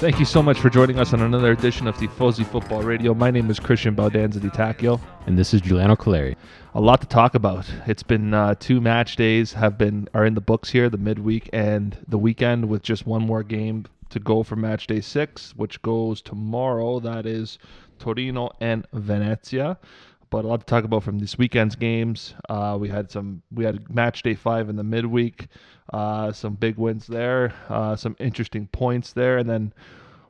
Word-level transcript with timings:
Thank 0.00 0.18
you 0.18 0.24
so 0.24 0.42
much 0.42 0.58
for 0.58 0.70
joining 0.70 0.98
us 0.98 1.12
on 1.12 1.20
another 1.20 1.52
edition 1.52 1.86
of 1.86 2.00
the 2.00 2.08
Tifosi 2.08 2.46
Football 2.46 2.80
Radio. 2.84 3.12
My 3.12 3.30
name 3.30 3.50
is 3.50 3.60
Christian 3.60 3.94
Baldanza 3.94 4.40
Di 4.40 4.48
Tacchio. 4.48 4.98
And 5.26 5.38
this 5.38 5.52
is 5.52 5.60
Giuliano 5.60 5.94
Caleri. 5.94 6.36
A 6.72 6.80
lot 6.80 7.02
to 7.02 7.06
talk 7.06 7.34
about. 7.34 7.70
It's 7.86 8.02
been 8.02 8.32
uh, 8.32 8.54
two 8.58 8.80
match 8.80 9.16
days 9.16 9.52
have 9.52 9.76
been 9.76 10.08
are 10.14 10.24
in 10.24 10.32
the 10.32 10.40
books 10.40 10.70
here, 10.70 10.88
the 10.88 10.96
midweek 10.96 11.50
and 11.52 11.98
the 12.08 12.16
weekend, 12.16 12.70
with 12.70 12.82
just 12.82 13.06
one 13.06 13.20
more 13.20 13.42
game 13.42 13.84
to 14.08 14.18
go 14.18 14.42
for 14.42 14.56
match 14.56 14.86
day 14.86 15.02
six, 15.02 15.54
which 15.54 15.82
goes 15.82 16.22
tomorrow. 16.22 16.98
That 16.98 17.26
is 17.26 17.58
Torino 17.98 18.52
and 18.58 18.86
Venezia. 18.94 19.76
But 20.30 20.46
a 20.46 20.48
lot 20.48 20.60
to 20.60 20.66
talk 20.66 20.84
about 20.84 21.02
from 21.02 21.18
this 21.18 21.36
weekend's 21.36 21.76
games. 21.76 22.34
Uh, 22.48 22.78
we 22.80 22.88
had 22.88 23.10
some. 23.10 23.42
We 23.52 23.64
had 23.66 23.94
match 23.94 24.22
day 24.22 24.34
five 24.34 24.70
in 24.70 24.76
the 24.76 24.84
midweek. 24.84 25.48
Uh, 25.92 26.30
some 26.32 26.54
big 26.54 26.76
wins 26.76 27.06
there. 27.06 27.52
Uh, 27.68 27.96
some 27.96 28.16
interesting 28.20 28.66
points 28.68 29.12
there, 29.12 29.38
and 29.38 29.48
then 29.50 29.72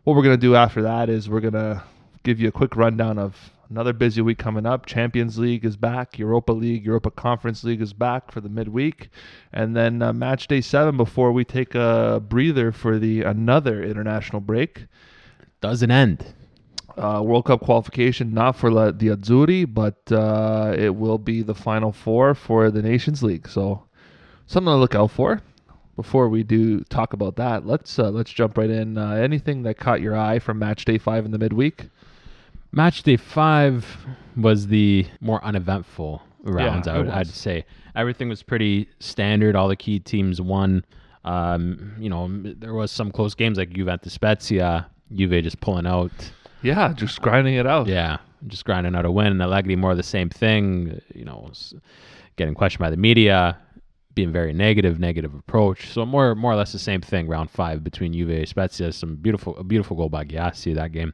what 0.04 0.16
we're 0.16 0.22
gonna 0.22 0.36
do 0.36 0.56
after 0.56 0.82
that 0.82 1.08
is 1.08 1.28
we're 1.28 1.40
gonna 1.40 1.82
give 2.22 2.40
you 2.40 2.48
a 2.48 2.52
quick 2.52 2.76
rundown 2.76 3.18
of 3.18 3.50
another 3.68 3.92
busy 3.92 4.20
week 4.20 4.38
coming 4.38 4.66
up. 4.66 4.84
Champions 4.86 5.38
League 5.38 5.64
is 5.64 5.76
back. 5.76 6.18
Europa 6.18 6.52
League, 6.52 6.84
Europa 6.84 7.10
Conference 7.10 7.62
League 7.62 7.80
is 7.80 7.92
back 7.92 8.32
for 8.32 8.40
the 8.40 8.48
midweek, 8.48 9.10
and 9.52 9.76
then 9.76 10.02
uh, 10.02 10.12
match 10.12 10.48
day 10.48 10.60
seven 10.60 10.96
before 10.96 11.32
we 11.32 11.44
take 11.44 11.74
a 11.74 12.22
breather 12.26 12.72
for 12.72 12.98
the 12.98 13.22
another 13.22 13.82
international 13.82 14.40
break. 14.40 14.86
Doesn't 15.60 15.90
end. 15.90 16.34
Uh, 16.96 17.22
World 17.24 17.44
Cup 17.44 17.60
qualification 17.60 18.34
not 18.34 18.56
for 18.56 18.70
la, 18.70 18.90
the 18.90 19.08
Azzurri, 19.08 19.72
but 19.72 20.10
uh, 20.10 20.74
it 20.76 20.96
will 20.96 21.18
be 21.18 21.42
the 21.42 21.54
final 21.54 21.92
four 21.92 22.34
for 22.34 22.70
the 22.70 22.82
Nations 22.82 23.22
League. 23.22 23.48
So 23.48 23.84
something 24.46 24.70
to 24.70 24.76
look 24.76 24.94
out 24.94 25.12
for. 25.12 25.40
Before 26.00 26.30
we 26.30 26.42
do 26.42 26.80
talk 26.84 27.12
about 27.12 27.36
that, 27.36 27.66
let's 27.66 27.98
uh, 27.98 28.08
let's 28.08 28.32
jump 28.32 28.56
right 28.56 28.70
in. 28.70 28.96
Uh, 28.96 29.10
anything 29.16 29.64
that 29.64 29.76
caught 29.76 30.00
your 30.00 30.16
eye 30.16 30.38
from 30.38 30.58
match 30.58 30.86
day 30.86 30.96
five 30.96 31.26
in 31.26 31.30
the 31.30 31.36
midweek? 31.38 31.90
Match 32.72 33.02
day 33.02 33.18
five 33.18 33.84
was 34.34 34.68
the 34.68 35.06
more 35.20 35.44
uneventful 35.44 36.22
rounds. 36.42 36.86
Yeah, 36.86 36.94
I 36.94 36.98
would. 36.98 37.08
I'd 37.10 37.26
say 37.26 37.66
everything 37.94 38.30
was 38.30 38.42
pretty 38.42 38.88
standard. 38.98 39.54
All 39.54 39.68
the 39.68 39.76
key 39.76 39.98
teams 39.98 40.40
won. 40.40 40.86
Um, 41.26 41.94
you 41.98 42.08
know, 42.08 42.30
there 42.30 42.72
was 42.72 42.90
some 42.90 43.12
close 43.12 43.34
games 43.34 43.58
like 43.58 43.68
Juventus 43.68 44.14
Spezia, 44.14 44.86
Juve 45.14 45.42
just 45.44 45.60
pulling 45.60 45.86
out. 45.86 46.12
Yeah, 46.62 46.94
just 46.94 47.20
grinding 47.20 47.56
it 47.56 47.66
out. 47.66 47.88
Yeah, 47.88 48.16
just 48.46 48.64
grinding 48.64 48.94
out 48.94 49.04
a 49.04 49.10
win. 49.10 49.26
And 49.26 49.42
Allegri 49.42 49.76
more 49.76 49.90
of 49.90 49.98
the 49.98 50.02
same 50.02 50.30
thing. 50.30 50.98
You 51.14 51.26
know, 51.26 51.50
getting 52.36 52.54
questioned 52.54 52.80
by 52.80 52.88
the 52.88 52.96
media, 52.96 53.58
being 54.14 54.32
very 54.32 54.52
negative, 54.52 54.98
negative 54.98 55.34
approach. 55.34 55.90
So 55.92 56.04
more 56.04 56.34
more 56.34 56.52
or 56.52 56.56
less 56.56 56.72
the 56.72 56.78
same 56.78 57.00
thing. 57.00 57.28
Round 57.28 57.50
five 57.50 57.82
between 57.84 58.12
Juve 58.12 58.30
and 58.30 58.48
Spezia. 58.48 58.92
Some 58.92 59.16
beautiful 59.16 59.56
a 59.56 59.64
beautiful 59.64 59.96
goal 59.96 60.08
by 60.08 60.24
Gyasi 60.24 60.74
that 60.74 60.92
game. 60.92 61.12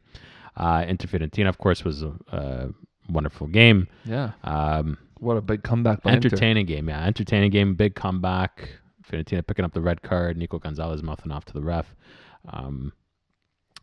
Uh, 0.57 0.85
Inter 0.89 1.07
Fiorentina, 1.07 1.49
of 1.49 1.59
course, 1.59 1.85
was 1.85 2.03
a, 2.03 2.13
a 2.33 2.69
wonderful 3.11 3.47
game. 3.47 3.89
Yeah. 4.05 4.33
Um, 4.45 4.97
What 5.19 5.37
a 5.37 5.41
big 5.43 5.63
comeback 5.63 6.03
by 6.03 6.13
Inter. 6.13 6.29
entertaining 6.29 6.67
game, 6.67 6.89
yeah, 6.89 7.05
entertaining 7.05 7.51
game. 7.51 7.75
Big 7.75 7.95
comeback. 7.95 8.71
Fiorentina 9.07 9.47
picking 9.47 9.65
up 9.65 9.73
the 9.73 9.81
red 9.81 10.03
card. 10.03 10.37
Nico 10.37 10.59
Gonzalez 10.59 11.03
mouthing 11.03 11.31
off 11.31 11.45
to 11.47 11.53
the 11.53 11.63
ref. 11.63 11.95
Um, 12.49 12.93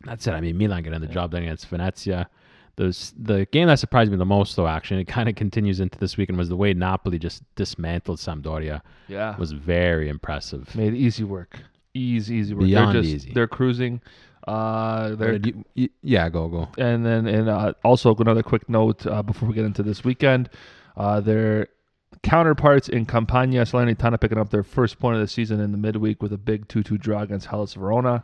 that's 0.03 0.27
it. 0.27 0.31
I 0.31 0.41
mean, 0.41 0.57
Milan 0.57 0.83
getting 0.83 0.99
the 0.99 1.07
job 1.07 1.31
done 1.31 1.43
against 1.43 1.67
Venezia. 1.67 2.29
Those, 2.75 3.13
the 3.15 3.45
game 3.51 3.67
that 3.67 3.77
surprised 3.77 4.09
me 4.11 4.17
the 4.17 4.25
most, 4.25 4.55
though, 4.55 4.67
actually, 4.67 4.97
and 5.01 5.07
it 5.07 5.11
kind 5.11 5.29
of 5.29 5.35
continues 5.35 5.79
into 5.79 5.99
this 5.99 6.17
weekend, 6.17 6.39
was 6.39 6.49
the 6.49 6.55
way 6.55 6.73
Napoli 6.73 7.19
just 7.19 7.43
dismantled 7.55 8.17
Sampdoria. 8.17 8.81
Yeah. 9.07 9.37
Was 9.37 9.51
very 9.51 10.09
impressive. 10.09 10.75
Made 10.75 10.95
easy 10.95 11.23
work. 11.23 11.59
Easy, 11.93 12.35
easy 12.35 12.55
work. 12.55 12.63
Beyond 12.65 12.95
they're 12.95 13.01
just 13.03 13.13
easy. 13.13 13.33
they're 13.33 13.47
cruising. 13.47 14.01
Uh, 14.47 15.15
they're 15.15 15.39
you- 15.75 15.89
yeah, 16.01 16.27
go 16.29 16.47
go. 16.49 16.67
and 16.77 17.05
then 17.05 17.27
and 17.27 17.47
uh, 17.47 17.73
also 17.83 18.13
another 18.15 18.43
quick 18.43 18.67
note 18.67 19.05
uh, 19.07 19.21
before 19.23 19.47
we 19.47 19.53
get 19.55 19.63
into 19.65 19.83
this 19.83 20.03
weekend, 20.03 20.49
uh, 20.97 21.21
their 21.21 21.67
counterparts 22.23 22.89
in 22.89 23.05
Campania 23.05 23.61
Salernitana 23.63 24.19
picking 24.19 24.37
up 24.37 24.49
their 24.49 24.63
first 24.63 24.99
point 24.99 25.15
of 25.15 25.21
the 25.21 25.27
season 25.27 25.59
in 25.59 25.71
the 25.71 25.77
midweek 25.77 26.21
with 26.21 26.33
a 26.33 26.37
big 26.37 26.67
two-two 26.67 26.97
draw 26.97 27.21
against 27.21 27.45
Hellas 27.47 27.73
Verona. 27.73 28.23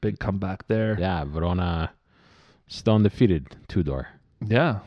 Big 0.00 0.18
comeback 0.18 0.66
there. 0.66 0.96
Yeah, 0.98 1.24
Verona 1.24 1.92
still 2.72 2.94
undefeated. 2.94 3.56
Two 3.68 3.82
door, 3.82 4.08
Yeah, 4.46 4.80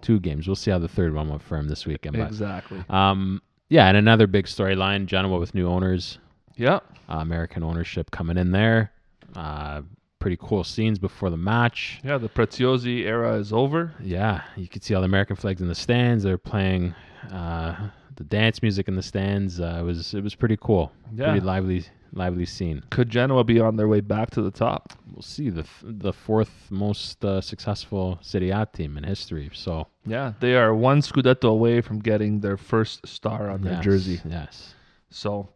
two 0.00 0.20
games. 0.20 0.46
We'll 0.46 0.56
see 0.56 0.70
how 0.70 0.78
the 0.78 0.88
third 0.88 1.14
one 1.14 1.28
went 1.28 1.42
for 1.42 1.56
him 1.56 1.68
this 1.68 1.86
weekend. 1.86 2.16
But 2.16 2.26
exactly. 2.28 2.84
um, 2.88 3.40
yeah, 3.68 3.88
and 3.88 3.96
another 3.96 4.26
big 4.26 4.46
storyline: 4.46 5.06
Genoa 5.06 5.38
with 5.38 5.54
new 5.54 5.68
owners. 5.68 6.18
Yeah, 6.56 6.80
uh, 7.08 7.16
American 7.18 7.62
ownership 7.62 8.10
coming 8.10 8.36
in 8.36 8.50
there. 8.52 8.92
Uh, 9.34 9.82
pretty 10.20 10.38
cool 10.40 10.64
scenes 10.64 10.98
before 10.98 11.28
the 11.28 11.36
match. 11.36 12.00
yeah. 12.02 12.16
The 12.16 12.28
Preziosi 12.28 13.02
era 13.04 13.34
is 13.36 13.52
over. 13.52 13.92
Yeah, 14.00 14.42
you 14.56 14.68
could 14.68 14.82
see 14.82 14.94
all 14.94 15.02
the 15.02 15.06
American 15.06 15.36
flags 15.36 15.60
in 15.60 15.68
the 15.68 15.74
stands. 15.74 16.24
They're 16.24 16.38
playing 16.38 16.94
uh, 17.30 17.88
the 18.16 18.24
dance 18.24 18.62
music 18.62 18.88
in 18.88 18.96
the 18.96 19.02
stands. 19.02 19.60
Uh, 19.60 19.78
it 19.80 19.82
was 19.82 20.14
it 20.14 20.22
was 20.22 20.34
pretty 20.34 20.56
cool. 20.60 20.92
Yeah. 21.14 21.30
Pretty 21.30 21.40
lively 21.44 21.84
lively 22.14 22.46
scene. 22.46 22.82
Could 22.90 23.10
Genoa 23.10 23.44
be 23.44 23.60
on 23.60 23.76
their 23.76 23.88
way 23.88 24.00
back 24.00 24.30
to 24.30 24.42
the 24.42 24.50
top? 24.50 24.92
We'll 25.12 25.22
see 25.22 25.50
the 25.50 25.62
th- 25.62 25.98
the 25.98 26.12
fourth 26.12 26.70
most 26.70 27.24
uh, 27.24 27.40
successful 27.40 28.18
Serie 28.22 28.50
A 28.50 28.66
team 28.66 28.96
in 28.96 29.04
history. 29.04 29.50
So 29.52 29.88
Yeah, 30.06 30.32
they 30.40 30.54
are 30.56 30.74
one 30.74 31.00
Scudetto 31.00 31.48
away 31.48 31.80
from 31.80 31.98
getting 31.98 32.40
their 32.40 32.56
first 32.56 33.06
star 33.06 33.50
on 33.50 33.62
their 33.62 33.74
yes, 33.74 33.84
jersey. 33.84 34.20
Yes. 34.24 34.74
So, 35.10 35.48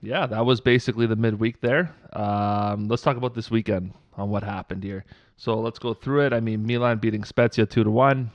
yeah, 0.00 0.26
that 0.26 0.44
was 0.44 0.60
basically 0.60 1.06
the 1.06 1.16
midweek 1.16 1.60
there. 1.60 1.94
Um, 2.12 2.88
let's 2.88 3.02
talk 3.02 3.16
about 3.16 3.34
this 3.34 3.50
weekend 3.50 3.92
on 4.16 4.30
what 4.30 4.42
happened 4.42 4.82
here. 4.82 5.04
So 5.36 5.60
let's 5.60 5.78
go 5.78 5.94
through 5.94 6.26
it. 6.26 6.32
I 6.32 6.40
mean, 6.40 6.66
Milan 6.66 6.98
beating 6.98 7.24
Spezia 7.24 7.66
two 7.66 7.84
to 7.84 7.90
one. 7.90 8.30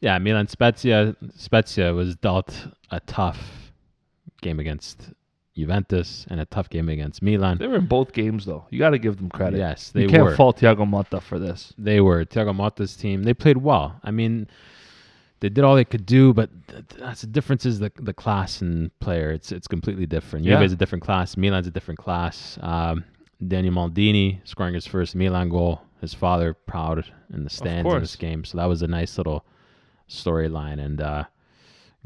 Yeah, 0.00 0.18
Milan 0.18 0.48
Spezia 0.48 1.16
Spezia 1.36 1.94
was 1.94 2.16
dealt 2.16 2.66
a 2.90 3.00
tough 3.00 3.72
game 4.42 4.60
against 4.60 5.12
Juventus 5.56 6.26
and 6.28 6.40
a 6.40 6.44
tough 6.44 6.68
game 6.68 6.88
against 6.88 7.22
Milan. 7.22 7.58
They 7.58 7.66
were 7.66 7.76
in 7.76 7.86
both 7.86 8.12
games 8.12 8.44
though. 8.44 8.66
You 8.70 8.78
got 8.78 8.90
to 8.90 8.98
give 8.98 9.16
them 9.16 9.30
credit. 9.30 9.58
Yes, 9.58 9.90
they 9.90 10.00
were. 10.00 10.04
you 10.04 10.10
can't 10.10 10.24
were. 10.24 10.36
fault 10.36 10.58
Thiago 10.58 10.86
Motta 10.88 11.22
for 11.22 11.38
this. 11.38 11.72
They 11.78 12.00
were 12.00 12.24
Thiago 12.24 12.54
Motta's 12.54 12.94
team. 12.96 13.22
They 13.22 13.34
played 13.34 13.56
well. 13.56 13.98
I 14.04 14.10
mean, 14.10 14.48
they 15.40 15.48
did 15.48 15.64
all 15.64 15.74
they 15.74 15.84
could 15.84 16.04
do, 16.06 16.34
but 16.34 16.50
th- 16.68 16.88
th- 16.88 17.00
that's 17.00 17.20
the 17.22 17.26
difference 17.26 17.64
is 17.64 17.78
the 17.78 17.90
the 17.96 18.12
class 18.12 18.60
and 18.60 18.96
player. 19.00 19.30
It's 19.30 19.50
it's 19.50 19.66
completely 19.66 20.06
different. 20.06 20.44
Yeah. 20.44 20.60
Juve's 20.60 20.72
a 20.74 20.76
different 20.76 21.04
class. 21.04 21.36
Milan's 21.36 21.66
a 21.66 21.70
different 21.70 21.98
class. 21.98 22.58
Um, 22.60 23.04
Daniel 23.46 23.74
Maldini 23.74 24.40
scoring 24.44 24.74
his 24.74 24.86
first 24.86 25.14
Milan 25.14 25.48
goal. 25.48 25.80
His 26.02 26.12
father 26.12 26.52
proud 26.52 27.04
in 27.32 27.44
the 27.44 27.50
stands 27.50 27.92
in 27.92 28.00
this 28.00 28.16
game. 28.16 28.44
So 28.44 28.58
that 28.58 28.66
was 28.66 28.82
a 28.82 28.86
nice 28.86 29.16
little 29.16 29.44
storyline 30.08 30.78
and 30.78 31.00
uh, 31.00 31.24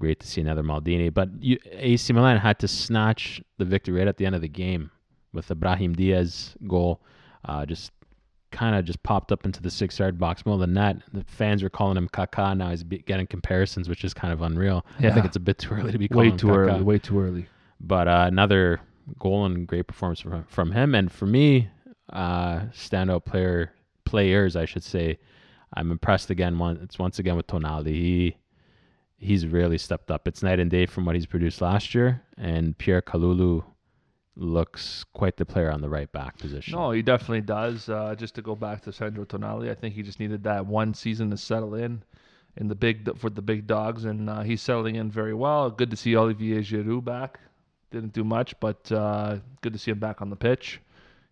great 0.00 0.19
to 0.21 0.27
see 0.27 0.41
another 0.41 0.62
Maldini. 0.62 1.12
But 1.15 1.28
you, 1.41 1.59
AC 1.71 2.12
Milan 2.12 2.38
had 2.38 2.59
to 2.61 2.69
snatch 2.69 3.41
the 3.59 3.65
victory 3.65 3.99
right 3.99 4.09
at 4.09 4.16
the 4.16 4.27
end 4.27 4.34
of 4.34 4.41
the 4.41 4.49
game 4.49 4.91
with 5.33 5.47
the 5.47 5.55
Brahim 5.55 5.94
Diaz 5.94 6.56
goal. 6.66 7.00
Uh, 7.44 7.65
just 7.65 7.93
kind 8.50 8.75
of 8.75 8.84
just 8.84 9.03
popped 9.05 9.31
up 9.31 9.44
into 9.44 9.62
the 9.62 9.71
six 9.71 9.99
yard 9.99 10.19
box, 10.19 10.43
of 10.44 10.59
the 10.59 10.66
net. 10.66 10.97
The 11.12 11.25
fans 11.25 11.62
were 11.62 11.71
calling 11.71 11.97
him 11.97 12.09
Kaká. 12.09 12.56
Now 12.56 12.71
he's 12.71 12.83
getting 12.83 13.27
comparisons, 13.27 13.88
which 13.88 14.03
is 14.03 14.12
kind 14.12 14.33
of 14.33 14.43
unreal. 14.43 14.84
I 14.99 15.11
think 15.11 15.25
it's 15.27 15.37
a 15.37 15.41
bit 15.41 15.59
too 15.59 15.75
early 15.75 15.93
to 15.93 15.99
be 15.99 16.09
calling 16.09 16.32
Way 16.32 16.37
too 16.37 16.47
Kaká. 16.49 16.56
early. 16.56 16.82
Way 16.82 16.99
too 16.99 17.20
early. 17.20 17.46
But 17.81 18.08
uh, 18.08 18.25
another 18.26 18.81
goal 19.19 19.46
and 19.46 19.67
great 19.67 19.87
performance 19.87 20.20
from, 20.20 20.44
from 20.49 20.73
him. 20.73 20.94
And 20.94 21.11
for 21.11 21.26
me, 21.26 21.69
uh, 22.12 22.61
standout 22.73 23.25
player 23.25 23.73
players, 24.05 24.56
I 24.56 24.64
should 24.64 24.85
say. 24.85 25.19
I'm 25.75 25.93
impressed 25.93 26.31
again. 26.31 26.61
It's 26.82 26.99
once 26.99 27.20
again 27.20 27.37
with 27.37 27.46
Tonali. 27.46 27.94
He 27.94 28.37
he's 29.20 29.46
really 29.46 29.78
stepped 29.78 30.11
up. 30.11 30.26
It's 30.26 30.43
night 30.43 30.58
and 30.58 30.70
day 30.70 30.87
from 30.87 31.05
what 31.05 31.14
he's 31.14 31.26
produced 31.26 31.61
last 31.61 31.94
year. 31.94 32.22
And 32.37 32.76
Pierre 32.76 33.02
Kalulu 33.02 33.62
looks 34.34 35.05
quite 35.12 35.37
the 35.37 35.44
player 35.44 35.70
on 35.70 35.82
the 35.82 35.88
right 35.88 36.11
back 36.11 36.38
position. 36.38 36.75
No, 36.75 36.90
he 36.90 37.02
definitely 37.02 37.43
does. 37.43 37.88
Uh, 37.88 38.14
just 38.17 38.34
to 38.37 38.43
go 38.43 38.56
back 38.56 38.82
to 38.82 38.93
Sandro 38.93 39.25
Tonali, 39.25 39.70
I 39.70 39.75
think 39.75 39.94
he 39.94 40.02
just 40.02 40.19
needed 40.19 40.43
that 40.44 40.67
one 40.67 40.94
season 40.94 41.31
to 41.31 41.37
settle 41.37 41.75
in 41.75 42.02
in 42.56 42.69
the 42.69 42.75
big 42.75 43.17
for 43.19 43.31
the 43.31 43.43
big 43.43 43.67
dogs, 43.67 44.05
and 44.06 44.28
uh, 44.28 44.40
he's 44.40 44.62
settling 44.62 44.96
in 44.96 45.11
very 45.11 45.34
well. 45.34 45.70
Good 45.70 45.90
to 45.90 45.96
see 45.96 46.17
Olivier 46.17 46.61
Giroud 46.61 47.05
back. 47.05 47.38
Didn't 47.90 48.12
do 48.12 48.25
much, 48.25 48.58
but 48.61 48.90
uh, 48.90 49.37
good 49.61 49.72
to 49.72 49.78
see 49.78 49.90
him 49.90 49.99
back 49.99 50.22
on 50.22 50.31
the 50.31 50.37
pitch. 50.37 50.81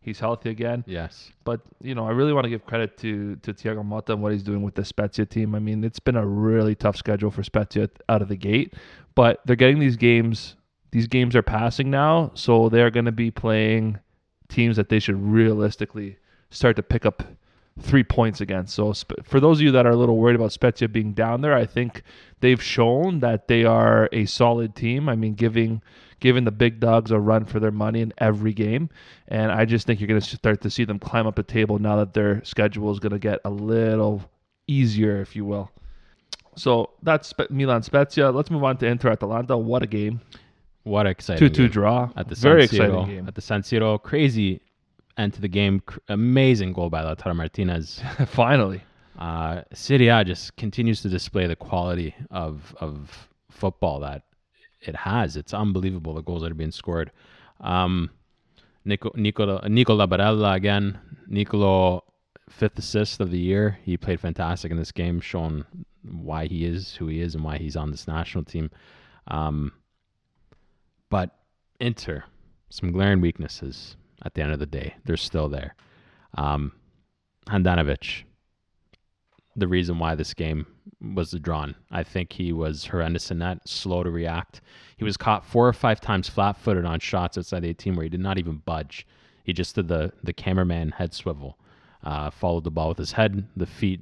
He's 0.08 0.20
healthy 0.20 0.50
again. 0.50 0.84
Yes. 0.87 1.31
But 1.44 1.60
you 1.82 1.94
know, 1.94 2.06
I 2.06 2.10
really 2.10 2.32
want 2.32 2.44
to 2.44 2.50
give 2.50 2.64
credit 2.64 2.96
to 2.99 3.37
to 3.37 3.52
Thiago 3.52 3.87
Motta 3.87 4.10
and 4.14 4.22
what 4.22 4.32
he's 4.32 4.43
doing 4.43 4.62
with 4.62 4.75
the 4.75 4.84
Spezia 4.84 5.26
team. 5.26 5.55
I 5.55 5.58
mean, 5.58 5.84
it's 5.84 6.00
been 6.00 6.16
a 6.16 6.26
really 6.26 6.75
tough 6.75 6.96
schedule 6.96 7.31
for 7.31 7.43
Spezia 7.43 7.90
out 8.08 8.22
of 8.22 8.28
the 8.28 8.37
gate, 8.37 8.75
but 9.14 9.40
they're 9.44 9.56
getting 9.56 9.78
these 9.78 9.96
games. 9.96 10.56
These 10.90 11.06
games 11.06 11.37
are 11.37 11.43
passing 11.43 11.90
now, 11.90 12.31
so 12.34 12.70
they're 12.70 12.90
going 12.90 13.05
to 13.05 13.12
be 13.12 13.31
playing 13.31 13.99
teams 14.49 14.76
that 14.76 14.88
they 14.88 14.99
should 14.99 15.20
realistically 15.22 16.16
start 16.50 16.76
to 16.76 16.82
pick 16.82 17.04
up 17.04 17.22
three 17.78 18.02
points 18.02 18.40
against. 18.40 18.75
So 18.75 18.93
for 19.22 19.40
those 19.40 19.58
of 19.58 19.62
you 19.62 19.72
that 19.72 19.87
are 19.87 19.93
a 19.93 19.96
little 19.96 20.16
worried 20.16 20.37
about 20.37 20.52
Spezia 20.52 20.88
being 20.88 21.12
down 21.12 21.43
there, 21.43 21.54
I 21.54 21.66
think 21.66 22.02
they've 22.40 22.62
shown 22.62 23.20
that 23.20 23.49
they 23.49 23.64
are 23.64 24.08
a 24.12 24.25
solid 24.25 24.75
team. 24.75 25.08
I 25.08 25.14
mean, 25.14 25.34
giving 25.34 25.82
giving 26.20 26.44
the 26.44 26.50
big 26.50 26.81
dogs 26.81 27.11
a 27.11 27.19
run 27.19 27.44
for 27.44 27.61
their 27.61 27.70
money 27.70 28.00
in 28.00 28.12
every 28.19 28.53
game. 28.53 28.91
And 29.29 29.53
I 29.53 29.65
just 29.65 29.87
think 29.87 30.00
you're 30.00 30.09
going 30.09 30.20
to 30.20 30.26
start 30.26 30.61
to 30.62 30.70
see 30.70 30.85
them 30.85 30.99
climb 30.99 31.26
up 31.26 31.37
the 31.37 31.43
table 31.43 31.79
now 31.79 31.97
that 31.97 32.15
their 32.15 32.43
schedule 32.44 32.91
is 32.91 32.99
going 32.99 33.12
to 33.12 33.19
get 33.19 33.41
a 33.44 33.50
little 33.50 34.23
easier, 34.67 35.20
if 35.20 35.37
you 35.37 35.44
will. 35.44 35.70
So 36.56 36.91
that's 37.03 37.32
Milan 37.50 37.82
Spezia. 37.82 38.31
Let's 38.31 38.50
move 38.50 38.65
on 38.65 38.76
to 38.79 38.87
Inter 38.87 39.11
Atalanta. 39.11 39.56
What 39.56 39.82
a 39.82 39.87
game! 39.87 40.20
What 40.82 41.06
exciting 41.06 41.47
2 41.49 41.55
2 41.55 41.69
draw. 41.69 42.11
at 42.17 42.29
the 42.29 42.35
Very 42.35 42.67
San 42.67 42.79
Siro, 42.79 42.85
exciting 42.85 43.17
game. 43.17 43.29
At 43.29 43.35
the 43.35 43.41
San 43.43 43.62
Siro, 43.62 44.03
crazy 44.03 44.61
end 45.17 45.35
to 45.35 45.41
the 45.41 45.49
game. 45.49 45.82
Amazing 46.09 46.73
goal 46.73 46.91
by 46.91 47.03
Lautaro 47.03 47.37
Martinez. 47.37 48.00
Finally. 48.26 48.82
Uh, 49.19 49.62
Serie 49.75 50.09
A 50.09 50.25
just 50.25 50.56
continues 50.56 51.03
to 51.03 51.09
display 51.09 51.47
the 51.47 51.56
quality 51.56 52.14
of 52.31 52.75
of 52.81 53.29
football 53.50 54.00
that 54.00 54.23
it 54.80 54.96
has. 54.96 55.36
It's 55.36 55.54
unbelievable 55.54 56.14
the 56.14 56.22
goals 56.22 56.42
that 56.42 56.50
are 56.50 56.54
being 56.54 56.70
scored. 56.70 57.10
Um, 57.60 58.10
Nico 58.84 59.10
Nicola 59.14 59.69
Nicola 59.69 60.06
Barella 60.06 60.54
again. 60.54 60.98
Nicolo 61.26 62.04
fifth 62.48 62.78
assist 62.78 63.20
of 63.20 63.30
the 63.30 63.38
year. 63.38 63.78
He 63.84 63.96
played 63.96 64.20
fantastic 64.20 64.70
in 64.70 64.78
this 64.78 64.92
game, 64.92 65.20
showing 65.20 65.64
why 66.02 66.46
he 66.46 66.64
is 66.64 66.94
who 66.94 67.08
he 67.08 67.20
is 67.20 67.34
and 67.34 67.44
why 67.44 67.58
he's 67.58 67.76
on 67.76 67.90
this 67.90 68.08
national 68.08 68.44
team. 68.44 68.70
Um, 69.26 69.72
but 71.10 71.36
Inter, 71.80 72.25
some 72.70 72.92
glaring 72.92 73.20
weaknesses 73.20 73.96
at 74.25 74.34
the 74.34 74.42
end 74.42 74.52
of 74.52 74.58
the 74.58 74.66
day. 74.66 74.94
They're 75.04 75.16
still 75.16 75.48
there. 75.48 75.75
Um, 76.34 76.72
Handanovic, 77.46 78.25
the 79.56 79.69
reason 79.69 79.98
why 79.98 80.14
this 80.14 80.34
game 80.34 80.66
was 81.00 81.31
the 81.31 81.39
drawn. 81.39 81.75
I 81.91 82.03
think 82.03 82.33
he 82.33 82.53
was 82.53 82.87
horrendous 82.87 83.31
in 83.31 83.39
that, 83.39 83.69
slow 83.69 84.03
to 84.03 84.11
react. 84.11 84.61
He 84.97 85.05
was 85.05 85.17
caught 85.17 85.47
four 85.47 85.69
or 85.69 85.73
five 85.73 86.00
times 86.00 86.29
flat 86.29 86.56
footed 86.56 86.85
on 86.85 87.00
shots 87.00 87.39
outside 87.39 87.62
the 87.62 87.69
18 87.69 87.95
where 87.95 88.05
he 88.05 88.09
did 88.09 88.21
not 88.21 88.39
even 88.39 88.62
budge. 88.65 89.06
He 89.45 89.53
just 89.53 89.75
did 89.75 89.89
the, 89.89 90.12
the 90.23 90.33
cameraman 90.33 90.93
head 90.93 91.15
swivel, 91.15 91.59
uh, 92.03 92.31
followed 92.31 92.65
the 92.65 92.71
ball 92.71 92.89
with 92.89 92.99
his 92.99 93.12
head. 93.12 93.47
The 93.56 93.67
feet 93.67 94.00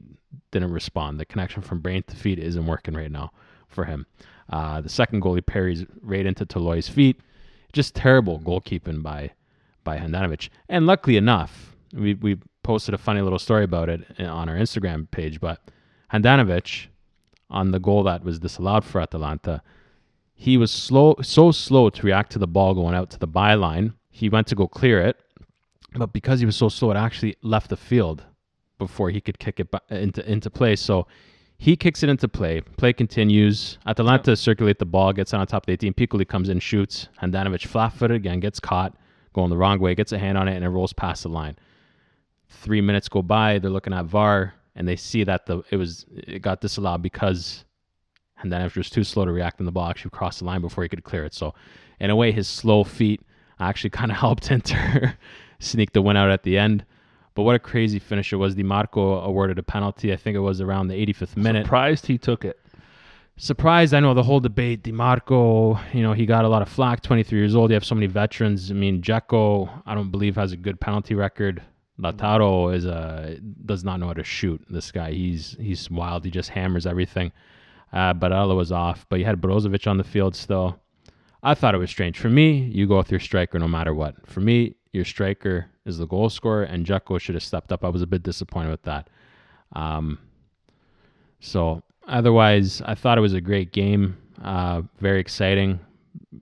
didn't 0.50 0.72
respond. 0.72 1.20
The 1.20 1.24
connection 1.24 1.62
from 1.62 1.80
brain 1.80 2.02
to 2.04 2.16
feet 2.16 2.38
isn't 2.38 2.66
working 2.66 2.94
right 2.94 3.12
now 3.12 3.30
for 3.68 3.84
him. 3.84 4.06
Uh, 4.48 4.80
the 4.80 4.88
second 4.88 5.20
goal, 5.20 5.34
he 5.34 5.40
parries 5.40 5.84
right 6.02 6.24
into 6.24 6.46
Toloi's 6.46 6.88
feet. 6.88 7.20
Just 7.72 7.94
terrible 7.94 8.40
goalkeeping 8.40 9.02
by 9.02 9.32
by 9.86 9.98
Handanovic. 9.98 10.50
And 10.68 10.86
luckily 10.86 11.16
enough, 11.16 11.74
we, 11.94 12.14
we 12.14 12.38
posted 12.62 12.92
a 12.92 12.98
funny 12.98 13.22
little 13.22 13.38
story 13.38 13.64
about 13.64 13.88
it 13.88 14.04
on 14.20 14.48
our 14.48 14.56
Instagram 14.56 15.10
page, 15.10 15.40
but 15.40 15.60
Handanovic, 16.12 16.86
on 17.50 17.70
the 17.70 17.78
goal 17.78 18.02
that 18.04 18.24
was 18.24 18.38
disallowed 18.38 18.84
for 18.84 19.00
Atalanta, 19.00 19.62
he 20.34 20.56
was 20.56 20.70
slow, 20.70 21.16
so 21.22 21.50
slow 21.50 21.90
to 21.90 22.02
react 22.02 22.32
to 22.32 22.38
the 22.38 22.46
ball 22.46 22.74
going 22.74 22.94
out 22.94 23.10
to 23.10 23.18
the 23.18 23.28
byline. 23.28 23.94
He 24.10 24.28
went 24.28 24.46
to 24.48 24.54
go 24.54 24.66
clear 24.66 25.00
it, 25.00 25.18
but 25.94 26.12
because 26.12 26.40
he 26.40 26.46
was 26.46 26.56
so 26.56 26.68
slow, 26.68 26.90
it 26.90 26.96
actually 26.96 27.36
left 27.42 27.70
the 27.70 27.76
field 27.76 28.24
before 28.78 29.10
he 29.10 29.20
could 29.20 29.38
kick 29.38 29.60
it 29.60 29.74
into 29.90 30.30
into 30.30 30.50
play. 30.50 30.76
So 30.76 31.06
he 31.58 31.76
kicks 31.76 32.02
it 32.02 32.10
into 32.10 32.28
play. 32.28 32.60
Play 32.60 32.92
continues. 32.92 33.78
Atalanta 33.86 34.36
circulate 34.36 34.78
the 34.78 34.84
ball, 34.84 35.12
gets 35.12 35.32
on 35.32 35.46
top 35.46 35.62
of 35.62 35.66
the 35.66 35.72
18. 35.72 35.94
Piccoli 35.94 36.28
comes 36.28 36.50
in, 36.50 36.60
shoots. 36.60 37.08
Handanovic 37.22 37.66
flat-footed 37.66 38.16
again, 38.16 38.40
gets 38.40 38.60
caught, 38.60 38.94
going 39.32 39.48
the 39.48 39.56
wrong 39.56 39.78
way, 39.78 39.94
gets 39.94 40.12
a 40.12 40.18
hand 40.18 40.36
on 40.36 40.48
it, 40.48 40.54
and 40.54 40.64
it 40.64 40.68
rolls 40.68 40.92
past 40.92 41.22
the 41.22 41.30
line. 41.30 41.56
Three 42.50 42.82
minutes 42.82 43.08
go 43.08 43.22
by. 43.22 43.58
They're 43.58 43.70
looking 43.70 43.94
at 43.94 44.04
VAR, 44.04 44.54
and 44.76 44.86
they 44.86 44.96
see 44.96 45.24
that 45.24 45.46
the 45.46 45.62
it 45.70 45.76
was 45.76 46.06
it 46.10 46.42
got 46.42 46.60
disallowed 46.60 47.02
because 47.02 47.64
and 48.42 48.52
then 48.52 48.60
after 48.60 48.78
it 48.78 48.80
was 48.80 48.90
too 48.90 49.04
slow 49.04 49.24
to 49.24 49.32
react, 49.32 49.60
in 49.60 49.66
the 49.66 49.72
box, 49.72 49.98
actually 49.98 50.10
crossed 50.10 50.40
the 50.40 50.44
line 50.44 50.60
before 50.60 50.84
he 50.84 50.88
could 50.88 51.04
clear 51.04 51.24
it. 51.24 51.34
So, 51.34 51.54
in 51.98 52.10
a 52.10 52.16
way, 52.16 52.32
his 52.32 52.46
slow 52.46 52.84
feet 52.84 53.22
actually 53.58 53.90
kind 53.98 54.10
of 54.10 54.18
helped 54.18 54.50
Inter 54.50 55.16
sneak 55.58 55.92
the 55.92 56.02
win 56.02 56.16
out 56.16 56.30
at 56.30 56.42
the 56.42 56.58
end. 56.58 56.84
But 57.34 57.42
what 57.42 57.54
a 57.54 57.58
crazy 57.58 57.98
finish 57.98 58.32
it 58.32 58.36
was. 58.36 58.54
Dimarco 58.54 59.22
awarded 59.22 59.58
a 59.58 59.62
penalty. 59.62 60.12
I 60.12 60.16
think 60.16 60.36
it 60.36 60.40
was 60.40 60.60
around 60.60 60.88
the 60.88 60.94
85th 60.94 61.36
minute. 61.36 61.66
Surprised 61.66 62.06
he 62.06 62.16
took 62.16 62.46
it. 62.46 62.58
Surprised, 63.36 63.92
I 63.92 64.00
know 64.00 64.14
the 64.14 64.22
whole 64.22 64.40
debate. 64.40 64.82
Dimarco, 64.82 65.78
you 65.92 66.02
know, 66.02 66.14
he 66.14 66.24
got 66.24 66.46
a 66.46 66.48
lot 66.48 66.62
of 66.62 66.68
flack. 66.70 67.02
23 67.02 67.38
years 67.38 67.54
old. 67.54 67.70
You 67.70 67.74
have 67.74 67.84
so 67.84 67.94
many 67.94 68.06
veterans. 68.06 68.70
I 68.70 68.74
mean, 68.74 69.02
Dzeko, 69.02 69.82
I 69.84 69.94
don't 69.94 70.10
believe 70.10 70.36
has 70.36 70.52
a 70.52 70.56
good 70.56 70.80
penalty 70.80 71.14
record. 71.14 71.62
Lautaro 72.00 72.74
is 72.74 72.84
a 72.84 73.38
does 73.64 73.84
not 73.84 74.00
know 74.00 74.06
how 74.08 74.12
to 74.12 74.24
shoot. 74.24 74.62
This 74.68 74.92
guy, 74.92 75.12
he's 75.12 75.56
he's 75.58 75.90
wild. 75.90 76.24
He 76.24 76.30
just 76.30 76.50
hammers 76.50 76.86
everything. 76.86 77.32
Uh, 77.92 78.12
Barella 78.12 78.54
was 78.56 78.72
off, 78.72 79.06
but 79.08 79.18
you 79.18 79.24
had 79.24 79.40
Brozovic 79.40 79.86
on 79.86 79.96
the 79.96 80.04
field 80.04 80.34
still. 80.36 80.78
I 81.42 81.54
thought 81.54 81.74
it 81.74 81.78
was 81.78 81.90
strange. 81.90 82.18
For 82.18 82.28
me, 82.28 82.58
you 82.74 82.86
go 82.86 82.96
with 82.98 83.10
your 83.10 83.20
striker 83.20 83.58
no 83.58 83.68
matter 83.68 83.94
what. 83.94 84.26
For 84.26 84.40
me, 84.40 84.74
your 84.92 85.04
striker 85.04 85.66
is 85.84 85.98
the 85.98 86.06
goal 86.06 86.28
scorer, 86.28 86.64
and 86.64 86.84
Dzeko 86.84 87.20
should 87.20 87.36
have 87.36 87.44
stepped 87.44 87.70
up. 87.72 87.84
I 87.84 87.88
was 87.88 88.02
a 88.02 88.06
bit 88.06 88.22
disappointed 88.24 88.70
with 88.70 88.82
that. 88.82 89.08
Um, 89.72 90.18
so 91.40 91.82
otherwise, 92.08 92.82
I 92.84 92.94
thought 92.94 93.18
it 93.18 93.22
was 93.22 93.34
a 93.34 93.40
great 93.40 93.72
game. 93.72 94.16
Uh, 94.42 94.82
very 94.98 95.20
exciting. 95.20 95.78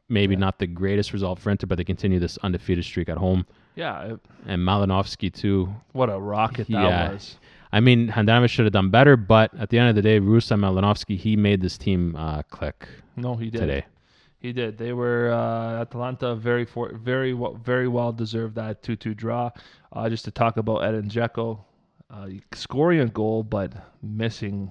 Maybe 0.09 0.35
Yeah. 0.35 0.41
not 0.41 0.59
the 0.59 0.67
greatest 0.67 1.13
result 1.13 1.39
for 1.39 1.51
Inter, 1.51 1.67
but 1.67 1.77
they 1.77 1.85
continue 1.85 2.19
this 2.19 2.39
undefeated 2.39 2.85
streak 2.85 3.09
at 3.09 3.19
home. 3.19 3.47
Yeah, 3.75 4.03
it- 4.15 4.21
And 4.47 4.63
Malinovskyi 4.63 5.33
too. 5.33 5.75
what 5.93 6.09
a 6.11 6.19
rocket 6.19 6.67
that 6.69 6.73
Yeah. 6.73 7.13
was. 7.13 7.39
I 7.73 7.81
mean, 7.81 8.09
Handanovic 8.09 8.51
should 8.51 8.67
have 8.67 8.73
done 8.73 8.91
better, 8.91 9.17
but 9.17 9.51
at 9.59 9.71
the 9.71 9.79
end 9.81 9.89
of 9.89 9.97
the 9.97 10.03
day, 10.03 10.21
Ruslan 10.21 10.61
Malinovskyi, 10.61 11.17
he 11.17 11.35
made 11.37 11.61
this 11.61 11.77
team 11.77 12.15
uh, 12.15 12.43
click 12.43 12.87
No, 13.17 13.35
he 13.35 13.51
did. 13.51 13.59
today. 13.61 13.85
He 14.39 14.53
did. 14.53 14.79
They 14.79 14.93
were 14.93 15.33
uh, 15.33 15.81
Atalanta 15.81 16.37
very 16.37 16.65
for 16.67 16.93
very 16.95 17.33
well, 17.35 17.55
very 17.55 17.89
well 17.89 18.13
deserved 18.13 18.55
that 18.57 18.83
two 18.83 18.95
two 18.95 19.15
draw. 19.15 19.51
Uh, 19.93 20.09
just 20.09 20.25
to 20.27 20.31
talk 20.31 20.57
about 20.57 20.85
Edin 20.85 21.09
Dzeko, 21.09 21.59
uh, 22.11 22.27
scoring 22.53 23.01
a 23.01 23.07
goal 23.07 23.43
but 23.43 23.73
missing 24.03 24.71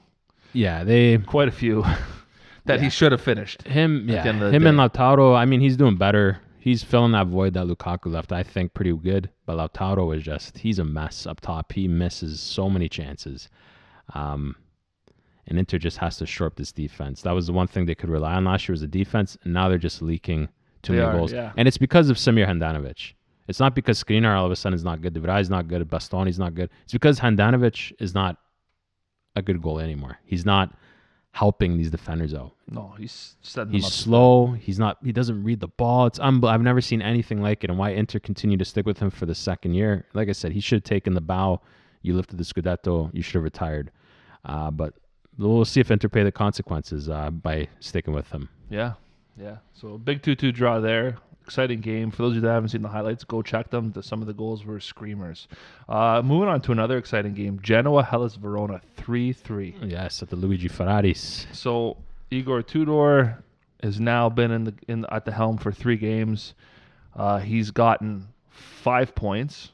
Yeah, 0.54 0.84
they 0.84 1.18
quite 1.18 1.48
a 1.48 1.52
few 1.52 1.84
that 2.66 2.80
he 2.82 2.90
should 2.90 3.12
have 3.12 3.22
finished. 3.22 3.64
him 3.64 4.08
yeah 4.08 4.22
the 4.24 4.30
end 4.30 4.42
of 4.44 4.52
the 4.52 4.56
him 4.56 4.68
and 4.68 4.78
Lautaro. 4.78 5.36
I 5.36 5.44
mean, 5.46 5.60
he's 5.60 5.76
doing 5.76 5.98
better. 5.98 6.40
He's 6.64 6.82
filling 6.82 7.12
that 7.12 7.28
void 7.28 7.56
that 7.56 7.66
Lukaku 7.68 8.06
left. 8.10 8.32
I 8.32 8.42
think 8.42 8.74
pretty 8.74 8.94
good. 8.96 9.30
But 9.46 9.58
Lautaro 9.58 10.16
is 10.16 10.24
just 10.24 10.60
he's 10.60 10.80
a 10.80 10.86
mess 10.86 11.28
up 11.28 11.42
top. 11.42 11.74
He 11.74 11.90
misses 11.90 12.40
so 12.40 12.70
many 12.70 12.88
chances. 12.88 13.50
Um, 14.14 14.56
and 15.46 15.60
Inter 15.60 15.78
just 15.78 15.98
has 15.98 16.16
to 16.20 16.26
shore 16.26 16.48
up 16.48 16.56
this 16.56 16.72
defense. 16.72 17.22
That 17.24 17.34
was 17.34 17.48
the 17.48 17.52
one 17.54 17.68
thing 17.68 17.86
they 17.86 17.96
could 17.96 18.10
rely 18.10 18.36
on 18.36 18.46
last 18.46 18.70
year 18.70 18.72
was 18.74 18.80
the 18.80 18.88
defense, 18.88 19.38
and 19.44 19.54
now 19.54 19.68
they're 19.68 19.78
just 19.78 20.02
leaking 20.02 20.48
too 20.84 20.94
They 20.94 21.00
many 21.00 21.10
are, 21.12 21.18
goals. 21.18 21.34
yeah. 21.34 21.52
And 21.58 21.68
it's 21.68 21.78
because 21.78 22.10
of 22.10 22.16
Samir 22.16 22.48
Handanovic. 22.48 23.12
It's 23.50 23.60
not 23.60 23.76
because 23.76 24.02
Skriniar 24.02 24.38
all 24.38 24.46
of 24.46 24.52
a 24.54 24.56
sudden 24.56 24.74
is 24.74 24.86
not 24.86 25.02
good. 25.02 25.14
De 25.14 25.20
Vrij 25.20 25.42
is 25.42 25.50
not 25.50 25.68
good. 25.68 25.86
Bastoni's 25.90 26.40
not 26.40 26.56
good. 26.56 26.70
It's 26.86 26.94
because 26.94 27.20
Handanovic 27.20 27.92
is 28.00 28.14
not 28.14 28.38
a 29.36 29.42
good 29.42 29.62
goal 29.62 29.80
anymore. 29.80 30.18
He's 30.24 30.46
not 30.46 30.74
helping 31.34 31.78
these 31.78 31.90
defenders 31.90 32.34
out. 32.34 32.52
No, 32.70 32.94
he's 32.98 33.36
He's 33.72 33.92
slow. 33.92 34.52
He's 34.52 34.78
not. 34.80 34.98
He 35.04 35.12
doesn't 35.12 35.44
read 35.44 35.60
the 35.60 35.68
ball. 35.68 36.06
It's 36.06 36.20
unbel- 36.20 36.50
I've 36.50 36.62
never 36.62 36.80
seen 36.80 37.02
anything 37.02 37.42
like 37.42 37.64
it. 37.64 37.70
And 37.72 37.80
why 37.80 37.90
Inter 37.90 38.20
continue 38.20 38.56
to 38.58 38.64
stick 38.66 38.86
with 38.86 39.00
him 39.00 39.10
for 39.10 39.26
the 39.26 39.34
second 39.36 39.74
year? 39.74 40.06
Like 40.14 40.30
I 40.30 40.32
said, 40.32 40.52
he 40.52 40.60
should 40.60 40.78
have 40.78 40.84
taken 40.84 41.16
the 41.16 41.22
bow. 41.22 41.60
You 42.04 42.16
lifted 42.16 42.38
the 42.38 42.44
Scudetto. 42.44 43.10
You 43.14 43.24
should 43.24 43.36
have 43.36 43.44
retired. 43.44 43.92
Uh, 44.46 44.70
but 44.70 44.94
we'll 45.38 45.66
see 45.66 45.80
if 45.80 45.90
Inter 45.90 46.08
pay 46.08 46.24
the 46.24 46.32
consequences 46.32 47.10
uh, 47.10 47.32
by 47.32 47.68
sticking 47.80 48.14
with 48.14 48.30
him. 48.30 48.50
Yeah, 48.70 48.94
yeah. 49.36 49.58
So 49.74 49.98
big 49.98 50.22
two-two 50.22 50.52
draw 50.52 50.80
there. 50.80 51.18
Exciting 51.46 51.82
game. 51.82 52.10
For 52.10 52.22
those 52.22 52.32
of 52.32 52.36
you 52.36 52.42
that 52.42 52.54
haven't 52.54 52.70
seen 52.70 52.84
the 52.84 52.88
highlights, 52.88 53.26
go 53.26 53.42
check 53.42 53.70
them. 53.70 53.92
The, 53.92 54.02
some 54.02 54.22
of 54.22 54.28
the 54.28 54.34
goals 54.34 54.66
were 54.66 54.80
screamers. 54.80 55.50
Uh, 55.90 56.22
moving 56.24 56.48
on 56.48 56.62
to 56.62 56.72
another 56.72 56.98
exciting 56.98 57.34
game: 57.34 57.60
Genoa 57.62 58.02
Hellas 58.02 58.36
Verona 58.36 58.80
three-three. 58.96 59.76
Yes, 59.84 60.24
at 60.24 60.30
the 60.30 60.38
Luigi 60.38 60.70
Ferraris. 60.70 61.46
So 61.52 61.98
Igor 62.32 62.64
Tudor 62.64 63.44
has 63.82 64.00
now 64.00 64.30
been 64.30 64.52
in 64.52 64.64
the 64.64 64.74
in 64.88 65.06
at 65.12 65.26
the 65.26 65.34
helm 65.34 65.58
for 65.58 65.74
three 65.74 65.98
games. 65.98 66.54
Uh, 67.14 67.40
he's 67.40 67.72
gotten 67.72 68.30
five 68.50 69.14
points. 69.14 69.73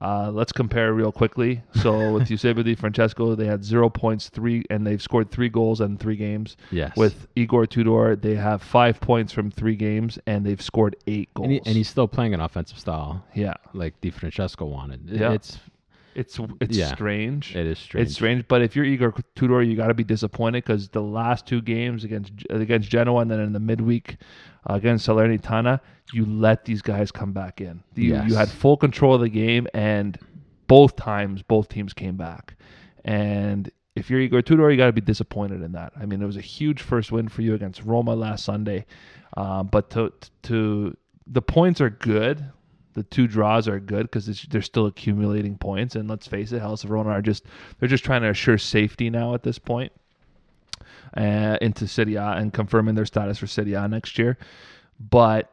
Uh, 0.00 0.30
let's 0.30 0.52
compare 0.52 0.92
real 0.92 1.12
quickly. 1.12 1.62
So 1.82 2.12
with 2.14 2.28
Eusebio 2.30 2.62
Di 2.64 2.74
Francesco, 2.74 3.34
they 3.34 3.46
had 3.46 3.64
zero 3.64 3.88
points, 3.88 4.28
three, 4.28 4.64
and 4.70 4.86
they've 4.86 5.00
scored 5.00 5.30
three 5.30 5.48
goals 5.48 5.80
in 5.80 5.96
three 5.98 6.16
games. 6.16 6.56
Yes. 6.70 6.96
With 6.96 7.28
Igor 7.36 7.66
Tudor, 7.66 8.16
they 8.16 8.34
have 8.34 8.62
five 8.62 9.00
points 9.00 9.32
from 9.32 9.50
three 9.50 9.76
games, 9.76 10.18
and 10.26 10.44
they've 10.44 10.60
scored 10.60 10.96
eight 11.06 11.32
goals. 11.34 11.44
and, 11.44 11.52
he, 11.52 11.62
and 11.64 11.76
he's 11.76 11.88
still 11.88 12.08
playing 12.08 12.34
an 12.34 12.40
offensive 12.40 12.78
style 12.78 13.24
yeah, 13.34 13.54
like 13.72 14.00
Di 14.00 14.10
Francesco 14.10 14.64
wanted. 14.66 15.10
It- 15.10 15.20
Yeah. 15.20 15.32
It's 15.32 15.58
it's 16.16 16.38
it's 16.60 16.76
Yeah. 16.76 16.94
strange. 16.94 17.56
it 17.56 17.66
is 17.66 17.76
strange. 17.76 18.06
It's 18.06 18.14
strange, 18.14 18.46
but 18.46 18.62
if 18.62 18.76
you're 18.76 18.84
Igor 18.84 19.12
Tudor, 19.34 19.62
you 19.62 19.76
got 19.76 19.88
to 19.88 19.94
be 19.94 20.04
disappointed 20.04 20.62
because 20.64 20.88
the 20.90 21.02
last 21.02 21.44
two 21.44 21.60
games 21.60 22.04
against 22.04 22.32
against 22.50 22.88
Genoa 22.88 23.22
and 23.22 23.30
then 23.30 23.40
in 23.40 23.52
the 23.52 23.58
midweek 23.58 24.16
uh, 24.68 24.74
against 24.74 25.06
Salernitana, 25.06 25.80
you 26.12 26.24
let 26.26 26.64
these 26.64 26.82
guys 26.82 27.10
come 27.10 27.32
back 27.32 27.60
in. 27.60 27.82
You, 27.94 28.12
Yes. 28.14 28.28
you 28.30 28.36
had 28.36 28.48
full 28.48 28.76
control 28.76 29.14
of 29.14 29.20
the 29.20 29.28
game, 29.28 29.66
and 29.74 30.18
both 30.66 30.96
times 30.96 31.42
both 31.42 31.68
teams 31.68 31.92
came 31.92 32.16
back. 32.16 32.54
And 33.04 33.70
if 33.96 34.10
you're 34.10 34.20
Igor 34.20 34.42
Tudor, 34.42 34.70
you 34.70 34.76
got 34.76 34.86
to 34.86 34.92
be 34.92 35.00
disappointed 35.00 35.62
in 35.62 35.72
that. 35.72 35.92
I 35.98 36.06
mean, 36.06 36.22
it 36.22 36.26
was 36.26 36.36
a 36.36 36.40
huge 36.42 36.82
first 36.82 37.12
win 37.12 37.28
for 37.28 37.42
you 37.42 37.54
against 37.54 37.82
Roma 37.84 38.14
last 38.14 38.44
Sunday. 38.44 38.86
Um, 39.36 39.66
but 39.68 39.90
to 39.90 40.12
to 40.44 40.96
the 41.26 41.42
points 41.42 41.80
are 41.80 41.90
good. 41.90 42.44
The 42.94 43.02
two 43.02 43.26
draws 43.26 43.66
are 43.66 43.80
good 43.80 44.02
because 44.04 44.26
they're 44.50 44.62
still 44.62 44.86
accumulating 44.86 45.58
points. 45.58 45.96
And 45.96 46.08
let's 46.08 46.28
face 46.28 46.52
it, 46.52 46.60
Hellas 46.60 46.84
Verona 46.84 47.10
are 47.10 47.22
just 47.22 47.44
they're 47.78 47.88
just 47.88 48.04
trying 48.04 48.22
to 48.22 48.30
assure 48.30 48.56
safety 48.58 49.10
now 49.10 49.34
at 49.34 49.42
this 49.42 49.58
point 49.58 49.90
uh, 51.16 51.58
into 51.60 51.86
Serie 51.86 52.16
A 52.16 52.32
and 52.32 52.52
confirming 52.52 52.94
their 52.94 53.06
status 53.06 53.38
for 53.38 53.46
Serie 53.46 53.74
A 53.74 53.86
next 53.88 54.18
year. 54.18 54.38
But 55.10 55.52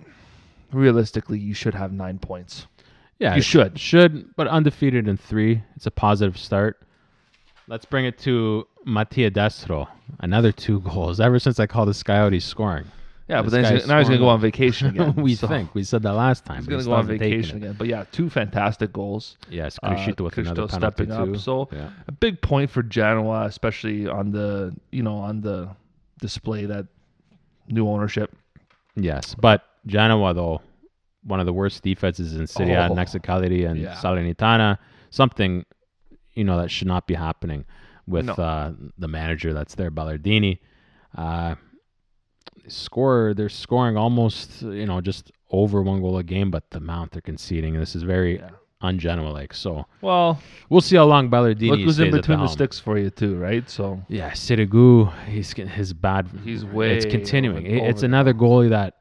realistically, 0.72 1.39
you 1.39 1.53
should 1.53 1.74
have 1.75 1.91
nine 1.91 2.20
points. 2.20 2.67
Yeah, 3.20 3.36
You 3.36 3.41
should. 3.41 3.79
should, 3.79 4.36
but 4.36 4.48
undefeated 4.48 5.08
in 5.08 5.17
three. 5.17 5.62
It's 5.75 5.86
a 5.86 5.91
positive 5.91 6.38
start. 6.38 6.81
Let's 7.67 7.86
bring 7.86 8.05
it 8.05 8.17
to 8.20 8.67
Mattia 8.86 9.29
Destro. 9.29 9.88
Another 10.20 10.51
two 10.51 10.79
goals. 10.81 11.20
Ever 11.20 11.38
since 11.39 11.60
I 11.60 11.67
called 11.67 11.89
this 11.89 12.01
guy 12.03 12.17
out, 12.17 12.34
he's 12.34 12.43
scoring. 12.46 12.86
Yeah, 13.31 13.41
but 13.41 13.51
then 13.51 13.63
he's, 13.63 13.81
gonna- 13.83 13.93
now 13.93 14.00
he's 14.00 14.07
going 14.09 14.19
to 14.19 14.25
go 14.25 14.29
on 14.29 14.41
vacation 14.41 14.89
again. 14.89 15.15
we 15.17 15.35
so 15.35 15.47
think 15.47 15.73
we 15.73 15.83
said 15.83 16.03
that 16.03 16.13
last 16.13 16.45
time. 16.45 16.57
he's 16.57 16.67
going 16.67 16.81
to 16.81 16.85
go 16.88 16.93
on 16.93 17.07
vacation 17.07 17.57
again. 17.57 17.75
But 17.77 17.88
yeah, 17.88 18.03
two 18.11 18.29
fantastic 18.29 18.91
goals. 18.93 19.38
Yes, 19.50 19.79
Uh, 19.81 19.91
Criscito 19.95 20.21
with 20.21 20.38
another 20.38 20.67
stepping 20.67 21.11
up. 21.11 21.25
too. 21.25 21.38
So 21.38 21.69
yeah. 21.71 21.89
a 22.07 22.11
big 22.11 22.41
point 22.41 22.69
for 22.69 22.83
Genoa, 22.83 23.45
especially 23.45 24.07
on 24.07 24.31
the 24.31 24.75
you 24.91 25.01
know 25.01 25.15
on 25.15 25.41
the 25.41 25.69
display 26.19 26.65
that 26.65 26.85
new 27.67 27.88
ownership. 27.88 28.35
Yes, 28.95 29.33
but 29.35 29.63
Genoa 29.88 30.33
though, 30.33 30.61
one 31.23 31.39
of 31.39 31.45
the 31.45 31.53
worst 31.53 31.81
defenses 31.83 32.35
in 32.35 32.45
Serie 32.47 32.73
A 32.73 32.88
Oh. 32.89 32.93
next 32.93 33.13
to 33.13 33.19
Cagliari 33.19 33.63
and 33.63 33.79
Yeah. 33.79 33.95
Salernitana. 33.95 34.77
Something, 35.09 35.65
you 36.35 36.43
know, 36.43 36.57
that 36.57 36.69
should 36.69 36.88
not 36.88 37.07
be 37.07 37.13
happening 37.13 37.65
with 38.07 38.25
No. 38.25 38.33
uh, 38.33 38.73
the 38.97 39.07
manager 39.07 39.53
that's 39.53 39.75
there, 39.75 39.89
Ballardini. 39.91 40.59
Uh, 41.17 41.55
score, 42.67 43.33
they're 43.36 43.50
scoring 43.50 43.98
almost, 43.98 44.62
you 44.62 44.86
know, 44.86 45.01
just 45.01 45.31
over 45.50 45.81
one 45.81 46.01
goal 46.01 46.17
a 46.17 46.24
game, 46.24 46.51
but 46.51 46.69
the 46.71 46.77
amount 46.77 47.12
they're 47.12 47.21
conceding, 47.21 47.74
this 47.74 47.95
is 47.95 48.03
very 48.03 48.38
Yeah. 48.39 48.50
like. 49.31 49.53
So 49.53 49.86
Well, 50.01 50.39
we'll 50.69 50.81
see 50.81 50.95
how 50.95 51.05
long 51.05 51.29
Ballardini 51.29 51.69
look 51.69 51.79
who's 51.81 51.95
stays 51.95 52.07
in 52.07 52.12
between 52.13 52.38
the, 52.39 52.45
helm. 52.45 52.53
sticks 52.53 52.79
for 52.79 52.98
you 52.98 53.10
too, 53.10 53.38
right? 53.38 53.69
So 53.69 54.01
Yeah, 54.07 54.31
Sirigu, 54.31 55.12
he's 55.25 55.53
getting 55.53 55.71
his 55.71 55.93
bad. 55.93 56.27
He's 56.43 56.63
way 56.65 56.95
It's 56.98 57.05
continuing. 57.05 57.65
over- 57.65 57.75
It- 57.75 57.83
it's 57.89 58.00
over 58.01 58.05
another 58.07 58.33
goalie 58.33 58.69
that, 58.69 58.95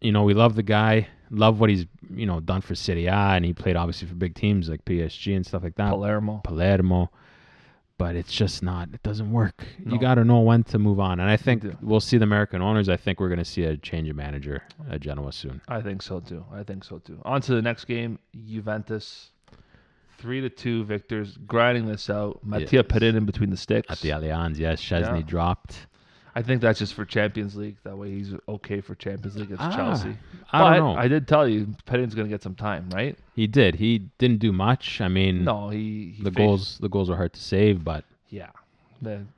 you 0.00 0.12
know, 0.12 0.22
we 0.22 0.32
love 0.34 0.54
the 0.54 0.62
guy, 0.62 1.08
love 1.30 1.60
what 1.60 1.70
he's 1.70 1.86
you 2.12 2.26
know 2.26 2.40
done 2.40 2.60
for 2.60 2.74
Serie 2.74 3.06
A, 3.06 3.12
and 3.36 3.44
he 3.44 3.52
played 3.52 3.76
obviously 3.76 4.08
for 4.08 4.14
big 4.16 4.34
teams 4.34 4.68
like 4.68 4.84
PSG 4.84 5.36
and 5.36 5.46
stuff 5.46 5.62
like 5.62 5.76
that. 5.76 5.90
Palermo. 5.90 6.40
Palermo, 6.42 7.10
but 8.00 8.16
it's 8.16 8.32
just 8.32 8.62
not. 8.62 8.88
It 8.94 9.02
doesn't 9.02 9.30
work. 9.30 9.62
No. 9.84 9.92
You 9.94 10.00
got 10.00 10.14
to 10.14 10.24
know 10.24 10.40
when 10.40 10.64
to 10.64 10.78
move 10.78 10.98
on, 10.98 11.20
and 11.20 11.28
I 11.30 11.36
think 11.36 11.60
do. 11.62 11.76
we'll 11.82 12.00
see 12.00 12.16
the 12.16 12.24
American 12.24 12.62
owners. 12.62 12.88
I 12.88 12.96
think 12.96 13.20
we're 13.20 13.28
going 13.28 13.38
to 13.38 13.44
see 13.44 13.64
a 13.64 13.76
change 13.76 14.08
of 14.08 14.16
manager 14.16 14.62
at 14.90 15.00
Genoa 15.02 15.32
soon. 15.32 15.60
I 15.68 15.82
think 15.82 16.00
so 16.00 16.18
too. 16.20 16.42
I 16.50 16.62
think 16.62 16.82
so 16.82 16.98
too. 16.98 17.20
On 17.26 17.42
to 17.42 17.54
the 17.54 17.60
next 17.62 17.84
game, 17.84 18.18
Juventus. 18.46 19.30
Three 20.18 20.40
to 20.40 20.50
two 20.50 20.84
victors, 20.84 21.36
grinding 21.46 21.86
this 21.86 22.10
out. 22.10 22.40
Mattia 22.42 22.76
Yes. 22.76 22.84
put 22.88 23.02
in 23.02 23.24
between 23.26 23.50
the 23.50 23.56
sticks. 23.56 23.90
At 23.90 24.00
the 24.00 24.10
Allianz, 24.10 24.58
yes, 24.58 24.80
Szczesny 24.82 25.16
Yeah. 25.20 25.22
dropped. 25.26 25.86
I 26.34 26.42
think 26.42 26.60
that's 26.60 26.78
just 26.78 26.94
for 26.94 27.04
Champions 27.04 27.56
League. 27.56 27.76
That 27.84 27.96
way 27.96 28.10
he's 28.10 28.32
okay 28.48 28.80
for 28.80 28.94
Champions 28.94 29.36
League 29.36 29.46
against 29.52 29.62
Ah, 29.62 29.76
Chelsea. 29.76 30.16
I 30.52 30.58
but 30.60 30.70
don't 30.76 30.94
know. 30.94 31.00
I 31.00 31.08
did 31.08 31.26
tell 31.26 31.48
you 31.48 31.68
Perin's 31.86 32.14
going 32.14 32.26
to 32.28 32.30
get 32.32 32.42
some 32.42 32.54
time, 32.54 32.88
right? 32.94 33.18
he 33.34 33.46
did. 33.46 33.74
He 33.76 33.98
didn't 34.18 34.38
do 34.38 34.52
much. 34.52 35.00
I 35.00 35.08
mean, 35.08 35.44
No, 35.44 35.70
he, 35.70 36.14
he 36.16 36.22
the 36.22 36.30
faced- 36.30 36.36
goals 36.38 36.78
the 36.78 36.88
goals 36.88 37.10
were 37.10 37.16
hard 37.16 37.32
to 37.32 37.40
save, 37.40 37.82
but 37.84 38.04
Yeah, 38.28 38.50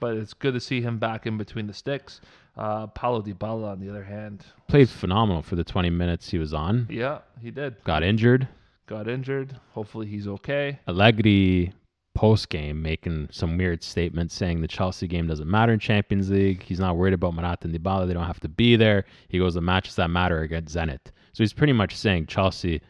but 0.00 0.16
it's 0.16 0.34
good 0.34 0.54
to 0.54 0.60
see 0.60 0.80
him 0.80 0.98
back 0.98 1.26
in 1.26 1.38
between 1.38 1.66
the 1.66 1.74
sticks. 1.74 2.20
Uh, 2.56 2.86
Paulo 2.88 3.22
Dybala, 3.22 3.72
on 3.72 3.80
the 3.80 3.88
other 3.88 4.04
hand, 4.04 4.44
played 4.68 4.90
phenomenal 4.90 5.40
for 5.42 5.56
the 5.56 5.64
20 5.64 5.88
minutes 5.88 6.30
he 6.30 6.36
was 6.38 6.52
on. 6.52 6.86
yeah, 6.90 7.20
he 7.40 7.50
did. 7.50 7.82
Got 7.84 8.02
injured. 8.02 8.46
Got 8.86 9.08
injured. 9.08 9.58
Hopefully 9.70 10.06
he's 10.06 10.28
okay. 10.28 10.78
Allegri 10.86 11.72
post 12.14 12.48
game 12.50 12.82
making 12.82 13.28
some 13.32 13.56
weird 13.56 13.82
statements 13.82 14.34
saying 14.34 14.60
the 14.60 14.68
Chelsea 14.68 15.06
game 15.06 15.26
doesn't 15.26 15.50
matter 15.50 15.72
in 15.72 15.78
Champions 15.78 16.30
League. 16.30 16.62
He's 16.62 16.78
not 16.80 16.96
worried 16.96 17.14
about 17.14 17.34
Morata 17.34 17.66
and 17.66 17.74
Dybala. 17.74 18.06
They 18.06 18.12
don't 18.14 18.26
have 18.26 18.40
to 18.40 18.48
be 18.48 18.76
there. 18.76 19.04
He 19.28 19.38
goes, 19.38 19.54
the 19.54 19.60
matches 19.62 19.96
that 19.96 20.08
matter 20.10 20.38
are 20.38 20.42
against 20.42 20.76
Zenit. 20.76 21.00
So 21.32 21.42
he's 21.42 21.52
pretty 21.54 21.72
much 21.72 21.96
saying 21.96 22.26
Chelsea 22.26 22.82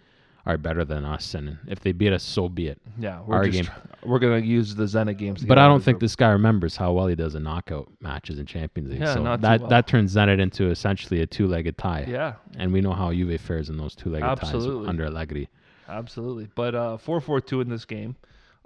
are 0.45 0.59
better 0.59 0.85
than 0.85 1.05
us, 1.05 1.35
and 1.35 1.57
if 1.69 1.79
they 1.79 1.93
beat 1.93 2.13
us, 2.13 2.21
so 2.25 2.49
be 2.49 2.67
it. 2.67 2.77
Yeah, 2.99 3.21
we're 3.25 3.37
Our 3.37 3.49
just 3.49 3.71
game. 3.71 3.79
we're 4.05 4.19
gonna 4.19 4.39
use 4.41 4.75
the 4.75 4.83
Zenit 4.87 5.17
games. 5.17 5.45
But 5.45 5.57
I 5.57 5.69
don't 5.69 5.79
think 5.79 5.95
group. 5.97 6.01
this 6.01 6.17
guy 6.17 6.31
remembers 6.31 6.75
how 6.77 6.91
well 6.93 7.07
he 7.07 7.15
does 7.15 7.37
in 7.37 7.45
knockout 7.45 7.89
matches 8.01 8.41
in 8.41 8.47
Champions 8.47 8.91
League. 8.91 9.03
Yeah, 9.03 9.15
so 9.15 9.23
not 9.23 9.41
that 9.43 9.61
well. 9.61 9.71
that 9.71 9.87
turns 9.87 10.17
Zenit 10.17 10.41
into 10.41 10.69
essentially 10.71 11.21
a 11.21 11.27
two-legged 11.27 11.79
tie. 11.79 12.07
Yeah, 12.09 12.33
And 12.57 12.73
we 12.73 12.81
know 12.81 12.93
how 12.93 13.13
Juve 13.13 13.41
fares 13.41 13.69
in 13.69 13.77
those 13.77 13.95
two-legged 13.95 14.27
Absolutely. 14.27 14.81
ties 14.81 14.89
under 14.89 15.05
Allegri. 15.07 15.49
absolutely. 15.89 16.49
But 16.57 16.75
uh, 16.75 16.97
four 16.97 17.21
four 17.21 17.41
two 17.41 17.61
in 17.61 17.69
this 17.69 17.85
game. 17.85 18.17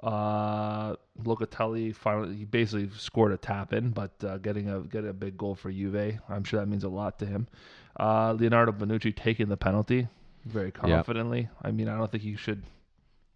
Uh, 0.02 0.94
Locatelli 1.22 1.94
finally 1.94 2.36
he 2.36 2.44
basically 2.44 2.90
scored 2.96 3.32
a 3.32 3.36
tap 3.36 3.72
in, 3.72 3.90
but 3.90 4.12
uh, 4.22 4.38
getting 4.38 4.68
a 4.68 4.80
getting 4.80 5.10
a 5.10 5.14
big 5.14 5.36
goal 5.38 5.54
for 5.54 5.70
Juve. 5.70 6.18
I'm 6.28 6.44
sure 6.44 6.60
that 6.60 6.66
means 6.66 6.84
a 6.84 6.88
lot 6.88 7.18
to 7.20 7.26
him. 7.26 7.48
Uh, 7.98 8.32
Leonardo 8.38 8.72
Bonucci 8.72 9.14
taking 9.16 9.48
the 9.48 9.56
penalty 9.56 10.06
very 10.44 10.70
confidently. 10.70 11.48
I 11.62 11.70
mean, 11.70 11.88
I 11.88 11.96
don't 11.96 12.10
think 12.10 12.24
you 12.24 12.36
should 12.36 12.62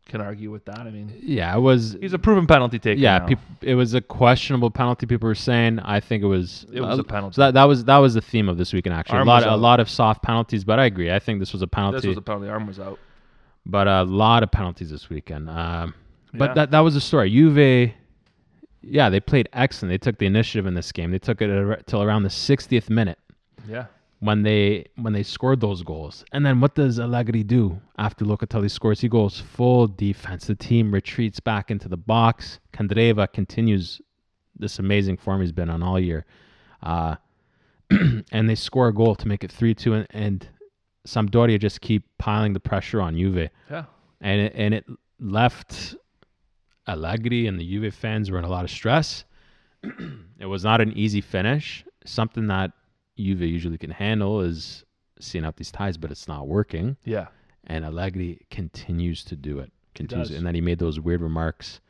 can 0.06 0.20
argue 0.20 0.50
with 0.50 0.64
that. 0.64 0.80
I 0.80 0.90
mean, 0.90 1.12
Yeah, 1.22 1.56
it 1.56 1.60
was 1.60 1.96
he's 2.00 2.12
a 2.12 2.18
proven 2.18 2.46
penalty 2.46 2.78
taker. 2.78 3.00
yeah, 3.00 3.20
peop, 3.20 3.38
it 3.62 3.74
was 3.74 3.94
a 3.94 4.00
questionable 4.00 4.70
penalty. 4.70 5.06
People 5.06 5.28
were 5.28 5.34
saying. 5.34 5.78
I 5.78 6.00
think 6.00 6.22
it 6.22 6.26
was. 6.26 6.66
It 6.72 6.80
was 6.80 6.98
uh, 6.98 7.02
a 7.02 7.04
penalty. 7.04 7.36
So 7.36 7.42
that, 7.42 7.54
that 7.54 7.64
was 7.64 7.84
that 7.84 7.98
was 7.98 8.14
the 8.14 8.20
theme 8.20 8.48
of 8.48 8.58
this 8.58 8.72
weekend. 8.72 8.94
Actually, 8.94 9.18
Arm 9.18 9.28
a 9.28 9.30
lot 9.30 9.46
a 9.46 9.56
lot 9.56 9.80
of 9.80 9.88
soft 9.88 10.22
penalties, 10.22 10.64
but 10.64 10.78
I 10.78 10.84
agree. 10.86 11.10
I 11.10 11.20
think 11.20 11.38
this 11.40 11.52
was 11.52 11.62
a 11.62 11.66
penalty. 11.66 11.98
this 11.98 12.06
was 12.06 12.18
a 12.18 12.22
penalty. 12.22 12.48
Arm 12.48 12.66
was 12.66 12.78
out. 12.78 12.98
but 13.64 13.86
a 13.88 14.02
lot 14.02 14.42
of 14.42 14.50
penalties 14.50 14.90
this 14.90 15.08
weekend. 15.08 15.48
Um, 15.48 15.94
but 16.34 16.50
Yeah. 16.50 16.54
that 16.54 16.70
that 16.72 16.80
was 16.80 16.94
the 16.94 17.00
story. 17.00 17.30
Juve, 17.30 17.92
yeah, 18.82 19.10
they 19.10 19.20
played 19.20 19.48
excellent. 19.52 19.90
They 19.90 19.98
took 19.98 20.18
the 20.18 20.26
initiative 20.26 20.66
in 20.66 20.74
this 20.74 20.90
game. 20.92 21.10
They 21.10 21.18
took 21.18 21.42
it 21.42 21.50
ar- 21.50 21.80
till 21.86 22.02
around 22.02 22.22
the 22.22 22.30
60th 22.30 22.88
minute 22.88 23.18
Yeah, 23.68 23.86
when 24.20 24.42
they 24.42 24.86
when 24.96 25.12
they 25.12 25.22
scored 25.22 25.60
those 25.60 25.82
goals. 25.82 26.24
And 26.32 26.44
then 26.46 26.60
what 26.60 26.74
does 26.74 26.98
Allegri 26.98 27.42
do 27.42 27.80
after 27.98 28.24
Locatelli 28.24 28.70
scores? 28.70 29.00
He 29.00 29.08
goes 29.08 29.38
full 29.40 29.86
defense. 29.86 30.46
The 30.46 30.54
team 30.54 30.92
retreats 30.92 31.40
back 31.40 31.70
into 31.70 31.88
the 31.88 31.96
box. 31.98 32.58
Candreva 32.72 33.30
continues 33.32 34.00
this 34.58 34.78
amazing 34.78 35.16
form 35.16 35.40
he's 35.40 35.52
been 35.52 35.70
on 35.70 35.82
all 35.82 35.98
year. 35.98 36.24
Uh, 36.82 37.16
and 37.90 38.48
they 38.48 38.54
score 38.54 38.88
a 38.88 38.94
goal 38.94 39.14
to 39.16 39.26
make 39.26 39.42
it 39.42 39.50
3-2 39.50 39.92
and, 39.94 40.06
and 40.10 40.48
Sampdoria 41.06 41.58
just 41.58 41.80
keep 41.80 42.04
piling 42.18 42.52
the 42.52 42.60
pressure 42.60 43.00
on 43.00 43.16
Juve. 43.16 43.48
yeah. 43.70 43.84
And 44.20 44.40
it, 44.42 44.52
and 44.54 44.74
it 44.74 44.84
left 45.18 45.96
Allegri 46.90 47.46
and 47.46 47.58
the 47.58 47.64
Juve 47.64 47.94
fans 47.94 48.30
were 48.30 48.38
in 48.38 48.44
a 48.44 48.48
lot 48.48 48.64
of 48.64 48.70
stress. 48.70 49.24
it 50.38 50.46
was 50.46 50.64
not 50.64 50.80
an 50.80 50.92
easy 50.92 51.20
finish. 51.20 51.84
Something 52.04 52.46
that 52.48 52.72
Juve 53.16 53.42
usually 53.42 53.78
can 53.78 53.90
handle 53.90 54.40
is 54.40 54.84
seeing 55.20 55.44
out 55.44 55.56
these 55.56 55.70
ties, 55.70 55.96
but 55.96 56.10
it's 56.10 56.28
not 56.28 56.48
working. 56.48 56.96
Yeah. 57.04 57.28
And 57.64 57.84
Allegri 57.84 58.46
continues 58.50 59.24
to 59.24 59.36
do 59.36 59.58
it. 59.58 59.70
Continues, 59.94 60.30
and 60.30 60.46
then 60.46 60.54
he 60.54 60.60
made 60.60 60.78
those 60.78 61.00
weird 61.00 61.20
remarks 61.20 61.80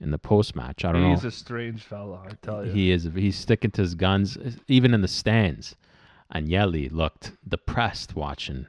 in 0.00 0.10
the 0.10 0.18
post 0.18 0.56
match. 0.56 0.84
I 0.84 0.92
don't 0.92 1.02
He's 1.02 1.22
know. 1.22 1.28
He's 1.28 1.34
a 1.34 1.38
strange 1.38 1.82
fella, 1.82 2.26
I 2.28 2.34
tell 2.42 2.66
you. 2.66 2.72
He 2.72 2.90
is. 2.90 3.08
He's 3.14 3.36
sticking 3.38 3.70
to 3.72 3.82
his 3.82 3.94
guns, 3.94 4.36
even 4.68 4.92
in 4.92 5.00
the 5.00 5.08
stands. 5.08 5.76
Agnelli 6.34 6.90
looked 6.90 7.32
depressed 7.48 8.16
watching 8.16 8.66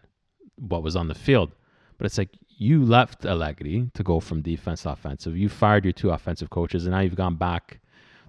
what 0.57 0.83
was 0.83 0.95
on 0.95 1.07
the 1.07 1.15
field, 1.15 1.51
but 1.97 2.05
it's 2.05 2.17
like 2.17 2.29
you 2.57 2.83
left 2.85 3.25
Allegri 3.25 3.89
to 3.93 4.03
go 4.03 4.19
from 4.19 4.41
defense 4.41 4.83
to 4.83 4.91
offensive. 4.91 5.35
You 5.37 5.49
fired 5.49 5.83
your 5.85 5.93
two 5.93 6.11
offensive 6.11 6.49
coaches, 6.49 6.85
and 6.85 6.93
now 6.93 7.01
you've 7.01 7.15
gone 7.15 7.35
back 7.35 7.79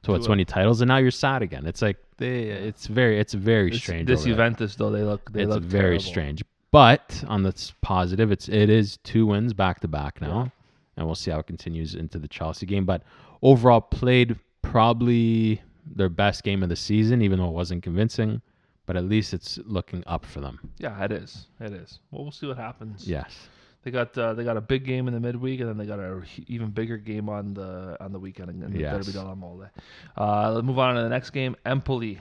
to 0.02 0.12
what 0.12 0.24
twenty 0.24 0.44
titles, 0.44 0.80
and 0.80 0.88
now 0.88 0.96
you're 0.98 1.10
sad 1.10 1.42
again. 1.42 1.66
It's 1.66 1.82
like 1.82 1.96
they. 2.18 2.44
It's 2.44 2.86
very. 2.86 3.18
It's 3.20 3.34
very 3.34 3.70
This- 3.70 3.80
strange. 3.82 4.06
This 4.08 4.20
over 4.20 4.28
there. 4.28 4.34
Juventus, 4.34 4.74
though, 4.76 4.90
they 4.90 5.02
look 5.02 5.32
they 5.32 5.42
it's 5.42 5.50
look 5.50 5.62
very 5.62 5.82
terrible. 5.98 6.02
strange. 6.04 6.44
But 6.72 7.24
on 7.28 7.42
the 7.42 7.72
positive, 7.82 8.32
it's 8.32 8.48
it 8.48 8.68
is 8.68 8.98
two 8.98 9.26
wins 9.26 9.52
back 9.54 9.80
to 9.80 9.88
back 9.88 10.20
now, 10.20 10.42
Yeah. 10.44 10.48
and 10.96 11.06
we'll 11.06 11.14
see 11.14 11.30
how 11.30 11.38
it 11.38 11.46
continues 11.46 11.94
into 11.94 12.18
the 12.18 12.28
Chelsea 12.28 12.66
game. 12.66 12.84
But 12.84 13.02
overall, 13.42 13.80
played 13.80 14.36
probably 14.62 15.62
their 15.86 16.08
best 16.08 16.42
game 16.42 16.62
of 16.62 16.68
the 16.68 16.76
season, 16.76 17.22
even 17.22 17.38
though 17.38 17.48
it 17.48 17.52
wasn't 17.54 17.82
convincing. 17.82 18.42
But 18.86 18.96
at 18.96 19.04
least 19.04 19.32
it's 19.34 19.58
looking 19.64 20.04
up 20.06 20.24
for 20.24 20.40
them. 20.40 20.60
Yeah, 20.78 21.02
it 21.04 21.10
is. 21.10 21.46
It 21.60 21.72
is. 21.72 21.98
Well, 22.10 22.22
we'll 22.22 22.30
see 22.32 22.46
what 22.46 22.56
happens. 22.56 23.08
Yes. 23.08 23.48
They 23.86 23.92
got 23.92 24.18
uh, 24.18 24.34
they 24.34 24.42
got 24.42 24.56
a 24.56 24.60
big 24.60 24.84
game 24.84 25.06
in 25.06 25.14
the 25.14 25.20
midweek, 25.20 25.60
and 25.60 25.68
then 25.68 25.76
they 25.78 25.86
got 25.86 26.00
a 26.00 26.20
even 26.48 26.70
bigger 26.70 26.96
game 26.96 27.28
on 27.28 27.54
the 27.54 27.96
on 28.00 28.10
the 28.10 28.18
weekend 28.18 28.50
in 28.50 28.72
the 28.72 28.80
Yes. 28.80 29.06
Derby 29.06 29.12
della 29.16 29.36
Mole. 29.36 29.66
Uh, 30.18 30.50
let's 30.50 30.66
move 30.66 30.80
on 30.80 30.96
to 30.96 31.02
the 31.02 31.08
next 31.08 31.30
game. 31.30 31.54
Empoli, 31.64 32.20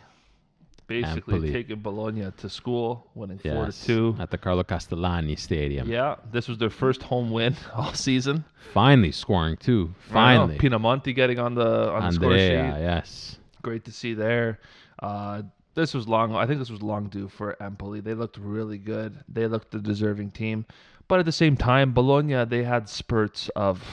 basically 0.86 1.34
Empoli. 1.38 1.52
taking 1.52 1.80
Bologna 1.80 2.32
to 2.38 2.50
school, 2.50 3.08
winning 3.16 3.40
four 3.40 3.66
to 3.66 3.72
two 3.84 4.16
At 4.20 4.30
the 4.30 4.38
Carlo 4.38 4.64
Castellani 4.64 5.36
Stadium. 5.36 5.90
Yeah, 5.90 6.18
this 6.32 6.48
was 6.48 6.60
their 6.60 6.70
first 6.70 7.02
home 7.02 7.32
win 7.32 7.56
all 7.74 7.96
season. 7.96 8.46
Finally 8.72 9.12
scoring 9.12 9.58
too. 9.58 9.92
Finally. 10.12 10.60
Pinamonti 10.60 11.16
getting 11.16 11.40
on 11.40 11.56
the 11.56 11.90
on 11.90 12.06
the 12.06 12.12
score 12.12 12.38
sheet. 12.38 12.52
yes. 12.52 13.40
Great 13.64 13.86
to 13.86 13.92
see 13.92 14.14
there. 14.14 14.60
Uh, 15.00 15.42
this 15.74 15.96
was 15.96 16.08
long. 16.08 16.36
I 16.36 16.46
think 16.46 16.60
this 16.60 16.70
was 16.70 16.84
long 16.84 17.08
due 17.08 17.28
for 17.28 17.62
Empoli. 17.62 18.02
They 18.02 18.14
looked 18.14 18.38
really 18.38 18.78
good. 18.78 19.18
They 19.28 19.48
looked 19.48 19.72
the 19.72 19.80
deserving 19.80 20.32
team, 20.32 20.66
but 21.08 21.20
at 21.20 21.26
the 21.26 21.32
same 21.32 21.58
time, 21.58 21.94
Bologna 21.94 22.46
they 22.46 22.64
had 22.64 22.90
spurts 22.90 23.50
of 23.50 23.84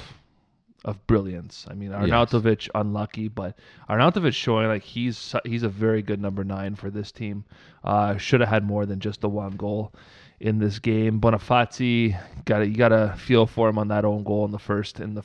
of 0.84 1.06
brilliance. 1.06 1.66
I 1.70 1.74
mean, 1.74 1.90
Arnautovic 1.90 2.68
unlucky, 2.74 3.28
but 3.28 3.56
Arnautovic 3.88 4.34
showing 4.34 4.68
like 4.68 4.82
he's 4.82 5.34
he's 5.44 5.62
a 5.62 5.68
very 5.68 6.02
good 6.02 6.20
number 6.20 6.44
nine 6.44 6.74
for 6.74 6.90
this 6.90 7.12
team. 7.12 7.44
Uh, 7.84 8.16
should 8.16 8.40
have 8.40 8.48
had 8.48 8.64
more 8.64 8.86
than 8.86 9.00
just 9.00 9.20
the 9.20 9.28
one 9.28 9.52
goal 9.52 9.92
in 10.40 10.58
this 10.58 10.78
game. 10.78 11.20
Bonifazi 11.20 12.18
got 12.44 12.60
you 12.60 12.76
got 12.76 12.88
to 12.88 13.14
feel 13.16 13.46
for 13.46 13.68
him 13.68 13.78
on 13.78 13.88
that 13.88 14.04
own 14.04 14.24
goal 14.24 14.44
in 14.44 14.50
the 14.50 14.58
first 14.58 15.00
in 15.00 15.14
the 15.14 15.22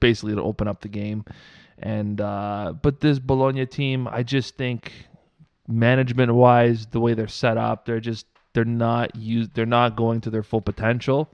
basically 0.00 0.34
to 0.34 0.42
open 0.42 0.68
up 0.68 0.80
the 0.80 0.88
game. 0.88 1.24
And 1.78 2.20
uh, 2.20 2.74
but 2.82 3.00
this 3.00 3.20
Bologna 3.20 3.66
team, 3.66 4.08
I 4.08 4.24
just 4.24 4.56
think 4.56 4.92
management 5.68 6.34
wise, 6.34 6.86
the 6.86 6.98
way 6.98 7.14
they're 7.14 7.28
set 7.28 7.56
up, 7.56 7.86
they're 7.86 8.00
just 8.00 8.26
they're 8.52 8.64
not 8.64 9.14
used 9.16 9.54
they're 9.54 9.66
not 9.66 9.96
going 9.96 10.20
to 10.22 10.30
their 10.30 10.42
full 10.42 10.60
potential. 10.60 11.28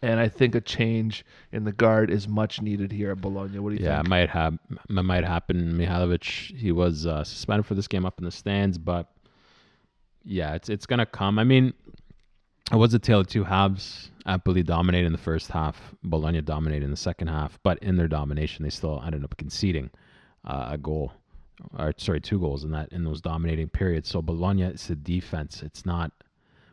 And 0.00 0.20
I 0.20 0.28
think 0.28 0.54
a 0.54 0.60
change 0.60 1.24
in 1.50 1.64
the 1.64 1.72
guard 1.72 2.08
is 2.08 2.28
much 2.28 2.62
needed 2.62 2.92
here 2.92 3.10
at 3.10 3.20
Bologna. 3.20 3.58
What 3.58 3.70
do 3.70 3.76
you 3.76 3.84
yeah, 3.84 3.96
think? 3.96 4.06
Yeah, 4.06 4.06
it 4.06 4.08
might 4.08 4.30
have 4.30 4.58
it 4.70 5.02
might 5.02 5.24
happen. 5.24 5.72
Mihajlovic, 5.72 6.56
he 6.56 6.70
was 6.70 7.04
uh, 7.04 7.24
suspended 7.24 7.66
for 7.66 7.74
this 7.74 7.88
game 7.88 8.06
up 8.06 8.18
in 8.18 8.24
the 8.24 8.30
stands, 8.30 8.78
but 8.78 9.10
yeah, 10.24 10.54
it's 10.54 10.68
it's 10.68 10.86
gonna 10.86 11.06
come. 11.06 11.38
I 11.38 11.44
mean, 11.44 11.74
it 12.70 12.76
was 12.76 12.94
a 12.94 12.98
tale 12.98 13.20
of 13.20 13.26
two 13.26 13.44
halves. 13.44 14.10
Empoli 14.26 14.62
dominated 14.62 15.06
in 15.06 15.12
the 15.12 15.18
first 15.18 15.50
half. 15.50 15.94
Bologna 16.04 16.42
dominated 16.42 16.84
in 16.84 16.90
the 16.90 16.96
second 16.96 17.28
half, 17.28 17.58
but 17.62 17.78
in 17.78 17.96
their 17.96 18.08
domination, 18.08 18.62
they 18.62 18.70
still 18.70 19.02
ended 19.04 19.24
up 19.24 19.36
conceding 19.38 19.90
uh, 20.44 20.68
a 20.70 20.78
goal, 20.78 21.12
or 21.78 21.92
sorry, 21.96 22.20
two 22.20 22.38
goals 22.38 22.64
in 22.64 22.70
that 22.72 22.92
in 22.92 23.04
those 23.04 23.20
dominating 23.20 23.68
periods. 23.68 24.08
So 24.08 24.22
Bologna, 24.22 24.62
it's 24.62 24.86
the 24.86 24.96
defense. 24.96 25.62
It's 25.62 25.84
not 25.84 26.12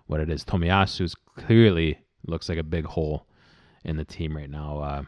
what 0.07 0.19
it 0.19 0.29
is. 0.29 0.43
Tomiyasu's 0.43 1.15
clearly 1.15 1.99
looks 2.27 2.49
like 2.49 2.57
a 2.57 2.63
big 2.63 2.85
hole 2.85 3.27
in 3.83 3.97
the 3.97 4.05
team 4.05 4.35
right 4.35 4.49
now. 4.49 4.79
Uh, 4.79 5.03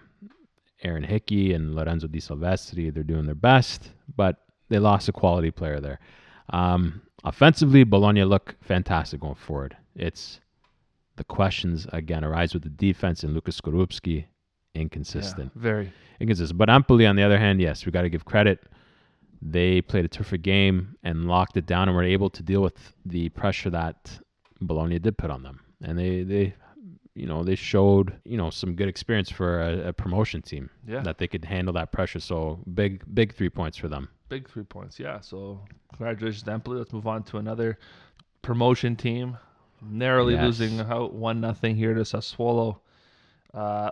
Aaron 0.83 1.03
Hickey 1.03 1.53
and 1.53 1.75
Lorenzo 1.75 2.07
De 2.07 2.19
Silvestri, 2.19 2.93
they're 2.93 3.03
doing 3.03 3.25
their 3.25 3.35
best, 3.35 3.89
but 4.15 4.45
they 4.69 4.79
lost 4.79 5.09
a 5.09 5.11
quality 5.11 5.51
player 5.51 5.79
there. 5.79 5.99
Um, 6.51 7.01
offensively, 7.23 7.83
Bologna 7.83 8.23
look 8.23 8.55
fantastic 8.61 9.21
going 9.21 9.35
forward. 9.35 9.75
It's 9.95 10.39
the 11.15 11.23
questions 11.23 11.87
again 11.91 12.23
arise 12.23 12.53
with 12.53 12.63
the 12.63 12.69
defense 12.69 13.23
and 13.23 13.33
Lucas 13.33 13.59
Skorupski, 13.59 14.25
inconsistent. 14.75 15.51
Yeah, 15.55 15.61
very. 15.61 15.93
Inconsistent. 16.19 16.57
But 16.57 16.69
Empoli, 16.69 17.07
on 17.07 17.15
the 17.15 17.23
other 17.23 17.39
hand, 17.39 17.59
yes, 17.59 17.85
we 17.85 17.91
got 17.91 18.03
to 18.03 18.09
give 18.09 18.25
credit. 18.25 18.59
They 19.41 19.81
played 19.81 20.05
a 20.05 20.07
terrific 20.07 20.41
game 20.41 20.95
and 21.03 21.27
locked 21.27 21.57
it 21.57 21.65
down 21.65 21.87
and 21.87 21.95
were 21.95 22.03
able 22.03 22.29
to 22.31 22.43
deal 22.43 22.61
with 22.61 22.93
the 23.05 23.29
pressure 23.29 23.69
that 23.69 24.19
Bologna 24.61 24.99
did 24.99 25.17
put 25.17 25.29
on 25.29 25.43
them. 25.43 25.59
And 25.83 25.97
they, 25.97 26.23
they 26.23 26.55
you 27.13 27.25
know, 27.27 27.43
they 27.43 27.55
showed, 27.55 28.19
you 28.25 28.37
know, 28.37 28.49
some 28.49 28.75
good 28.75 28.87
experience 28.87 29.29
for 29.29 29.61
a, 29.61 29.89
a 29.89 29.93
promotion 29.93 30.41
team 30.41 30.69
Yeah. 30.87 31.01
that 31.01 31.17
they 31.17 31.27
could 31.27 31.45
handle 31.45 31.73
that 31.73 31.91
pressure. 31.91 32.19
So 32.19 32.59
big, 32.73 33.03
big 33.13 33.33
three 33.35 33.49
points 33.49 33.77
for 33.77 33.87
them. 33.87 34.09
Big 34.29 34.49
three 34.49 34.63
points, 34.63 34.99
yeah. 34.99 35.19
So 35.21 35.61
congratulations 35.95 36.43
to 36.43 36.51
Empoli. 36.51 36.77
Let's 36.79 36.93
move 36.93 37.07
on 37.07 37.23
to 37.23 37.37
another 37.37 37.77
promotion 38.41 38.95
team. 38.95 39.37
Narrowly 39.81 40.33
Yes. 40.33 40.43
losing 40.45 40.79
out 40.79 41.13
one 41.13 41.39
nothing 41.41 41.75
here 41.75 41.93
to 41.93 42.01
Sassuolo. 42.01 42.79
Uh, 43.53 43.91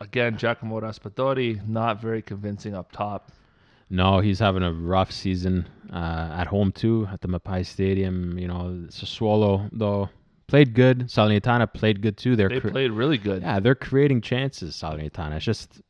again, 0.00 0.36
Giacomo 0.36 0.80
Raspadori 0.80 1.66
not 1.66 2.00
very 2.00 2.22
convincing 2.22 2.74
up 2.74 2.92
top. 2.92 3.32
No, 3.90 4.20
he's 4.20 4.38
having 4.38 4.62
a 4.62 4.72
rough 4.72 5.10
season 5.12 5.68
uh, 5.92 6.34
at 6.38 6.46
home 6.46 6.72
too 6.72 7.08
at 7.12 7.20
the 7.20 7.28
Mapei 7.28 7.64
Stadium. 7.66 8.38
You 8.38 8.48
know, 8.48 8.84
Sassuolo 8.88 9.68
though 9.72 10.08
played 10.46 10.74
good. 10.74 11.08
Salernitana 11.08 11.72
played 11.72 12.00
good 12.02 12.16
too. 12.16 12.36
They're 12.36 12.48
They 12.48 12.60
cre- 12.60 12.70
played 12.70 12.90
really 12.90 13.18
good. 13.18 13.42
yeah, 13.42 13.60
they're 13.60 13.74
creating 13.74 14.20
chances. 14.22 14.74
Salernitana. 14.76 15.36
It's 15.36 15.44
just 15.44 15.80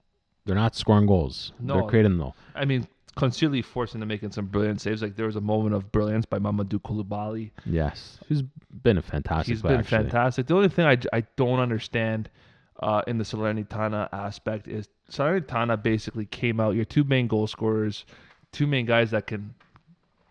they're 0.44 0.57
not 0.57 0.74
scoring 0.74 1.07
goals. 1.07 1.52
No. 1.61 1.74
They're 1.74 1.88
creating 1.88 2.18
though. 2.18 2.35
I 2.55 2.64
mean, 2.64 2.87
Consigli 3.16 3.64
forced 3.64 3.94
into 3.94 4.07
making 4.07 4.33
some 4.33 4.46
brilliant 4.46 4.81
saves. 4.81 5.02
Like 5.02 5.16
there 5.16 5.26
was 5.26 5.37
a 5.37 5.40
moment 5.40 5.74
of 5.74 5.92
brilliance 5.92 6.24
by 6.26 6.38
Mamadou 6.38 6.81
Coulibaly. 6.81 7.50
Yes, 7.66 8.18
he's 8.28 8.42
been 8.83 8.98
a 8.98 9.02
fantastic. 9.02 9.52
He's 9.52 9.61
player, 9.61 9.74
been 9.74 9.81
actually. 9.81 9.98
fantastic. 10.05 10.46
The 10.46 10.55
only 10.57 10.68
thing 10.70 10.87
I, 10.87 10.96
I 11.12 11.20
don't 11.37 11.61
understand 11.61 12.31
uh, 12.80 13.02
in 13.06 13.18
the 13.18 13.24
Salernitana 13.24 14.08
aspect 14.12 14.68
is 14.68 14.88
Salernitana 15.11 15.82
basically 15.82 16.26
came 16.26 16.61
out. 16.61 16.74
Your 16.74 16.85
two 16.85 17.04
main 17.04 17.26
goal 17.26 17.46
scorers, 17.46 18.04
two 18.50 18.66
main 18.66 18.87
guys 18.87 19.11
that 19.11 19.26
can 19.26 19.54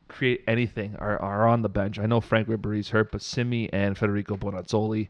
create 0.07 0.43
anything 0.47 0.95
are, 0.99 1.19
are 1.21 1.47
on 1.47 1.61
the 1.61 1.69
bench. 1.69 1.97
I 1.97 2.05
know 2.05 2.19
Franck 2.19 2.47
Ribéry's 2.47 2.89
hurt, 2.89 3.11
but 3.11 3.21
Simy 3.21 3.71
and 3.71 3.97
Federico 3.97 4.35
Bonazzoli. 4.35 5.07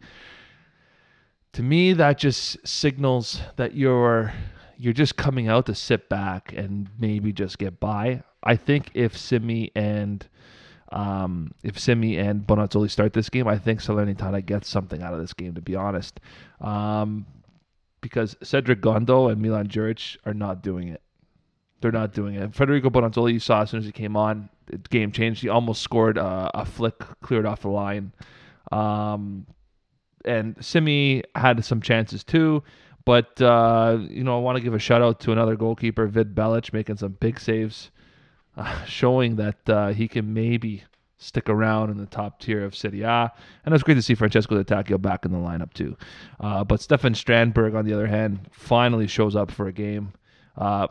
To 1.53 1.63
me, 1.63 1.93
that 1.93 2.17
just 2.17 2.65
signals 2.65 3.41
that 3.57 3.75
you're 3.75 4.33
you're 4.77 4.93
just 4.93 5.15
coming 5.15 5.47
out 5.47 5.67
to 5.67 5.75
sit 5.75 6.09
back 6.09 6.53
and 6.53 6.89
maybe 6.97 7.31
just 7.31 7.59
get 7.59 7.79
by. 7.79 8.23
I 8.43 8.55
think 8.55 8.89
if 8.93 9.15
Simy 9.15 9.71
and 9.75 10.27
um, 10.91 11.53
if 11.63 11.79
Simy 11.79 12.17
and 12.17 12.45
Bonazzoli 12.45 12.89
start 12.89 13.13
this 13.13 13.29
game, 13.29 13.47
I 13.47 13.57
think 13.57 13.81
Salernitana 13.81 14.45
gets 14.45 14.69
something 14.69 15.01
out 15.01 15.13
of 15.13 15.19
this 15.19 15.33
game. 15.33 15.55
To 15.55 15.61
be 15.61 15.75
honest, 15.75 16.19
um, 16.59 17.25
because 18.01 18.35
Cedric 18.43 18.81
Gondo 18.81 19.27
and 19.27 19.41
Milan 19.41 19.67
Djuric 19.67 20.17
are 20.25 20.33
not 20.33 20.61
doing 20.61 20.89
it. 20.89 21.01
They're 21.81 21.91
not 21.91 22.13
doing 22.13 22.35
it. 22.35 22.53
Federico 22.53 22.89
Bonazzoli, 22.89 23.33
you 23.33 23.39
saw 23.39 23.61
as 23.63 23.71
soon 23.71 23.79
as 23.79 23.85
he 23.85 23.91
came 23.91 24.15
on, 24.15 24.49
game 24.89 25.11
changed. 25.11 25.41
He 25.41 25.49
almost 25.49 25.81
scored 25.81 26.17
uh, 26.17 26.51
a 26.53 26.65
flick 26.65 26.99
cleared 27.21 27.45
off 27.45 27.61
the 27.61 27.69
line. 27.69 28.11
Um, 28.71 29.47
and 30.23 30.55
Simy 30.63 31.23
had 31.35 31.63
some 31.65 31.81
chances 31.81 32.23
too. 32.23 32.63
But, 33.03 33.41
uh, 33.41 33.97
you 34.09 34.23
know, 34.23 34.37
I 34.37 34.41
want 34.41 34.57
to 34.57 34.63
give 34.63 34.75
a 34.75 34.79
shout 34.79 35.01
out 35.01 35.19
to 35.21 35.31
another 35.31 35.55
goalkeeper, 35.55 36.05
Vid 36.05 36.35
Belec, 36.35 36.71
making 36.71 36.97
some 36.97 37.13
big 37.19 37.39
saves, 37.39 37.89
uh, 38.57 38.83
showing 38.85 39.35
that 39.37 39.69
uh, 39.69 39.89
he 39.89 40.07
can 40.07 40.33
maybe 40.33 40.83
stick 41.17 41.49
around 41.49 41.91
in 41.91 41.97
the 41.97 42.07
top 42.07 42.39
tier 42.39 42.65
of 42.65 42.75
Serie 42.75 43.03
A. 43.03 43.31
And 43.63 43.71
it 43.71 43.73
was 43.73 43.83
great 43.83 43.93
to 43.95 44.01
see 44.01 44.15
Francesco 44.15 44.61
Di 44.61 44.63
Tacchio 44.63 44.99
back 44.99 45.23
in 45.23 45.31
the 45.31 45.37
lineup 45.37 45.73
too. 45.73 45.95
Uh, 46.39 46.63
but 46.63 46.81
Stefan 46.81 47.13
Strandberg, 47.13 47.75
on 47.75 47.85
the 47.85 47.93
other 47.93 48.07
hand, 48.07 48.49
finally 48.51 49.07
shows 49.07 49.35
up 49.35 49.51
for 49.51 49.67
a 49.67 49.71
game. 49.71 50.13
Uh, 50.57 50.87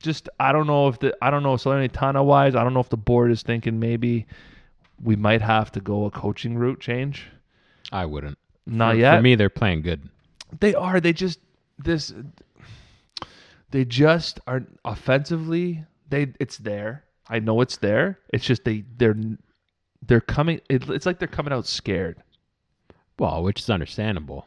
just 0.00 0.28
I 0.38 0.52
don't 0.52 0.66
know 0.66 0.88
if 0.88 0.98
the 0.98 1.16
I 1.22 1.30
don't 1.30 1.42
know 1.42 1.54
Salernitana 1.54 2.24
wise, 2.24 2.54
I 2.54 2.62
don't 2.62 2.74
know 2.74 2.80
if 2.80 2.88
the 2.88 2.96
board 2.96 3.30
is 3.30 3.42
thinking 3.42 3.80
maybe 3.80 4.26
we 5.02 5.16
might 5.16 5.42
have 5.42 5.72
to 5.72 5.80
go 5.80 6.04
a 6.04 6.10
coaching 6.10 6.56
route 6.56 6.80
change. 6.80 7.26
I 7.92 8.04
wouldn't. 8.04 8.38
Not 8.66 8.94
for, 8.94 8.98
yet. 8.98 9.16
For 9.16 9.22
me, 9.22 9.34
they're 9.34 9.48
playing 9.48 9.82
good. 9.82 10.08
They 10.60 10.74
are. 10.74 11.00
They 11.00 11.12
just 11.12 11.40
this. 11.78 12.12
They 13.70 13.84
just 13.84 14.40
are 14.46 14.64
offensively. 14.84 15.84
They 16.08 16.32
it's 16.40 16.58
there. 16.58 17.04
I 17.28 17.40
know 17.40 17.60
it's 17.60 17.76
there. 17.76 18.18
It's 18.32 18.44
just 18.44 18.64
they 18.64 18.84
they're 18.96 19.16
they're 20.06 20.20
coming. 20.20 20.60
It, 20.68 20.88
it's 20.88 21.06
like 21.06 21.18
they're 21.18 21.28
coming 21.28 21.52
out 21.52 21.66
scared. 21.66 22.22
Well, 23.18 23.42
which 23.42 23.60
is 23.60 23.70
understandable. 23.70 24.46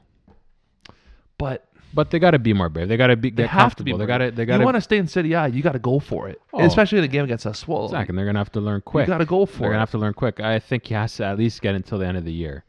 But 1.38 1.67
But 1.93 2.12
they 2.12 2.19
got 2.19 2.32
to 2.32 2.39
be 2.39 2.54
more 2.54 2.69
brave. 2.69 2.88
They 2.88 2.97
got 2.97 3.08
to 3.08 3.17
be 3.17 3.30
they 3.30 3.43
get 3.43 3.50
have 3.50 3.76
to 3.76 3.84
be. 3.84 3.91
They 3.93 4.06
got 4.06 4.19
to. 4.19 4.32
They 4.32 4.45
got 4.45 4.60
to. 4.60 4.63
want 4.63 4.76
to 4.76 4.82
stay 4.82 4.97
in 4.97 5.08
Serie 5.08 5.34
A, 5.34 5.47
you 5.47 5.62
got 5.62 5.74
to 5.74 5.80
go 5.80 6.00
for 6.00 6.30
it. 6.30 6.41
Oh. 6.54 6.63
Especially 6.63 7.00
in 7.00 7.04
the 7.04 7.08
game 7.08 7.26
against 7.26 7.45
Sassuolo. 7.45 7.86
Exactly. 7.86 8.12
And 8.12 8.17
they're 8.17 8.26
gonna 8.26 8.39
have 8.39 8.52
to 8.54 8.62
learn 8.62 8.82
quick. 8.82 9.08
You 9.08 9.13
got 9.13 9.19
to 9.19 9.26
go 9.26 9.45
for 9.45 9.56
it. 9.56 9.60
They're 9.60 9.69
gonna 9.69 9.80
have 9.80 9.91
to 9.91 9.97
learn 9.97 10.13
quick. 10.13 10.39
I 10.39 10.60
think 10.60 10.88
he 10.88 10.93
has 10.93 11.15
to 11.17 11.26
at 11.26 11.38
least 11.38 11.62
get 11.62 11.76
until 11.76 11.97
the 11.97 12.08
end 12.08 12.17
of 12.17 12.26
the 12.26 12.34
year. 12.34 12.63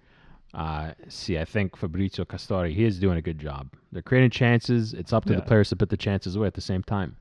Uh, 0.55 0.92
see, 1.09 1.38
I 1.38 1.44
think 1.46 1.76
Fabrizio 1.76 2.24
Castori 2.26 2.74
he 2.74 2.85
is 2.85 2.98
doing 2.98 3.16
a 3.16 3.22
good 3.22 3.38
job. 3.38 3.70
They're 3.90 4.02
creating 4.02 4.31
chances. 4.31 4.92
It's 4.92 5.12
up 5.12 5.24
to 5.26 5.35
the 5.35 5.40
players 5.42 5.70
to 5.70 5.76
put 5.76 5.88
the 5.88 5.96
chances 5.96 6.37
away 6.37 6.46
at 6.46 6.55
the 6.55 6.61
same 6.61 6.83
time. 6.83 7.16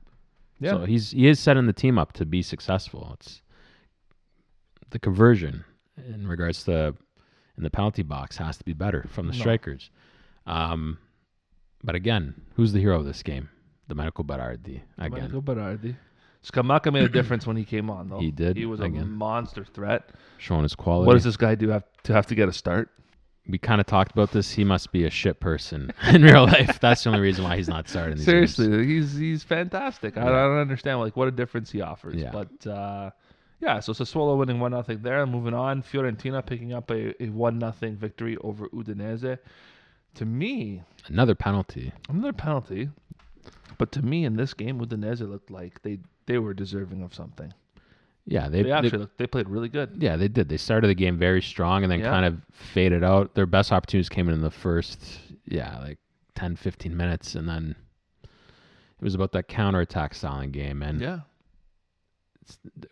Yeah. 0.62 0.70
So 0.72 0.84
he's 0.84 1.10
he 1.10 1.26
is 1.28 1.38
setting 1.40 1.66
the 1.66 1.72
team 1.72 1.98
up 1.98 2.12
to 2.14 2.24
be 2.26 2.42
successful. 2.42 3.10
It's 3.20 3.42
the 4.90 4.98
conversion 4.98 5.64
in 6.08 6.26
regards 6.26 6.64
to 6.64 6.94
in 7.56 7.62
the 7.64 7.70
penalty 7.70 8.02
box 8.02 8.36
has 8.38 8.56
to 8.58 8.64
be 8.64 8.72
better 8.72 9.04
from 9.08 9.26
the 9.26 9.32
No. 9.34 9.38
strikers. 9.40 9.90
Um, 10.46 10.98
but 11.84 11.94
again, 11.94 12.34
who's 12.56 12.72
the 12.72 12.80
hero 12.80 12.98
of 12.98 13.04
this 13.04 13.22
game? 13.22 13.48
The 13.88 13.94
Domenico 13.94 14.22
Berardi 14.22 14.80
again. 14.98 15.30
Domenico 15.30 15.40
Berardi. 15.42 15.96
Scamacca 16.42 16.92
made 16.92 17.04
a 17.04 17.08
difference 17.20 17.46
when 17.46 17.56
he 17.56 17.64
came 17.64 17.88
on, 17.90 18.08
though. 18.08 18.18
He 18.18 18.30
did, 18.30 18.56
He 18.56 18.64
was 18.66 18.80
a 18.80 18.88
monster 18.88 19.64
threat. 19.64 20.10
showing 20.38 20.62
his 20.62 20.74
quality. 20.74 21.06
What 21.06 21.14
does 21.14 21.24
this 21.24 21.36
guy 21.36 21.54
do 21.54 21.68
have 21.68 21.84
to 22.04 22.12
have 22.12 22.26
to 22.26 22.34
get 22.34 22.48
a 22.48 22.52
start? 22.52 22.90
We 23.48 23.58
kind 23.58 23.80
of 23.80 23.86
talked 23.86 24.12
about 24.12 24.30
this. 24.32 24.52
He 24.52 24.64
must 24.64 24.92
be 24.92 25.04
a 25.04 25.10
shit 25.10 25.40
person 25.40 25.92
in 26.08 26.22
real 26.22 26.44
life. 26.44 26.78
That's 26.80 27.02
the 27.04 27.10
only 27.10 27.20
reason 27.20 27.44
why 27.44 27.56
he's 27.56 27.68
not 27.68 27.88
starting. 27.88 28.16
These 28.16 28.24
Seriously, 28.24 28.68
games. 28.68 28.86
he's 28.86 29.16
he's 29.16 29.42
fantastic. 29.42 30.16
I, 30.16 30.22
I 30.22 30.26
don't 30.26 30.58
understand 30.58 31.00
like 31.00 31.16
what 31.16 31.28
a 31.28 31.32
difference 31.32 31.70
he 31.70 31.80
offers. 31.80 32.16
Yeah. 32.16 32.30
But 32.30 32.66
uh, 32.70 33.10
yeah, 33.60 33.80
so 33.80 33.92
Sassuolo 33.92 34.36
winning 34.38 34.60
one 34.60 34.72
nothing 34.72 35.02
there. 35.02 35.26
Moving 35.26 35.54
on, 35.54 35.82
Fiorentina 35.82 36.44
picking 36.44 36.72
up 36.72 36.90
a, 36.90 37.20
a 37.22 37.28
one 37.28 37.58
nothing 37.58 37.96
victory 37.96 38.36
over 38.38 38.68
Udinese. 38.68 39.38
To 40.16 40.24
me, 40.26 40.82
another 41.08 41.34
penalty. 41.34 41.92
another 42.08 42.32
penalty. 42.32 42.90
But 43.78 43.90
to 43.92 44.02
me, 44.02 44.24
in 44.24 44.36
this 44.36 44.54
game, 44.54 44.78
Udinese 44.78 45.28
looked 45.28 45.50
like 45.50 45.82
they 45.82 45.98
they 46.26 46.38
were 46.38 46.54
deserving 46.54 47.02
of 47.02 47.14
something. 47.14 47.52
Yeah, 48.24 48.48
They, 48.48 48.58
they, 48.58 48.62
they- 48.68 48.70
actually 48.72 48.98
looked, 48.98 49.18
they 49.18 49.26
played 49.26 49.48
really 49.48 49.68
good. 49.68 49.96
yeah 49.98 50.16
they 50.16 50.28
did. 50.28 50.48
They 50.48 50.56
started 50.56 50.86
the 50.88 50.94
game 50.94 51.18
very 51.18 51.42
strong 51.42 51.82
and 51.82 51.90
then 51.90 52.00
Yeah. 52.00 52.10
kind 52.10 52.24
of 52.24 52.40
faded 52.52 53.02
out. 53.02 53.34
Their 53.34 53.46
best 53.46 53.72
opportunities 53.72 54.08
came 54.08 54.28
in 54.28 54.40
the 54.42 54.50
first, 54.50 55.20
yeah, 55.46 55.78
like 55.80 55.98
10, 56.36 56.56
15 56.56 56.96
minutes, 56.96 57.34
and 57.34 57.48
then 57.48 57.74
it 58.22 59.02
was 59.04 59.14
about 59.16 59.32
that 59.32 59.48
counterattack 59.48 60.14
styling 60.14 60.52
game. 60.52 60.82
And 60.82 61.00
Yeah. 61.00 61.20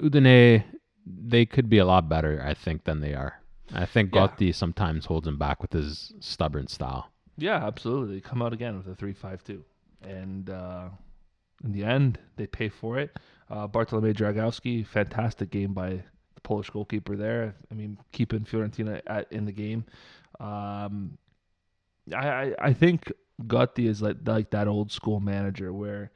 Udine, 0.00 0.64
they 1.06 1.46
could 1.46 1.68
be 1.68 1.78
a 1.78 1.84
lot 1.84 2.08
better, 2.08 2.42
I 2.44 2.54
think, 2.54 2.84
than 2.84 3.00
they 3.00 3.14
are. 3.14 3.40
I 3.72 3.86
think 3.86 4.14
Yeah. 4.14 4.26
Gotti 4.26 4.54
sometimes 4.54 5.06
holds 5.06 5.26
him 5.28 5.38
back 5.38 5.62
with 5.62 5.72
his 5.72 6.12
stubborn 6.20 6.66
style. 6.66 7.10
Yeah, 7.36 7.64
absolutely. 7.66 8.16
They 8.16 8.20
Come 8.20 8.42
out 8.42 8.52
again 8.52 8.76
with 8.76 8.86
a 8.88 8.94
three-five-two, 8.94 9.64
and 10.02 10.50
uh, 10.50 10.88
in 11.64 11.72
the 11.72 11.84
end, 11.84 12.18
they 12.36 12.46
pay 12.46 12.68
for 12.68 12.98
it. 12.98 13.16
Uh, 13.50 13.66
Bartolomei 13.66 14.14
Dragowski, 14.14 14.86
fantastic 14.86 15.50
game 15.50 15.74
by 15.74 15.90
the 16.34 16.40
Polish 16.42 16.70
goalkeeper 16.70 17.16
there. 17.16 17.54
I 17.70 17.74
mean, 17.74 17.98
keeping 18.12 18.40
Fiorentina 18.40 19.00
at, 19.06 19.30
in 19.32 19.44
the 19.44 19.52
game. 19.52 19.84
Um, 20.38 21.18
I, 22.14 22.28
I 22.28 22.54
I 22.58 22.72
think 22.72 23.12
Gotti 23.46 23.86
is 23.86 24.00
like 24.00 24.16
like 24.24 24.50
that 24.50 24.68
old 24.68 24.92
school 24.92 25.20
manager 25.20 25.72
where 25.72 26.10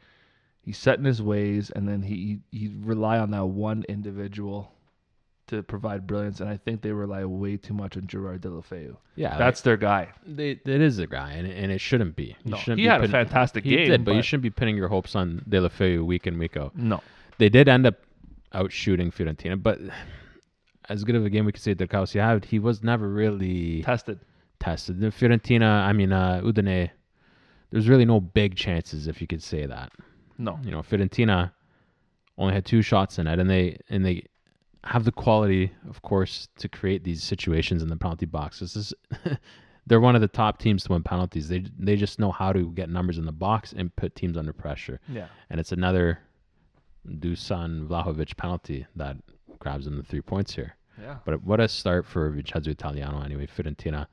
he's 0.62 0.78
set 0.78 0.98
in 0.98 1.04
his 1.04 1.20
ways, 1.20 1.70
and 1.74 1.88
then 1.88 2.02
he 2.02 2.40
he 2.52 2.72
rely 2.80 3.18
on 3.18 3.30
that 3.32 3.46
one 3.46 3.84
individual 3.88 4.70
to 5.46 5.62
provide 5.62 6.06
brilliance, 6.06 6.40
and 6.40 6.48
I 6.48 6.56
think 6.56 6.82
they 6.82 6.92
rely 6.92 7.24
way 7.24 7.56
too 7.56 7.74
much 7.74 7.96
on 7.96 8.06
Gerard 8.06 8.42
Deulofeu. 8.42 8.96
Yeah, 9.16 9.36
That's 9.36 9.60
their 9.60 9.76
guy. 9.76 10.08
they, 10.26 10.50
it 10.50 10.66
is 10.66 10.98
a 10.98 11.06
guy, 11.06 11.32
and, 11.32 11.46
and 11.46 11.70
it 11.70 11.80
shouldn't 11.80 12.16
be. 12.16 12.36
You 12.44 12.52
No, 12.52 12.56
shouldn't 12.56 12.78
he 12.78 12.86
be 12.86 12.90
had 12.90 13.04
a 13.04 13.08
fantastic 13.08 13.64
he 13.64 13.76
game, 13.76 13.88
did, 13.88 14.04
but, 14.04 14.14
you 14.14 14.22
shouldn't 14.22 14.42
be 14.42 14.50
pinning 14.50 14.76
your 14.76 14.88
hopes 14.88 15.14
on 15.14 15.44
Deulofeu 15.48 16.04
week 16.04 16.26
in 16.26 16.38
week 16.38 16.56
out. 16.56 16.74
No. 16.76 17.02
They 17.38 17.48
did 17.48 17.68
end 17.68 17.86
up 17.86 17.96
out 18.52 18.72
shooting 18.72 19.10
Fiorentina, 19.10 19.60
but 19.60 19.80
as 20.88 21.04
good 21.04 21.16
of 21.16 21.24
a 21.24 21.30
game 21.30 21.44
we 21.44 21.52
could 21.52 21.62
say 21.62 21.74
Delcausi 21.74 22.20
had, 22.20 22.44
he 22.44 22.58
was 22.58 22.82
never 22.82 23.08
really 23.08 23.82
Tested. 23.82 24.20
tested. 24.60 25.00
The 25.00 25.08
Fiorentina, 25.08 25.84
I 25.84 25.92
mean 25.92 26.12
uh, 26.12 26.40
Udine, 26.44 26.90
there's 27.70 27.88
really 27.88 28.04
no 28.04 28.20
big 28.20 28.54
chances 28.54 29.06
if 29.08 29.20
you 29.20 29.26
could 29.26 29.42
say 29.42 29.66
that. 29.66 29.92
No. 30.38 30.58
You 30.62 30.70
know, 30.70 30.82
Fiorentina 30.82 31.52
only 32.38 32.54
had 32.54 32.64
two 32.64 32.82
shots 32.82 33.18
in 33.18 33.26
it, 33.26 33.38
and 33.38 33.48
they 33.48 33.78
and 33.88 34.04
they 34.04 34.24
have 34.84 35.04
the 35.04 35.12
quality, 35.12 35.72
of 35.88 36.02
course, 36.02 36.48
to 36.58 36.68
create 36.68 37.04
these 37.04 37.22
situations 37.22 37.82
in 37.82 37.88
the 37.88 37.96
penalty 37.96 38.26
box. 38.26 38.60
This 38.60 38.76
is 38.76 38.92
they're 39.86 40.00
one 40.00 40.14
of 40.14 40.20
the 40.20 40.28
top 40.28 40.58
teams 40.58 40.84
to 40.84 40.92
win 40.92 41.02
penalties. 41.02 41.48
They 41.48 41.64
they 41.78 41.96
just 41.96 42.18
know 42.18 42.30
how 42.30 42.52
to 42.52 42.70
get 42.72 42.88
numbers 42.90 43.18
in 43.18 43.24
the 43.24 43.32
box 43.32 43.72
and 43.76 43.94
put 43.96 44.14
teams 44.14 44.36
under 44.36 44.52
pressure. 44.52 45.00
Yeah. 45.08 45.26
And 45.50 45.58
it's 45.58 45.72
another 45.72 46.18
Dusan 47.08 47.86
Vlahovic 47.86 48.36
penalty 48.36 48.86
that 48.96 49.16
grabs 49.58 49.84
them 49.84 49.96
the 49.96 50.02
three 50.02 50.20
points 50.20 50.54
here. 50.54 50.76
Yeah. 51.00 51.16
But 51.24 51.42
what 51.42 51.60
a 51.60 51.68
start 51.68 52.06
for 52.06 52.30
Vincenzo 52.30 52.70
Italiano 52.70 53.20
anyway. 53.22 53.46
Fiorentina, 53.46 54.06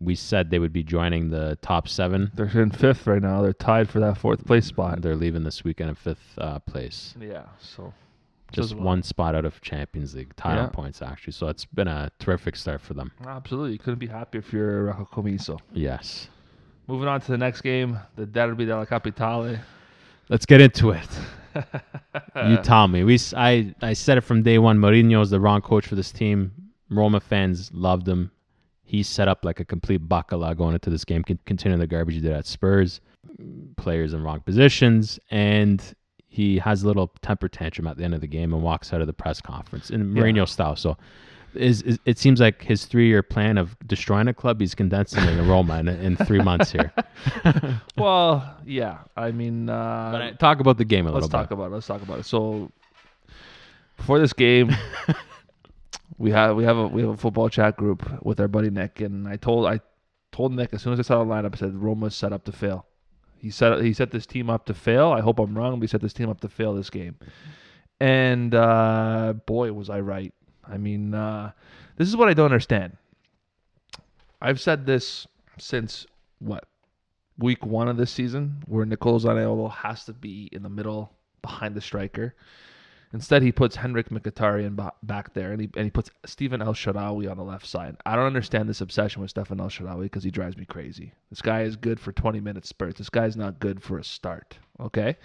we 0.00 0.14
said 0.14 0.50
they 0.50 0.58
would 0.58 0.72
be 0.72 0.82
joining 0.82 1.30
the 1.30 1.58
top 1.60 1.88
seven. 1.88 2.30
They're 2.34 2.46
in 2.62 2.70
fifth 2.70 3.06
right 3.06 3.20
now. 3.20 3.42
They're 3.42 3.52
tied 3.52 3.88
for 3.88 4.00
that 4.00 4.16
fourth 4.18 4.44
place 4.46 4.66
spot. 4.66 5.02
They're 5.02 5.16
leaving 5.16 5.44
this 5.44 5.64
weekend 5.64 5.90
in 5.90 5.96
fifth 5.96 6.38
uh, 6.38 6.58
place. 6.60 7.14
Yeah. 7.20 7.46
So 7.58 7.92
just 8.52 8.74
well. 8.74 8.84
one 8.84 9.02
spot 9.02 9.34
out 9.34 9.44
of 9.44 9.60
Champions 9.60 10.14
League 10.14 10.34
tied 10.36 10.56
Yeah. 10.56 10.66
points 10.68 11.02
actually. 11.02 11.32
So 11.32 11.48
it's 11.48 11.64
been 11.64 11.88
a 11.88 12.10
terrific 12.18 12.56
start 12.56 12.80
for 12.80 12.94
them. 12.94 13.12
absolutely, 13.26 13.72
you 13.72 13.78
couldn't 13.78 13.98
be 13.98 14.06
happier 14.06 14.38
if 14.40 14.52
you're 14.52 14.84
Rocco 14.84 15.08
Commisso. 15.12 15.58
Yes. 15.72 16.28
Moving 16.86 17.08
on 17.08 17.20
to 17.20 17.30
the 17.32 17.38
next 17.38 17.60
game, 17.60 17.98
the 18.16 18.26
Derby 18.26 18.64
della 18.66 18.86
Capitale. 18.86 19.58
Let's 20.28 20.46
get 20.46 20.60
into 20.60 20.90
it. 20.90 21.08
You 21.54 22.56
tell 22.62 22.88
me. 22.88 23.04
We 23.04 23.18
I 23.36 23.74
I 23.82 23.92
said 23.92 24.18
it 24.18 24.22
from 24.22 24.42
day 24.42 24.58
one. 24.58 24.78
Mourinho 24.78 25.22
is 25.22 25.30
the 25.30 25.40
wrong 25.40 25.60
coach 25.60 25.86
for 25.86 25.94
this 25.94 26.12
team. 26.12 26.52
Roma 26.90 27.20
fans 27.20 27.70
loved 27.72 28.08
him. 28.08 28.30
He 28.82 29.02
set 29.02 29.28
up 29.28 29.44
like 29.44 29.60
a 29.60 29.64
complete 29.64 30.08
bacala 30.08 30.56
going 30.56 30.74
into 30.74 30.90
this 30.90 31.04
game, 31.04 31.22
continuing 31.22 31.78
the 31.78 31.86
garbage 31.86 32.16
he 32.16 32.20
did 32.20 32.32
at 32.32 32.46
Spurs. 32.46 33.00
Players 33.76 34.12
in 34.12 34.22
wrong 34.22 34.40
positions, 34.40 35.18
and 35.30 35.94
he 36.26 36.58
has 36.58 36.82
a 36.82 36.86
little 36.86 37.12
temper 37.22 37.48
tantrum 37.48 37.86
at 37.86 37.96
the 37.96 38.04
end 38.04 38.14
of 38.14 38.20
the 38.20 38.26
game 38.26 38.52
and 38.52 38.62
walks 38.62 38.92
out 38.92 39.00
of 39.00 39.06
the 39.06 39.12
press 39.12 39.40
conference 39.40 39.90
in 39.90 40.14
Yeah. 40.14 40.22
Mourinho 40.22 40.48
style. 40.48 40.76
So. 40.76 40.96
Is, 41.54 41.82
is 41.82 41.98
it 42.04 42.18
seems 42.18 42.40
like 42.40 42.62
his 42.62 42.84
three-year 42.84 43.22
plan 43.22 43.58
of 43.58 43.76
destroying 43.86 44.28
a 44.28 44.34
club 44.34 44.60
he's 44.60 44.74
condensing 44.74 45.24
in 45.24 45.48
Roma 45.48 45.78
in, 45.80 45.88
in 45.88 46.16
three 46.16 46.40
months 46.40 46.70
here. 46.70 46.92
well, 47.96 48.56
yeah. 48.64 48.98
I 49.16 49.30
mean, 49.32 49.68
uh, 49.68 50.10
But 50.12 50.22
I, 50.22 50.30
talk 50.32 50.60
about 50.60 50.78
the 50.78 50.84
game 50.84 51.06
a 51.06 51.12
little 51.12 51.28
bit. 51.28 51.32
let's 51.32 51.32
little 51.32 51.44
talk 51.44 51.50
about 51.50 51.66
it. 51.66 51.74
Let's 51.74 51.86
talk 51.86 52.02
about 52.02 52.18
it. 52.20 52.26
So 52.26 52.70
before 53.96 54.18
this 54.18 54.32
game, 54.32 54.74
we 56.18 56.30
have 56.30 56.56
we 56.56 56.64
have 56.64 56.76
a 56.76 56.86
we 56.86 57.02
have 57.02 57.10
a 57.10 57.16
football 57.16 57.48
chat 57.48 57.76
group 57.76 58.24
with 58.24 58.40
our 58.40 58.48
buddy 58.48 58.70
Nick, 58.70 59.00
and 59.00 59.26
I 59.26 59.36
told 59.36 59.66
I 59.66 59.80
told 60.32 60.52
Nick 60.52 60.72
as 60.72 60.82
soon 60.82 60.92
as 60.92 60.98
I 60.98 61.02
saw 61.02 61.24
the 61.24 61.30
lineup, 61.30 61.54
I 61.54 61.58
said 61.58 61.74
Roma's 61.74 62.14
set 62.14 62.32
up 62.32 62.44
to 62.44 62.52
fail. 62.52 62.86
He 63.38 63.50
set 63.50 63.80
he 63.82 63.92
set 63.92 64.10
this 64.10 64.26
team 64.26 64.50
up 64.50 64.66
to 64.66 64.74
fail. 64.74 65.12
I 65.12 65.20
hope 65.20 65.38
I'm 65.38 65.56
wrong, 65.56 65.78
but 65.78 65.82
he 65.82 65.86
set 65.88 66.00
this 66.00 66.12
team 66.12 66.28
up 66.28 66.40
to 66.40 66.48
fail 66.48 66.74
this 66.74 66.90
game. 66.90 67.16
And 68.00 68.54
uh, 68.54 69.34
boy, 69.46 69.72
was 69.72 69.90
I 69.90 70.00
right. 70.00 70.32
I 70.70 70.78
mean, 70.78 71.14
uh, 71.14 71.52
this 71.96 72.08
is 72.08 72.16
what 72.16 72.28
I 72.28 72.34
don't 72.34 72.46
understand. 72.46 72.96
I've 74.40 74.60
said 74.60 74.86
this 74.86 75.26
since 75.58 76.06
what 76.38 76.64
week 77.38 77.64
one 77.64 77.88
of 77.88 77.96
this 77.96 78.10
season, 78.10 78.62
where 78.66 78.86
Nicolo 78.86 79.18
Zaniolo 79.18 79.70
has 79.70 80.04
to 80.04 80.12
be 80.12 80.48
in 80.52 80.62
the 80.62 80.68
middle 80.68 81.12
behind 81.42 81.74
the 81.74 81.80
striker. 81.80 82.34
Instead, 83.12 83.42
he 83.42 83.50
puts 83.50 83.74
Henrik 83.74 84.08
Mkhitaryan 84.10 84.92
back 85.02 85.34
there, 85.34 85.50
and 85.50 85.60
he 85.60 85.68
and 85.74 85.84
he 85.84 85.90
puts 85.90 86.10
Stephen 86.26 86.62
El 86.62 86.74
Shaarawy 86.74 87.28
on 87.28 87.36
the 87.36 87.42
left 87.42 87.66
side. 87.66 87.96
I 88.06 88.14
don't 88.14 88.26
understand 88.26 88.68
this 88.68 88.80
obsession 88.80 89.20
with 89.20 89.30
Stephen 89.30 89.60
El 89.60 89.68
Shaarawy 89.68 90.02
because 90.02 90.22
he 90.22 90.30
drives 90.30 90.56
me 90.56 90.64
crazy. 90.64 91.12
This 91.28 91.42
guy 91.42 91.62
is 91.62 91.74
good 91.74 91.98
for 91.98 92.12
20 92.12 92.40
minute 92.40 92.66
spurts. 92.66 92.98
This 92.98 93.10
guy's 93.10 93.36
not 93.36 93.58
good 93.58 93.82
for 93.82 93.98
a 93.98 94.04
start. 94.04 94.58
Okay, 94.78 95.16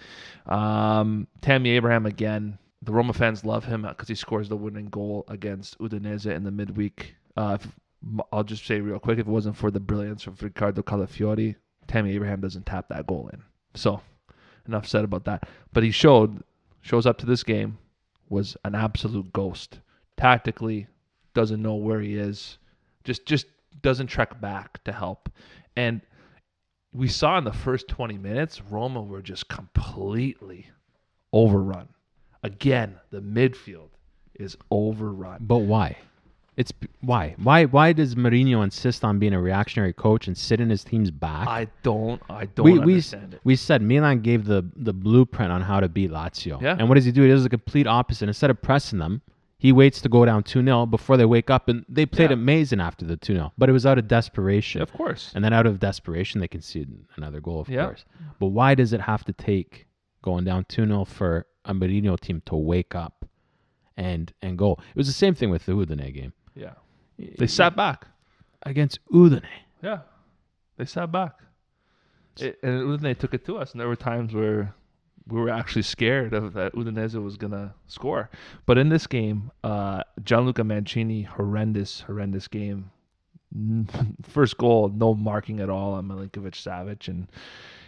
um, 0.47 1.27
Tammy 1.41 1.71
Abraham 1.71 2.07
again. 2.07 2.57
The 2.85 2.91
Roma 2.91 3.13
fans 3.13 3.43
love 3.43 3.65
him 3.65 3.81
because 3.81 4.07
he 4.07 4.15
scores 4.15 4.47
the 4.47 4.55
winning 4.55 4.89
goal 4.89 5.25
against 5.27 5.77
Udinese 5.79 6.31
in 6.31 6.43
the 6.43 6.51
midweek. 6.51 7.15
Uh, 7.35 7.57
if- 7.59 7.75
I'll 8.31 8.43
just 8.43 8.65
say 8.65 8.79
real 8.79 8.99
quick, 8.99 9.17
if 9.17 9.27
it 9.27 9.31
wasn't 9.31 9.57
for 9.57 9.71
the 9.71 9.79
brilliance 9.79 10.27
of 10.27 10.41
Riccardo 10.43 10.83
Calafiori, 10.83 11.55
Tammy 11.87 12.13
Abraham 12.13 12.41
doesn't 12.41 12.67
tap 12.67 12.87
that 12.89 13.07
goal 13.07 13.29
in. 13.33 13.41
So, 13.73 14.01
enough 14.67 14.87
said 14.87 15.03
about 15.03 15.25
that. 15.25 15.49
But 15.73 15.81
he 15.81 15.89
showed, 15.89 16.43
shows 16.81 17.07
up 17.07 17.17
to 17.19 17.25
this 17.25 17.43
game, 17.43 17.79
was 18.29 18.55
an 18.63 18.75
absolute 18.75 19.33
ghost. 19.33 19.79
Tactically, 20.17 20.87
doesn't 21.33 21.61
know 21.61 21.75
where 21.75 22.01
he 22.01 22.15
is, 22.15 22.59
just 23.03 23.25
just 23.25 23.47
doesn't 23.81 24.07
trek 24.07 24.39
back 24.39 24.83
to 24.83 24.91
help. 24.91 25.29
And 25.75 26.01
we 26.93 27.07
saw 27.07 27.37
in 27.37 27.43
the 27.43 27.51
first 27.51 27.87
20 27.87 28.17
minutes, 28.17 28.61
Roma 28.61 29.01
were 29.01 29.21
just 29.21 29.49
completely 29.49 30.69
overrun. 31.33 31.89
Again, 32.45 32.95
the 33.11 33.19
midfield 33.21 33.89
is 34.35 34.57
overrun. 34.71 35.37
But 35.41 35.59
why? 35.59 35.97
It's 36.57 36.71
why? 37.01 37.35
Why? 37.43 37.65
Why 37.65 37.91
does 37.91 38.15
Mourinho 38.15 38.63
insist 38.63 39.03
on 39.03 39.19
being 39.19 39.33
a 39.33 39.41
reactionary 39.41 39.91
coach 39.91 40.27
and 40.27 40.37
sit 40.37 40.61
in 40.61 40.69
his 40.69 40.85
team's 40.85 41.11
back? 41.11 41.47
I 41.49 41.67
don't, 41.83 42.21
I 42.29 42.45
don't 42.45 42.65
we, 42.65 42.79
we, 42.79 42.95
it. 42.99 43.39
we 43.43 43.55
said 43.57 43.81
Milan 43.81 44.21
gave 44.21 44.45
the, 44.45 44.63
the 44.77 44.93
blueprint 44.93 45.51
on 45.51 45.61
how 45.61 45.81
to 45.81 45.89
beat 45.89 46.11
Lazio. 46.11 46.61
Yeah. 46.61 46.77
And 46.79 46.87
what 46.87 46.95
does 46.95 47.03
he 47.03 47.11
do? 47.11 47.23
He 47.23 47.27
does 47.27 47.43
the 47.43 47.49
complete 47.49 47.87
opposite. 47.87 48.29
Instead 48.29 48.49
of 48.51 48.61
pressing 48.61 48.99
them, 48.99 49.21
he 49.57 49.73
waits 49.73 49.99
to 50.01 50.07
go 50.09 50.23
down 50.23 50.43
2 50.43 50.63
0 50.63 50.85
before 50.85 51.17
they 51.17 51.25
wake 51.25 51.49
up. 51.49 51.67
And 51.67 51.83
they 51.89 52.05
played 52.05 52.29
Yeah. 52.29 52.35
amazing 52.35 52.79
after 52.79 53.03
the 53.03 53.17
2 53.17 53.33
0. 53.33 53.51
But 53.57 53.67
it 53.67 53.73
was 53.73 53.85
out 53.85 53.97
of 53.97 54.07
desperation. 54.07 54.81
Of 54.81 54.93
course. 54.93 55.31
And 55.35 55.43
then 55.43 55.51
out 55.51 55.65
of 55.65 55.79
desperation, 55.81 56.39
they 56.39 56.47
conceded 56.47 57.03
another 57.17 57.41
goal, 57.41 57.59
of 57.59 57.67
Yeah. 57.69 57.85
course. 57.87 58.05
But 58.39 58.47
why 58.47 58.75
does 58.75 58.93
it 58.93 59.01
have 59.01 59.25
to 59.25 59.33
take 59.33 59.87
going 60.21 60.45
down 60.45 60.63
2 60.69 60.85
0 60.85 61.03
for 61.03 61.47
a 61.65 61.73
Mourinho 61.73 62.19
team 62.19 62.41
to 62.45 62.55
wake 62.55 62.95
up 62.95 63.25
and 63.97 64.31
and 64.41 64.57
go? 64.57 64.73
It 64.73 64.95
was 64.95 65.07
the 65.07 65.13
same 65.13 65.35
thing 65.35 65.49
with 65.49 65.65
the 65.65 65.73
Udine 65.73 66.13
game. 66.13 66.33
Yeah. 66.55 66.73
They 67.17 67.47
sat 67.47 67.75
back. 67.75 68.07
against 68.63 68.99
Udine. 69.11 69.41
Yeah. 69.81 69.99
They 70.77 70.85
sat 70.85 71.11
back. 71.11 71.39
It, 72.39 72.59
and 72.63 72.81
Udinese 72.81 73.17
took 73.19 73.33
it 73.33 73.45
to 73.45 73.57
us, 73.57 73.71
and 73.71 73.79
there 73.79 73.87
were 73.87 73.95
times 73.95 74.33
where 74.33 74.73
we 75.27 75.39
were 75.39 75.49
actually 75.49 75.81
scared 75.83 76.33
of 76.33 76.53
that 76.53 76.73
Udinese 76.73 77.21
was 77.23 77.37
gonna 77.37 77.73
score. 77.87 78.29
But 78.65 78.77
in 78.77 78.89
this 78.89 79.07
game, 79.07 79.51
uh, 79.63 80.03
Gianluca 80.23 80.63
Mancini, 80.63 81.23
horrendous, 81.23 82.01
horrendous 82.01 82.47
game. 82.47 82.91
First 84.23 84.57
goal, 84.57 84.89
no 84.89 85.13
marking 85.13 85.61
at 85.61 85.69
all 85.69 85.93
on 85.93 86.07
Milinkovic 86.07 86.55
Savic, 86.55 87.07
and 87.07 87.27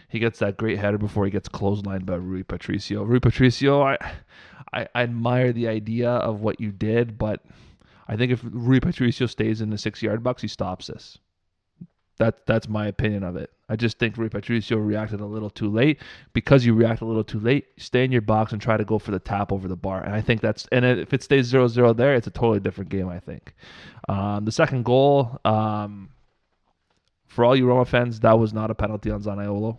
he 0.08 0.18
gets 0.18 0.38
that 0.38 0.56
great 0.56 0.78
header 0.78 0.98
before 0.98 1.24
he 1.24 1.30
gets 1.30 1.48
clotheslined 1.48 2.06
by 2.06 2.16
Rui 2.16 2.42
Patricio. 2.42 3.04
Rui 3.04 3.20
Patricio, 3.20 3.82
I, 3.82 3.98
I, 4.72 4.88
I 4.94 5.02
admire 5.02 5.52
the 5.52 5.68
idea 5.68 6.10
of 6.10 6.40
what 6.40 6.60
you 6.60 6.72
did, 6.72 7.18
but 7.18 7.44
I 8.08 8.16
think 8.16 8.32
if 8.32 8.40
Rui 8.42 8.80
Patricio 8.80 9.26
stays 9.26 9.60
in 9.60 9.70
the 9.70 9.78
six 9.78 10.02
yard 10.02 10.22
box, 10.22 10.40
he 10.42 10.48
stops 10.48 10.86
this. 10.86 11.18
That 12.16 12.46
that's 12.46 12.68
my 12.68 12.88
opinion 12.88 13.22
of 13.22 13.36
it. 13.36 13.52
I 13.68 13.76
just 13.76 13.98
think 13.98 14.16
Rui 14.16 14.28
Patricio 14.28 14.78
reacted 14.78 15.20
a 15.20 15.26
little 15.26 15.50
too 15.50 15.70
late. 15.70 16.00
Because 16.32 16.64
you 16.64 16.74
react 16.74 17.00
a 17.00 17.04
little 17.04 17.22
too 17.22 17.38
late, 17.38 17.66
stay 17.76 18.02
in 18.02 18.10
your 18.10 18.22
box 18.22 18.52
and 18.52 18.60
try 18.60 18.76
to 18.76 18.84
go 18.84 18.98
for 18.98 19.12
the 19.12 19.20
tap 19.20 19.52
over 19.52 19.68
the 19.68 19.76
bar. 19.76 20.02
And 20.02 20.14
I 20.14 20.20
think 20.20 20.40
that's 20.40 20.66
and 20.72 20.84
if 20.84 21.12
it 21.12 21.22
stays 21.22 21.52
0-0 21.52 21.96
there, 21.96 22.14
it's 22.14 22.26
a 22.26 22.30
totally 22.30 22.60
different 22.60 22.90
game. 22.90 23.08
I 23.08 23.20
think. 23.20 23.54
Um, 24.08 24.46
the 24.46 24.52
second 24.52 24.84
goal, 24.84 25.38
um, 25.44 26.08
for 27.26 27.44
all 27.44 27.54
you 27.54 27.66
Roma 27.66 27.84
fans, 27.84 28.20
that 28.20 28.38
was 28.38 28.52
not 28.52 28.70
a 28.70 28.74
penalty 28.74 29.10
on 29.10 29.22
Zaniolo. 29.22 29.78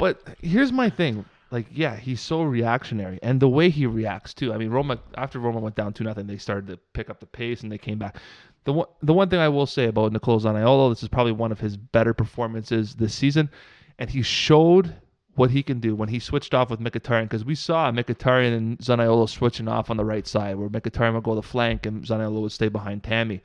But 0.00 0.18
here's 0.40 0.72
my 0.72 0.88
thing. 0.88 1.26
Like, 1.50 1.66
yeah, 1.70 1.94
he's 1.94 2.22
so 2.22 2.42
reactionary, 2.42 3.18
and 3.22 3.38
the 3.38 3.50
way 3.50 3.68
he 3.68 3.84
reacts 3.84 4.32
too. 4.32 4.54
I 4.54 4.56
mean, 4.56 4.70
Roma 4.70 4.98
after 5.16 5.38
Roma 5.38 5.60
went 5.60 5.74
down 5.74 5.92
two 5.92 6.04
nothing, 6.04 6.26
they 6.26 6.38
started 6.38 6.68
to 6.68 6.78
pick 6.94 7.10
up 7.10 7.20
the 7.20 7.26
pace 7.26 7.62
and 7.62 7.70
they 7.70 7.76
came 7.76 7.98
back. 7.98 8.16
The 8.64 8.72
one, 8.72 8.86
the 9.02 9.12
one 9.12 9.28
thing 9.28 9.40
I 9.40 9.48
will 9.50 9.66
say 9.66 9.86
about 9.86 10.12
Nicolo 10.12 10.38
Zaniolo, 10.38 10.90
this 10.90 11.02
is 11.02 11.08
probably 11.10 11.32
one 11.32 11.52
of 11.52 11.60
his 11.60 11.76
better 11.76 12.14
performances 12.14 12.94
this 12.94 13.14
season, 13.14 13.50
and 13.98 14.08
he 14.08 14.22
showed 14.22 14.94
what 15.34 15.50
he 15.50 15.62
can 15.62 15.80
do 15.80 15.94
when 15.94 16.08
he 16.08 16.18
switched 16.18 16.54
off 16.54 16.70
with 16.70 16.80
Mkhitaryan 16.80 17.24
because 17.24 17.44
we 17.44 17.54
saw 17.54 17.90
Mkhitaryan 17.92 18.56
and 18.56 18.78
Zaniolo 18.78 19.28
switching 19.28 19.68
off 19.68 19.90
on 19.90 19.98
the 19.98 20.04
right 20.04 20.26
side 20.26 20.56
where 20.56 20.70
Mkhitaryan 20.70 21.12
would 21.12 21.24
go 21.24 21.34
the 21.34 21.42
flank 21.42 21.84
and 21.84 22.04
Zaniolo 22.04 22.40
would 22.40 22.52
stay 22.52 22.68
behind 22.68 23.02
Tammy, 23.02 23.42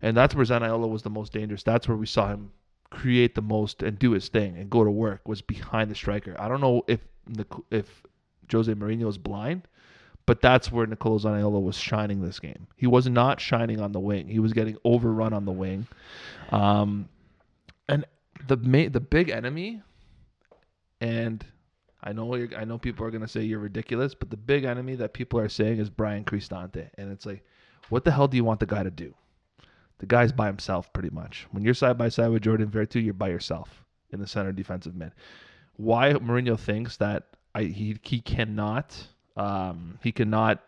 and 0.00 0.16
that's 0.16 0.34
where 0.34 0.44
Zaniolo 0.44 0.88
was 0.88 1.02
the 1.02 1.10
most 1.10 1.32
dangerous. 1.32 1.62
That's 1.62 1.86
where 1.86 1.96
we 1.96 2.06
saw 2.06 2.28
him 2.28 2.50
create 2.92 3.34
the 3.34 3.42
most 3.42 3.82
and 3.82 3.98
do 3.98 4.12
his 4.12 4.28
thing 4.28 4.56
and 4.56 4.68
go 4.68 4.84
to 4.84 4.90
work 4.90 5.26
was 5.26 5.40
behind 5.40 5.90
the 5.90 5.94
striker. 5.94 6.36
I 6.38 6.46
don't 6.46 6.60
know 6.60 6.82
if 6.86 7.00
if 7.70 8.02
Jose 8.50 8.72
Mourinho 8.72 9.08
is 9.08 9.16
blind, 9.16 9.66
but 10.26 10.42
that's 10.42 10.70
where 10.70 10.86
Nicolo 10.86 11.18
Zaniolo 11.18 11.62
was 11.62 11.76
shining 11.76 12.20
this 12.20 12.38
game. 12.38 12.66
He 12.76 12.86
was 12.86 13.08
not 13.08 13.40
shining 13.40 13.80
on 13.80 13.92
the 13.92 14.00
wing. 14.00 14.28
He 14.28 14.40
was 14.40 14.52
getting 14.52 14.76
overrun 14.84 15.32
on 15.32 15.46
the 15.46 15.52
wing. 15.52 15.86
Um, 16.50 17.08
and 17.88 18.04
the 18.46 18.58
ma- 18.58 18.90
the 18.90 19.00
big 19.00 19.30
enemy, 19.30 19.82
and 21.00 21.44
I 22.02 22.12
know 22.12 22.34
I 22.56 22.64
know 22.66 22.76
people 22.76 23.06
are 23.06 23.10
gonna 23.10 23.28
say 23.28 23.42
you're 23.42 23.58
ridiculous, 23.58 24.14
but 24.14 24.28
the 24.28 24.36
big 24.36 24.64
enemy 24.64 24.96
that 24.96 25.14
people 25.14 25.40
are 25.40 25.48
saying 25.48 25.78
is 25.78 25.88
Bryan 25.88 26.24
Cristante, 26.24 26.90
and 26.98 27.10
it's 27.10 27.24
like, 27.24 27.42
what 27.88 28.04
the 28.04 28.10
hell 28.10 28.28
do 28.28 28.36
you 28.36 28.44
want 28.44 28.60
the 28.60 28.66
guy 28.66 28.82
to 28.82 28.90
do? 28.90 29.14
The 30.02 30.06
guy's 30.06 30.32
by 30.32 30.48
himself 30.48 30.92
pretty 30.92 31.10
much. 31.10 31.46
When 31.52 31.64
you're 31.64 31.72
side 31.72 31.96
by 31.96 32.10
side 32.10 32.28
with 32.28 32.42
Jordan 32.42 32.68
Veretout, 32.68 33.02
you're 33.02 33.14
by 33.14 33.30
yourself 33.30 33.84
in 34.10 34.20
the 34.20 34.26
center 34.26 34.52
defensive 34.52 34.94
mid 34.94 35.12
why 35.76 36.12
Mourinho 36.12 36.58
thinks 36.58 36.96
that 36.98 37.24
I, 37.54 37.64
he 37.64 37.98
he 38.02 38.20
cannot 38.20 38.96
um, 39.36 39.98
he 40.02 40.12
cannot 40.12 40.62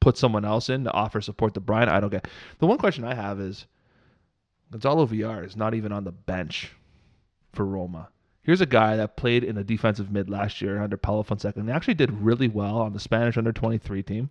put 0.00 0.16
someone 0.16 0.44
else 0.44 0.68
in 0.68 0.84
to 0.84 0.92
offer 0.92 1.20
support 1.20 1.54
to 1.54 1.60
Bryan. 1.60 1.88
I 1.88 2.00
don't 2.00 2.10
get. 2.10 2.28
The 2.58 2.66
one 2.66 2.78
question 2.78 3.04
I 3.04 3.14
have 3.14 3.40
is 3.40 3.66
Gonzalo 4.70 5.06
Villar 5.06 5.44
is 5.44 5.56
not 5.56 5.74
even 5.74 5.92
on 5.92 6.04
the 6.04 6.12
bench 6.12 6.72
for 7.52 7.64
Roma. 7.64 8.08
Here's 8.42 8.60
a 8.60 8.66
guy 8.66 8.96
that 8.96 9.16
played 9.16 9.42
in 9.42 9.56
the 9.56 9.64
defensive 9.64 10.10
mid 10.10 10.28
last 10.28 10.60
year 10.60 10.80
under 10.80 10.96
Paulo 10.96 11.22
Fonseca 11.22 11.58
and 11.58 11.70
actually 11.70 11.94
did 11.94 12.10
really 12.20 12.48
well 12.48 12.78
on 12.78 12.92
the 12.92 13.00
Spanish 13.00 13.38
under 13.38 13.52
23 13.52 14.02
team. 14.02 14.30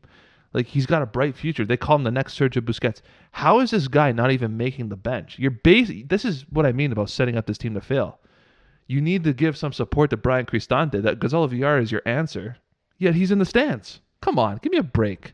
Like 0.54 0.68
he's 0.68 0.86
got 0.86 1.02
a 1.02 1.08
bright 1.08 1.36
future. 1.36 1.66
They 1.66 1.78
call 1.78 1.96
him 1.96 2.04
the 2.04 2.12
next 2.12 2.38
Sergio 2.38 2.62
Busquets. 2.62 3.02
How 3.32 3.60
is 3.60 3.72
this 3.72 3.88
guy 3.88 4.12
not 4.12 4.32
even 4.32 4.56
making 4.58 4.90
the 4.90 4.96
bench? 4.96 5.38
You're 5.40 5.52
base. 5.52 5.92
This 6.08 6.26
is 6.26 6.46
what 6.50 6.66
I 6.66 6.72
mean 6.72 6.92
about 6.92 7.10
setting 7.10 7.38
up 7.38 7.48
this 7.48 7.58
team 7.58 7.74
to 7.74 7.82
fail 7.82 8.20
you 8.88 9.02
need 9.02 9.24
to 9.24 9.34
give 9.34 9.58
some 9.58 9.74
support 9.74 10.10
to 10.10 10.18
Bryan 10.18 10.46
Cristante. 10.46 11.02
That 11.02 11.20
Gonzalo 11.20 11.48
Villar 11.48 11.80
is 11.80 11.92
your 11.92 12.02
answer. 12.06 12.58
Yet 12.98 13.16
he's 13.16 13.32
in 13.32 13.40
the 13.40 13.46
stands. 13.46 14.02
Come 14.22 14.40
on, 14.40 14.60
give 14.62 14.72
me 14.72 14.78
a 14.78 14.84
break. 14.84 15.34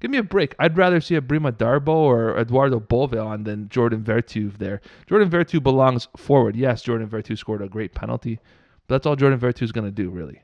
Give 0.00 0.10
me 0.10 0.18
a 0.18 0.22
break. 0.22 0.54
I'd 0.58 0.78
rather 0.78 1.00
see 1.00 1.14
a 1.14 1.20
Brima 1.20 1.52
Darboe 1.52 1.88
or 1.88 2.38
Edoardo 2.38 2.80
Bove 2.80 3.14
on 3.14 3.44
than 3.44 3.68
Jordan 3.68 4.02
Veretout 4.02 4.56
there. 4.56 4.80
Jordan 5.06 5.28
Veretout 5.28 5.62
belongs 5.62 6.08
forward. 6.16 6.56
Yes, 6.56 6.80
Jordan 6.80 7.08
Veretout 7.08 7.36
scored 7.36 7.60
a 7.60 7.68
great 7.68 7.94
penalty, 7.94 8.38
but 8.86 8.94
that's 8.94 9.06
all 9.06 9.16
Jordan 9.16 9.38
Veretout 9.38 9.62
is 9.62 9.72
going 9.72 9.84
to 9.84 9.90
do, 9.90 10.08
really. 10.08 10.40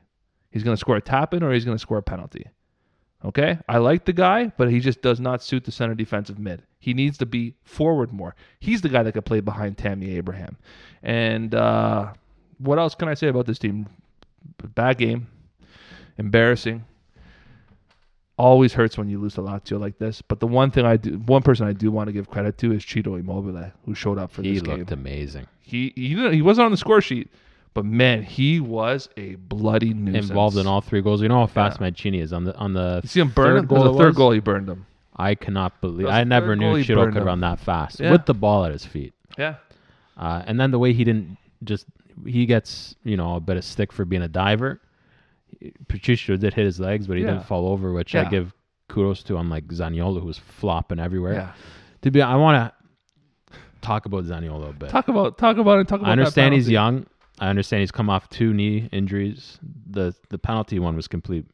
He's 0.51 0.63
going 0.63 0.75
to 0.75 0.79
score 0.79 0.97
a 0.97 1.01
tap 1.01 1.33
in 1.33 1.41
or 1.41 1.51
he's 1.51 1.65
going 1.65 1.77
to 1.77 1.81
score 1.81 1.97
a 1.97 2.03
penalty. 2.03 2.45
Okay? 3.25 3.57
I 3.67 3.77
like 3.79 4.05
the 4.05 4.13
guy, 4.13 4.51
but 4.57 4.69
he 4.69 4.79
just 4.79 5.01
does 5.01 5.19
not 5.19 5.43
suit 5.43 5.63
the 5.65 5.71
center 5.71 5.95
defensive 5.95 6.37
mid. 6.39 6.63
He 6.79 6.93
needs 6.93 7.17
to 7.17 7.25
be 7.25 7.55
forward 7.63 8.13
more. 8.13 8.35
He's 8.59 8.81
the 8.81 8.89
guy 8.89 9.03
that 9.03 9.13
could 9.13 9.25
play 9.25 9.39
behind 9.39 9.77
Tammy 9.77 10.15
Abraham. 10.15 10.57
And, 11.01 11.53
uh, 11.55 12.13
what 12.59 12.79
else 12.79 12.95
can 12.95 13.07
I 13.07 13.13
say 13.13 13.27
about 13.27 13.45
this 13.45 13.59
team? 13.59 13.87
Bad 14.75 14.97
game, 14.97 15.27
embarrassing. 16.17 16.85
Always 18.37 18.73
hurts 18.73 18.97
when 18.97 19.09
you 19.09 19.19
lose 19.19 19.37
a 19.37 19.41
lot 19.41 19.65
to 19.65 19.75
Lazio 19.75 19.79
like 19.79 19.97
this. 19.97 20.21
But 20.21 20.39
the 20.39 20.47
one 20.47 20.69
thing 20.69 20.85
I 20.85 20.97
do, 20.97 21.17
one 21.25 21.41
person 21.41 21.67
I 21.67 21.73
do 21.73 21.91
want 21.91 22.07
to 22.07 22.13
give 22.13 22.29
credit 22.29 22.57
to 22.59 22.71
is 22.71 22.85
Ciro 22.85 23.15
Immobile, 23.15 23.71
who 23.85 23.95
showed 23.95 24.19
up 24.19 24.31
for 24.31 24.43
he 24.43 24.53
this 24.53 24.61
game. 24.61 24.73
He 24.73 24.79
looked 24.79 24.91
amazing. 24.91 25.47
He 25.59 25.91
he 25.95 26.15
he 26.29 26.41
wasn't 26.43 26.65
on 26.65 26.71
the 26.71 26.77
score 26.77 27.01
sheet, 27.01 27.31
but 27.77 27.85
man, 27.85 28.23
he 28.23 28.59
was 28.59 29.07
a 29.17 29.35
bloody 29.35 29.93
nuisance. 29.93 30.29
Involved 30.29 30.57
in 30.57 30.65
all 30.65 30.81
three 30.81 30.99
goals. 30.99 31.21
You 31.21 31.27
know 31.27 31.41
how 31.41 31.45
fast 31.45 31.77
yeah. 31.77 31.85
Mancini 31.85 32.21
is 32.21 32.33
on 32.33 32.43
the 32.43 32.55
on 32.55 32.73
the. 32.73 33.01
You 33.03 33.07
see 33.07 33.19
him 33.19 33.29
burn 33.29 33.59
third 33.59 33.67
goal. 33.67 33.93
The 33.93 33.99
third 33.99 34.15
goal, 34.15 34.31
he 34.31 34.39
burned 34.39 34.67
him. 34.67 34.87
I 35.15 35.35
cannot 35.35 35.79
believe. 35.79 36.07
I 36.07 36.23
never 36.23 36.55
knew 36.55 36.83
Ciro 36.83 37.05
could 37.05 37.17
him. 37.17 37.25
run 37.25 37.41
that 37.41 37.59
fast 37.59 37.99
yeah. 37.99 38.11
with 38.11 38.25
the 38.25 38.33
ball 38.33 38.65
at 38.65 38.71
his 38.71 38.83
feet. 38.83 39.13
Yeah. 39.37 39.57
Uh, 40.17 40.41
and 40.47 40.59
then 40.59 40.71
the 40.71 40.79
way 40.79 40.91
he 40.91 41.03
didn't 41.03 41.37
just 41.63 41.85
he 42.25 42.47
gets 42.47 42.95
you 43.03 43.15
know 43.15 43.35
a 43.35 43.39
bit 43.39 43.57
of 43.57 43.63
stick 43.63 43.93
for 43.93 44.05
being 44.05 44.23
a 44.23 44.27
diver. 44.27 44.81
Patricio 45.87 46.35
did 46.35 46.55
hit 46.55 46.65
his 46.65 46.79
legs, 46.79 47.05
but 47.05 47.17
he 47.17 47.21
yeah. 47.21 47.33
didn't 47.33 47.45
fall 47.45 47.67
over, 47.67 47.93
which. 47.93 48.15
I 48.15 48.23
give 48.27 48.55
kudos 48.87 49.21
to. 49.25 49.37
Unlike 49.37 49.67
Zaniolo, 49.67 50.19
who 50.19 50.25
was 50.25 50.39
flopping 50.39 50.99
everywhere. 50.99 51.33
Yeah. 51.33 51.51
To 52.01 52.09
be, 52.09 52.23
I 52.23 52.37
want 52.37 52.73
to 53.51 53.59
talk 53.81 54.07
about 54.07 54.23
Zaniolo 54.23 54.71
a 54.71 54.73
bit. 54.73 54.89
Talk 54.89 55.09
about 55.09 55.37
talk 55.37 55.57
about 55.57 55.77
it. 55.77 55.87
Talk 55.87 55.99
about. 55.99 56.09
I 56.09 56.13
understand 56.13 56.55
he's 56.55 56.67
young. 56.67 57.05
I 57.39 57.49
understand 57.49 57.81
he's 57.81 57.91
come 57.91 58.09
off 58.09 58.29
two 58.29 58.53
knee 58.53 58.89
injuries. 58.91 59.59
The 59.89 60.15
the 60.29 60.37
penalty 60.37 60.79
one 60.79 60.95
was 60.95 61.07
complete 61.07 61.45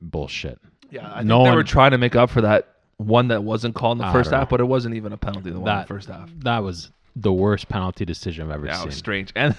bullshit. 0.00 0.58
Yeah, 0.90 1.10
I 1.10 1.22
no 1.22 1.38
they 1.44 1.50
one, 1.50 1.56
were 1.56 1.64
trying 1.64 1.92
to 1.92 1.98
make 1.98 2.16
up 2.16 2.30
for 2.30 2.40
that 2.42 2.68
one 2.96 3.28
that 3.28 3.42
wasn't 3.44 3.74
called 3.74 4.00
in 4.00 4.06
the 4.06 4.12
first 4.12 4.30
half, 4.30 4.48
but 4.48 4.60
it 4.60 4.64
wasn't 4.64 4.94
even 4.94 5.12
a 5.12 5.16
penalty. 5.16 5.50
The 5.50 5.60
one 5.60 5.72
in 5.72 5.80
the 5.80 5.86
first 5.86 6.08
half. 6.08 6.30
That 6.40 6.58
was 6.58 6.90
the 7.16 7.32
worst 7.32 7.68
penalty 7.68 8.04
decision 8.04 8.46
I've 8.46 8.56
ever 8.56 8.66
yeah, 8.66 8.74
seen. 8.74 8.80
That 8.80 8.86
was 8.86 8.96
strange. 8.96 9.32
And 9.34 9.56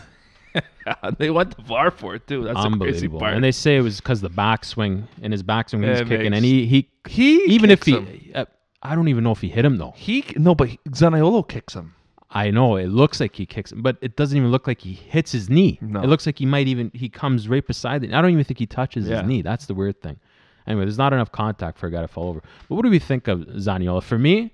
they 1.17 1.29
went 1.29 1.55
to 1.57 1.61
VAR 1.63 1.91
for 1.91 2.15
it 2.15 2.27
too. 2.27 2.43
That's 2.43 2.59
unbelievable. 2.59 3.23
And 3.23 3.43
they 3.43 3.51
say 3.51 3.77
it 3.77 3.81
was 3.81 3.99
because 3.99 4.21
the 4.21 4.29
backswing 4.29 5.07
in 5.21 5.31
his 5.31 5.43
backswing 5.43 5.83
he 5.83 5.89
was 5.89 6.01
kicking, 6.01 6.33
and 6.33 6.45
he 6.45 6.65
he 6.65 6.89
he 7.07 7.43
even 7.45 7.71
if 7.71 7.83
he, 7.83 8.31
uh, 8.35 8.45
I 8.83 8.95
don't 8.95 9.07
even 9.07 9.23
know 9.23 9.31
if 9.31 9.41
he 9.41 9.49
hit 9.49 9.65
him 9.65 9.77
though. 9.77 9.93
He 9.95 10.25
no, 10.35 10.55
but 10.55 10.69
Zaniolo 10.89 11.47
kicks 11.47 11.73
him. 11.73 11.95
I 12.33 12.49
know 12.49 12.77
it 12.77 12.87
looks 12.87 13.19
like 13.19 13.35
he 13.35 13.45
kicks 13.45 13.71
him, 13.71 13.81
but 13.81 13.97
it 14.01 14.15
doesn't 14.15 14.37
even 14.37 14.51
look 14.51 14.65
like 14.65 14.79
he 14.79 14.93
hits 14.93 15.33
his 15.33 15.49
knee. 15.49 15.77
No. 15.81 16.01
It 16.01 16.07
looks 16.07 16.25
like 16.25 16.39
he 16.39 16.45
might 16.45 16.67
even 16.67 16.89
he 16.93 17.09
comes 17.09 17.49
right 17.49 17.65
beside 17.65 18.03
it. 18.03 18.13
I 18.13 18.21
don't 18.21 18.31
even 18.31 18.45
think 18.45 18.57
he 18.57 18.65
touches 18.65 19.07
yeah. 19.07 19.17
his 19.17 19.27
knee. 19.27 19.41
That's 19.41 19.65
the 19.65 19.73
weird 19.73 20.01
thing. 20.01 20.17
Anyway, 20.65 20.85
there's 20.85 20.97
not 20.97 21.11
enough 21.11 21.31
contact 21.31 21.77
for 21.77 21.87
a 21.87 21.91
guy 21.91 22.01
to 22.01 22.07
fall 22.07 22.29
over. 22.29 22.41
But 22.69 22.75
what 22.75 22.83
do 22.83 22.89
we 22.89 22.99
think 22.99 23.27
of 23.27 23.39
Zaniolo? 23.39 24.01
For 24.01 24.17
me, 24.17 24.53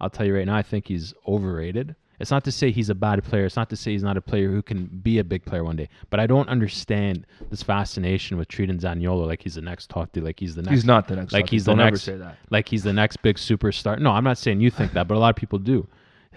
I'll 0.00 0.08
tell 0.08 0.24
you 0.24 0.34
right 0.34 0.46
now, 0.46 0.56
I 0.56 0.62
think 0.62 0.88
he's 0.88 1.12
overrated. 1.26 1.94
It's 2.20 2.30
not 2.30 2.44
to 2.44 2.52
say 2.52 2.70
he's 2.70 2.90
a 2.90 2.94
bad 2.94 3.24
player. 3.24 3.46
It's 3.46 3.56
not 3.56 3.70
to 3.70 3.76
say 3.76 3.92
he's 3.92 4.02
not 4.02 4.18
a 4.18 4.20
player 4.20 4.50
who 4.50 4.62
can 4.62 4.86
be 4.86 5.18
a 5.18 5.24
big 5.24 5.44
player 5.44 5.64
one 5.64 5.76
day. 5.76 5.88
But 6.10 6.20
I 6.20 6.26
don't 6.26 6.48
understand 6.50 7.26
this 7.50 7.62
fascination 7.62 8.36
with 8.36 8.48
treating 8.48 8.78
Zaniolo 8.78 9.26
like 9.26 9.42
he's 9.42 9.54
the 9.54 9.62
next 9.62 9.90
Totti, 9.90 10.22
like 10.22 10.38
he's 10.38 10.54
the 10.54 10.62
next. 10.62 10.74
He's 10.74 10.84
not 10.84 11.08
the 11.08 11.16
next. 11.16 11.32
Like 11.32 11.46
Totti. 11.46 11.50
he's 11.50 11.64
don't 11.64 11.78
the 11.78 11.84
next. 11.84 12.02
say 12.02 12.16
that. 12.16 12.36
Like 12.50 12.68
he's 12.68 12.82
the 12.82 12.92
next 12.92 13.22
big 13.22 13.36
superstar. 13.36 13.98
No, 13.98 14.10
I'm 14.10 14.24
not 14.24 14.36
saying 14.36 14.60
you 14.60 14.70
think 14.70 14.92
that, 14.92 15.08
but 15.08 15.14
a 15.16 15.18
lot 15.18 15.30
of 15.30 15.36
people 15.36 15.58
do. 15.58 15.88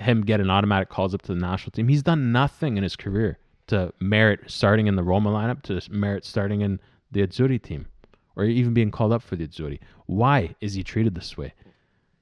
Him 0.03 0.21
getting 0.21 0.49
automatic 0.49 0.89
calls 0.89 1.13
up 1.13 1.21
to 1.23 1.33
the 1.33 1.39
national 1.39 1.71
team. 1.71 1.87
He's 1.87 2.03
done 2.03 2.31
nothing 2.31 2.77
in 2.77 2.83
his 2.83 2.95
career 2.95 3.39
to 3.67 3.93
merit 3.99 4.41
starting 4.47 4.87
in 4.87 4.95
the 4.95 5.03
Roma 5.03 5.31
lineup, 5.31 5.61
to 5.63 5.81
merit 5.91 6.25
starting 6.25 6.61
in 6.61 6.79
the 7.11 7.25
Azzurri 7.25 7.61
team, 7.61 7.87
or 8.35 8.43
even 8.45 8.73
being 8.73 8.91
called 8.91 9.13
up 9.13 9.21
for 9.21 9.35
the 9.35 9.47
Azzurri. 9.47 9.79
Why 10.05 10.55
is 10.61 10.73
he 10.73 10.83
treated 10.83 11.15
this 11.15 11.37
way? 11.37 11.53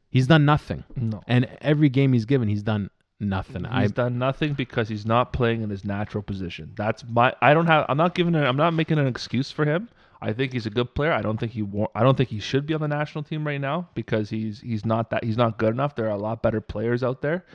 He's 0.09 0.27
done 0.27 0.45
nothing. 0.45 0.83
No. 0.95 1.21
And 1.27 1.47
every 1.61 1.89
game 1.89 2.13
he's 2.13 2.25
given, 2.25 2.49
he's 2.49 2.63
done 2.63 2.89
nothing. 3.19 3.63
He's 3.63 3.71
I've 3.71 3.93
done 3.93 4.17
nothing 4.17 4.53
because 4.53 4.89
he's 4.89 5.05
not 5.05 5.31
playing 5.31 5.61
in 5.61 5.69
his 5.69 5.85
natural 5.85 6.21
position. 6.21 6.73
That's 6.75 7.03
my. 7.07 7.33
I 7.41 7.53
don't 7.53 7.67
have. 7.67 7.85
I'm 7.87 7.97
not 7.97 8.13
giving. 8.13 8.35
i 8.35 8.45
I'm 8.45 8.57
not 8.57 8.73
making 8.73 8.99
an 8.99 9.07
excuse 9.07 9.51
for 9.51 9.65
him. 9.65 9.89
I 10.21 10.33
think 10.33 10.53
he's 10.53 10.67
a 10.67 10.69
good 10.69 10.93
player. 10.93 11.11
I 11.11 11.21
don't 11.21 11.39
think 11.39 11.51
he. 11.53 11.65
I 11.95 12.03
don't 12.03 12.15
think 12.15 12.29
he 12.29 12.39
should 12.39 12.65
be 12.65 12.73
on 12.73 12.81
the 12.81 12.87
national 12.87 13.23
team 13.23 13.45
right 13.45 13.59
now 13.59 13.89
because 13.95 14.29
he's 14.29 14.61
he's 14.61 14.85
not 14.85 15.09
that. 15.09 15.23
He's 15.23 15.37
not 15.37 15.57
good 15.57 15.73
enough. 15.73 15.95
There 15.95 16.05
are 16.05 16.11
a 16.11 16.17
lot 16.17 16.43
better 16.43 16.61
players 16.61 17.03
out 17.03 17.21
there. 17.21 17.45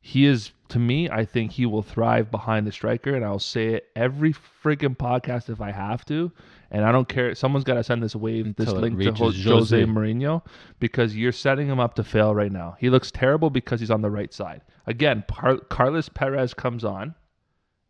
He 0.00 0.26
is 0.26 0.50
to 0.70 0.80
me. 0.80 1.08
I 1.08 1.24
think 1.24 1.52
he 1.52 1.64
will 1.64 1.82
thrive 1.82 2.28
behind 2.28 2.66
the 2.66 2.72
striker, 2.72 3.14
and 3.14 3.24
I'll 3.24 3.38
say 3.38 3.74
it 3.74 3.86
every 3.94 4.34
freaking 4.64 4.96
podcast 4.96 5.48
if 5.48 5.60
I 5.60 5.70
have 5.70 6.04
to. 6.06 6.32
And 6.72 6.84
I 6.84 6.90
don't 6.90 7.08
care. 7.08 7.34
Someone's 7.36 7.64
got 7.64 7.74
to 7.74 7.84
send 7.84 8.02
this 8.02 8.16
wave, 8.16 8.56
this 8.56 8.70
link 8.72 8.98
to 8.98 9.12
Jose, 9.12 9.42
Jose 9.42 9.84
Mourinho 9.84 10.42
because 10.80 11.14
you're 11.14 11.30
setting 11.30 11.68
him 11.68 11.78
up 11.78 11.94
to 11.94 12.02
fail 12.02 12.34
right 12.34 12.50
now. 12.50 12.76
He 12.80 12.90
looks 12.90 13.12
terrible 13.12 13.50
because 13.50 13.78
he's 13.78 13.90
on 13.90 14.00
the 14.00 14.10
right 14.10 14.32
side. 14.32 14.62
Again, 14.86 15.22
Par- 15.28 15.58
Carlos 15.68 16.08
Perez 16.08 16.52
comes 16.54 16.82
on, 16.82 17.14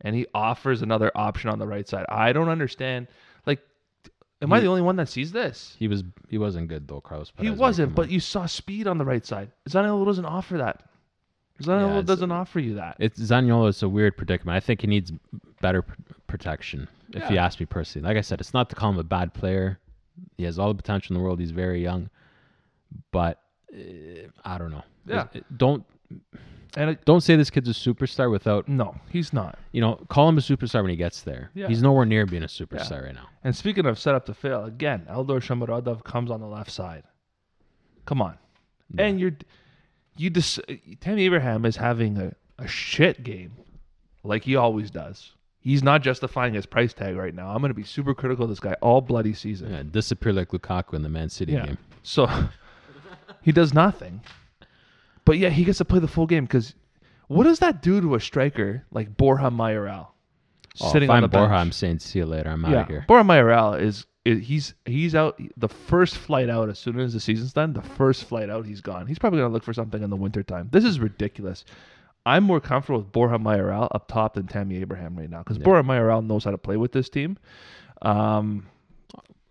and 0.03 0.15
he 0.15 0.27
offers 0.35 0.83
another 0.83 1.13
option 1.15 1.49
on 1.49 1.59
the 1.61 1.67
right 1.67 1.89
side. 1.89 2.05
I 2.11 2.33
don't 2.33 2.49
understand. 2.51 3.07
Am 4.43 4.49
he, 4.51 4.57
I 4.57 4.61
the 4.61 4.67
only 4.67 4.83
one 4.83 4.97
that 4.97 5.09
sees 5.09 5.33
this? 5.33 5.77
He 5.79 5.89
was. 5.89 6.03
He 6.29 6.37
wasn't 6.37 6.69
good 6.69 6.89
though, 6.89 7.01
Carlos. 7.01 7.31
Perez 7.31 7.53
he 7.53 7.57
wasn't, 7.59 7.95
but 7.95 8.11
you 8.11 8.21
saw 8.21 8.47
speed 8.47 8.87
on 8.87 8.99
the 8.99 9.05
right 9.05 9.25
side. 9.25 9.53
Zaniolo 9.69 10.05
doesn't 10.05 10.25
offer 10.25 10.59
that. 10.59 10.83
Zaniolo 11.63 11.97
yeah, 11.97 12.03
doesn't 12.03 12.33
offer 12.33 12.59
you 12.59 12.75
that. 12.75 12.97
It's 12.99 13.21
Zaniolo 13.21 13.69
is 13.69 13.83
a 13.83 13.89
weird 13.89 14.17
predicament. 14.17 14.57
I 14.57 14.61
think 14.61 14.81
he 14.81 14.87
needs 14.89 15.13
better 15.61 15.83
pr- 15.83 15.95
protection. 16.27 16.89
If 17.15 17.31
you 17.31 17.37
ask 17.37 17.61
me 17.61 17.67
personally, 17.67 18.09
like 18.09 18.17
I 18.17 18.23
said, 18.23 18.41
it's 18.41 18.55
not 18.55 18.71
to 18.71 18.77
call 18.77 18.91
him 18.91 18.99
a 18.99 19.05
bad 19.05 19.35
player. 19.35 19.79
He 20.39 20.45
has 20.45 20.59
all 20.59 20.69
the 20.69 20.75
potential 20.75 21.15
in 21.15 21.21
the 21.21 21.25
world. 21.25 21.39
He's 21.39 21.51
very 21.51 21.83
young, 21.83 22.09
but 23.11 23.39
uh, 23.73 23.79
I 24.45 24.59
don't 24.59 24.71
know. 24.71 24.83
Yeah. 25.07 25.27
It- 25.35 25.45
don't 25.57 25.85
And 26.77 26.91
it, 26.91 27.05
don't 27.05 27.21
say 27.21 27.37
this 27.37 27.51
kid's 27.51 27.69
a 27.69 27.73
superstar 27.73 28.31
without 28.31 28.67
no, 28.67 28.95
he's 29.11 29.33
not. 29.33 29.59
you 29.73 29.81
know 29.83 29.97
call 30.09 30.29
him 30.29 30.39
a 30.39 30.41
superstar 30.41 30.81
when 30.83 30.91
he 30.91 30.97
gets 30.97 31.23
there. 31.23 31.51
Yeah. 31.55 31.69
He's 31.69 31.83
nowhere 31.83 32.07
near 32.07 32.25
being 32.27 32.43
a 32.43 32.47
superstar 32.47 33.05
right 33.05 33.15
now. 33.15 33.29
And 33.45 33.55
speaking 33.55 33.85
of 33.87 33.99
set 33.99 34.15
up 34.15 34.25
to 34.27 34.35
fail, 34.35 34.65
again, 34.65 35.07
Eldor 35.11 35.41
Shomurodov 35.41 36.03
comes 36.05 36.31
on 36.31 36.41
the 36.41 36.47
left 36.47 36.71
side. 36.71 37.03
Come 38.07 38.23
on. 38.23 38.39
Yeah. 38.95 39.05
And 39.05 39.21
you're 39.21 39.33
you 40.17 40.31
just 40.31 40.61
Tammy 41.01 41.25
Abraham 41.25 41.65
is 41.65 41.77
having 41.77 42.17
a, 42.19 42.33
a 42.59 42.67
shit 42.69 43.23
game 43.23 43.53
like 44.25 44.45
he 44.45 44.57
always 44.57 44.91
does. 44.91 45.33
He's 45.61 45.83
not 45.83 46.03
justifying 46.03 46.55
his 46.55 46.67
price 46.67 46.93
tag 46.93 47.17
right 47.17 47.35
now. 47.35 47.51
I'm 47.51 47.59
going 47.61 47.71
to 47.71 47.75
be 47.75 47.85
super 47.85 48.15
critical 48.15 48.45
of 48.45 48.51
this 48.51 48.59
guy 48.61 48.75
all 48.81 49.01
bloody 49.01 49.33
season. 49.33 49.71
Yeah, 49.73 49.83
disappear 49.89 50.33
like 50.33 50.49
Lukaku 50.49 50.95
in 50.95 51.03
the 51.03 51.09
Man 51.09 51.29
City 51.29 51.53
Yeah. 51.53 51.67
game. 51.67 51.79
So 52.03 52.29
he 53.43 53.53
does 53.53 53.73
nothing. 53.73 54.23
But 55.25 55.39
yeah, 55.39 55.51
he 55.51 55.65
gets 55.65 55.79
to 55.79 55.85
play 55.85 55.99
the 56.01 56.09
full 56.09 56.27
game 56.27 56.45
because 56.45 56.75
what 57.29 57.45
does 57.45 57.61
that 57.61 57.83
do 57.83 58.01
to 58.01 58.15
a 58.15 58.21
striker 58.21 58.85
like 58.91 59.17
Borja 59.17 59.51
Mayoral? 59.51 60.15
Oh, 60.81 60.93
sitting 60.93 61.09
if 61.09 61.11
on 61.11 61.17
I'm 61.17 61.23
the 61.23 61.29
Borja, 61.29 61.49
bench? 61.49 61.61
I'm 61.61 61.73
saying 61.73 61.99
see 62.01 62.19
you 62.21 62.27
later. 62.27 62.51
I'm 62.51 62.65
out 62.65 62.71
yeah, 62.71 62.81
of 62.81 62.89
here. 62.89 63.05
Borja 63.07 63.25
Mayoral 63.25 63.75
is, 63.75 64.07
is 64.25 64.47
he's 64.47 64.75
he's 64.85 65.15
out 65.15 65.41
the 65.57 65.69
first 65.69 66.17
flight 66.17 66.49
out 66.49 66.69
as 66.69 66.79
soon 66.79 66.99
as 66.99 67.13
the 67.13 67.21
season's 67.21 67.53
done. 67.53 67.73
The 67.73 67.83
first 67.83 68.25
flight 68.25 68.51
out, 68.51 68.67
he's 68.67 68.81
gone. 68.81 69.07
He's 69.07 69.19
probably 69.19 69.41
gonna 69.41 69.53
look 69.53 69.65
for 69.65 69.75
something 69.75 70.03
in 70.03 70.11
the 70.11 70.17
wintertime. 70.17 70.69
This 70.73 70.85
is 70.85 70.99
ridiculous. 70.99 71.65
I'm 72.25 72.45
more 72.45 72.61
comfortable 72.61 73.01
with 73.01 73.13
Borja 73.13 73.39
Mayoral 73.39 73.89
up 73.93 74.09
top 74.09 74.35
than 74.35 74.47
Tammy 74.47 74.77
Abraham 74.79 75.17
right 75.17 75.29
now 75.29 75.39
because 75.39 75.59
Yeah. 75.59 75.65
Borja 75.65 75.83
Mayoral 75.83 76.23
knows 76.23 76.45
how 76.45 76.53
to 76.53 76.59
play 76.59 76.77
with 76.77 76.93
this 76.93 77.09
team. 77.09 77.37
Um, 78.03 78.67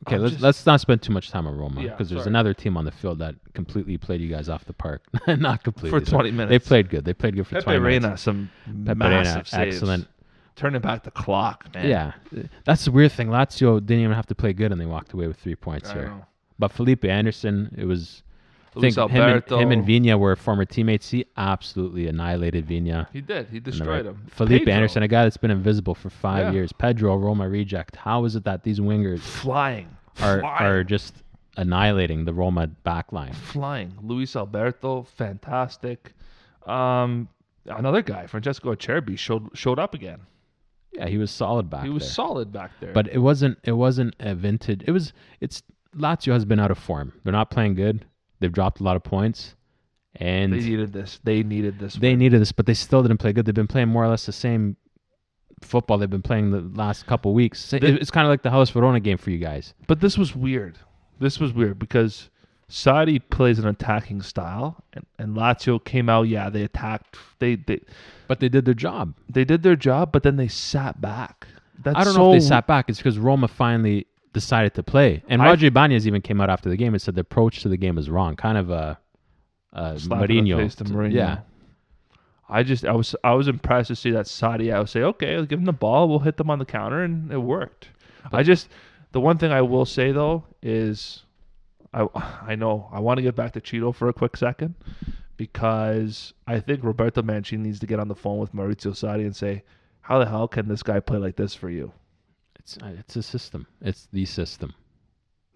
Okay, 0.07 0.15
I'm 0.15 0.21
let's 0.21 0.31
just- 0.33 0.43
let's 0.43 0.65
not 0.65 0.81
spend 0.81 1.01
too 1.01 1.13
much 1.13 1.29
time 1.29 1.45
on 1.47 1.55
Roma 1.57 1.81
Yeah, 1.83 1.89
because 1.91 2.09
there's 2.09 2.21
sorry. 2.23 2.31
another 2.31 2.53
team 2.53 2.75
on 2.77 2.85
the 2.85 2.91
field 2.91 3.19
that 3.19 3.35
completely 3.53 3.97
played 3.97 4.19
you 4.21 4.29
guys 4.29 4.49
off 4.49 4.65
the 4.65 4.73
park. 4.73 5.03
not 5.27 5.63
completely 5.63 5.99
for 5.99 6.05
sorry. 6.05 6.29
20 6.29 6.31
minutes. 6.31 6.49
They 6.49 6.59
played 6.67 6.89
good. 6.89 7.05
They 7.05 7.13
played 7.13 7.35
good 7.35 7.45
for 7.45 7.55
Pepe 7.55 7.63
20 7.65 7.79
Reina, 7.79 8.01
minutes. 8.07 8.21
some 8.23 8.49
Pepe 8.85 8.99
Reina, 8.99 9.09
massive 9.23 9.47
saves. 9.47 9.75
excellent. 9.75 10.07
Turning 10.55 10.81
back 10.81 11.03
the 11.03 11.11
clock, 11.11 11.67
man. 11.73 11.87
Yeah, 11.87 12.11
that's 12.65 12.85
the 12.85 12.91
weird 12.91 13.11
thing. 13.13 13.29
Lazio 13.29 13.79
didn't 13.79 14.03
even 14.03 14.15
have 14.15 14.27
to 14.27 14.35
play 14.35 14.53
good, 14.53 14.71
and 14.71 14.81
they 14.81 14.85
walked 14.85 15.13
away 15.13 15.27
with 15.27 15.37
three 15.37 15.55
points 15.55 15.89
I 15.89 15.93
here. 15.93 16.05
know. 16.07 16.25
But 16.59 16.71
Felipe 16.71 17.05
Anderson, 17.05 17.73
it 17.77 17.85
was. 17.85 18.23
Luis 18.75 18.95
think 18.95 19.09
him 19.11 19.21
and, 19.21 19.31
Alberto. 19.33 19.57
him 19.59 19.71
and 19.71 19.85
Vina 19.85 20.17
were 20.17 20.35
former 20.35 20.65
teammates. 20.65 21.09
He 21.09 21.25
absolutely 21.37 22.07
annihilated 22.07 22.65
Vina. 22.65 23.09
He 23.11 23.19
did. 23.21 23.47
He 23.49 23.59
destroyed 23.59 24.05
him. 24.05 24.23
Felipe 24.29 24.61
Pedro, 24.61 24.73
Anderson, 24.73 25.03
a 25.03 25.07
guy 25.07 25.23
that's 25.23 25.37
been 25.37 25.51
invisible 25.51 25.93
for 25.95 26.09
five 26.09 26.47
Yeah. 26.47 26.51
years. 26.53 26.71
Pedro, 26.71 27.15
Roma 27.17 27.49
reject. 27.49 27.95
How 27.97 28.23
is 28.25 28.35
it 28.35 28.43
that 28.45 28.63
these 28.63 28.79
wingers 28.79 29.19
flying, 29.19 29.87
are 30.21 30.39
flying, 30.39 30.63
are 30.65 30.83
just 30.85 31.15
annihilating 31.57 32.23
the 32.25 32.33
Roma 32.33 32.69
backline? 32.85 33.35
flying. 33.35 33.93
Luis 34.01 34.35
Alberto, 34.35 35.03
fantastic. 35.03 36.13
Um, 36.65 37.27
another 37.65 38.01
guy, 38.01 38.27
Francesco 38.27 38.73
Acerbi, 38.73 39.17
showed 39.17 39.49
showed 39.53 39.79
up 39.79 39.93
again. 39.93 40.19
Yeah, 40.93 41.07
he 41.07 41.17
was 41.17 41.31
solid 41.31 41.69
back 41.69 41.83
he 41.83 41.89
was 41.89 42.03
there. 42.03 42.09
solid 42.11 42.51
back 42.51 42.71
there. 42.81 42.91
But 42.93 43.07
it 43.09 43.19
wasn't 43.19 43.57
it 43.63 43.71
wasn't 43.73 44.15
a 44.19 44.35
vintage. 44.35 44.83
It 44.85 44.91
was 44.91 45.13
it's 45.39 45.63
Lazio 45.95 46.33
has 46.33 46.45
been 46.45 46.59
out 46.59 46.71
of 46.71 46.77
form. 46.77 47.13
They're 47.23 47.33
not 47.33 47.49
playing 47.49 47.75
good. 47.75 48.05
They've 48.41 48.51
dropped 48.51 48.81
a 48.81 48.83
lot 48.83 48.95
of 48.97 49.03
points, 49.03 49.55
and 50.15 50.51
they 50.51 50.59
they, 50.59 50.69
needed 50.69 50.91
this. 50.93 51.19
They 51.23 51.43
needed 51.43 51.79
this. 51.79 51.97
win. 51.97 52.19
needed 52.19 52.41
this, 52.41 52.51
but 52.51 52.65
they 52.65 52.73
still 52.73 53.01
didn't 53.01 53.19
play 53.19 53.31
good. 53.31 53.45
They've 53.45 53.55
been 53.55 53.67
playing 53.67 53.87
more 53.87 54.03
or 54.03 54.09
less 54.09 54.25
the 54.25 54.33
same 54.33 54.75
football 55.61 55.97
they've 55.97 56.09
been 56.09 56.21
playing 56.21 56.51
the 56.51 56.61
last 56.77 57.05
couple 57.05 57.33
weeks. 57.33 57.71
It- 57.71 57.83
it's 57.83 58.11
kind 58.11 58.25
of 58.25 58.29
like 58.29 58.41
the 58.41 58.49
Hellas 58.49 58.71
Verona 58.71 58.99
game 58.99 59.17
for 59.17 59.29
you 59.29 59.37
guys. 59.37 59.73
But 59.87 60.01
this 60.01 60.17
was 60.17 60.35
weird. 60.35 60.79
This 61.19 61.39
was 61.39 61.53
weird 61.53 61.77
because 61.77 62.29
Sarri 62.67 63.21
plays 63.29 63.59
an 63.59 63.67
attacking 63.67 64.21
style, 64.23 64.83
and, 64.93 65.05
and 65.19 65.35
Lazio 65.35 65.83
came 65.83 66.09
out. 66.09 66.23
Yeah, 66.23 66.49
they 66.49 66.63
attacked. 66.63 67.15
They 67.39 67.55
they 67.55 67.81
But 68.27 68.39
they 68.39 68.49
did 68.49 68.65
their 68.65 68.73
job. 68.73 69.13
they 69.29 69.45
did 69.45 69.61
their 69.61 69.75
job, 69.75 70.11
but 70.11 70.23
then 70.23 70.37
they 70.37 70.47
sat 70.47 70.99
back. 70.99 71.47
That's 71.83 71.97
I 71.97 72.03
don't 72.03 72.13
so 72.13 72.19
know 72.19 72.33
if 72.33 72.41
they 72.41 72.47
sat 72.47 72.65
back. 72.67 72.89
It's 72.89 72.97
because 72.99 73.19
Roma 73.19 73.47
finally 73.47 74.07
decided 74.33 74.73
to 74.75 74.83
play. 74.83 75.23
And 75.27 75.41
Roger 75.41 75.67
Ibanez 75.67 76.07
even 76.07 76.21
came 76.21 76.41
out 76.41 76.49
after 76.49 76.69
the 76.69 76.77
game 76.77 76.93
and 76.93 77.01
said 77.01 77.15
the 77.15 77.21
approach 77.21 77.61
to 77.61 77.69
the 77.69 77.77
game 77.77 77.95
was 77.95 78.09
wrong. 78.09 78.35
Kind 78.35 78.57
of 78.57 78.69
a, 78.69 78.99
a 79.73 79.95
Mourinho. 79.95 80.75
to 80.75 80.83
Mourinho. 80.85 81.13
Yeah. 81.13 81.39
I 82.49 82.63
just 82.63 82.83
I 82.85 82.91
was 82.91 83.15
I 83.23 83.33
was 83.33 83.47
impressed 83.47 83.87
to 83.87 83.95
see 83.95 84.11
that 84.11 84.25
Sarri. 84.25 84.73
I 84.73 84.79
would 84.79 84.89
say, 84.89 85.01
okay, 85.01 85.35
I'll 85.35 85.45
give 85.45 85.59
them 85.59 85.65
the 85.65 85.73
ball. 85.73 86.09
We'll 86.09 86.19
hit 86.19 86.35
them 86.35 86.49
on 86.49 86.59
the 86.59 86.65
counter, 86.65 87.01
and 87.01 87.31
it 87.31 87.37
worked. 87.37 87.87
I 88.31 88.43
just 88.43 88.67
the 89.13 89.21
one 89.21 89.37
thing 89.37 89.51
I 89.51 89.61
will 89.61 89.85
say 89.85 90.11
though 90.11 90.43
is, 90.61 91.23
I 91.93 92.07
I 92.13 92.55
know 92.55 92.89
I 92.91 92.99
want 92.99 93.17
to 93.17 93.21
get 93.21 93.35
back 93.35 93.53
to 93.53 93.61
Ciro 93.65 93.93
for 93.93 94.09
a 94.09 94.13
quick 94.13 94.35
second 94.35 94.75
because 95.37 96.33
I 96.45 96.59
think 96.59 96.83
Roberto 96.83 97.21
Mancini 97.21 97.63
needs 97.63 97.79
to 97.79 97.87
get 97.87 97.99
on 97.99 98.09
the 98.09 98.15
phone 98.15 98.37
with 98.39 98.53
Maurizio 98.53 98.91
Sarri 98.91 99.21
and 99.21 99.35
say, 99.35 99.63
how 100.01 100.19
the 100.19 100.25
hell 100.25 100.47
can 100.47 100.67
this 100.67 100.83
guy 100.83 100.99
play 100.99 101.17
like 101.17 101.35
this 101.37 101.55
for 101.55 101.69
you? 101.69 101.93
It's 102.63 102.77
uh, 102.77 102.91
it's 102.99 103.15
a 103.15 103.23
system. 103.23 103.65
It's 103.81 104.07
the 104.13 104.25
system. 104.25 104.73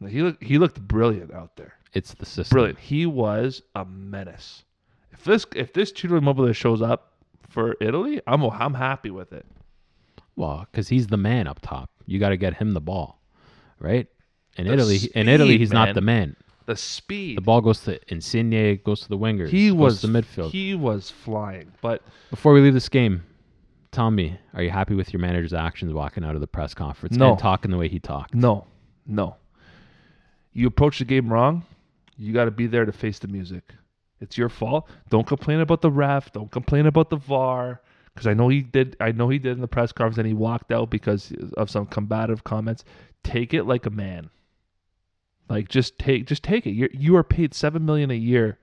He 0.07 0.21
looked 0.21 0.43
he 0.43 0.57
looked 0.57 0.81
brilliant 0.87 1.31
out 1.33 1.55
there. 1.55 1.73
It's 1.93 2.13
the 2.15 2.25
system. 2.25 2.55
Brilliant. 2.55 2.79
He 2.79 3.05
was 3.05 3.61
a 3.75 3.85
menace. 3.85 4.63
If 5.11 5.23
this 5.23 5.45
if 5.55 5.71
this 5.73 5.91
Ciro 5.95 6.17
Immobile 6.17 6.51
shows 6.53 6.81
up 6.81 7.13
for 7.47 7.75
Italy, 7.79 8.21
I'm 8.27 8.43
I'm 8.43 8.73
happy 8.73 9.11
with 9.11 9.31
it. 9.33 9.45
Well, 10.35 10.67
because 10.71 10.89
he's 10.89 11.07
the 11.07 11.17
man 11.17 11.47
up 11.47 11.59
top. 11.61 11.89
You 12.07 12.19
got 12.19 12.29
to 12.29 12.37
get 12.37 12.55
him 12.55 12.73
the 12.73 12.81
ball, 12.81 13.21
right? 13.79 14.07
In 14.57 14.67
The 14.67 14.73
Italy, 14.73 14.97
in 15.13 15.29
Italy, 15.29 15.57
he's 15.57 15.71
man. 15.71 15.85
not 15.87 15.95
the 15.95 16.01
man. 16.01 16.35
The 16.65 16.75
speed. 16.75 17.37
The 17.37 17.41
ball 17.41 17.61
goes 17.61 17.81
to 17.81 17.99
Insigne, 18.11 18.79
goes 18.83 19.01
to 19.01 19.09
the 19.09 19.17
wingers. 19.17 19.49
he 19.49 19.69
goes 19.69 19.77
was 19.77 20.01
to 20.01 20.07
the 20.07 20.21
midfield. 20.21 20.49
He 20.51 20.73
was 20.73 21.11
flying. 21.11 21.71
But 21.81 22.01
Before 22.31 22.53
we 22.53 22.61
leave 22.61 22.73
this 22.73 22.89
game, 22.89 23.23
tell 23.95 24.11
me, 24.11 24.37
are 24.53 24.61
you 24.61 24.69
happy 24.69 24.93
with 24.93 25.11
your 25.13 25.19
manager's 25.19 25.53
actions 25.53 25.93
walking 25.93 26.23
out 26.23 26.35
of 26.35 26.41
the 26.41 26.47
press 26.47 26.73
conference 26.73 27.15
No. 27.17 27.31
and 27.31 27.39
talking 27.39 27.71
the 27.71 27.77
way 27.77 27.87
he 27.87 27.99
talked? 27.99 28.33
no, 28.35 28.67
no. 29.07 29.35
You 30.53 30.67
approach 30.67 30.99
the 30.99 31.05
game 31.05 31.31
wrong. 31.31 31.63
You 32.17 32.33
got 32.33 32.45
to 32.45 32.51
be 32.51 32.65
there 32.67 32.85
to 32.85 32.91
face 32.93 33.19
the 33.19 33.27
music. 33.27 33.73
It's 34.21 34.37
your 34.37 34.47
fault. 34.47 34.87
Don't 35.09 35.27
complain 35.27 35.59
about 35.59 35.81
the 35.81 35.91
ref. 35.91 36.31
Don't 36.31 36.49
complain 36.49 36.85
about 36.85 37.09
the 37.09 37.17
VAR. 37.17 37.81
Because 38.13 38.27
I 38.27 38.33
know 38.33 38.47
he 38.47 38.61
did. 38.61 38.95
I 39.01 39.11
know 39.11 39.27
he 39.27 39.37
did 39.37 39.51
in 39.51 39.59
the 39.59 39.67
press 39.67 39.91
conference, 39.91 40.17
and 40.17 40.25
he 40.25 40.33
walked 40.33 40.71
out 40.71 40.89
because 40.89 41.33
of 41.57 41.69
some 41.69 41.85
combative 41.85 42.45
comments. 42.45 42.85
Take 43.25 43.53
it 43.53 43.63
like 43.65 43.85
a 43.85 43.89
man. 43.89 44.29
Like 45.49 45.67
just 45.67 45.99
take, 45.99 46.25
just 46.25 46.41
take 46.41 46.65
it. 46.65 46.71
You 46.71 46.87
you 46.93 47.17
are 47.17 47.23
paid 47.23 47.53
seven 47.53 47.85
million 47.85 48.09
a 48.09 48.15
year 48.15 48.57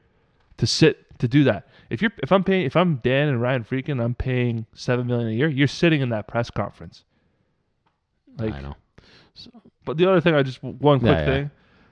to 0.56 0.66
sit 0.66 1.18
to 1.18 1.28
do 1.28 1.44
that. 1.44 1.68
If 1.92 2.00
you're 2.02 2.12
if 2.22 2.32
I'm 2.32 2.42
paying 2.42 2.64
if 2.64 2.74
I'm 2.74 2.96
Dan 2.96 3.28
and 3.28 3.40
Ryan 3.40 3.64
Friedkin, 3.64 4.02
I'm 4.02 4.14
paying 4.14 4.66
seven 4.74 5.06
million 5.06 5.28
a 5.28 5.32
year. 5.32 5.48
You're 5.48 5.68
sitting 5.68 6.00
in 6.00 6.08
that 6.08 6.26
press 6.26 6.50
conference. 6.50 7.04
Like, 8.38 8.54
I 8.54 8.60
know. 8.62 8.74
but 9.84 9.98
the 9.98 10.06
other 10.08 10.20
thing, 10.20 10.34
I 10.34 10.42
just 10.42 10.62
one 10.62 11.00
quick 11.00 11.12
Yeah, 11.12 11.18
yeah. 11.20 11.24
thing. 11.26 11.50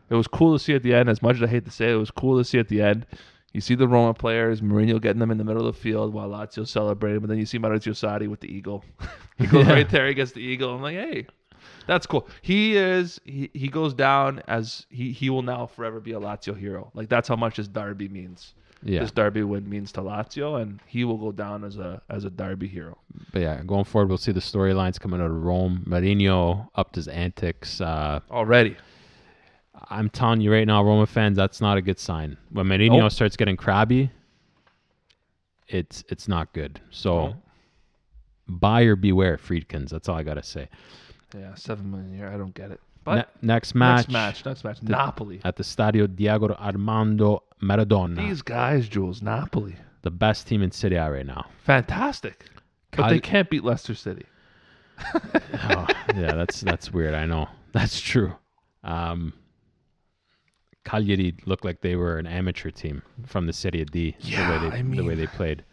It 0.08 0.14
was 0.14 0.26
cool 0.26 0.56
to 0.56 0.62
see 0.62 0.74
at 0.74 0.82
the 0.82 0.94
end. 0.94 1.08
As 1.08 1.22
much 1.22 1.36
as 1.36 1.42
I 1.42 1.46
hate 1.46 1.64
to 1.66 1.70
say 1.70 1.90
it, 1.90 1.94
it 1.94 1.96
was 1.96 2.10
cool 2.10 2.38
to 2.38 2.44
see 2.44 2.58
at 2.58 2.68
the 2.68 2.80
end. 2.82 3.06
You 3.52 3.60
see 3.60 3.74
the 3.74 3.86
Roma 3.88 4.14
players, 4.14 4.60
Mourinho 4.60 5.00
getting 5.02 5.18
them 5.18 5.30
in 5.30 5.38
the 5.38 5.44
middle 5.44 5.66
of 5.66 5.74
the 5.74 5.80
field 5.80 6.14
while 6.14 6.28
Lazio 6.30 6.66
celebrating, 6.66 7.20
but 7.20 7.28
then 7.28 7.38
you 7.38 7.46
see 7.46 7.58
Maurizio 7.58 7.92
Sarri 7.92 8.28
with 8.28 8.40
the 8.40 8.48
eagle. 8.52 8.84
he 9.38 9.46
goes 9.46 9.66
Yeah. 9.66 9.72
right 9.72 9.88
there, 9.90 10.06
he 10.06 10.14
gets 10.14 10.32
the 10.32 10.40
eagle. 10.40 10.74
I'm 10.74 10.82
like, 10.82 10.94
hey, 10.96 11.26
that's 11.86 12.06
cool. 12.06 12.28
He 12.42 12.76
is 12.76 13.20
he, 13.24 13.50
he 13.52 13.68
goes 13.68 13.92
down 13.92 14.42
as 14.48 14.86
he 14.88 15.12
he 15.12 15.28
will 15.30 15.42
now 15.42 15.66
forever 15.66 16.00
be 16.00 16.12
a 16.12 16.20
Lazio 16.20 16.56
hero. 16.56 16.90
Like 16.94 17.08
that's 17.08 17.28
how 17.28 17.36
much 17.36 17.56
this 17.56 17.68
derby 17.68 18.08
means. 18.08 18.54
Yeah. 18.82 19.00
This 19.00 19.10
derby 19.10 19.42
win 19.42 19.68
means 19.68 19.92
to 19.92 20.00
Lazio, 20.00 20.60
and 20.62 20.80
he 20.86 21.04
will 21.04 21.18
go 21.18 21.32
down 21.32 21.64
as 21.64 21.76
a 21.76 22.00
as 22.08 22.24
a 22.24 22.30
derby 22.30 22.66
hero. 22.66 22.96
But 23.32 23.42
yeah, 23.42 23.62
going 23.66 23.84
forward, 23.84 24.08
we'll 24.08 24.16
see 24.16 24.32
the 24.32 24.40
storylines 24.40 24.98
coming 24.98 25.20
out 25.20 25.26
of 25.30 25.42
Rome. 25.42 25.84
Mourinho 25.86 26.68
upped 26.74 26.96
his 26.96 27.06
antics. 27.06 27.80
Uh, 27.82 28.20
Already, 28.30 28.76
I'm 29.90 30.08
telling 30.08 30.40
you 30.40 30.50
right 30.50 30.66
now, 30.66 30.82
Roma 30.82 31.06
fans, 31.06 31.36
that's 31.36 31.60
not 31.60 31.76
a 31.76 31.82
good 31.82 31.98
sign. 31.98 32.38
When 32.50 32.66
Mourinho 32.66 33.00
Nope. 33.00 33.12
starts 33.12 33.36
getting 33.36 33.58
crabby, 33.58 34.10
it's 35.68 36.02
it's 36.08 36.26
not 36.26 36.52
good. 36.54 36.80
So 36.90 37.26
Nope. 37.26 37.36
buy 38.48 38.82
or 38.82 38.96
beware, 38.96 39.36
Friedkins. 39.36 39.90
That's 39.90 40.08
all 40.08 40.16
I 40.16 40.22
gotta 40.22 40.42
say. 40.42 40.68
yeah, 41.36 41.54
seven 41.54 41.90
million 41.90 42.14
a 42.14 42.16
year. 42.16 42.28
I 42.28 42.38
don't 42.38 42.54
get 42.54 42.70
it. 42.70 42.80
But 43.04 43.14
Ne- 43.42 43.48
next 43.54 43.74
match, 43.74 44.08
next 44.08 44.12
match, 44.12 44.44
next 44.44 44.64
match, 44.64 44.82
Napoli. 44.82 45.40
at 45.44 45.56
the 45.56 45.62
Stadio 45.62 46.06
Diego 46.14 46.48
Armando 46.54 47.42
Maradona, 47.62 48.16
These 48.16 48.42
guys, 48.42 48.88
Jules, 48.88 49.22
Napoli, 49.22 49.76
the 50.02 50.10
best 50.10 50.46
team 50.46 50.62
in 50.62 50.70
Serie 50.70 50.96
A 50.96 51.10
right 51.10 51.26
now. 51.26 51.46
fantastic, 51.64 52.44
but 52.90 52.98
Cal- 52.98 53.08
they 53.10 53.20
can't 53.20 53.48
beat 53.50 53.64
Leicester 53.64 53.94
City. 53.94 54.26
oh, 55.24 55.86
yeah, 56.14 56.34
that's 56.34 56.60
that's 56.60 56.92
weird. 56.92 57.14
I 57.14 57.24
know 57.26 57.48
that's 57.72 58.00
true. 58.00 58.34
Um, 58.84 59.32
Cagliari 60.84 61.34
looked 61.46 61.64
like 61.64 61.80
they 61.82 61.96
were 61.96 62.18
an 62.18 62.26
amateur 62.26 62.70
team 62.70 63.02
from 63.26 63.46
the 63.46 63.52
Serie 63.52 63.84
D. 63.84 64.16
Yeah, 64.20 64.46
the 64.46 64.52
way 64.66 64.70
they 64.70 64.76
I 64.78 64.82
the 64.82 65.02
way 65.04 65.14
they 65.14 65.26
played. 65.26 65.64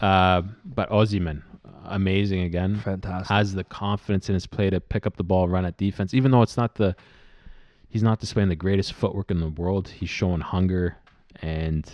Uh, 0.00 0.42
but 0.64 0.88
Osimhen, 0.90 1.42
amazing 1.86 2.40
again. 2.42 2.76
Fantastic. 2.80 3.28
Has 3.28 3.54
the 3.54 3.64
confidence 3.64 4.28
in 4.28 4.34
his 4.34 4.46
play 4.46 4.70
to 4.70 4.80
pick 4.80 5.06
up 5.06 5.16
the 5.16 5.24
ball, 5.24 5.48
run 5.48 5.64
at 5.64 5.76
defense, 5.76 6.14
even 6.14 6.30
though 6.30 6.42
it's 6.42 6.56
not 6.56 6.74
the 6.76 6.94
he's 7.88 8.02
not 8.02 8.20
displaying 8.20 8.48
the 8.48 8.56
greatest 8.56 8.92
footwork 8.92 9.30
in 9.30 9.40
the 9.40 9.48
world. 9.48 9.88
He's 9.88 10.10
showing 10.10 10.40
hunger, 10.40 10.96
and 11.42 11.86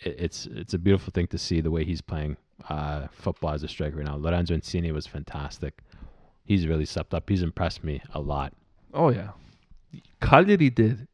it, 0.00 0.16
it's 0.18 0.46
it's 0.46 0.74
a 0.74 0.78
beautiful 0.78 1.10
thing 1.12 1.26
to 1.28 1.38
see 1.38 1.60
the 1.60 1.70
way 1.70 1.84
he's 1.84 2.00
playing 2.00 2.36
uh, 2.68 3.08
football 3.12 3.52
as 3.52 3.62
a 3.62 3.68
striker 3.68 3.96
right 3.96 4.06
now. 4.06 4.16
Lorenzo 4.16 4.54
Insigne 4.54 4.92
was 4.92 5.06
fantastic. 5.06 5.80
He's 6.44 6.66
really 6.66 6.84
stepped 6.86 7.14
up. 7.14 7.28
He's 7.28 7.42
impressed 7.42 7.84
me 7.84 8.02
a 8.14 8.20
lot. 8.20 8.52
oh 8.94 9.10
yeah. 9.10 9.30
Cagliari 10.20 10.70
did. 10.70 11.06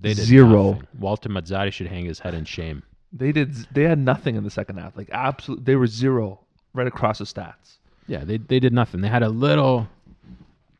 They 0.00 0.14
did 0.14 0.24
Zero. 0.24 0.72
nothing. 0.72 0.88
Walter 0.98 1.28
Mazzarri 1.28 1.70
should 1.72 1.86
hang 1.88 2.06
his 2.06 2.18
head 2.20 2.32
in 2.34 2.44
shame. 2.46 2.82
They 3.12 3.30
did. 3.30 3.54
They 3.74 3.82
had 3.82 3.98
nothing 3.98 4.36
in 4.36 4.44
the 4.44 4.50
second 4.50 4.78
half. 4.78 4.96
Like 4.96 5.10
absolute. 5.12 5.64
They 5.64 5.76
were 5.76 5.86
zero 5.86 6.41
right 6.74 6.86
across 6.86 7.18
the 7.18 7.24
stats. 7.24 7.78
Yeah, 8.06 8.24
they 8.24 8.38
they 8.38 8.58
did 8.60 8.72
nothing. 8.72 9.00
They 9.00 9.08
had 9.08 9.22
a 9.22 9.28
little 9.28 9.88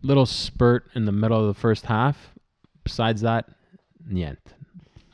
little 0.02 0.26
spurt 0.26 0.88
in 0.94 1.04
the 1.04 1.12
middle 1.12 1.40
of 1.40 1.46
the 1.54 1.60
first 1.60 1.86
half. 1.86 2.16
Besides 2.84 3.20
that, 3.22 3.48
niente. 4.10 4.38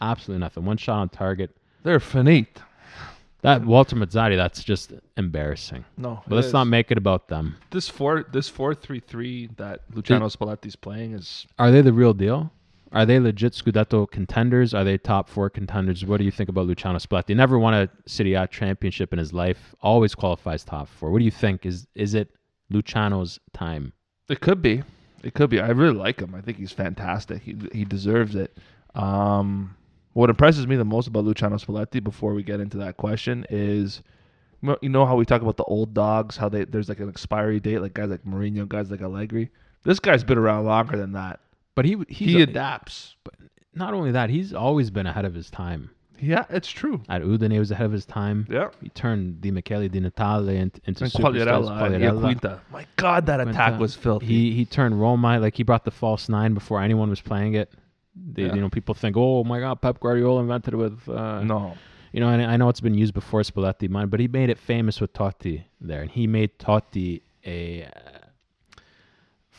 Absolutely 0.00 0.40
nothing. 0.40 0.64
One 0.64 0.76
shot 0.78 0.98
on 1.00 1.08
target. 1.10 1.54
They're 1.82 2.00
finite. 2.00 2.60
That 3.42 3.64
Walter 3.64 3.94
Mazzarri, 3.94 4.36
that's 4.36 4.64
just 4.64 4.92
embarrassing. 5.16 5.84
No, 5.96 6.22
But 6.26 6.36
let's 6.36 6.52
not 6.52 6.64
make 6.64 6.90
it 6.90 6.98
about 6.98 7.28
them. 7.28 7.56
this 7.70 7.88
four. 7.88 8.24
This 8.32 8.48
four 8.48 8.74
three 8.74 9.00
three 9.00 9.48
that 9.58 9.82
Luciano 9.94 10.26
Spalletti's 10.28 10.74
playing 10.76 11.12
is. 11.12 11.46
Are 11.58 11.70
they 11.70 11.80
the 11.82 11.92
real 11.92 12.14
deal? 12.14 12.50
Are 12.93 13.05
they 13.05 13.20
legit 13.20 13.53
Scudetto 13.53 14.11
contenders? 14.11 14.72
Are 14.72 14.84
they 14.84 14.97
top 14.97 15.28
four 15.28 15.51
contenders? 15.51 16.05
What 16.05 16.18
do 16.18 16.24
you 16.24 16.30
think 16.30 16.49
about 16.49 16.66
Luciano 16.66 16.99
Spalletti? 16.99 17.36
Never 17.36 17.59
won 17.59 17.74
a 17.74 17.89
Serie 18.07 18.34
A 18.34 18.47
championship 18.47 19.12
in 19.12 19.18
his 19.18 19.32
life. 19.32 19.74
Always 19.82 20.14
qualifies 20.14 20.64
top 20.64 20.89
four. 20.89 21.11
What 21.11 21.18
do 21.18 21.24
you 21.24 21.30
think? 21.30 21.66
Is 21.66 21.86
is 21.95 22.14
it 22.14 22.30
Luciano's 22.70 23.39
time? 23.53 23.93
It 24.28 24.41
could 24.41 24.62
be. 24.62 24.82
It 25.22 25.34
could 25.34 25.51
be. 25.51 25.61
I 25.61 25.68
really 25.68 25.97
like 25.97 26.20
him. 26.20 26.34
I 26.34 26.41
think 26.41 26.59
he's 26.59 26.72
fantastic. 26.72 27.43
He 27.43 27.57
he 27.72 27.84
deserves 27.84 28.34
it. 28.34 28.57
Um, 28.95 29.76
what 30.14 30.30
impresses 30.30 30.66
me 30.66 30.76
the 30.76 30.84
most 30.84 31.09
about 31.09 31.24
Luciano 31.24 31.57
Spalletti, 31.57 32.03
before 32.03 32.32
we 32.32 32.43
get 32.43 32.61
into 32.61 32.78
that 32.78 32.97
question, 32.97 33.47
is 33.51 34.03
you 34.80 34.89
know 34.89 35.07
how 35.07 35.16
we 35.16 35.24
talk 35.24 35.43
about 35.43 35.57
the 35.57 35.64
old 35.64 35.93
dogs, 35.93 36.36
how 36.36 36.49
they 36.49 36.64
there's 36.64 36.89
like 36.89 37.01
an 37.01 37.09
expiry 37.09 37.61
date, 37.61 37.80
like 37.80 37.95
guys 37.95 38.09
like 38.09 38.24
Mourinho, 38.24 38.66
guys 38.66 38.91
like 38.91 39.03
Allegri. 39.03 39.51
This 39.84 40.01
guy's 40.01 40.24
been 40.24 40.39
around 40.39 40.64
longer 40.64 40.97
than 40.97 41.12
that. 41.12 41.41
But 41.78 41.84
he 41.84 41.96
he 42.08 42.42
adapts. 42.42 43.14
not 43.72 43.94
only 43.94 44.10
that, 44.10 44.30
he's 44.30 44.52
always 44.52 44.90
been 44.90 45.06
ahead 45.06 45.24
of 45.24 45.32
his 45.32 45.48
time. 45.48 45.90
Yeah, 46.20 46.44
it's 46.50 46.68
true. 46.68 47.04
At 47.08 47.22
Udine, 47.22 47.52
he 47.52 47.60
was 47.60 47.70
ahead 47.70 47.86
of 47.86 47.92
his 47.92 48.04
time. 48.04 48.48
Yeah. 48.50 48.70
He 48.82 48.88
turned 48.88 49.40
Di 49.40 49.52
Michele 49.52 49.86
Di 49.88 50.00
Natale 50.00 50.56
into, 50.56 50.80
into 50.86 51.04
And 51.04 51.12
superstars. 51.12 51.68
Quagliarella, 51.68 51.94
and 51.94 52.62
My 52.72 52.84
God, 52.96 53.26
that 53.26 53.40
attack 53.40 53.78
was 53.78 53.94
filthy. 53.94 54.26
He 54.26 54.52
he 54.54 54.64
turned 54.64 55.00
Roma 55.00 55.38
like 55.38 55.56
he 55.56 55.62
brought 55.62 55.84
the 55.84 55.92
false 55.92 56.28
nine 56.28 56.52
before 56.52 56.82
anyone 56.82 57.10
was 57.10 57.20
playing 57.20 57.54
it. 57.54 57.72
They, 58.16 58.46
Yeah. 58.46 58.54
You 58.56 58.60
know, 58.62 58.70
people 58.70 58.96
think, 58.96 59.16
oh 59.16 59.44
my 59.44 59.60
God, 59.60 59.80
Pep 59.80 60.00
Guardiola 60.00 60.40
invented 60.40 60.74
it 60.74 60.78
with. 60.78 61.08
Uh, 61.08 61.44
no, 61.44 61.74
You 62.10 62.18
know, 62.18 62.28
and 62.30 62.42
I 62.42 62.56
know 62.56 62.68
it's 62.70 62.80
been 62.80 62.98
used 63.04 63.14
before 63.14 63.42
Spalletti, 63.42 63.88
mine, 63.88 64.08
but 64.08 64.18
he 64.18 64.26
made 64.26 64.50
it 64.50 64.58
famous 64.58 65.00
with 65.00 65.12
Totti 65.12 65.62
there, 65.80 66.02
and 66.02 66.10
he 66.10 66.26
made 66.26 66.58
Totti 66.58 67.22
a 67.46 67.88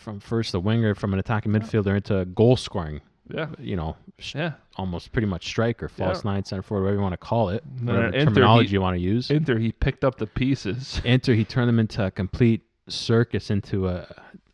from 0.10 0.20
first 0.20 0.54
a 0.54 0.60
winger, 0.60 0.96
from 0.96 1.14
an 1.14 1.20
attacking 1.20 1.52
midfielder 1.52 1.96
into 1.96 2.26
goal 2.26 2.56
scoring. 2.58 3.02
yeah, 3.34 3.48
You 3.60 3.76
know, 3.76 3.96
sh- 4.18 4.36
yeah. 4.36 4.54
almost 4.76 5.12
pretty 5.12 5.28
much 5.28 5.46
striker, 5.46 5.88
false 5.88 6.24
nine, 6.26 6.44
center 6.46 6.62
forward, 6.64 6.84
whatever 6.84 6.98
you 6.98 7.02
want 7.04 7.14
to 7.14 7.18
call 7.18 7.50
it, 7.50 7.64
whatever 7.82 8.08
Inter, 8.08 8.26
terminology 8.26 8.70
he- 8.70 8.74
you 8.74 8.82
want 8.82 8.96
to 8.96 9.00
use. 9.02 9.30
Inter, 9.30 9.58
he 9.58 9.72
picked 9.72 10.04
up 10.04 10.18
the 10.18 10.28
pieces. 10.28 11.00
Inter, 11.06 11.34
he 11.34 11.46
turned 11.46 11.70
them 11.70 11.80
into 11.80 12.06
a 12.06 12.12
complete 12.12 12.62
circus 12.88 13.50
into 13.52 13.88
a, 13.88 14.08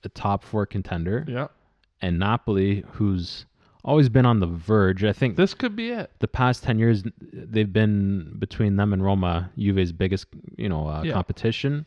a 0.03 0.09
top 0.09 0.43
four 0.43 0.65
contender. 0.65 1.25
Yeah, 1.27 1.47
And 2.01 2.19
Napoli, 2.19 2.83
who's 2.93 3.45
always 3.85 4.09
been 4.09 4.25
on 4.25 4.39
the 4.41 4.47
verge, 4.47 5.03
I 5.05 5.13
think 5.13 5.37
this 5.37 5.53
could 5.53 5.75
be 5.75 5.91
it. 5.91 6.11
the 6.19 6.27
past 6.27 6.63
10 6.63 6.77
years, 6.79 7.03
they've 7.31 7.71
been 7.71 8.35
between 8.39 8.75
them 8.75 8.91
and 8.93 9.01
Roma, 9.03 9.51
Juve's 9.57 9.91
biggest, 9.93 10.25
you 10.57 10.67
know, 10.67 10.87
uh, 10.87 11.03
Yeah. 11.03 11.13
competition. 11.13 11.85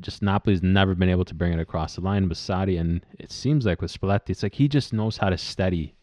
Just 0.00 0.20
Napoli's 0.22 0.62
never 0.62 0.94
been 0.94 1.08
able 1.08 1.24
to 1.24 1.34
bring 1.34 1.52
it 1.52 1.60
across 1.60 1.94
the 1.94 2.00
line 2.00 2.28
with 2.28 2.38
Sarri, 2.38 2.78
and 2.78 3.04
it 3.18 3.30
seems 3.30 3.64
like 3.64 3.80
with 3.80 3.92
Spalletti, 3.92 4.30
it's 4.30 4.42
like 4.42 4.54
he 4.54 4.68
just 4.68 4.92
knows 4.92 5.16
how 5.18 5.30
to 5.30 5.38
steady 5.38 5.94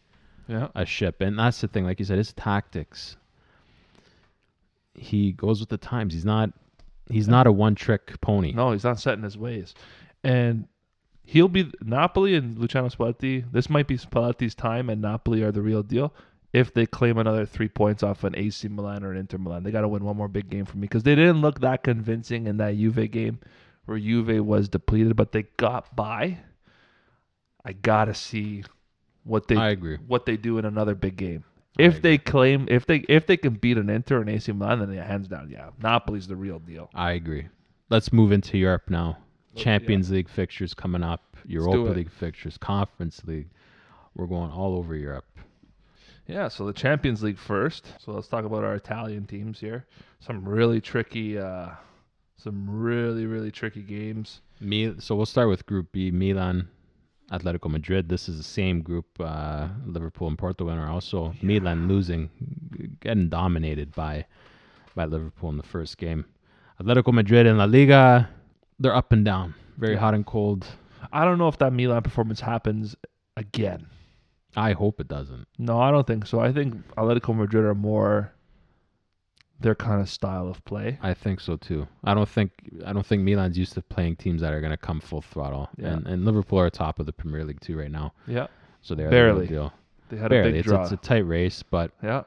Yeah, 0.48 0.68
a 0.74 0.84
ship, 0.86 1.20
and 1.20 1.38
that's 1.38 1.60
the 1.60 1.68
thing. 1.68 1.84
Like 1.84 1.98
you 1.98 2.04
said, 2.04 2.18
his 2.18 2.32
tactics. 2.32 3.16
He 4.94 5.32
goes 5.32 5.60
with 5.60 5.68
the 5.68 5.76
times. 5.78 6.14
He's 6.14 6.24
not. 6.24 6.50
He's 7.10 7.26
Yeah. 7.26 7.32
not 7.32 7.46
a 7.46 7.52
one-trick 7.52 8.20
pony. 8.20 8.52
no, 8.52 8.72
he's 8.72 8.84
not 8.84 8.98
set 8.98 9.18
in 9.18 9.24
his 9.24 9.36
ways, 9.36 9.74
and 10.22 10.66
he'll 11.24 11.48
be 11.48 11.70
Napoli 11.82 12.34
and 12.34 12.56
Luciano 12.58 12.88
Spalletti. 12.88 13.44
This 13.52 13.68
might 13.68 13.86
be 13.86 13.96
Spalletti's 13.98 14.54
time, 14.54 14.88
and 14.88 15.02
Napoli 15.02 15.42
are 15.42 15.52
the 15.52 15.60
real 15.62 15.82
deal. 15.82 16.14
If 16.54 16.72
they 16.72 16.86
claim 16.86 17.18
another 17.18 17.44
three 17.44 17.68
points 17.68 18.02
off 18.02 18.22
an 18.24 18.34
AC 18.36 18.68
Milan 18.68 19.02
or 19.04 19.10
an 19.10 19.18
Inter 19.18 19.38
Milan, 19.38 19.64
they 19.64 19.72
got 19.72 19.80
to 19.82 19.88
win 19.88 20.04
one 20.04 20.16
more 20.16 20.28
big 20.28 20.48
game 20.48 20.64
for 20.64 20.76
me 20.78 20.82
because 20.82 21.02
they 21.02 21.14
didn't 21.16 21.40
look 21.42 21.60
that 21.60 21.82
convincing 21.82 22.46
in 22.46 22.56
that 22.58 22.76
Juve 22.76 23.10
game, 23.10 23.40
where 23.86 23.98
Juve 23.98 24.44
was 24.44 24.68
depleted, 24.68 25.16
but 25.16 25.32
they 25.32 25.44
got 25.56 25.94
by. 25.94 26.38
I 27.64 27.72
gotta 27.72 28.14
see 28.14 28.64
what 29.24 29.48
they 29.48 29.56
I 29.56 29.70
agree. 29.70 29.96
what 30.06 30.26
they 30.26 30.36
do 30.36 30.58
in 30.58 30.64
another 30.64 30.94
big 30.94 31.16
game. 31.16 31.44
I 31.78 31.82
If 31.82 31.98
agree. 31.98 32.00
they 32.10 32.18
claim 32.18 32.66
if 32.70 32.86
they 32.86 32.98
if 33.08 33.26
they 33.26 33.36
can 33.36 33.54
beat 33.54 33.78
an 33.78 33.88
Inter 33.90 34.20
and 34.20 34.28
AC 34.30 34.52
Milan, 34.52 34.80
then 34.80 34.92
yeah, 34.92 35.04
hands 35.06 35.28
down, 35.28 35.48
yeah, 35.50 35.70
Napoli's 35.82 36.26
the 36.28 36.36
real 36.36 36.58
deal. 36.58 36.90
I 36.94 37.12
agree. 37.12 37.48
Let's 37.90 38.12
move 38.12 38.32
into 38.32 38.58
Europe 38.58 38.88
now. 38.88 39.18
Let's- 39.52 39.64
Champions 39.64 40.10
League 40.10 40.28
fixtures 40.28 40.74
coming 40.74 41.02
up. 41.02 41.36
Europa. 41.46 41.90
League 41.92 42.10
fixtures. 42.10 42.56
Conference 42.58 43.22
League. 43.24 43.48
We're 44.14 44.26
going 44.26 44.50
all 44.50 44.76
over 44.76 44.94
Europe. 44.94 45.26
Yeah, 46.26 46.48
so 46.48 46.64
the 46.66 46.72
Champions 46.72 47.22
League 47.22 47.38
first. 47.38 47.86
So 47.98 48.12
let's 48.12 48.28
talk 48.28 48.44
about 48.46 48.64
our 48.64 48.74
Italian 48.74 49.26
teams 49.26 49.60
here. 49.60 49.84
Some 50.20 50.42
really 50.48 50.80
tricky, 50.80 51.38
uh, 51.38 51.70
some 52.44 52.68
really 52.68 53.24
really 53.26 53.50
tricky 53.50 53.82
games. 53.82 54.40
Me. 54.60 54.94
So 54.98 55.16
we'll 55.16 55.26
start 55.26 55.48
with 55.48 55.64
Group 55.66 55.90
B. 55.92 56.10
Milan, 56.10 56.68
Atletico 57.32 57.70
Madrid. 57.70 58.08
This 58.08 58.28
is 58.28 58.36
the 58.36 58.44
same 58.44 58.82
group. 58.82 59.06
Uh, 59.18 59.68
Liverpool 59.86 60.28
and 60.28 60.38
Porto 60.38 60.68
are 60.68 60.88
also. 60.88 61.34
Milan 61.42 61.88
losing, 61.88 62.28
getting 63.00 63.28
dominated 63.28 63.94
by 63.94 64.26
by 64.94 65.06
Liverpool 65.06 65.48
in 65.50 65.56
the 65.56 65.62
first 65.64 65.96
game. 65.98 66.24
Atletico 66.80 67.12
Madrid 67.12 67.46
in 67.46 67.56
La 67.56 67.64
Liga, 67.64 68.28
they're 68.78 68.94
up 68.94 69.10
and 69.12 69.24
down. 69.24 69.54
Very 69.78 69.94
Yeah. 69.94 70.00
hot 70.00 70.14
and 70.14 70.26
cold. 70.26 70.66
I 71.12 71.24
don't 71.24 71.38
know 71.38 71.48
if 71.48 71.58
that 71.58 71.72
Milan 71.72 72.02
performance 72.02 72.40
happens 72.40 72.94
again. 73.36 73.86
I 74.56 74.72
hope 74.72 75.00
it 75.00 75.08
doesn't. 75.08 75.48
No, 75.58 75.80
I 75.80 75.90
don't 75.90 76.06
think 76.06 76.26
so. 76.26 76.38
I 76.40 76.52
think 76.52 76.74
Atletico 76.96 77.34
Madrid 77.34 77.64
are 77.64 77.74
more 77.74 78.32
their 79.64 79.74
kind 79.74 80.00
of 80.00 80.08
style 80.08 80.46
of 80.48 80.64
play. 80.64 80.98
I 81.02 81.12
think 81.14 81.40
so 81.40 81.56
too. 81.56 81.88
I 82.04 82.14
don't 82.14 82.28
think 82.28 82.52
I 82.86 82.92
don't 82.92 83.04
think 83.04 83.22
Milan's 83.22 83.58
used 83.58 83.72
to 83.74 83.82
playing 83.82 84.16
teams 84.16 84.40
that 84.42 84.52
are 84.52 84.60
going 84.60 84.70
to 84.70 84.76
come 84.76 85.00
full 85.00 85.20
throttle. 85.22 85.68
Yeah. 85.76 85.88
And 85.94 86.06
and 86.06 86.24
Liverpool 86.24 86.60
are 86.60 86.70
top 86.70 87.00
of 87.00 87.06
the 87.06 87.12
Premier 87.12 87.44
League 87.44 87.60
too 87.60 87.76
right 87.76 87.90
now. 87.90 88.12
Yeah, 88.28 88.46
So 88.82 88.94
they're 88.94 89.10
Barely. 89.10 89.46
The 89.46 89.52
deal. 89.52 89.72
they 90.10 90.16
had 90.18 90.26
a 90.26 90.28
Barely. 90.30 90.52
big 90.52 90.58
It's, 90.60 90.68
draw. 90.68 90.82
it's 90.82 90.92
a 90.92 90.96
tight 90.98 91.26
race, 91.26 91.62
but 91.64 91.90
yeah, 92.02 92.22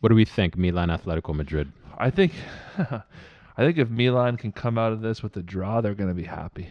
what 0.00 0.10
do 0.10 0.14
we 0.14 0.24
think? 0.26 0.56
Milan, 0.58 0.88
Atletico 0.90 1.34
Madrid. 1.34 1.72
I 1.98 2.10
think, 2.10 2.32
I 2.78 3.02
think 3.58 3.78
if 3.78 3.88
Milan 3.90 4.36
can 4.36 4.52
come 4.52 4.76
out 4.78 4.92
of 4.92 5.00
this 5.00 5.22
with 5.22 5.36
a 5.36 5.42
draw, 5.42 5.80
they're 5.80 5.94
going 5.94 6.08
to 6.08 6.14
be 6.14 6.24
happy. 6.24 6.70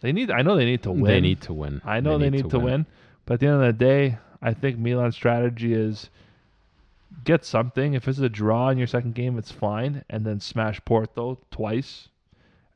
They 0.00 0.12
need. 0.12 0.30
I 0.30 0.42
know 0.42 0.56
they 0.56 0.66
need 0.66 0.82
to 0.82 0.92
win. 0.92 1.04
They 1.04 1.20
need 1.20 1.40
to 1.42 1.54
win. 1.54 1.80
I 1.84 2.00
know 2.00 2.18
they, 2.18 2.30
need, 2.30 2.50
to, 2.50 2.58
win. 2.58 2.84
but 3.24 3.34
at 3.34 3.40
the 3.40 3.46
end 3.46 3.62
of 3.62 3.66
the 3.66 3.72
day, 3.72 4.18
I 4.42 4.52
think 4.52 4.78
Milan's 4.78 5.14
strategy 5.14 5.72
is 5.72 6.10
get 7.22 7.44
something. 7.44 7.94
If 7.94 8.08
it's 8.08 8.18
a 8.18 8.28
draw 8.28 8.68
in 8.70 8.78
your 8.78 8.86
second 8.86 9.14
game, 9.14 9.38
it's 9.38 9.52
fine, 9.52 10.04
and 10.10 10.24
then 10.26 10.40
smash 10.40 10.80
Porto 10.84 11.38
twice, 11.50 12.08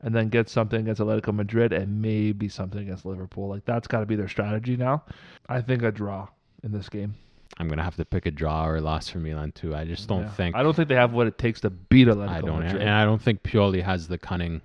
and 0.01 0.15
then 0.15 0.29
get 0.29 0.47
something 0.49 0.79
against 0.81 1.01
Atletico 1.01 1.33
Madrid 1.35 1.73
and 1.73 2.01
maybe 2.01 2.47
something 2.47 2.79
against 2.79 3.05
Liverpool. 3.05 3.49
Like 3.49 3.65
that's 3.65 3.87
got 3.87 3.99
to 3.99 4.05
be 4.05 4.15
their 4.15 4.27
strategy 4.29 4.77
now. 4.77 5.03
I 5.47 5.61
think 5.61 5.83
a 5.83 5.91
draw 5.91 6.27
in 6.63 6.71
this 6.71 6.87
game. 6.89 7.15
I'm 7.57 7.67
gonna 7.67 7.83
have 7.83 7.95
to 7.97 8.05
pick 8.05 8.25
a 8.25 8.31
draw 8.31 8.65
or 8.67 8.77
a 8.77 8.81
loss 8.81 9.09
for 9.09 9.17
Milan 9.17 9.51
too. 9.51 9.75
I 9.75 9.83
just 9.83 10.07
don't 10.07 10.21
Yeah. 10.21 10.29
think. 10.29 10.55
I 10.55 10.63
don't 10.63 10.75
think 10.75 10.87
they 10.87 10.95
have 10.95 11.11
what 11.13 11.27
it 11.27 11.37
takes 11.37 11.59
to 11.61 11.69
beat 11.69 12.07
Atletico 12.07 12.29
I 12.29 12.41
don't, 12.41 12.59
Madrid. 12.63 12.81
and 12.81 12.91
I 12.91 13.03
don't 13.03 13.21
think 13.21 13.43
Pioli 13.43 13.81
has 13.83 14.07
the 14.07 14.17
cunning. 14.17 14.61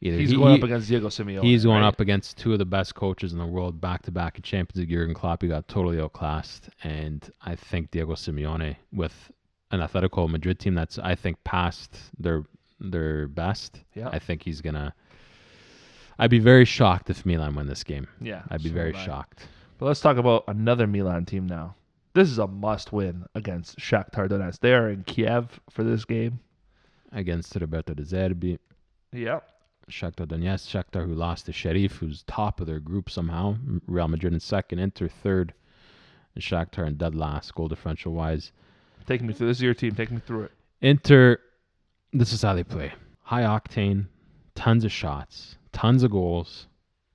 Either 0.00 0.16
He's 0.18 0.30
He- 0.30 0.36
going 0.36 0.54
up 0.56 0.62
against 0.62 0.88
Diego 0.88 1.08
Simeone. 1.08 1.42
He's 1.42 1.64
going 1.64 1.82
right? 1.82 1.88
up 1.88 1.98
against 2.00 2.38
two 2.38 2.52
of 2.52 2.58
the 2.58 2.64
best 2.64 2.94
coaches 2.94 3.32
in 3.32 3.38
the 3.38 3.46
world 3.46 3.80
back 3.80 4.02
to 4.02 4.12
back 4.12 4.36
in 4.36 4.42
Champions 4.42 4.78
League. 4.80 4.90
Jurgen 4.90 5.14
Klopp, 5.14 5.42
he 5.42 5.48
got 5.48 5.66
totally 5.68 6.00
outclassed, 6.00 6.70
and 6.84 7.28
I 7.44 7.56
think 7.56 7.90
Diego 7.90 8.12
Simeone 8.14 8.76
with 8.92 9.30
an 9.70 9.80
Atletico 9.80 10.28
Madrid 10.30 10.58
team 10.60 10.74
that's 10.74 10.98
I 10.98 11.14
think 11.14 11.42
past 11.44 11.96
their 12.18 12.44
their 12.80 13.26
best. 13.26 13.80
Yeah, 13.94 14.08
I 14.12 14.18
think 14.20 14.42
he's 14.44 14.60
gonna. 14.60 14.94
I'd 16.18 16.30
be 16.30 16.38
very 16.38 16.64
shocked 16.64 17.10
if 17.10 17.24
Milan 17.26 17.54
win 17.54 17.66
this 17.66 17.84
game. 17.84 18.06
yeah. 18.20 18.42
I'd 18.50 18.62
be 18.62 18.70
so 18.70 18.74
very 18.74 18.92
shocked. 18.92 19.46
But 19.78 19.86
let's 19.86 20.00
talk 20.00 20.16
about 20.16 20.44
another 20.48 20.86
Milan 20.88 21.24
team 21.26 21.46
now. 21.46 21.76
This 22.14 22.28
is 22.30 22.38
a 22.38 22.48
must-win 22.48 23.24
against 23.36 23.78
Shakhtar 23.78 24.28
Donetsk. 24.28 24.58
They 24.58 24.74
are 24.74 24.90
in 24.90 25.04
Kiev 25.04 25.60
for 25.70 25.84
this 25.84 26.04
game. 26.04 26.40
against 27.12 27.54
Roberto 27.54 27.94
De 27.94 28.02
Zerbi. 28.02 28.58
Yep. 29.12 29.48
Shakhtar 29.88 30.26
Donetsk, 30.26 30.68
Shakhtar 30.68 31.06
who 31.06 31.14
lost 31.14 31.46
to 31.46 31.52
Sheriff, 31.52 31.96
who's 31.96 32.22
top 32.24 32.60
of 32.60 32.66
their 32.66 32.80
group 32.80 33.10
somehow. 33.10 33.56
Real 33.86 34.08
Madrid 34.08 34.32
in 34.32 34.40
second, 34.40 34.78
Inter 34.78 35.08
third, 35.08 35.54
and 36.34 36.42
Shakhtar 36.42 36.86
in 36.86 36.96
dead 36.96 37.14
last, 37.14 37.54
goal 37.54 37.68
differential 37.68 38.12
wise. 38.12 38.52
Take 39.06 39.22
me 39.22 39.32
through. 39.32 39.48
This 39.48 39.58
is 39.58 39.62
your 39.62 39.74
team. 39.74 39.94
Take 39.94 40.10
me 40.10 40.20
through 40.24 40.44
it. 40.44 40.52
Inter, 40.80 41.38
this 42.12 42.32
is 42.32 42.42
how 42.42 42.54
they 42.54 42.64
play: 42.64 42.92
high 43.22 43.42
octane, 43.42 44.06
tons 44.54 44.84
of 44.84 44.92
shots, 44.92 45.56
tons 45.72 46.02
of 46.02 46.10
goals, 46.10 46.66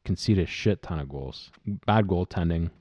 concede 0.05 0.39
a 0.39 0.45
shit 0.45 0.81
ton 0.81 0.99
of 0.99 1.09
goals, 1.09 1.51
bad 1.85 2.07
goaltending, 2.07 2.71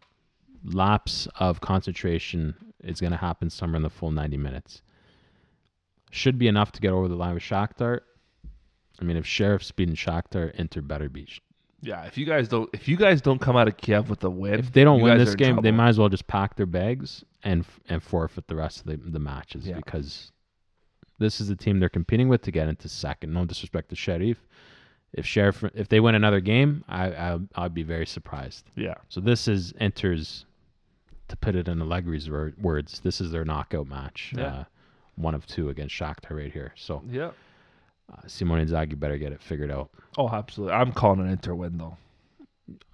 lapse 0.65 1.29
of 1.37 1.61
concentration 1.61 2.55
is 2.83 3.01
going 3.01 3.13
to 3.13 3.17
happen 3.17 3.51
somewhere 3.51 3.77
in 3.77 3.83
the 3.83 3.91
full 3.91 4.11
90 4.11 4.37
minutes. 4.37 4.83
Should 6.11 6.39
be 6.39 6.49
enough 6.49 6.73
to 6.73 6.81
get 6.81 6.93
over 6.93 7.09
the 7.09 7.15
line 7.15 7.35
with 7.35 7.43
Shakhtar. 7.43 8.01
I 9.03 9.05
mean, 9.05 9.17
if 9.17 9.27
Sheriff's 9.27 9.73
beating 9.73 9.97
Shakhtar, 9.97 10.53
Inter 10.55 10.81
better 10.81 11.09
beat. 11.09 11.41
Yeah. 11.81 12.05
If 12.05 12.17
you 12.17 12.25
guys 12.25 12.47
don't, 12.47 12.71
if 12.73 12.87
you 12.87 12.97
guys 12.97 13.21
don't 13.21 13.41
come 13.41 13.57
out 13.57 13.67
of 13.67 13.77
Kiev 13.77 14.09
with 14.09 14.23
a 14.23 14.31
win, 14.31 14.61
If 14.61 14.73
they 14.73 14.85
don't 14.85 15.01
win 15.01 15.19
this 15.19 15.35
game, 15.35 15.61
they 15.61 15.73
might 15.73 15.89
as 15.89 15.99
well 15.99 16.09
just 16.09 16.29
pack 16.29 16.55
their 16.55 16.67
bags 16.67 17.25
and 17.43 17.65
and 17.89 18.01
forfeit 18.01 18.47
the 18.47 18.55
rest 18.55 18.79
of 18.81 18.87
the, 18.87 18.97
the 19.11 19.19
matches 19.19 19.67
Yeah. 19.67 19.75
because 19.75 20.31
this 21.19 21.41
is 21.41 21.49
the 21.49 21.57
team 21.57 21.81
they're 21.81 21.89
competing 21.89 22.29
with 22.29 22.43
to 22.43 22.53
get 22.53 22.69
into 22.69 22.89
second. 22.89 23.33
No 23.33 23.45
disrespect 23.45 23.89
to 23.91 23.97
Sheriff. 23.97 24.39
If 25.13 25.27
Sheriff, 25.27 25.65
if 25.75 25.89
they 25.89 25.99
win 25.99 26.15
another 26.15 26.41
game, 26.41 26.85
I, 26.89 27.07
I 27.09 27.39
I'd 27.57 27.75
be 27.75 27.83
very 27.83 28.07
surprised. 28.07 28.71
Yeah. 28.77 28.95
So 29.09 29.21
this 29.21 29.49
is 29.49 29.73
Inter's, 29.81 30.47
to 31.27 31.37
put 31.37 31.57
it 31.57 31.67
in 31.67 31.81
Allegri's 31.81 32.31
words, 32.31 33.01
this 33.01 33.21
is 33.21 33.33
their 33.33 33.45
knockout 33.45 33.89
match. 33.89 34.33
Yeah. 34.37 34.45
Uh, 34.47 34.65
one 35.17 35.35
of 35.35 35.47
two 35.47 35.69
against 35.69 35.95
Shakhtar 35.97 36.39
right 36.39 36.53
here. 36.53 36.73
So 36.77 37.03
Yeah. 37.11 37.33
Uh, 38.13 38.27
Simone 38.27 38.67
Inzaghi 38.67 38.99
better 38.99 39.19
get 39.19 39.33
it 39.33 39.41
figured 39.41 39.71
out. 39.71 39.91
Oh, 40.19 40.29
absolutely. 40.29 40.75
I'm 40.75 40.93
calling 40.93 41.21
an 41.21 41.29
Inter 41.29 41.55
win 41.55 41.79
though. 41.79 41.97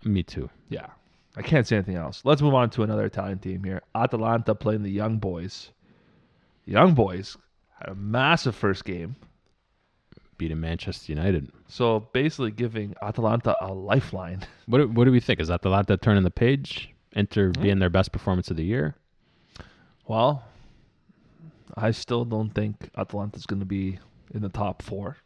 Me 0.04 0.22
too. 0.22 0.48
Yeah. 0.68 0.86
I 1.36 1.42
can't 1.42 1.66
say 1.66 1.76
anything 1.76 1.94
else. 1.96 2.22
Let's 2.24 2.42
move 2.42 2.54
on 2.54 2.70
to 2.70 2.82
another 2.82 3.04
Italian 3.04 3.38
team 3.38 3.62
here. 3.62 3.82
Atalanta 3.94 4.54
playing 4.54 4.82
the 4.82 4.90
Young 4.90 5.18
Boys. 5.18 5.70
The 6.66 6.72
Young 6.72 6.94
Boys 6.94 7.36
had 7.78 7.90
a 7.90 7.94
massive 7.94 8.56
first 8.56 8.84
game. 8.84 9.14
Beating 10.36 10.60
Manchester 10.60 11.12
United. 11.12 11.50
So 11.68 12.08
basically 12.12 12.50
giving 12.50 12.94
Atalanta 13.02 13.56
a 13.60 13.72
lifeline. 13.72 14.40
What 14.66 14.78
do, 14.78 14.88
what 14.88 15.04
do 15.04 15.12
we 15.12 15.20
think? 15.20 15.40
Is 15.40 15.50
Atalanta 15.50 15.96
turning 15.96 16.24
the 16.24 16.30
page? 16.30 16.90
Inter 17.12 17.52
Hmm? 17.54 17.62
being 17.62 17.78
their 17.78 17.88
best 17.90 18.12
performance 18.12 18.50
of 18.50 18.56
the 18.56 18.64
year? 18.64 18.94
Well, 20.06 20.44
I 21.76 21.90
still 21.92 22.24
don't 22.24 22.50
think 22.50 22.90
Atalanta's 22.96 23.46
going 23.46 23.60
to 23.60 23.66
be 23.66 23.98
in 24.32 24.42
the 24.42 24.48
top 24.48 24.82
four. 24.82 25.16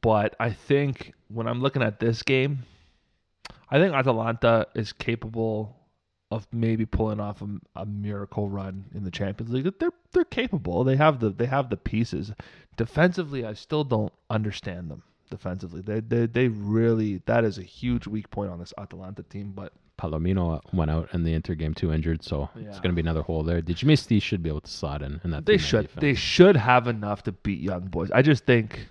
But 0.00 0.36
I 0.38 0.50
think 0.50 1.12
when 1.28 1.46
I'm 1.46 1.60
looking 1.60 1.82
at 1.82 2.00
this 2.00 2.22
game, 2.22 2.60
I 3.70 3.78
think 3.78 3.94
Atalanta 3.94 4.66
is 4.74 4.92
capable 4.92 5.76
of 6.30 6.46
maybe 6.52 6.84
pulling 6.84 7.20
off 7.20 7.42
a, 7.42 7.48
a 7.74 7.86
miracle 7.86 8.48
run 8.48 8.84
in 8.94 9.02
the 9.02 9.10
Champions 9.10 9.52
League. 9.52 9.72
They're 9.78 9.92
they're 10.12 10.24
capable. 10.24 10.84
They 10.84 10.96
have 10.96 11.20
the 11.20 11.30
they 11.30 11.46
have 11.46 11.70
the 11.70 11.76
pieces. 11.76 12.32
Defensively, 12.76 13.44
I 13.44 13.54
still 13.54 13.84
don't 13.84 14.12
understand 14.28 14.90
them. 14.90 15.02
Defensively, 15.30 15.80
they 15.80 16.00
they 16.00 16.26
they 16.26 16.48
really 16.48 17.22
that 17.26 17.44
is 17.44 17.58
a 17.58 17.62
huge 17.62 18.06
weak 18.06 18.30
point 18.30 18.50
on 18.50 18.58
this 18.58 18.74
Atalanta 18.78 19.22
team. 19.22 19.52
But 19.54 19.72
Palomino 19.98 20.60
went 20.72 20.90
out 20.90 21.08
in 21.12 21.24
the 21.24 21.34
Inter 21.34 21.54
game 21.54 21.74
too 21.74 21.92
injured, 21.92 22.22
so 22.24 22.48
it's 22.56 22.78
going 22.80 22.90
to 22.90 22.94
be 22.94 23.00
another 23.00 23.22
hole 23.22 23.42
there. 23.42 23.60
Djimsiti 23.60 24.22
should 24.22 24.42
be 24.42 24.48
able 24.48 24.60
to 24.62 24.70
slot 24.70 25.02
in, 25.02 25.20
in 25.24 25.30
that 25.32 25.44
They 25.46 25.58
should. 25.58 25.82
defense. 25.86 26.00
They 26.00 26.14
should 26.14 26.56
have 26.56 26.86
enough 26.88 27.22
to 27.24 27.32
beat 27.32 27.60
Young 27.60 27.86
Boys. 27.88 28.10
I 28.12 28.22
just 28.22 28.46
think 28.46 28.88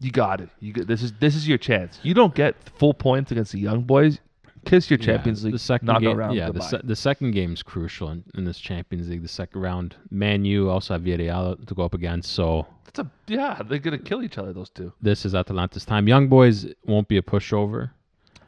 you 0.00 0.10
got 0.10 0.40
it. 0.40 0.48
You 0.60 0.72
get, 0.72 0.86
this 0.86 1.02
is 1.02 1.12
this 1.20 1.34
is 1.36 1.46
your 1.46 1.58
chance. 1.58 1.98
You 2.02 2.14
don't 2.14 2.34
get 2.34 2.54
full 2.78 2.94
points 2.94 3.30
against 3.30 3.52
the 3.52 3.58
Young 3.60 3.82
Boys. 3.82 4.18
Kiss 4.64 4.90
your 4.90 4.98
Yeah, 4.98 5.06
Champions 5.06 5.44
League 5.44 5.52
The 5.52 5.58
second 5.58 5.88
game, 6.00 6.16
round. 6.16 6.34
yeah, 6.36 6.50
the, 6.50 6.60
se- 6.60 6.80
the 6.82 6.96
second 6.96 7.30
game's 7.30 7.62
crucial 7.62 8.10
in, 8.10 8.24
in 8.34 8.44
this 8.44 8.58
Champions 8.58 9.08
League. 9.08 9.22
The 9.22 9.28
second 9.28 9.60
round, 9.60 9.94
Man 10.10 10.44
U 10.44 10.68
also 10.68 10.94
have 10.94 11.02
Villarreal 11.02 11.64
to 11.66 11.74
go 11.74 11.84
up 11.84 11.94
against, 11.94 12.32
so 12.32 12.66
That's 12.84 12.98
a 12.98 13.10
yeah. 13.28 13.62
They're 13.66 13.78
gonna 13.78 13.98
kill 13.98 14.22
each 14.22 14.36
other. 14.36 14.52
Those 14.52 14.68
two. 14.70 14.92
this 15.00 15.24
is 15.24 15.34
Atalanta's 15.34 15.84
time. 15.84 16.08
Young 16.08 16.28
boys 16.28 16.66
won't 16.84 17.06
be 17.08 17.16
a 17.16 17.22
pushover, 17.22 17.90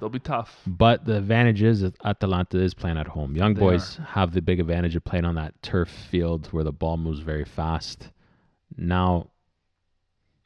They'll 0.01 0.09
be 0.09 0.19
tough. 0.19 0.59
but 0.67 1.05
the 1.05 1.17
advantage 1.19 1.63
is 1.63 1.83
that 1.83 1.95
Atalanta 2.05 2.59
is 2.59 2.75
playing 2.75 2.97
at 2.97 3.07
home. 3.07 3.37
Young 3.37 3.55
They 3.55 3.61
boys 3.61 4.01
have 4.09 4.33
the 4.33 4.41
big 4.43 4.59
advantage 4.59 4.97
of 4.97 5.05
playing 5.05 5.27
on 5.27 5.35
that 5.37 5.61
turf 5.63 5.89
field 6.11 6.47
where 6.53 6.65
the 6.65 6.73
ball 6.73 6.97
moves 6.97 7.21
very 7.21 7.45
fast. 7.45 8.11
Now 8.77 9.29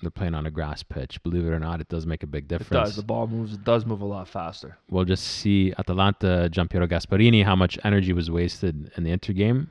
they're 0.01 0.11
playing 0.11 0.35
on 0.35 0.45
a 0.47 0.51
grass 0.51 0.83
pitch. 0.83 1.23
Believe 1.23 1.47
it 1.47 1.51
or 1.51 1.59
not, 1.61 1.81
it 1.81 1.89
does 1.89 2.05
make 2.05 2.23
a 2.23 2.27
big 2.27 2.49
difference. 2.49 2.71
It 2.71 2.75
does. 2.75 2.97
The 2.97 3.03
ball 3.05 3.27
moves. 3.27 3.55
It 3.55 3.65
does 3.65 3.87
move 3.87 4.01
a 4.01 4.05
lot 4.05 4.29
faster. 4.29 4.77
we'll 4.91 5.05
just 5.05 5.25
see 5.25 5.73
Atalanta, 5.79 6.49
Giampiero 6.53 6.89
Gasperini, 6.89 7.45
how 7.45 7.57
much 7.57 7.79
energy 7.85 8.13
was 8.13 8.31
wasted 8.31 8.91
in 8.97 9.05
the 9.05 9.11
Inter 9.13 9.33
game, 9.33 9.71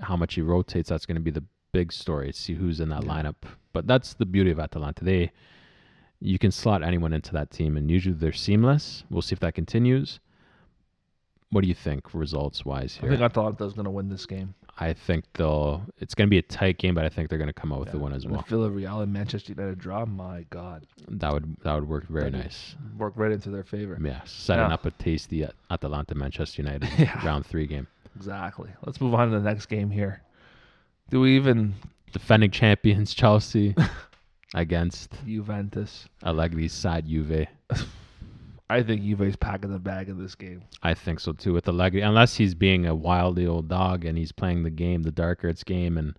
how 0.00 0.16
much 0.16 0.34
he 0.34 0.40
rotates. 0.40 0.88
That's 0.88 1.06
going 1.06 1.16
to 1.16 1.20
be 1.20 1.30
the 1.30 1.44
big 1.72 1.92
story. 1.92 2.32
See 2.32 2.54
who's 2.54 2.80
in 2.80 2.88
that 2.88 3.04
Yeah. 3.04 3.10
lineup. 3.10 3.34
But 3.74 3.86
that's 3.86 4.14
the 4.14 4.24
beauty 4.26 4.50
of 4.50 4.58
Atalanta. 4.58 5.04
They, 5.04 5.30
you 6.20 6.38
can 6.38 6.50
slot 6.50 6.82
anyone 6.82 7.12
into 7.12 7.32
that 7.32 7.50
team, 7.50 7.76
and 7.76 7.90
usually 7.90 8.14
they're 8.14 8.32
seamless. 8.32 9.04
We'll 9.10 9.22
see 9.22 9.34
if 9.34 9.40
that 9.40 9.54
continues. 9.54 10.20
What 11.50 11.62
do 11.62 11.68
you 11.68 11.74
think, 11.74 12.12
results 12.12 12.64
wise 12.64 12.96
Here, 12.96 13.08
I 13.10 13.12
think 13.16 13.22
Atalanta's 13.22 13.72
gonna 13.72 13.90
win 13.90 14.08
this 14.08 14.26
game. 14.26 14.54
I 14.80 14.92
think 14.92 15.24
they'll. 15.34 15.82
It's 15.98 16.14
going 16.14 16.28
to 16.28 16.30
be 16.30 16.38
a 16.38 16.42
tight 16.42 16.78
game, 16.78 16.94
but 16.94 17.04
I 17.04 17.08
think 17.08 17.28
they're 17.30 17.38
going 17.38 17.48
to 17.48 17.52
come 17.52 17.72
out 17.72 17.80
with 17.80 17.90
the 17.90 17.96
Yeah. 17.98 18.04
win 18.04 18.12
as 18.12 18.22
And 18.22 18.30
well. 18.30 18.42
If 18.42 18.46
Villarreal 18.46 19.02
and 19.02 19.12
Manchester 19.12 19.52
United 19.52 19.80
draw, 19.80 20.06
my 20.06 20.44
God, 20.50 20.86
That 21.08 21.32
would 21.32 21.56
that 21.64 21.74
would 21.74 21.88
work 21.88 22.06
very 22.06 22.30
That'd 22.30 22.44
nice. 22.46 22.76
work 22.96 23.14
right 23.16 23.32
into 23.32 23.50
their 23.50 23.64
favor. 23.64 23.98
Yeah, 24.00 24.20
setting 24.24 24.66
Yeah. 24.68 24.74
up 24.74 24.86
a 24.86 24.92
tasty 24.92 25.44
Atalanta 25.68 26.14
Manchester 26.14 26.62
United 26.62 26.88
Yeah. 26.98 27.26
round 27.26 27.44
three 27.44 27.66
game. 27.66 27.88
Exactly. 28.14 28.70
Let's 28.86 29.00
move 29.00 29.14
on 29.14 29.32
to 29.32 29.38
the 29.40 29.42
next 29.44 29.66
game 29.66 29.90
here. 29.90 30.22
Do 31.10 31.22
we 31.22 31.34
even 31.34 31.74
defending 32.12 32.52
champions 32.52 33.14
Chelsea 33.20 33.74
against 34.54 35.12
Juventus? 35.26 36.08
Allegri's 36.22 36.72
side 36.72 37.06
Juve. 37.06 37.46
I 38.70 38.82
think 38.82 39.02
Juve's 39.02 39.36
packing 39.36 39.72
the 39.72 39.78
bag 39.78 40.08
in 40.08 40.18
this 40.18 40.34
game. 40.34 40.62
I 40.82 40.92
think 40.92 41.20
so 41.20 41.32
too 41.32 41.54
with 41.54 41.68
Allegri, 41.68 42.02
unless 42.02 42.36
he's 42.36 42.54
being 42.54 42.86
a 42.86 42.94
wily 42.94 43.46
old 43.46 43.68
dog 43.68 44.04
and 44.04 44.18
he's 44.18 44.32
playing 44.32 44.62
the 44.62 44.70
game, 44.70 45.02
the 45.02 45.10
dark 45.10 45.42
arts 45.42 45.64
game, 45.64 45.96
and, 45.96 46.14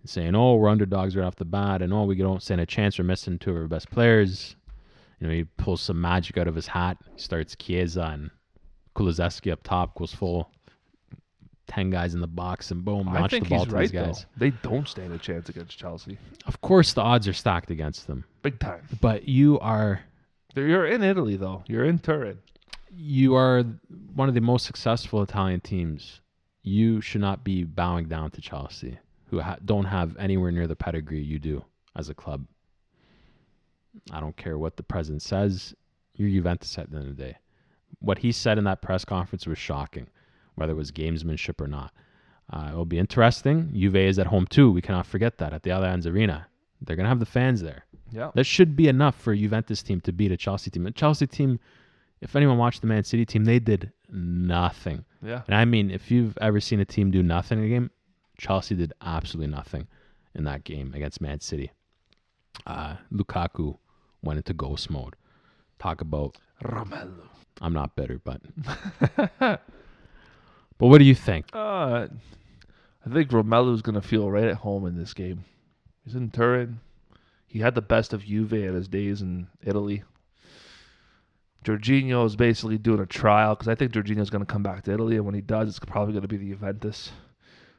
and 0.00 0.10
saying, 0.10 0.34
"Oh, 0.34 0.56
we're 0.56 0.68
underdogs 0.68 1.16
right 1.16 1.24
off 1.24 1.36
the 1.36 1.46
bat," 1.46 1.80
and 1.80 1.94
"Oh, 1.94 2.04
we 2.04 2.14
don't 2.16 2.42
stand 2.42 2.60
a 2.60 2.66
chance. 2.66 2.98
We're 2.98 3.06
missing 3.06 3.38
two 3.38 3.50
of 3.50 3.56
our 3.56 3.68
best 3.68 3.90
players." 3.90 4.56
You 5.18 5.26
know, 5.26 5.32
he 5.32 5.44
pulls 5.44 5.80
some 5.80 6.00
magic 6.00 6.36
out 6.36 6.48
of 6.48 6.54
his 6.54 6.66
hat. 6.66 6.98
He 7.14 7.22
starts 7.22 7.56
Chiesa 7.56 8.10
and 8.12 8.30
Kulusevski 8.94 9.50
up 9.50 9.62
top, 9.62 9.94
goes 9.94 10.12
full 10.12 10.50
ten 11.66 11.90
guys 11.90 12.14
in 12.14 12.20
the 12.20 12.26
box, 12.26 12.70
and 12.70 12.84
boom, 12.84 13.08
I 13.08 13.20
launch 13.20 13.30
the 13.32 13.36
think 13.38 13.48
ball 13.48 13.58
he's 13.60 13.68
to 13.68 13.74
right 13.74 13.82
these 13.82 13.92
though. 13.92 14.06
guys. 14.06 14.26
They 14.36 14.50
don't 14.50 14.88
stand 14.88 15.12
a 15.12 15.18
chance 15.18 15.48
against 15.48 15.78
Chelsea. 15.78 16.18
Of 16.46 16.60
course, 16.60 16.92
the 16.92 17.00
odds 17.02 17.26
are 17.28 17.32
stacked 17.32 17.70
against 17.70 18.06
them, 18.06 18.24
Big 18.42 18.58
time. 18.60 18.82
but 19.00 19.28
you 19.28 19.58
are 19.60 20.00
They're- 20.54 20.68
You're 20.68 20.86
in 20.86 21.02
Italy 21.02 21.36
though. 21.36 21.64
You're 21.66 21.84
in 21.84 21.98
Turin. 21.98 22.38
you 22.90 23.34
are 23.34 23.64
one 24.14 24.28
of 24.28 24.34
the 24.34 24.40
most 24.40 24.66
successful 24.66 25.22
Italian 25.22 25.60
teams. 25.60 26.20
You 26.62 27.00
should 27.00 27.20
not 27.20 27.44
be 27.44 27.64
bowing 27.64 28.08
down 28.08 28.30
to 28.32 28.40
Chelsea, 28.40 28.98
who 29.26 29.40
ha- 29.40 29.56
don't 29.64 29.84
have 29.86 30.16
anywhere 30.16 30.50
near 30.52 30.66
the 30.66 30.76
pedigree 30.76 31.22
you 31.22 31.38
do 31.38 31.64
as 31.96 32.08
a 32.08 32.14
club. 32.14 32.46
I 34.10 34.20
don't 34.20 34.36
care 34.36 34.58
what 34.58 34.76
the 34.76 34.82
president 34.82 35.22
says. 35.22 35.74
You're 36.14 36.28
Juventus 36.30 36.78
at 36.78 36.90
the 36.90 36.96
end 36.98 37.08
of 37.08 37.16
the 37.16 37.22
day. 37.22 37.36
What 38.00 38.18
he 38.18 38.32
said 38.32 38.58
in 38.58 38.64
that 38.64 38.82
press 38.82 39.04
conference 39.04 39.46
was 39.46 39.58
shocking, 39.58 40.06
whether 40.54 40.72
it 40.72 40.76
was 40.76 40.92
gamesmanship 40.92 41.60
or 41.60 41.66
not. 41.66 41.92
Uh, 42.52 42.70
it 42.72 42.76
will 42.76 42.84
be 42.84 42.98
interesting. 42.98 43.70
Juve 43.74 43.96
is 43.96 44.18
at 44.18 44.26
home 44.26 44.46
too. 44.46 44.70
We 44.70 44.82
cannot 44.82 45.06
forget 45.06 45.38
that 45.38 45.52
at 45.52 45.62
the 45.62 45.70
Allianz 45.70 46.06
Arena. 46.06 46.46
They're 46.82 46.96
going 46.96 47.04
to 47.04 47.08
have 47.08 47.20
the 47.20 47.26
fans 47.26 47.62
there. 47.62 47.84
Yeah. 48.12 48.30
That 48.34 48.44
should 48.44 48.76
be 48.76 48.88
enough 48.88 49.18
for 49.18 49.32
a 49.32 49.36
Juventus 49.36 49.82
team 49.82 50.00
to 50.02 50.12
beat 50.12 50.30
a 50.30 50.36
Chelsea 50.36 50.70
team. 50.70 50.86
A 50.86 50.90
Chelsea 50.90 51.26
team, 51.26 51.58
if 52.20 52.36
anyone 52.36 52.58
watched 52.58 52.80
the 52.82 52.86
Man 52.86 53.02
City 53.04 53.24
team, 53.24 53.44
they 53.44 53.58
did 53.58 53.92
nothing. 54.10 55.04
Yeah. 55.22 55.42
And 55.46 55.56
I 55.56 55.64
mean, 55.64 55.90
if 55.90 56.10
you've 56.10 56.36
ever 56.40 56.60
seen 56.60 56.80
a 56.80 56.84
team 56.84 57.10
do 57.10 57.22
nothing 57.22 57.58
in 57.58 57.64
a 57.64 57.68
game, 57.68 57.90
Chelsea 58.38 58.74
did 58.74 58.92
absolutely 59.00 59.52
nothing 59.52 59.86
in 60.34 60.44
that 60.44 60.64
game 60.64 60.92
against 60.94 61.20
Man 61.20 61.40
City. 61.40 61.72
Uh, 62.66 62.96
Lukaku 63.12 63.78
went 64.22 64.36
into 64.36 64.52
ghost 64.52 64.90
mode. 64.90 65.16
Talk 65.78 66.00
about, 66.00 66.36
Romelu. 66.62 67.28
I'm 67.60 67.72
not 67.72 67.96
bitter, 67.96 68.20
but. 68.22 68.40
but 70.78 70.86
what 70.88 70.98
do 70.98 71.04
you 71.04 71.14
think? 71.14 71.46
Uh, 71.52 72.08
I 73.06 73.12
think 73.12 73.30
Romelu's 73.30 73.82
gonna 73.82 74.02
feel 74.02 74.30
right 74.30 74.44
at 74.44 74.56
home 74.56 74.86
in 74.86 74.96
this 74.96 75.14
game. 75.14 75.44
He's 76.04 76.14
in 76.14 76.30
Turin. 76.30 76.80
He 77.46 77.60
had 77.60 77.74
the 77.74 77.82
best 77.82 78.12
of 78.12 78.24
Juve 78.24 78.52
at 78.52 78.74
his 78.74 78.88
days 78.88 79.22
in 79.22 79.46
Italy. 79.62 80.02
Jorginho 81.64 82.26
is 82.26 82.36
basically 82.36 82.76
doing 82.78 83.00
a 83.00 83.06
trial 83.06 83.54
because 83.54 83.68
I 83.68 83.74
think 83.74 83.92
Jorginho's 83.92 84.28
going 84.28 84.44
to 84.44 84.52
come 84.52 84.62
back 84.62 84.82
to 84.84 84.92
Italy, 84.92 85.16
and 85.16 85.24
when 85.24 85.34
he 85.34 85.40
does, 85.40 85.68
it's 85.68 85.78
probably 85.78 86.12
going 86.12 86.22
to 86.22 86.28
be 86.28 86.36
the 86.36 86.50
Juventus. 86.50 87.10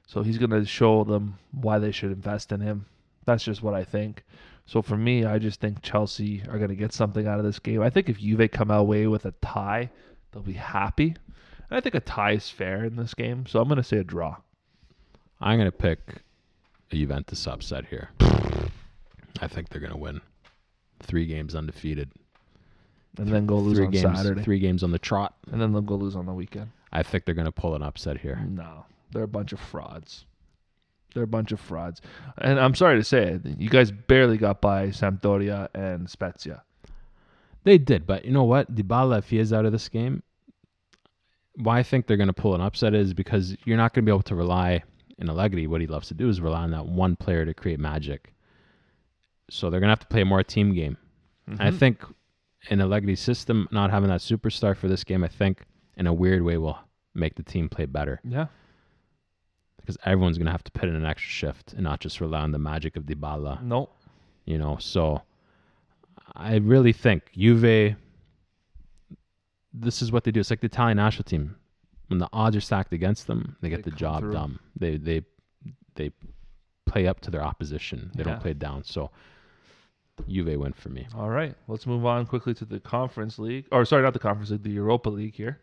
So 0.07 0.23
he's 0.23 0.37
going 0.37 0.49
to 0.51 0.65
show 0.65 1.03
them 1.03 1.37
why 1.51 1.77
they 1.77 1.91
should 1.91 2.11
invest 2.11 2.51
in 2.51 2.61
him. 2.61 2.85
That's 3.25 3.43
just 3.43 3.61
what 3.61 3.73
I 3.73 3.83
think. 3.83 4.23
So 4.65 4.81
for 4.81 4.97
me, 4.97 5.25
I 5.25 5.37
just 5.37 5.59
think 5.59 5.81
Chelsea 5.81 6.41
are 6.49 6.57
going 6.57 6.69
to 6.69 6.75
get 6.75 6.93
something 6.93 7.27
out 7.27 7.39
of 7.39 7.45
this 7.45 7.59
game. 7.59 7.81
I 7.81 7.89
think 7.89 8.09
if 8.09 8.19
Juve 8.19 8.49
come 8.51 8.71
away 8.71 9.05
with 9.07 9.25
a 9.25 9.31
tie, 9.41 9.91
they'll 10.31 10.41
be 10.41 10.53
happy. 10.53 11.15
And 11.69 11.77
I 11.77 11.81
think 11.81 11.95
a 11.95 11.99
tie 11.99 12.31
is 12.31 12.49
fair 12.49 12.83
in 12.85 12.95
this 12.95 13.13
game, 13.13 13.45
so 13.47 13.59
I'm 13.59 13.67
going 13.67 13.77
to 13.77 13.83
say 13.83 13.97
a 13.97 14.03
draw. 14.03 14.37
I'm 15.41 15.57
gonna 15.57 15.71
pick 15.71 15.99
a 16.91 16.95
Juventus 16.95 17.45
upset 17.47 17.85
here. 17.85 18.09
I 19.41 19.47
think 19.47 19.69
they're 19.69 19.81
gonna 19.81 19.97
win. 19.97 20.21
Three 21.03 21.25
games 21.25 21.55
undefeated. 21.55 22.09
And 23.17 23.27
then 23.27 23.45
go 23.45 23.57
lose 23.57 23.77
three 23.77 23.85
on 23.85 23.91
games. 23.91 24.17
Saturday. 24.17 24.43
Three 24.43 24.59
games 24.59 24.83
on 24.83 24.91
the 24.91 24.99
trot. 24.99 25.35
And 25.51 25.61
then 25.61 25.71
they'll 25.71 25.81
go 25.81 25.95
lose 25.95 26.15
on 26.15 26.25
the 26.25 26.33
weekend. 26.33 26.71
I 26.91 27.03
think 27.03 27.25
they're 27.25 27.35
gonna 27.35 27.51
pull 27.51 27.75
an 27.75 27.83
upset 27.83 28.17
here. 28.17 28.43
No, 28.49 28.85
they're 29.11 29.23
a 29.23 29.27
bunch 29.27 29.51
of 29.51 29.59
frauds. 29.59 30.25
They're 31.13 31.23
a 31.23 31.27
bunch 31.27 31.51
of 31.51 31.59
frauds. 31.59 32.01
And 32.37 32.59
I'm 32.59 32.75
sorry 32.75 32.97
to 32.97 33.03
say 33.03 33.33
it, 33.33 33.59
you 33.59 33.69
guys 33.69 33.91
barely 33.91 34.37
got 34.37 34.61
by 34.61 34.87
Sampdoria 34.87 35.69
and 35.73 36.09
Spezia. 36.09 36.63
They 37.63 37.77
did, 37.77 38.05
but 38.05 38.25
you 38.25 38.31
know 38.31 38.43
what? 38.43 38.73
Dybala, 38.75 39.19
if 39.19 39.29
he 39.29 39.39
is 39.39 39.53
out 39.53 39.65
of 39.65 39.71
this 39.71 39.89
game, 39.89 40.23
why 41.57 41.79
I 41.79 41.83
think 41.83 42.07
they're 42.07 42.17
going 42.17 42.27
to 42.27 42.33
pull 42.33 42.55
an 42.55 42.61
upset 42.61 42.93
is 42.93 43.13
because 43.13 43.55
you're 43.65 43.77
not 43.77 43.93
going 43.93 44.03
to 44.05 44.09
be 44.09 44.13
able 44.13 44.23
to 44.23 44.35
rely 44.35 44.83
in 45.17 45.29
Allegri. 45.29 45.67
What 45.67 45.81
he 45.81 45.87
loves 45.87 46.07
to 46.09 46.13
do 46.13 46.27
is 46.29 46.41
rely 46.41 46.61
on 46.63 46.71
that 46.71 46.85
one 46.85 47.15
player 47.15 47.45
to 47.45 47.53
create 47.53 47.79
magic. 47.79 48.33
So 49.49 49.69
they're 49.69 49.79
going 49.79 49.87
to 49.87 49.91
have 49.91 49.99
to 49.99 50.07
play 50.07 50.21
a 50.21 50.25
more 50.25 50.43
team 50.43 50.73
game. 50.73 50.97
I 51.59 51.69
Mhm. 51.69 51.77
think 51.77 52.03
in 52.69 52.79
Allegri's 52.81 53.19
system, 53.19 53.67
not 53.71 53.91
having 53.91 54.09
that 54.09 54.21
superstar 54.21 54.75
for 54.75 54.87
this 54.87 55.03
game, 55.03 55.23
I 55.23 55.27
think 55.27 55.63
in 55.95 56.07
a 56.07 56.13
weird 56.13 56.41
way 56.41 56.57
will 56.57 56.79
make 57.13 57.35
the 57.35 57.43
team 57.43 57.69
play 57.69 57.85
better 57.85 58.19
Yeah. 58.23 58.47
because 59.77 59.97
everyone's 60.03 60.37
going 60.37 60.47
to 60.47 60.51
have 60.51 60.63
to 60.63 60.71
put 60.71 60.89
in 60.89 60.95
an 60.95 61.05
extra 61.05 61.29
shift 61.29 61.73
and 61.73 61.83
not 61.83 61.99
just 61.99 62.19
rely 62.19 62.41
on 62.41 62.51
the 62.51 62.59
magic 62.59 62.97
of 62.97 63.03
Dybala. 63.05 63.61
No. 63.61 63.89
you 64.45 64.57
know. 64.57 64.77
So 64.77 65.21
I 66.35 66.57
really 66.57 66.91
think 66.93 67.31
Juve. 67.33 67.95
This 69.77 70.01
is 70.01 70.11
what 70.11 70.23
they 70.23 70.31
do. 70.31 70.39
It's 70.39 70.49
like 70.49 70.61
the 70.61 70.67
Italian 70.67 70.97
national 70.97 71.23
team. 71.25 71.55
When 72.07 72.19
the 72.19 72.29
odds 72.31 72.55
are 72.55 72.61
stacked 72.61 72.93
against 72.93 73.27
them, 73.27 73.57
they 73.61 73.69
get 73.69 73.83
They 73.83 73.89
the 73.91 73.97
job 73.97 74.19
through. 74.21 74.33
done. 74.33 74.59
They 74.75 74.97
they 74.97 75.23
they 75.95 76.11
play 76.85 77.07
up 77.07 77.19
to 77.21 77.31
their 77.31 77.41
opposition. 77.43 78.11
They 78.15 78.23
Yeah. 78.23 78.31
don't 78.31 78.41
play 78.41 78.53
down. 78.53 78.83
So 78.83 79.09
Juve 80.29 80.57
win 80.57 80.71
for 80.73 80.89
me. 80.89 81.07
All 81.15 81.29
right. 81.29 81.55
Let's 81.67 81.85
move 81.85 82.05
on 82.05 82.25
quickly 82.25 82.53
to 82.55 82.65
the 82.65 82.79
Conference 82.79 83.37
League. 83.37 83.65
Or 83.71 83.83
sorry, 83.85 84.01
not 84.03 84.13
the 84.13 84.19
Conference 84.19 84.49
League, 84.51 84.63
the 84.63 84.69
Europa 84.71 85.09
League 85.09 85.35
here. 85.35 85.59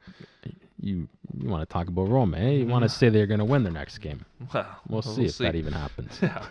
You 0.79 1.09
you 1.39 1.49
want 1.49 1.67
to 1.67 1.73
talk 1.73 1.89
about 1.89 2.09
Roma? 2.09 2.37
Eh? 2.39 2.51
You 2.51 2.67
want 2.67 2.83
to 2.83 2.89
say 2.99 3.09
they're 3.09 3.27
going 3.27 3.39
to 3.39 3.47
win 3.47 3.63
their 3.63 3.73
next 3.73 3.99
game? 3.99 4.27
Well, 4.53 4.67
We'll, 4.89 5.01
see 5.03 5.25
if 5.25 5.39
that 5.39 5.55
even 5.55 5.73
happens. 5.73 6.19
Yeah. 6.23 6.45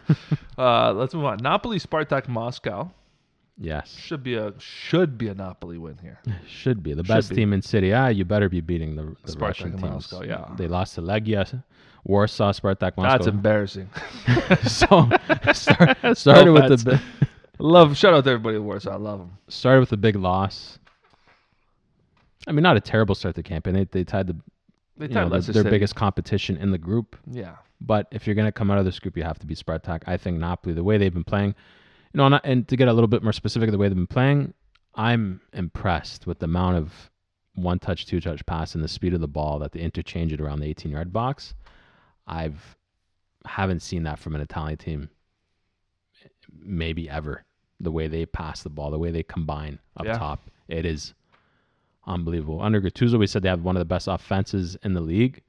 uh, 0.58 0.94
let's 0.94 1.14
move 1.14 1.26
on. 1.26 1.38
Napoli 1.44 1.78
Spartak 1.80 2.28
Moscow 2.28 2.92
Yes, 3.58 3.96
should 3.96 4.24
be 4.24 4.36
a 4.36 4.54
should 4.60 5.18
be 5.18 5.28
a 5.28 5.34
Napoli 5.36 5.78
win 5.78 5.98
here. 6.02 6.20
should 6.48 6.82
be 6.82 6.94
the 6.94 7.04
Should 7.04 7.08
best 7.08 7.30
be. 7.30 7.36
team 7.36 7.54
in 7.54 7.62
City. 7.62 7.94
Ah, 7.94 8.08
you 8.08 8.26
better 8.26 8.50
be 8.50 8.62
beating 8.62 8.96
the, 8.96 9.16
the 9.26 9.34
Spartak 9.34 9.42
Russian 9.42 9.72
teams. 9.74 9.82
Moscow, 9.82 10.24
yeah. 10.24 10.48
they 10.58 10.68
lost 10.68 10.96
to 10.96 11.02
Legia, 11.02 11.64
Warsaw, 12.04 12.54
Spartak 12.54 12.98
Moscow. 12.98 13.12
That's 13.12 13.28
embarrassing. 13.28 13.90
so 14.64 15.10
start, 15.54 15.98
started 16.18 16.52
with 16.54 16.70
the 16.70 16.92
bad. 16.92 17.02
bi- 17.20 17.28
Love 17.60 17.96
shout 17.96 18.14
out 18.16 18.24
to 18.24 18.32
everybody 18.32 18.58
in 18.58 18.66
Warsaw. 18.66 18.94
I 18.94 18.96
love 18.96 19.20
them. 19.20 19.38
started 19.48 19.82
with 19.82 19.92
a 19.92 19.98
big 19.98 20.16
loss. 20.16 20.80
I 22.48 22.52
mean, 22.54 22.64
not 22.64 22.76
a 22.78 22.82
terrible 22.82 23.14
start 23.14 23.36
to 23.36 23.44
the 23.44 23.48
campaign. 23.48 23.76
They, 23.76 23.84
they 23.84 24.04
tied 24.04 24.26
the 24.28 24.36
They 24.98 25.08
tied 25.08 25.30
know, 25.30 25.40
their, 25.40 25.62
their 25.62 25.72
biggest 25.72 25.94
competition 25.96 26.58
in 26.58 26.72
the 26.72 26.80
group. 26.80 27.16
Yeah. 27.30 27.58
But 27.80 28.08
if 28.12 28.26
you're 28.26 28.36
going 28.36 28.48
to 28.48 28.52
come 28.52 28.72
out 28.72 28.80
of 28.80 28.86
this 28.86 28.98
group, 29.00 29.16
you 29.16 29.24
have 29.24 29.38
to 29.40 29.46
be 29.46 29.54
Spartak. 29.56 30.02
I 30.08 30.18
think 30.18 30.40
Napoli, 30.40 30.74
the 30.74 30.84
way 30.84 30.98
they've 30.98 31.14
been 31.14 31.24
playing, 31.24 31.54
you 32.14 32.18
know, 32.18 32.26
and, 32.26 32.42
and 32.44 32.68
to 32.68 32.76
get 32.76 32.88
a 32.88 32.94
little 32.94 33.08
bit 33.08 33.24
more 33.24 33.34
specific, 33.34 33.68
of 33.70 33.72
the 33.72 33.78
way 33.78 33.88
they've 33.88 33.96
been 33.96 34.08
playing, 34.08 34.54
I'm 34.96 35.42
impressed 35.54 36.28
with 36.28 36.40
the 36.40 36.46
amount 36.46 36.78
of 36.78 37.10
one 37.56 37.80
touch, 37.80 38.06
two 38.06 38.20
touch 38.22 38.46
pass 38.46 38.76
and 38.76 38.84
the 38.84 38.88
speed 38.88 39.14
of 39.14 39.22
the 39.22 39.28
ball 39.28 39.60
that 39.60 39.72
they 39.72 39.80
interchange 39.80 40.34
it 40.34 40.42
around 40.42 40.60
the 40.60 40.68
18 40.68 40.92
yard 40.92 41.12
box. 41.14 41.54
I've 42.28 42.76
haven't 43.46 43.82
seen 43.82 44.04
that 44.04 44.20
from 44.20 44.36
an 44.36 44.42
Italian 44.42 44.78
team, 44.78 45.10
maybe 46.54 47.10
ever. 47.10 47.44
The 47.80 47.92
way 47.92 48.08
they 48.08 48.26
pass 48.28 48.62
the 48.62 48.70
ball, 48.70 48.92
the 48.92 49.00
way 49.00 49.10
they 49.12 49.24
combine 49.24 49.80
up 49.98 50.06
Yeah. 50.06 50.18
top, 50.18 50.40
it 50.68 50.86
is 50.86 51.14
unbelievable. 52.06 52.62
Under 52.62 52.80
Gattuso, 52.80 53.18
we 53.18 53.26
said 53.28 53.42
they 53.42 53.50
have 53.50 53.64
one 53.64 53.76
of 53.76 53.80
the 53.82 53.86
best 53.86 54.08
offenses 54.08 54.78
in 54.84 54.94
the 54.94 55.02
league. 55.02 55.42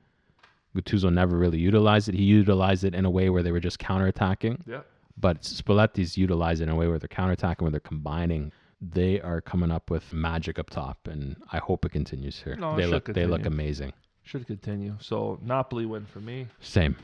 Gattuso 0.75 1.13
never 1.13 1.37
really 1.37 1.59
utilized 1.59 2.09
it. 2.09 2.15
He 2.15 2.25
utilized 2.25 2.85
it 2.85 2.95
in 2.95 3.05
a 3.05 3.11
way 3.11 3.29
where 3.29 3.43
they 3.43 3.53
were 3.53 3.61
just 3.61 3.79
counterattacking. 3.79 4.67
Yeah. 4.67 4.81
But 5.17 5.43
Spalletti's 5.43 6.17
utilized 6.17 6.61
it 6.61 6.65
in 6.65 6.71
a 6.71 6.77
way 6.77 6.89
where 6.89 6.99
they're 6.99 7.09
counterattacking, 7.09 7.63
where 7.63 7.71
they're 7.71 7.81
combining. 7.81 8.53
They 8.81 9.21
are 9.21 9.41
coming 9.41 9.71
up 9.71 9.91
with 9.91 10.13
magic 10.13 10.59
up 10.59 10.71
top, 10.71 11.07
and 11.07 11.37
I 11.53 11.59
hope 11.59 11.85
it 11.85 11.93
continues 11.93 12.41
here. 12.43 12.57
No, 12.57 12.77
they 12.77 12.87
look 12.87 13.07
they 13.07 13.27
look 13.27 13.47
amazing. 13.47 13.93
Should 14.25 14.47
continue. 14.47 14.97
So 15.01 15.39
Napoli 15.43 15.87
win 15.87 16.07
for 16.07 16.21
me. 16.21 16.47
Same. 16.61 16.97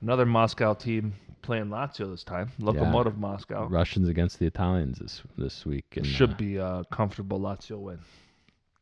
Another 0.00 0.26
Moscow 0.26 0.74
team 0.74 1.14
playing 1.42 1.66
Lazio 1.66 2.10
this 2.10 2.24
time. 2.24 2.50
Lokomotiv 2.60 3.16
Moscow. 3.16 3.66
Russians 3.66 4.08
against 4.08 4.38
the 4.38 4.46
Italians 4.46 4.98
this 4.98 5.22
this 5.36 5.64
week. 5.66 5.96
And, 5.96 6.06
Should 6.06 6.32
uh, 6.32 6.36
be 6.36 6.56
a 6.56 6.84
comfortable 6.90 7.40
Lazio 7.40 7.78
win. 7.78 7.98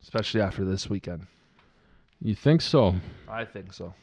Especially 0.01 0.41
after 0.41 0.65
this 0.65 0.89
weekend. 0.89 1.27
You 2.21 2.35
think 2.35 2.61
so? 2.61 2.95
I 3.27 3.45
think 3.45 3.73
so. 3.73 3.93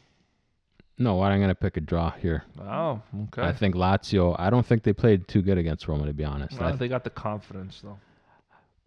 No, 1.01 1.23
I'm 1.23 1.39
going 1.39 1.49
to 1.49 1.55
pick 1.55 1.77
a 1.77 1.81
draw 1.81 2.11
here. 2.11 2.43
Oh, 2.61 3.01
okay. 3.23 3.41
I 3.41 3.53
think 3.53 3.73
Lazio. 3.73 4.35
I 4.37 4.51
don't 4.51 4.65
think 4.65 4.83
they 4.83 4.93
played 4.93 5.27
too 5.27 5.41
good 5.41 5.57
against 5.57 5.87
Roma, 5.87 6.05
to 6.05 6.13
be 6.13 6.23
honest. 6.23 6.59
Well, 6.59 6.69
I, 6.69 6.75
they 6.75 6.87
got 6.87 7.03
the 7.03 7.09
confidence 7.09 7.81
though. 7.83 7.97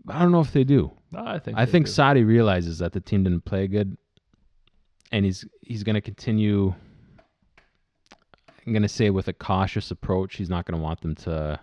I 0.08 0.20
don't 0.20 0.30
know 0.30 0.40
if 0.40 0.52
they 0.52 0.62
do. 0.62 0.92
No, 1.10 1.26
I 1.26 1.40
think 1.40 1.58
I 1.58 1.66
think 1.66 1.86
do. 1.86 1.92
Sarri 1.92 2.24
realizes 2.24 2.78
that 2.78 2.92
the 2.92 3.00
team 3.00 3.24
didn't 3.24 3.44
play 3.44 3.66
good, 3.66 3.96
and 5.10 5.24
he's 5.24 5.44
he's 5.62 5.82
going 5.82 5.94
to 5.94 6.00
continue. 6.00 6.72
I'm 8.64 8.72
going 8.72 8.82
to 8.82 8.88
say 8.88 9.10
with 9.10 9.26
a 9.26 9.32
cautious 9.32 9.90
approach. 9.90 10.36
He's 10.36 10.48
not 10.48 10.66
going 10.66 10.78
to 10.78 10.82
want 10.82 11.00
them 11.00 11.16
to 11.16 11.58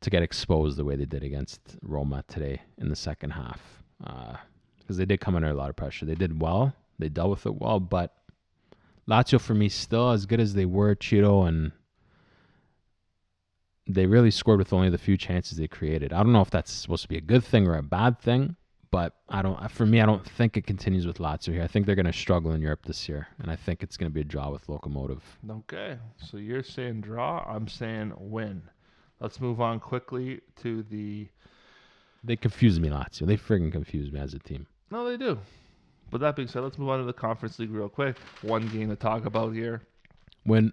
to 0.00 0.10
get 0.10 0.22
exposed 0.22 0.78
the 0.78 0.84
way 0.84 0.96
they 0.96 1.04
did 1.04 1.22
against 1.22 1.60
Roma 1.82 2.24
today 2.26 2.62
in 2.78 2.88
the 2.88 2.96
second 2.96 3.32
half, 3.32 3.60
uh, 4.02 4.36
because 4.78 4.96
they 4.96 5.04
did 5.04 5.20
come 5.20 5.36
under 5.36 5.48
a 5.48 5.54
lot 5.54 5.68
of 5.68 5.76
pressure. 5.76 6.06
They 6.06 6.14
did 6.14 6.40
well. 6.40 6.72
They 6.98 7.10
dealt 7.10 7.30
with 7.30 7.44
it 7.44 7.54
well, 7.54 7.80
but 7.80 8.14
Lazio 9.10 9.40
for 9.40 9.54
me 9.54 9.68
still 9.68 10.10
as 10.10 10.24
good 10.24 10.38
as 10.40 10.54
they 10.54 10.66
were, 10.66 10.94
Ciro, 10.94 11.42
and 11.42 11.72
they 13.88 14.06
really 14.06 14.30
scored 14.30 14.60
with 14.60 14.72
only 14.72 14.88
the 14.88 14.98
few 14.98 15.16
chances 15.16 15.58
they 15.58 15.66
created. 15.66 16.12
I 16.12 16.22
don't 16.22 16.32
know 16.32 16.42
if 16.42 16.50
that's 16.50 16.70
supposed 16.70 17.02
to 17.02 17.08
be 17.08 17.18
a 17.18 17.20
good 17.20 17.42
thing 17.42 17.66
or 17.66 17.76
a 17.76 17.82
bad 17.82 18.20
thing, 18.20 18.54
but 18.92 19.16
I 19.28 19.42
don't. 19.42 19.70
For 19.70 19.84
me, 19.84 20.00
I 20.00 20.06
don't 20.06 20.24
think 20.24 20.56
it 20.56 20.66
continues 20.66 21.06
with 21.06 21.18
Lazio 21.18 21.52
here. 21.52 21.62
I 21.62 21.66
think 21.66 21.86
they're 21.86 21.96
going 21.96 22.06
to 22.06 22.12
struggle 22.12 22.52
in 22.52 22.60
Europe 22.60 22.86
this 22.86 23.08
year, 23.08 23.26
and 23.40 23.50
I 23.50 23.56
think 23.56 23.82
it's 23.82 23.96
going 23.96 24.10
to 24.10 24.14
be 24.14 24.20
a 24.20 24.24
draw 24.24 24.50
with 24.50 24.66
Lokomotiv. 24.68 25.20
Okay. 25.48 25.98
So 26.18 26.36
you're 26.36 26.62
saying 26.62 27.00
draw, 27.00 27.44
I'm 27.48 27.66
saying 27.66 28.12
win. 28.16 28.62
Let's 29.18 29.40
move 29.40 29.60
on 29.60 29.80
quickly 29.80 30.40
to 30.62 30.82
the 30.84 31.28
They 32.22 32.36
confuse 32.36 32.78
me, 32.78 32.88
Lazio. 32.88 33.26
They 33.26 33.36
friggin' 33.36 33.72
confuse 33.72 34.12
me 34.12 34.20
as 34.20 34.34
a 34.34 34.38
team. 34.38 34.66
No, 34.90 35.08
they 35.08 35.16
do. 35.16 35.38
But 36.10 36.20
that 36.20 36.36
being 36.36 36.48
said, 36.48 36.62
let's 36.62 36.78
move 36.78 36.88
on 36.88 36.98
to 36.98 37.04
the 37.04 37.12
conference 37.12 37.58
league 37.58 37.70
real 37.70 37.88
quick. 37.88 38.16
One 38.42 38.66
game 38.68 38.88
to 38.88 38.96
talk 38.96 39.26
about 39.26 39.54
here. 39.54 39.82
When 40.44 40.72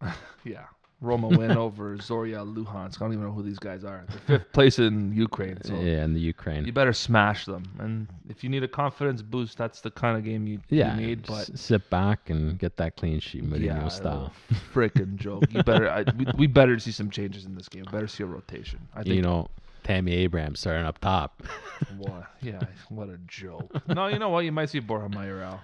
Yeah. 0.44 0.64
Roma 1.00 1.28
win 1.28 1.50
over 1.56 1.96
Zorya 1.96 2.46
Luhansk. 2.46 2.96
I 2.96 3.04
don't 3.04 3.12
even 3.12 3.24
know 3.24 3.32
who 3.32 3.42
these 3.42 3.58
guys 3.58 3.82
are. 3.84 4.04
They're 4.08 4.38
fifth 4.38 4.52
place 4.52 4.78
in 4.78 5.12
Ukraine. 5.12 5.58
So 5.64 5.74
yeah, 5.74 6.04
in 6.04 6.14
the 6.14 6.20
Ukraine, 6.20 6.64
you 6.64 6.72
better 6.72 6.92
smash 6.92 7.44
them. 7.44 7.64
And 7.80 8.06
if 8.28 8.44
you 8.44 8.48
need 8.48 8.62
a 8.62 8.68
confidence 8.68 9.20
boost, 9.20 9.58
that's 9.58 9.80
the 9.80 9.90
kind 9.90 10.16
of 10.16 10.24
game 10.24 10.46
you, 10.46 10.60
yeah, 10.68 10.96
you 10.96 11.06
need. 11.06 11.26
But 11.26 11.58
sit 11.58 11.90
back 11.90 12.30
and 12.30 12.56
get 12.56 12.76
that 12.76 12.96
clean 12.96 13.18
sheet, 13.18 13.44
Mourinho 13.44 13.64
yeah, 13.64 13.88
style. 13.88 14.32
freaking 14.72 15.16
joke. 15.16 15.44
You 15.50 15.64
better. 15.64 15.90
I, 15.90 16.04
we, 16.16 16.26
we 16.38 16.46
better 16.46 16.78
see 16.78 16.92
some 16.92 17.10
changes 17.10 17.46
in 17.46 17.56
this 17.56 17.68
game. 17.68 17.84
Better 17.90 18.06
see 18.06 18.22
a 18.22 18.26
rotation. 18.26 18.78
I 18.94 19.02
think. 19.02 19.16
You 19.16 19.22
know, 19.22 19.48
Tammy 19.82 20.12
Abraham 20.12 20.54
starting 20.54 20.86
up 20.86 20.98
top. 20.98 21.42
what? 21.96 22.30
Yeah. 22.40 22.60
What 22.88 23.08
a 23.08 23.18
joke. 23.26 23.70
no, 23.88 24.06
you 24.06 24.18
know 24.18 24.28
what? 24.28 24.44
You 24.44 24.52
might 24.52 24.70
see 24.70 24.80
Borja 24.80 25.08
Mayoral 25.08 25.60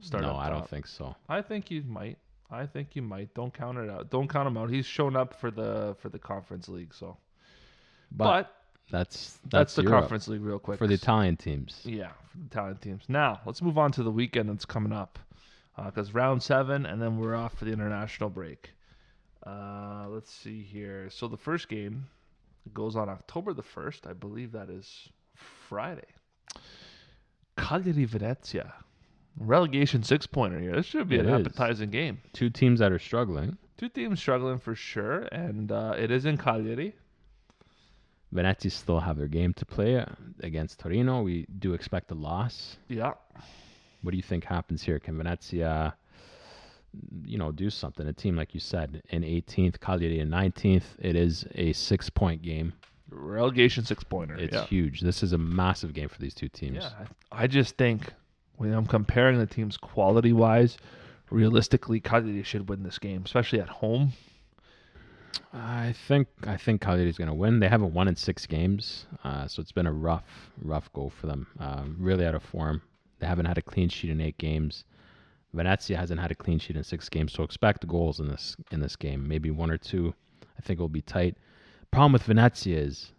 start. 0.00 0.22
no, 0.22 0.36
I 0.36 0.48
don't 0.48 0.68
think 0.68 0.86
so. 0.86 1.14
I 1.28 1.42
think 1.42 1.70
you 1.70 1.82
might. 1.82 2.18
I 2.50 2.66
think 2.66 2.96
you 2.96 3.02
might. 3.02 3.34
Don't 3.34 3.52
count 3.52 3.78
it 3.78 3.90
out. 3.90 4.10
Don't 4.10 4.28
count 4.28 4.46
him 4.46 4.56
out. 4.56 4.70
He's 4.70 4.86
shown 4.86 5.16
up 5.16 5.34
for 5.34 5.50
the 5.50 5.96
for 6.00 6.08
the 6.08 6.18
conference 6.18 6.68
league. 6.68 6.94
So, 6.94 7.16
But, 8.10 8.24
but, 8.24 8.54
that's 8.90 9.16
that's, 9.16 9.50
that's, 9.50 9.74
the 9.74 9.82
Europe 9.82 10.02
conference 10.02 10.28
league 10.28 10.40
real 10.40 10.58
quick 10.58 10.78
for 10.78 10.86
the 10.86 10.94
Italian 10.94 11.36
teams. 11.36 11.80
Yeah, 11.84 12.10
for 12.30 12.38
the 12.38 12.46
Italian 12.46 12.76
teams. 12.78 13.02
Now 13.08 13.40
let's 13.44 13.60
move 13.60 13.76
on 13.76 13.92
to 13.92 14.02
the 14.02 14.10
weekend 14.10 14.48
that's 14.48 14.64
coming 14.64 14.92
up, 14.92 15.18
because 15.76 16.14
round 16.14 16.42
seven, 16.42 16.86
and 16.86 17.02
then 17.02 17.18
we're 17.18 17.36
off 17.36 17.58
for 17.58 17.66
the 17.66 17.72
international 17.72 18.30
break. 18.30 18.70
Uh, 19.46 20.06
let's 20.08 20.32
see 20.32 20.62
here. 20.62 21.08
So 21.10 21.28
the 21.28 21.36
first 21.36 21.68
game 21.68 22.06
goes 22.74 22.96
on 22.96 23.08
October 23.08 23.52
the 23.52 23.62
first. 23.62 24.06
I 24.06 24.12
believe 24.12 24.52
that 24.52 24.70
is 24.70 25.08
Friday. 25.68 26.06
Cagliari 27.56 28.04
Venezia. 28.04 28.72
Relegation 29.40 30.02
six 30.02 30.26
pointer 30.26 30.58
here. 30.58 30.74
This 30.74 30.86
should 30.86 31.08
be 31.08 31.16
It 31.16 31.26
an 31.26 31.34
is. 31.34 31.46
appetizing 31.46 31.90
game. 31.90 32.18
Two 32.32 32.50
teams 32.50 32.80
that 32.80 32.90
are 32.92 32.98
struggling. 32.98 33.56
Two 33.76 33.88
teams 33.88 34.18
struggling 34.18 34.58
for 34.58 34.74
sure, 34.74 35.20
and 35.30 35.70
uh, 35.70 35.94
it 35.96 36.10
is 36.10 36.24
in 36.24 36.36
Cagliari. 36.36 36.94
Venezia 38.32 38.70
still 38.70 39.00
have 39.00 39.16
their 39.16 39.28
game 39.28 39.54
to 39.54 39.64
play 39.64 40.04
against 40.42 40.80
Torino. 40.80 41.22
We 41.22 41.46
do 41.58 41.72
expect 41.74 42.10
a 42.10 42.14
loss. 42.14 42.76
Yeah. 42.88 43.12
What 44.02 44.10
do 44.10 44.16
you 44.16 44.22
think 44.22 44.44
happens 44.44 44.82
here? 44.82 44.98
Can 44.98 45.16
Venezia, 45.16 45.94
you 47.24 47.38
know, 47.38 47.52
do 47.52 47.70
something? 47.70 48.06
A 48.06 48.12
team 48.12 48.36
like 48.36 48.54
you 48.54 48.60
said 48.60 49.02
in 49.10 49.22
18th, 49.22 49.80
Cagliari 49.80 50.20
in 50.20 50.28
19th. 50.28 50.84
It 50.98 51.16
is 51.16 51.44
a 51.54 51.72
six-point 51.72 52.42
game. 52.42 52.72
Relegation 53.10 53.84
six 53.84 54.04
pointer. 54.04 54.36
It's 54.36 54.54
yeah. 54.54 54.66
huge. 54.66 55.00
This 55.00 55.22
is 55.22 55.32
a 55.32 55.38
massive 55.38 55.94
game 55.94 56.10
for 56.10 56.20
these 56.20 56.34
two 56.34 56.48
teams. 56.48 56.76
Yeah, 56.76 56.90
I 57.32 57.44
I 57.44 57.46
just 57.46 57.76
think 57.78 58.12
when 58.56 58.72
I'm 58.74 58.84
comparing 58.84 59.38
the 59.38 59.46
teams 59.46 59.78
quality 59.78 60.34
wise, 60.34 60.76
realistically, 61.30 62.00
Cagliari 62.00 62.42
should 62.42 62.68
win 62.68 62.82
this 62.82 62.98
game, 62.98 63.22
especially 63.24 63.60
at 63.60 63.68
home. 63.68 64.12
I 65.54 65.94
think 66.06 66.28
I 66.46 66.58
think 66.58 66.82
Cagliari 66.82 67.08
is 67.08 67.16
going 67.16 67.28
to 67.28 67.34
win. 67.34 67.60
They 67.60 67.68
haven't 67.68 67.94
won 67.94 68.08
in 68.08 68.16
six 68.16 68.44
games, 68.44 69.06
uh, 69.24 69.46
so 69.46 69.62
it's 69.62 69.72
been 69.72 69.86
a 69.86 69.92
rough, 69.92 70.50
rough 70.60 70.92
go 70.92 71.08
for 71.08 71.26
them. 71.26 71.46
Uh, 71.58 71.84
really 71.96 72.26
out 72.26 72.34
of 72.34 72.42
form. 72.42 72.82
They 73.20 73.26
haven't 73.26 73.46
had 73.46 73.56
a 73.56 73.62
clean 73.62 73.88
sheet 73.88 74.10
in 74.10 74.20
eight 74.20 74.38
games. 74.38 74.84
Venezia 75.54 75.96
hasn't 75.96 76.20
had 76.20 76.30
a 76.30 76.34
clean 76.34 76.58
sheet 76.58 76.76
in 76.76 76.84
six 76.84 77.08
games, 77.08 77.32
so 77.32 77.42
expect 77.42 77.86
goals 77.86 78.20
in 78.20 78.28
this 78.28 78.56
in 78.70 78.80
this 78.80 78.96
game. 78.96 79.26
Maybe 79.26 79.50
one 79.50 79.70
or 79.70 79.78
two. 79.78 80.14
I 80.58 80.60
think 80.60 80.78
it 80.78 80.82
will 80.82 80.88
be 80.88 81.02
tight. 81.02 81.36
Problem 81.90 82.12
with 82.12 82.24
Venezia 82.24 82.78
is 82.78 83.12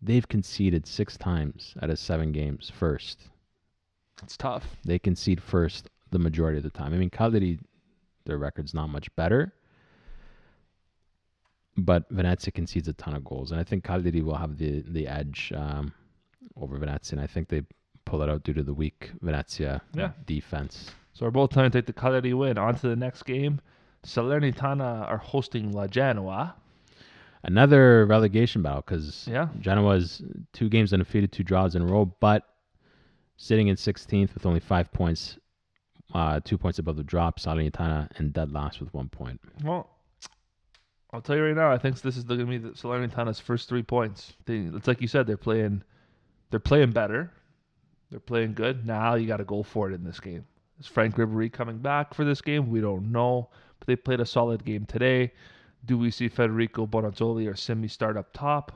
they've 0.00 0.26
conceded 0.26 0.86
six 0.86 1.16
times 1.16 1.74
out 1.82 1.90
of 1.90 1.98
seven 1.98 2.32
games 2.32 2.70
first. 2.74 3.28
It's 4.22 4.36
tough. 4.36 4.76
They 4.84 4.98
concede 4.98 5.42
first 5.42 5.90
the 6.10 6.18
majority 6.18 6.58
of 6.58 6.64
the 6.64 6.70
time. 6.70 6.94
I 6.94 6.96
mean, 6.96 7.10
Cagliari, 7.10 7.58
their 8.24 8.38
record's 8.38 8.72
not 8.72 8.88
much 8.88 9.14
better, 9.16 9.52
but 11.76 12.04
Venezia 12.10 12.52
concedes 12.52 12.88
a 12.88 12.92
ton 12.94 13.14
of 13.14 13.24
goals, 13.24 13.50
and 13.50 13.60
I 13.60 13.64
think 13.64 13.84
Cagliari 13.84 14.22
will 14.22 14.36
have 14.36 14.56
the 14.56 14.82
the 14.86 15.06
edge 15.06 15.52
um, 15.54 15.92
over 16.56 16.78
Venezia, 16.78 17.18
and 17.18 17.20
I 17.20 17.26
think 17.26 17.48
they 17.48 17.62
pull 18.04 18.22
it 18.22 18.28
out 18.28 18.42
due 18.44 18.52
to 18.54 18.62
the 18.62 18.74
weak 18.74 19.12
Venezia 19.20 19.82
Yeah. 19.94 20.12
defense. 20.26 20.90
So 21.14 21.26
we're 21.26 21.30
both 21.30 21.50
trying 21.50 21.70
to 21.70 21.78
take 21.78 21.86
the 21.86 21.92
Cagliari 21.92 22.34
win. 22.34 22.58
On 22.58 22.74
to 22.74 22.88
the 22.88 22.96
next 22.96 23.22
game. 23.24 23.60
Salernitana 24.04 25.08
are 25.08 25.18
hosting 25.18 25.72
La 25.72 25.86
Genoa. 25.86 26.54
Another 27.44 28.06
relegation 28.06 28.62
battle 28.62 28.82
because 28.82 29.26
Yeah. 29.28 29.48
Genoa's 29.60 30.22
two 30.52 30.68
games 30.68 30.92
undefeated, 30.92 31.32
two 31.32 31.42
draws 31.44 31.74
in 31.74 31.82
a 31.82 31.86
row, 31.86 32.04
but 32.20 32.48
sitting 33.36 33.68
in 33.68 33.76
16th 33.76 34.32
with 34.34 34.46
only 34.46 34.60
five 34.60 34.92
points, 34.92 35.38
uh, 36.14 36.40
two 36.44 36.56
points 36.58 36.78
above 36.78 36.96
the 36.96 37.02
drop. 37.04 37.38
Salernitana 37.40 38.08
and 38.18 38.32
dead 38.32 38.52
last 38.52 38.80
with 38.80 38.92
one 38.94 39.08
point. 39.08 39.40
Well, 39.64 39.88
I'll 41.12 41.20
tell 41.20 41.36
you 41.36 41.44
right 41.44 41.54
now. 41.56 41.70
I 41.70 41.78
think 41.78 42.00
this 42.00 42.16
is 42.16 42.24
going 42.24 42.40
to 42.40 42.46
be 42.46 42.58
Salernitana's 42.70 43.38
first 43.40 43.68
three 43.68 43.82
points. 43.82 44.32
They, 44.46 44.58
it's 44.58 44.86
like 44.86 45.00
you 45.00 45.08
said. 45.08 45.26
They're 45.26 45.36
playing. 45.36 45.82
They're 46.50 46.60
playing 46.60 46.92
better. 46.92 47.30
They're 48.12 48.20
playing 48.20 48.52
good. 48.52 48.86
Now 48.86 49.14
you 49.14 49.26
got 49.26 49.38
to 49.38 49.44
go 49.44 49.62
for 49.62 49.90
it 49.90 49.94
in 49.94 50.04
this 50.04 50.20
game. 50.20 50.44
Is 50.78 50.86
Franck 50.86 51.16
Ribéry 51.16 51.50
coming 51.50 51.78
back 51.78 52.12
for 52.12 52.26
this 52.26 52.42
game? 52.42 52.68
We 52.70 52.82
don't 52.82 53.10
know. 53.10 53.48
But 53.78 53.86
they 53.86 53.96
played 53.96 54.20
a 54.20 54.26
solid 54.26 54.66
game 54.66 54.84
today. 54.84 55.32
Do 55.86 55.96
we 55.96 56.10
see 56.10 56.28
Federico 56.28 56.86
Bonazzoli 56.86 57.50
or 57.50 57.56
Simy 57.56 57.88
start 57.88 58.18
up 58.18 58.30
top? 58.34 58.70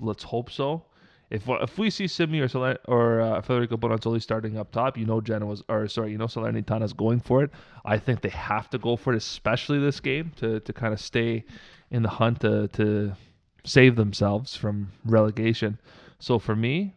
Let's 0.00 0.22
hope 0.22 0.50
so. 0.50 0.86
If 1.28 1.46
if 1.46 1.76
we 1.76 1.90
see 1.90 2.06
Simy 2.06 2.40
or 2.40 2.78
or 2.86 3.20
uh, 3.20 3.42
Federico 3.42 3.76
Bonazzoli 3.76 4.22
starting 4.22 4.56
up 4.56 4.72
top, 4.72 4.96
you 4.96 5.04
know 5.04 5.20
Genoa's 5.20 5.62
or 5.68 5.86
sorry, 5.86 6.12
you 6.12 6.16
know 6.16 6.24
Salernitana's 6.26 6.94
going 6.94 7.20
for 7.20 7.42
it. 7.42 7.50
I 7.84 7.98
think 7.98 8.22
they 8.22 8.30
have 8.30 8.70
to 8.70 8.78
go 8.78 8.96
for 8.96 9.12
it, 9.12 9.18
especially 9.18 9.80
this 9.80 10.00
game, 10.00 10.32
to 10.36 10.60
to 10.60 10.72
kind 10.72 10.94
of 10.94 11.00
stay 11.00 11.44
in 11.90 12.02
the 12.02 12.08
hunt 12.08 12.40
to 12.40 12.68
to 12.68 13.12
save 13.64 13.96
themselves 13.96 14.56
from 14.56 14.92
relegation. 15.04 15.78
So 16.20 16.38
for 16.38 16.56
me, 16.56 16.94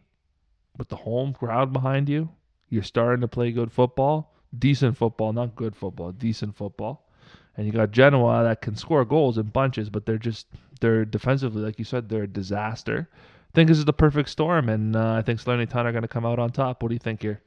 with 0.78 0.88
the 0.88 0.96
home 0.96 1.32
crowd 1.32 1.72
behind 1.72 2.08
you, 2.08 2.28
you're 2.68 2.82
starting 2.82 3.20
to 3.20 3.28
play 3.28 3.52
good 3.52 3.70
football, 3.70 4.34
decent 4.58 4.96
football, 4.96 5.32
not 5.32 5.54
good 5.54 5.76
football, 5.76 6.12
decent 6.12 6.56
football. 6.56 7.08
And 7.56 7.66
you 7.66 7.72
got 7.72 7.90
Genoa 7.90 8.44
that 8.44 8.62
can 8.62 8.76
score 8.76 9.04
goals 9.04 9.36
in 9.36 9.46
bunches, 9.46 9.90
but 9.90 10.06
they're 10.06 10.18
just 10.18 10.46
they're 10.80 11.04
defensively, 11.04 11.62
like 11.62 11.78
you 11.78 11.84
said, 11.84 12.08
they're 12.08 12.22
a 12.22 12.28
disaster. 12.28 13.08
I 13.12 13.52
think 13.54 13.68
this 13.68 13.78
is 13.78 13.84
the 13.84 13.92
perfect 13.92 14.30
storm, 14.30 14.70
and 14.70 14.96
uh, 14.96 15.12
I 15.12 15.22
think 15.22 15.38
Salernitana 15.38 15.84
are 15.84 15.92
going 15.92 16.02
to 16.02 16.08
come 16.08 16.24
out 16.24 16.38
on 16.38 16.50
top. 16.50 16.82
What 16.82 16.88
do 16.88 16.94
you 16.94 16.98
think 16.98 17.20
here? 17.20 17.42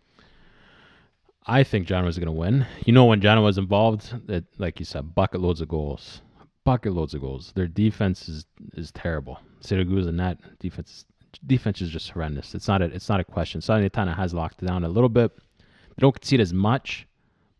I 1.47 1.63
think 1.63 1.88
Genoa 1.88 2.09
is 2.09 2.17
going 2.17 2.28
to 2.28 2.32
win. 2.32 2.65
You 2.86 2.93
know, 2.93 3.05
when 3.05 3.21
Genoa's 3.21 3.57
involved, 3.57 4.28
that 4.28 4.43
like 4.59 4.80
you 4.80 4.86
said, 4.86 5.15
bucket 5.15 5.41
loads 5.41 5.61
of 5.61 5.67
goals, 5.67 6.21
bucket 6.63 6.93
loads 6.93 7.15
of 7.15 7.21
goals. 7.21 7.51
Their 7.55 7.67
defense 7.67 8.30
is 8.30 8.45
is 8.73 8.91
terrible. 8.91 9.39
Siragusa 9.61 10.13
net 10.13 10.38
defense 10.59 11.05
defense 11.46 11.82
is 11.82 11.90
just 11.90 12.10
horrendous. 12.12 12.56
It's 12.56 12.68
not 12.68 12.82
a 12.82 12.86
it's 12.86 13.10
not 13.10 13.20
a 13.20 13.24
question. 13.24 13.62
Salernitana 13.62 14.16
has 14.16 14.34
locked 14.34 14.64
down 14.66 14.84
a 14.84 14.90
little 14.90 15.10
bit. 15.10 15.32
They 15.60 16.02
don't 16.02 16.14
concede 16.14 16.42
as 16.42 16.54
much, 16.54 17.08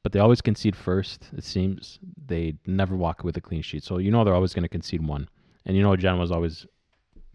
but 0.04 0.12
they 0.12 0.20
always 0.20 0.42
concede 0.42 0.76
first. 0.76 1.30
It 1.38 1.44
seems 1.44 2.00
they 2.28 2.56
never 2.66 2.96
walk 2.96 3.24
with 3.24 3.38
a 3.38 3.42
clean 3.42 3.62
sheet. 3.62 3.84
So 3.84 3.98
you 3.98 4.12
know 4.12 4.24
they're 4.24 4.34
always 4.36 4.54
going 4.54 4.64
to 4.64 4.70
concede 4.70 5.06
one, 5.06 5.30
and 5.66 5.76
you 5.78 5.84
know 5.84 5.96
Genoa's 5.96 6.32
always 6.32 6.66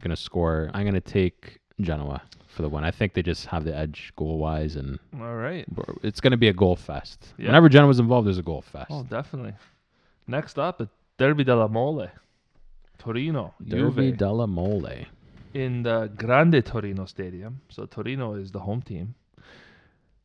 going 0.03 0.11
to 0.11 0.17
score. 0.17 0.71
I'm 0.75 0.83
going 0.83 0.95
to 0.95 1.01
take 1.01 1.59
Genoa 1.81 2.23
for 2.49 2.63
the 2.63 2.69
win. 2.69 2.85
I 2.85 2.91
think 2.91 3.15
they 3.15 3.23
just 3.23 3.47
have 3.47 3.65
the 3.65 3.75
edge 3.75 4.13
goal 4.17 4.39
wise, 4.39 4.77
and 4.77 4.99
All 5.21 5.37
right. 5.37 5.65
it's 6.03 6.21
going 6.21 6.33
to 6.33 6.37
be 6.37 6.49
a 6.49 6.53
goal 6.53 6.77
fest. 6.77 7.33
Yeah. 7.39 7.47
Whenever 7.47 7.69
Genoa's 7.69 7.99
involved, 8.01 8.27
there's 8.27 8.39
a 8.39 8.43
goal 8.43 8.61
fest. 8.63 8.91
Oh, 8.91 9.05
definitely. 9.05 9.55
Next 10.27 10.59
up, 10.59 10.83
Derby 11.17 11.45
della 11.45 11.69
Mole, 11.69 12.09
Torino, 12.99 13.55
Derby 13.67 14.11
Juve. 14.11 14.17
della 14.19 14.47
Mole. 14.47 15.07
In 15.55 15.83
the 15.83 16.11
Grande 16.17 16.65
Torino 16.65 17.05
Stadium. 17.07 17.61
So 17.69 17.87
Torino 17.87 18.35
is 18.35 18.51
the 18.53 18.61
home 18.61 18.83
team. 18.83 19.15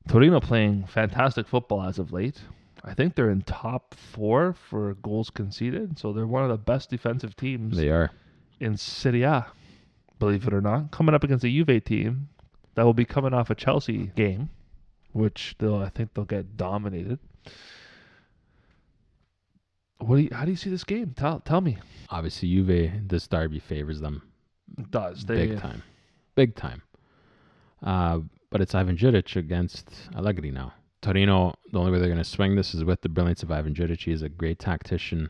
Torino 0.08 0.40
playing 0.40 0.86
fantastic 0.86 1.48
football 1.48 1.84
as 1.84 1.98
of 1.98 2.12
late. 2.14 2.42
I 2.84 2.94
think 2.94 3.16
they're 3.16 3.32
in 3.32 3.42
top 3.42 3.96
four 3.96 4.54
for 4.54 4.94
goals 4.96 5.32
conceded. 5.32 5.98
So 5.98 6.14
they're 6.14 6.28
one 6.28 6.44
of 6.44 6.50
the 6.50 6.58
best 6.58 6.90
defensive 6.92 7.36
teams 7.36 7.78
They 7.78 7.90
are. 7.90 8.12
in 8.60 8.78
Serie 8.78 9.24
A, 9.24 9.48
believe 10.20 10.46
it 10.46 10.54
or 10.54 10.62
not. 10.62 10.92
Coming 10.92 11.16
up 11.16 11.24
against 11.24 11.44
a 11.44 11.50
Juve 11.50 11.84
team 11.84 12.30
that 12.76 12.84
will 12.84 12.94
be 12.94 13.06
coming 13.06 13.34
off 13.34 13.50
a 13.50 13.56
Chelsea 13.56 14.12
game, 14.16 14.50
which 15.14 15.56
they'll 15.58 15.78
I 15.78 15.90
think 15.90 16.14
they'll 16.14 16.26
get 16.26 16.56
dominated. 16.56 17.18
What 19.98 20.18
do 20.18 20.22
you, 20.24 20.30
how 20.32 20.46
do 20.46 20.52
you 20.52 20.58
see 20.58 20.70
this 20.70 20.84
game? 20.84 21.14
Tell 21.18 21.40
tell 21.40 21.62
me. 21.62 21.78
Obviously, 22.10 22.50
Juve, 22.50 23.08
this 23.08 23.28
derby 23.28 23.58
favors 23.60 24.02
them 24.02 24.22
Does 24.90 25.26
they 25.26 25.48
big 25.48 25.60
time. 25.60 25.84
Big 26.36 26.56
time. 26.56 26.82
Uh, 27.84 28.20
but 28.50 28.62
it's 28.62 28.76
Ivan 28.76 28.98
Juric 28.98 29.36
against 29.36 29.90
Allegri 30.16 30.52
now. 30.52 30.74
Torino, 31.02 31.54
the 31.72 31.80
only 31.80 31.92
way 31.92 32.00
they're 32.00 32.08
going 32.08 32.18
to 32.18 32.24
swing 32.24 32.56
this 32.56 32.74
is 32.74 32.84
with 32.84 33.02
the 33.02 33.10
brilliance 33.10 33.44
of 33.44 33.52
Ivan 33.52 33.76
Juric. 33.76 34.04
He 34.04 34.12
is 34.12 34.22
a 34.22 34.30
great 34.30 34.60
tactician. 34.60 35.30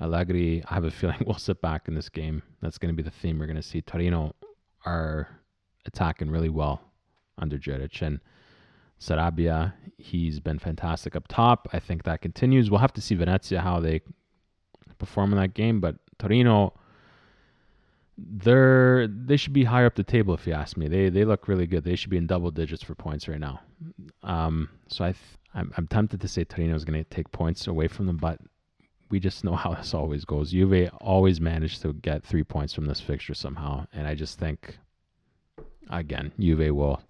Allegri, 0.00 0.62
I 0.68 0.74
have 0.74 0.84
a 0.84 0.90
feeling 0.90 1.22
will 1.26 1.38
sit 1.38 1.60
back 1.60 1.88
in 1.88 1.94
this 1.94 2.08
game. 2.08 2.42
That's 2.60 2.78
going 2.78 2.94
to 2.94 2.96
be 2.96 3.02
the 3.02 3.14
theme 3.14 3.38
we're 3.38 3.46
going 3.46 3.56
to 3.56 3.62
see. 3.62 3.80
Torino 3.80 4.34
are 4.84 5.28
attacking 5.86 6.30
really 6.30 6.48
well 6.48 6.80
under 7.38 7.58
Juric. 7.58 8.02
And 8.02 8.20
Sanabria, 9.00 9.74
he's 9.98 10.40
been 10.40 10.58
fantastic 10.58 11.16
up 11.16 11.28
top. 11.28 11.68
I 11.72 11.78
think 11.78 12.04
that 12.04 12.20
continues. 12.20 12.70
We'll 12.70 12.80
have 12.80 12.92
to 12.94 13.00
see 13.00 13.14
Venezia 13.14 13.60
how 13.60 13.80
they 13.80 14.00
perform 14.98 15.32
in 15.32 15.38
that 15.38 15.54
game. 15.54 15.80
But 15.80 15.96
Torino, 16.18 16.74
they're 18.30 19.06
they 19.08 19.36
should 19.36 19.52
be 19.52 19.64
higher 19.64 19.86
up 19.86 19.94
the 19.94 20.04
table 20.04 20.34
if 20.34 20.46
you 20.46 20.52
ask 20.52 20.76
me. 20.76 20.88
They 20.88 21.08
they 21.08 21.24
look 21.24 21.48
really 21.48 21.66
good. 21.66 21.84
They 21.84 21.96
should 21.96 22.10
be 22.10 22.16
in 22.16 22.26
double 22.26 22.50
digits 22.50 22.82
for 22.82 22.94
points 22.94 23.28
right 23.28 23.40
now. 23.40 23.60
Um, 24.22 24.68
so 24.88 25.04
I 25.04 25.12
th- 25.12 25.38
I'm, 25.54 25.72
I'm 25.76 25.86
tempted 25.86 26.20
to 26.20 26.28
say 26.28 26.44
Torino 26.44 26.74
is 26.74 26.84
going 26.84 27.02
to 27.02 27.08
take 27.10 27.30
points 27.32 27.66
away 27.66 27.88
from 27.88 28.06
them, 28.06 28.16
but 28.16 28.40
we 29.10 29.20
just 29.20 29.44
know 29.44 29.54
how 29.56 29.74
this 29.74 29.94
always 29.94 30.24
goes. 30.24 30.52
Juve 30.52 30.90
always 31.00 31.40
manage 31.40 31.80
to 31.80 31.92
get 31.92 32.24
three 32.24 32.44
points 32.44 32.72
from 32.72 32.86
this 32.86 33.00
fixture 33.00 33.34
somehow, 33.34 33.86
and 33.92 34.06
I 34.06 34.14
just 34.14 34.38
think 34.38 34.78
again 35.90 36.32
Juve 36.38 36.74
will. 36.74 37.00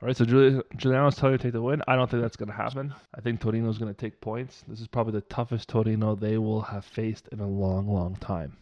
All 0.00 0.08
right, 0.08 0.16
so 0.16 0.24
Giuli- 0.24 0.62
Giuliano's 0.76 1.14
telling 1.14 1.34
you 1.34 1.38
to 1.38 1.42
take 1.44 1.52
the 1.52 1.62
win. 1.62 1.80
I 1.86 1.94
don't 1.94 2.10
think 2.10 2.22
that's 2.22 2.34
going 2.34 2.48
to 2.48 2.54
happen. 2.56 2.92
I 3.14 3.20
think 3.20 3.40
Torino's 3.40 3.78
going 3.78 3.94
to 3.94 4.00
take 4.00 4.20
points. 4.20 4.64
This 4.66 4.80
is 4.80 4.88
probably 4.88 5.12
the 5.12 5.20
toughest 5.20 5.68
Torino 5.68 6.16
they 6.16 6.38
will 6.38 6.60
have 6.60 6.84
faced 6.84 7.28
in 7.28 7.38
a 7.38 7.46
long, 7.46 7.86
long 7.86 8.16
time. 8.16 8.56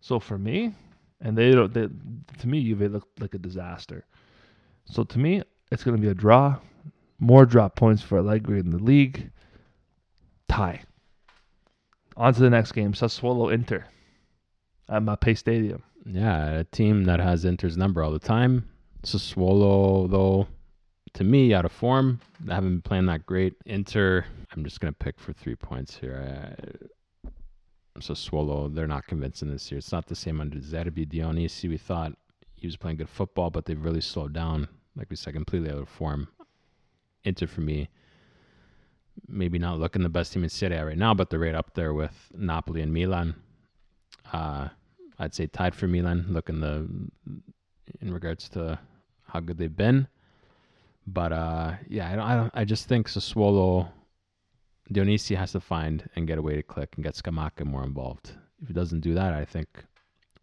So 0.00 0.18
for 0.18 0.38
me, 0.38 0.72
and 1.20 1.36
they 1.36 1.52
don't, 1.52 1.72
they, 1.72 1.88
to 2.38 2.48
me, 2.48 2.62
Juve 2.64 2.92
look 2.92 3.08
like 3.20 3.34
a 3.34 3.38
disaster. 3.38 4.04
So 4.84 5.04
to 5.04 5.18
me, 5.18 5.42
it's 5.70 5.84
going 5.84 5.96
to 5.96 6.02
be 6.02 6.08
a 6.08 6.14
draw. 6.14 6.56
More 7.18 7.46
drop 7.46 7.76
points 7.76 8.02
for 8.02 8.18
Allegri 8.18 8.60
in 8.60 8.70
the 8.70 8.78
league. 8.78 9.30
Tie. 10.48 10.82
On 12.16 12.32
to 12.32 12.40
the 12.40 12.50
next 12.50 12.72
game, 12.72 12.92
Sassuolo 12.92 13.52
Inter 13.52 13.84
at 14.88 15.02
Mapei 15.02 15.36
Stadium. 15.36 15.82
Yeah, 16.06 16.50
a 16.50 16.64
team 16.64 17.04
that 17.04 17.18
has 17.20 17.44
Inter's 17.44 17.76
number 17.76 18.02
all 18.02 18.12
the 18.12 18.18
time. 18.18 18.68
Sassuolo, 19.04 20.10
though, 20.10 20.46
to 21.14 21.24
me, 21.24 21.54
out 21.54 21.64
of 21.64 21.72
form. 21.72 22.20
They 22.40 22.54
haven't 22.54 22.70
been 22.70 22.82
playing 22.82 23.06
that 23.06 23.26
great. 23.26 23.54
Inter, 23.66 24.24
I'm 24.52 24.64
just 24.64 24.80
gonna 24.80 24.92
pick 24.92 25.18
for 25.18 25.32
three 25.32 25.56
points 25.56 25.96
here. 25.96 26.54
I, 26.56 26.86
so 28.00 28.12
Sassuolo, 28.12 28.74
they're 28.74 28.86
not 28.86 29.06
convincing 29.06 29.50
this 29.50 29.70
year. 29.70 29.78
It's 29.78 29.92
not 29.92 30.06
the 30.06 30.16
same 30.16 30.40
under 30.40 30.58
Zerbi 30.58 31.06
Dionisi. 31.06 31.68
We 31.68 31.76
thought 31.78 32.12
he 32.54 32.66
was 32.66 32.76
playing 32.76 32.96
good 32.96 33.08
football, 33.08 33.50
but 33.50 33.66
they've 33.66 33.84
really 33.84 34.00
slowed 34.00 34.32
down. 34.32 34.68
Like 34.96 35.10
we 35.10 35.16
said, 35.16 35.34
completely 35.34 35.70
out 35.70 35.78
of 35.78 35.88
form. 35.88 36.28
Inter 37.24 37.46
for 37.46 37.60
me, 37.60 37.88
maybe 39.28 39.58
not 39.58 39.78
looking 39.78 40.02
the 40.02 40.08
best 40.08 40.32
team 40.32 40.42
in 40.44 40.50
Serie 40.50 40.76
A 40.76 40.84
right 40.84 40.98
now, 40.98 41.14
but 41.14 41.30
they're 41.30 41.38
right 41.38 41.54
up 41.54 41.74
there 41.74 41.94
with 41.94 42.30
Napoli 42.36 42.82
and 42.82 42.92
Milan. 42.92 43.34
Uh, 44.32 44.68
I'd 45.18 45.34
say 45.34 45.46
tied 45.46 45.74
for 45.74 45.86
Milan, 45.86 46.26
looking 46.28 46.60
the 46.60 46.88
in 48.00 48.12
regards 48.12 48.48
to 48.50 48.78
how 49.26 49.40
good 49.40 49.58
they've 49.58 49.74
been. 49.74 50.08
But 51.06 51.32
uh, 51.32 51.74
yeah, 51.88 52.10
I 52.10 52.16
don't, 52.16 52.24
I 52.24 52.36
don't. 52.36 52.50
I 52.54 52.64
just 52.64 52.88
think 52.88 53.08
Sassuolo, 53.08 53.88
Dionisi 54.92 55.36
has 55.36 55.52
to 55.52 55.60
find 55.60 56.08
and 56.14 56.26
get 56.26 56.38
a 56.38 56.42
way 56.42 56.56
to 56.56 56.62
click 56.62 56.92
and 56.96 57.04
get 57.04 57.14
Scamacca 57.14 57.64
more 57.64 57.84
involved. 57.84 58.32
If 58.60 58.68
he 58.68 58.74
doesn't 58.74 59.00
do 59.00 59.14
that, 59.14 59.32
I 59.32 59.44
think 59.44 59.68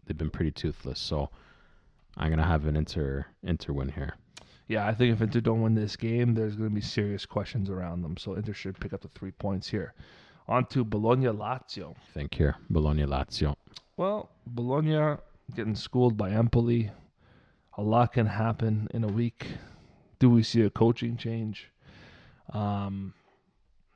they've 0.05 0.17
been 0.17 0.29
pretty 0.29 0.51
toothless. 0.51 0.99
So 0.99 1.29
I'm 2.17 2.29
gonna 2.29 2.45
have 2.45 2.65
an 2.65 2.75
Inter 2.75 3.25
Inter 3.43 3.73
win 3.73 3.89
here. 3.89 4.15
Yeah, 4.71 4.87
I 4.87 4.93
think 4.93 5.11
if 5.11 5.21
Inter 5.21 5.41
don't 5.41 5.61
win 5.61 5.75
this 5.75 5.97
game, 5.97 6.33
there's 6.33 6.55
going 6.55 6.69
to 6.69 6.73
be 6.73 6.79
serious 6.79 7.25
questions 7.25 7.69
around 7.69 8.03
them. 8.03 8.15
So 8.15 8.35
Inter 8.35 8.53
should 8.53 8.79
pick 8.79 8.93
up 8.93 9.01
the 9.01 9.09
three 9.09 9.31
points 9.31 9.67
here. 9.67 9.93
On 10.47 10.65
to 10.67 10.85
Bologna 10.85 11.25
Lazio. 11.25 11.93
Think 12.13 12.33
here, 12.35 12.55
Bologna 12.69 13.03
Lazio. 13.03 13.55
Well, 13.97 14.29
Bologna 14.47 15.17
getting 15.55 15.75
schooled 15.75 16.15
by 16.15 16.31
Empoli. 16.31 16.89
A 17.77 17.81
lot 17.81 18.13
can 18.13 18.27
happen 18.27 18.87
in 18.93 19.03
a 19.03 19.07
week. 19.07 19.47
Do 20.19 20.29
we 20.29 20.41
see 20.41 20.61
a 20.61 20.69
coaching 20.69 21.17
change? 21.17 21.69
Um, 22.53 23.13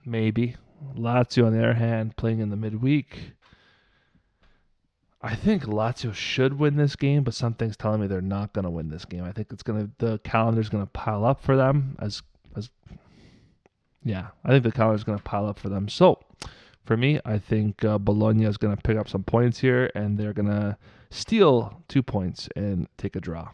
maybe. 0.06 0.56
Lazio, 0.96 1.46
on 1.46 1.54
the 1.54 1.60
other 1.60 1.74
hand, 1.74 2.16
playing 2.16 2.40
in 2.40 2.50
the 2.50 2.56
midweek. 2.56 3.34
I 5.22 5.34
think 5.36 5.64
Lazio 5.64 6.14
should 6.14 6.60
win 6.60 6.76
this 6.76 6.96
game, 6.96 7.24
but 7.24 7.34
something's 7.34 7.76
telling 7.76 8.00
me 8.00 8.08
they're 8.08 8.22
not 8.22 8.54
going 8.54 8.64
to 8.64 8.70
win 8.70 8.90
this 8.90 9.06
game. 9.06 9.24
I 9.24 9.32
think 9.32 9.52
it's 9.52 9.64
going 9.64 9.88
to 9.88 10.06
the 10.06 10.20
calendar's 10.20 10.70
going 10.70 10.86
to 10.86 10.92
pile 10.92 11.26
up 11.26 11.42
for 11.42 11.56
them 11.56 11.96
as 12.00 12.22
as 12.56 12.70
yeah, 14.04 14.28
I 14.44 14.50
think 14.50 14.64
the 14.64 14.72
calendar's 14.72 15.04
going 15.04 15.18
to 15.18 15.24
pile 15.24 15.48
up 15.48 15.58
for 15.58 15.70
them. 15.70 15.90
So, 15.90 16.20
for 16.86 16.96
me, 16.96 17.20
I 17.26 17.40
think 17.40 17.84
uh, 17.84 17.98
Bologna 17.98 18.46
is 18.46 18.58
going 18.58 18.76
to 18.76 18.82
pick 18.82 18.98
up 18.98 19.10
some 19.10 19.24
points 19.24 19.58
here, 19.58 19.90
and 19.96 20.18
they're 20.18 20.34
going 20.34 20.50
to 20.50 20.78
steal 21.10 21.82
two 21.88 22.04
points 22.04 22.48
and 22.56 22.88
take 22.98 23.16
a 23.16 23.20
draw. 23.20 23.50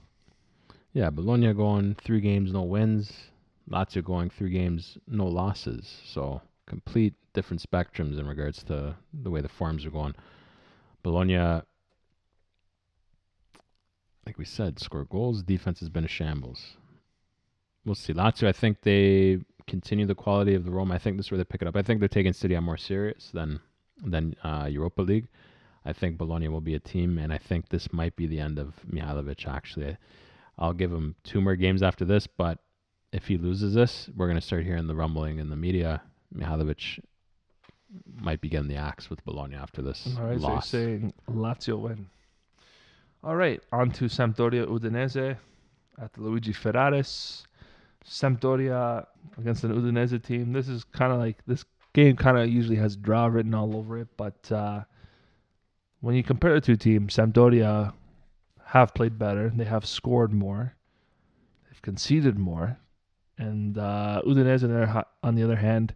Yeah, 0.91 1.09
Bologna 1.09 1.53
going 1.53 1.95
three 1.95 2.19
games, 2.19 2.51
no 2.51 2.63
wins. 2.63 3.30
Lazio 3.70 4.03
going 4.03 4.30
three 4.30 4.49
games, 4.49 4.97
no 5.07 5.28
losses. 5.28 6.01
So 6.05 6.41
complete 6.68 7.14
different 7.34 7.62
spectrums 7.62 8.20
in 8.20 8.28
regards 8.28 8.64
to 8.64 8.95
the 9.14 9.30
way 9.30 9.41
the 9.41 9.49
forms 9.49 9.86
are 9.86 9.91
going. 9.91 10.16
Bologna, 11.03 11.62
like 14.26 14.38
we 14.38 14.45
said, 14.45 14.80
score 14.80 15.05
goals. 15.05 15.43
Defense 15.43 15.80
has 15.80 15.89
been 15.89 16.05
a 16.05 16.09
shambles. 16.09 16.78
We'll 17.86 17.95
see. 17.95 18.14
Lazio, 18.14 18.47
I 18.47 18.51
think 18.51 18.82
they 18.82 19.39
continue 19.68 20.05
the 20.05 20.16
quality 20.16 20.53
of 20.53 20.66
the 20.66 20.72
Rome. 20.72 20.91
I 20.91 20.97
think 20.97 21.18
this 21.18 21.28
is 21.28 21.32
where 21.32 21.38
they 21.38 21.43
pick 21.43 21.62
it 21.62 21.68
up. 21.68 21.76
I 21.76 21.82
think 21.82 21.99
they're 21.99 22.09
taking 22.09 22.34
City 22.34 22.55
on 22.55 22.64
more 22.64 22.78
serious 22.78 23.30
than 23.34 23.59
than 24.03 24.36
uh, 24.43 24.68
Europa 24.70 25.01
League. 25.01 25.28
I 25.86 25.93
think 25.93 26.18
Bologna 26.18 26.47
will 26.47 26.62
be 26.62 26.76
a 26.76 26.80
team, 26.80 27.18
and 27.18 27.34
I 27.34 27.38
think 27.38 27.70
this 27.70 27.91
might 27.91 28.16
be 28.16 28.28
the 28.28 28.39
end 28.39 28.59
of 28.59 28.76
Mihajlovic. 28.91 29.47
Actually, 29.47 29.97
I'll 30.57 30.74
give 30.74 30.91
him 30.91 31.16
two 31.24 31.41
more 31.41 31.55
games 31.55 31.82
after 31.82 32.05
this, 32.05 32.28
but 32.28 32.59
if 33.12 33.28
he 33.28 33.38
loses 33.38 33.74
this, 33.74 34.09
we're 34.16 34.28
going 34.28 34.39
to 34.39 34.45
start 34.45 34.64
hearing 34.64 34.88
the 34.88 34.95
rumbling 34.95 35.39
in 35.39 35.49
the 35.49 35.55
media. 35.55 36.01
Mihajlovic 36.36 36.99
might 38.22 38.39
be 38.39 38.47
getting 38.49 38.70
the 38.70 38.76
axe 38.78 39.09
with 39.09 39.24
Bologna 39.26 39.55
after 39.55 39.82
this 39.82 40.16
All 40.18 40.26
right, 40.26 40.39
loss. 40.39 40.70
so 40.70 40.78
you're 40.78 40.88
saying 40.88 41.14
Lazio 41.30 41.80
win. 41.80 42.07
All 43.24 43.36
right, 43.36 43.62
on 43.72 43.91
to 43.91 44.05
Sampdoria 44.05 44.66
Udinese 44.66 45.38
at 46.01 46.14
the 46.14 46.22
Luigi 46.22 46.53
Ferraris. 46.53 47.45
Sampdoria 48.05 49.05
against 49.38 49.64
an 49.64 49.74
Udinese 49.74 50.24
team. 50.24 50.53
This 50.53 50.68
is 50.68 50.84
kind 50.86 51.14
of 51.14 51.20
like 51.20 51.38
this 51.45 51.66
game 51.93 52.16
kind 52.16 52.38
of 52.38 52.49
usually 52.49 52.78
has 52.78 52.95
draw 52.95 53.28
written 53.28 53.53
all 53.53 53.76
over 53.76 53.97
it, 53.99 54.07
but 54.18 54.51
uh, 54.51 54.82
when 55.99 56.16
you 56.16 56.24
compare 56.24 56.53
the 56.53 56.62
two 56.62 56.76
teams, 56.78 57.16
Sampdoria 57.16 57.93
have 58.66 58.93
played 58.93 59.20
better. 59.20 59.51
They 59.53 59.66
have 59.66 59.86
scored 59.86 60.34
more. 60.34 60.76
They've 61.70 61.82
conceded 61.82 62.39
more. 62.39 62.78
And 63.41 63.77
uh, 63.77 64.21
Udinese, 64.25 64.63
on 64.63 64.69
the, 64.69 64.83
other, 64.83 65.03
on 65.23 65.35
the 65.35 65.43
other 65.43 65.55
hand, 65.55 65.95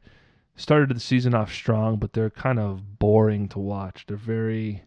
started 0.56 0.96
the 0.96 1.00
season 1.00 1.36
off 1.36 1.54
strong, 1.54 1.98
but 1.98 2.14
they're 2.14 2.32
kind 2.32 2.60
of 2.60 2.98
boring 2.98 3.48
to 3.50 3.60
watch. 3.60 4.06
They're 4.08 4.18
very 4.18 4.84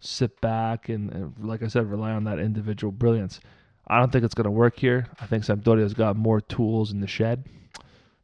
sit 0.00 0.40
back 0.40 0.88
and, 0.88 1.12
and 1.12 1.34
like 1.38 1.62
I 1.62 1.68
said, 1.68 1.90
rely 1.90 2.12
on 2.12 2.24
that 2.24 2.38
individual 2.38 2.92
brilliance. 2.92 3.40
I 3.86 3.98
don't 3.98 4.10
think 4.10 4.24
it's 4.24 4.34
going 4.34 4.46
to 4.46 4.50
work 4.50 4.78
here. 4.78 5.06
I 5.20 5.26
think 5.26 5.44
Sampdoria's 5.44 5.92
got 5.92 6.16
more 6.16 6.40
tools 6.40 6.92
in 6.92 7.00
the 7.00 7.06
shed. 7.06 7.44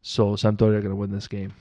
So 0.00 0.32
Sampdoria 0.32 0.78
are 0.78 0.80
going 0.80 0.88
to 0.88 0.96
win 0.96 1.10
this 1.10 1.28
game. 1.28 1.52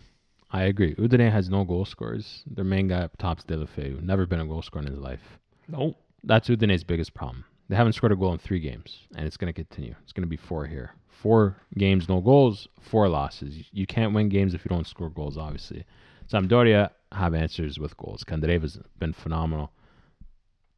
I 0.49 0.63
agree. 0.63 0.95
Udine 0.95 1.29
has 1.29 1.49
no 1.49 1.65
goal 1.65 1.83
scorers. 1.83 2.43
Their 2.49 2.63
main 2.63 2.87
guy 2.87 3.01
up 3.01 3.17
top's 3.17 3.43
Deulofeu. 3.43 4.01
Never 4.01 4.25
been 4.25 4.39
a 4.39 4.45
goal 4.45 4.61
scorer 4.61 4.85
in 4.85 4.91
his 4.91 4.99
life. 4.99 5.39
Nope. 5.67 5.97
That's 6.23 6.47
Udine's 6.47 6.85
biggest 6.85 7.13
problem. 7.13 7.43
They 7.67 7.75
haven't 7.75 7.93
scored 7.93 8.13
a 8.13 8.15
goal 8.15 8.31
in 8.31 8.39
three 8.39 8.61
games, 8.61 9.01
and 9.15 9.27
it's 9.27 9.35
going 9.35 9.53
to 9.53 9.63
continue. 9.63 9.93
It's 10.03 10.13
going 10.13 10.23
to 10.23 10.29
be 10.29 10.37
four 10.37 10.65
here. 10.65 10.93
Four 11.21 11.57
games, 11.77 12.07
no 12.07 12.21
goals, 12.21 12.67
four 12.79 13.09
losses. 13.09 13.65
You 13.71 13.87
can't 13.87 14.13
win 14.13 14.29
games 14.29 14.53
if 14.53 14.63
you 14.63 14.69
don't 14.69 14.87
score 14.87 15.09
goals, 15.09 15.37
obviously. 15.37 15.83
Sampdoria 16.31 16.91
have 17.11 17.33
answers 17.33 17.79
with 17.79 17.97
goals. 17.97 18.23
Candreva's 18.23 18.79
been 18.99 19.13
phenomenal. 19.13 19.71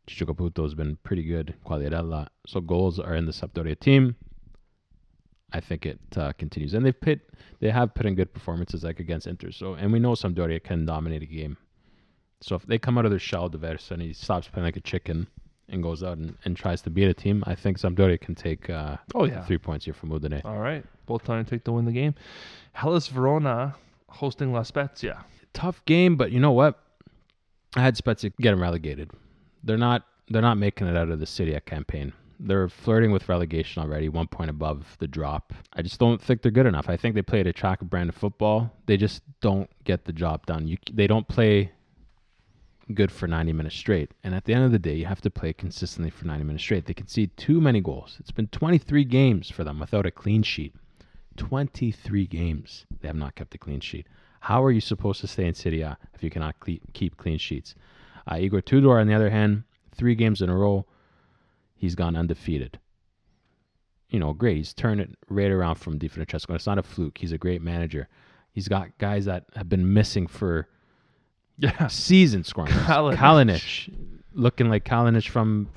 Ciccio 0.07 0.27
Caputo 0.27 0.63
has 0.63 0.73
been 0.73 0.97
pretty 1.03 1.23
good. 1.23 1.55
Quagliarella. 1.65 2.27
So 2.47 2.61
goals 2.61 2.99
are 2.99 3.15
in 3.15 3.25
the 3.25 3.31
Sampdoria 3.31 3.79
team. 3.79 4.15
I 5.51 5.59
think 5.59 5.85
it 5.85 5.99
uh, 6.15 6.31
continues, 6.33 6.73
and 6.75 6.85
they've 6.85 6.99
put 6.99 7.21
they 7.59 7.71
have 7.71 7.95
put 7.95 8.05
in 8.05 8.13
good 8.13 8.33
performances 8.33 8.83
like 8.83 8.99
against 8.99 9.25
Inter. 9.25 9.51
So, 9.51 9.73
and 9.73 9.91
we 9.91 9.99
know 9.99 10.11
Sampdoria 10.11 10.63
can 10.63 10.85
dominate 10.85 11.23
a 11.23 11.25
game. 11.25 11.57
So 12.41 12.55
if 12.55 12.63
they 12.67 12.77
come 12.77 12.97
out 12.97 13.05
of 13.05 13.11
their 13.11 13.19
shell, 13.19 13.49
he 13.49 14.13
stops 14.13 14.47
playing 14.47 14.65
like 14.65 14.77
a 14.77 14.81
chicken 14.81 15.27
and 15.71 15.81
goes 15.83 16.03
out 16.03 16.17
and, 16.17 16.35
and 16.45 16.55
tries 16.57 16.81
to 16.83 16.89
beat 16.89 17.05
a 17.07 17.13
team, 17.13 17.43
I 17.47 17.55
think 17.55 17.77
Sampdoria 17.79 18.19
can 18.19 18.35
take 18.35 18.69
uh, 18.69 18.97
Oh, 19.15 19.25
yeah. 19.25 19.43
three 19.45 19.57
points 19.57 19.85
here 19.85 19.93
from 19.93 20.09
Udine. 20.09 20.43
All 20.45 20.57
right. 20.59 20.83
Both 21.05 21.25
trying 21.25 21.43
to 21.45 21.49
take 21.49 21.63
to 21.65 21.71
win 21.71 21.85
the 21.85 21.91
game. 21.91 22.15
Hellas 22.73 23.07
Verona 23.07 23.75
hosting 24.07 24.53
La 24.53 24.63
Spezia. 24.63 25.23
Tough 25.53 25.83
game, 25.85 26.15
but 26.15 26.31
you 26.31 26.39
know 26.39 26.51
what? 26.51 26.79
I 27.75 27.81
had 27.81 27.97
Spezia 27.97 28.31
getting 28.41 28.59
relegated. 28.59 29.11
They're 29.63 29.77
not 29.77 30.03
they're 30.29 30.41
not 30.41 30.57
making 30.57 30.87
it 30.87 30.95
out 30.95 31.09
of 31.09 31.19
the 31.19 31.25
Serie 31.25 31.55
A 31.55 31.61
campaign. 31.61 32.13
They're 32.39 32.69
flirting 32.69 33.11
with 33.11 33.27
relegation 33.27 33.81
already, 33.83 34.07
one 34.09 34.27
point 34.27 34.49
above 34.49 34.95
the 34.99 35.07
drop. 35.07 35.53
I 35.73 35.81
just 35.81 35.99
don't 35.99 36.21
think 36.21 36.41
they're 36.41 36.51
good 36.51 36.67
enough. 36.67 36.87
I 36.87 36.95
think 36.95 37.15
they 37.15 37.21
play 37.21 37.41
a 37.41 37.47
attractive 37.47 37.89
brand 37.89 38.09
of 38.09 38.15
football. 38.15 38.71
They 38.85 38.95
just 38.95 39.21
don't 39.41 39.69
get 39.83 40.05
the 40.05 40.13
job 40.13 40.45
done. 40.45 40.67
You, 40.67 40.77
they 40.93 41.05
don't 41.07 41.27
play 41.27 41.71
good 42.93 43.11
for 43.11 43.27
90 43.27 43.53
minutes 43.53 43.75
straight. 43.75 44.11
And 44.23 44.33
at 44.33 44.45
the 44.45 44.53
end 44.53 44.65
of 44.65 44.71
the 44.71 44.79
day, 44.79 44.95
you 44.95 45.05
have 45.05 45.21
to 45.21 45.29
play 45.29 45.53
consistently 45.53 46.09
for 46.09 46.25
90 46.25 46.43
minutes 46.43 46.63
straight. 46.63 46.85
They 46.85 46.93
concede 46.93 47.35
too 47.37 47.61
many 47.61 47.81
goals. 47.81 48.17
It's 48.19 48.31
been 48.31 48.47
23 48.47 49.03
games 49.05 49.49
for 49.49 49.63
them 49.63 49.79
without 49.79 50.05
a 50.05 50.11
clean 50.11 50.43
sheet. 50.43 50.73
23 51.37 52.25
games 52.27 52.85
they 52.99 53.07
have 53.07 53.15
not 53.15 53.35
kept 53.35 53.55
a 53.55 53.57
clean 53.57 53.79
sheet. 53.79 54.07
How 54.41 54.63
are 54.63 54.71
you 54.71 54.81
supposed 54.81 55.21
to 55.21 55.27
stay 55.27 55.45
in 55.45 55.53
Serie 55.53 55.81
A 55.81 55.97
if 56.13 56.23
you 56.23 56.29
cannot 56.29 56.59
cle- 56.59 56.79
keep 56.93 57.17
clean 57.17 57.37
sheets? 57.37 57.75
Uh, 58.29 58.37
Igor 58.37 58.61
Tudor, 58.61 58.99
on 58.99 59.07
the 59.07 59.13
other 59.13 59.29
hand, 59.29 59.63
three 59.95 60.15
games 60.15 60.41
in 60.41 60.49
a 60.49 60.55
row, 60.55 60.85
he's 61.75 61.95
gone 61.95 62.15
undefeated. 62.15 62.79
You 64.09 64.19
know, 64.19 64.33
great. 64.33 64.57
He's 64.57 64.73
turned 64.73 65.01
it 65.01 65.15
right 65.29 65.51
around 65.51 65.75
from 65.75 65.97
Di 65.97 66.07
Francesco. 66.07 66.55
It's 66.55 66.65
not 66.65 66.79
a 66.79 66.83
fluke. 66.83 67.17
He's 67.17 67.31
a 67.31 67.37
great 67.37 67.61
manager. 67.61 68.07
He's 68.51 68.67
got 68.67 68.97
guys 68.97 69.25
that 69.25 69.45
have 69.55 69.69
been 69.69 69.93
missing 69.93 70.25
for 70.25 70.67
Yeah. 71.59 71.87
season 71.87 72.43
scoring. 72.43 72.71
goals. 72.71 72.87
Kalinic. 72.87 73.17
Kalinic, 73.17 73.93
looking 74.33 74.69
like 74.69 74.85
Kalinic 74.85 75.27
from 75.29 75.69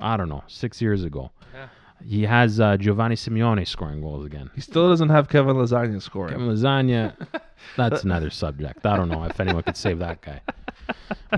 I 0.00 0.16
don't 0.16 0.28
know 0.28 0.42
six 0.48 0.80
years 0.82 1.04
ago. 1.04 1.30
Yeah. 1.54 1.68
He 2.04 2.22
has 2.24 2.60
uh, 2.60 2.76
Giovanni 2.76 3.14
Simeone 3.16 3.66
scoring 3.66 4.00
goals 4.00 4.24
again. 4.26 4.50
He 4.54 4.60
still 4.60 4.88
doesn't 4.88 5.08
have 5.08 5.28
Kevin 5.28 5.56
Lasagna 5.56 6.00
scoring. 6.00 6.32
Kevin 6.32 6.48
Lasagna, 6.48 7.14
that's 7.76 8.04
another 8.04 8.30
subject. 8.30 8.86
I 8.86 8.96
don't 8.96 9.08
know 9.08 9.24
if 9.24 9.38
anyone 9.40 9.62
could 9.64 9.76
save 9.76 9.98
that 9.98 10.20
guy. 10.22 10.40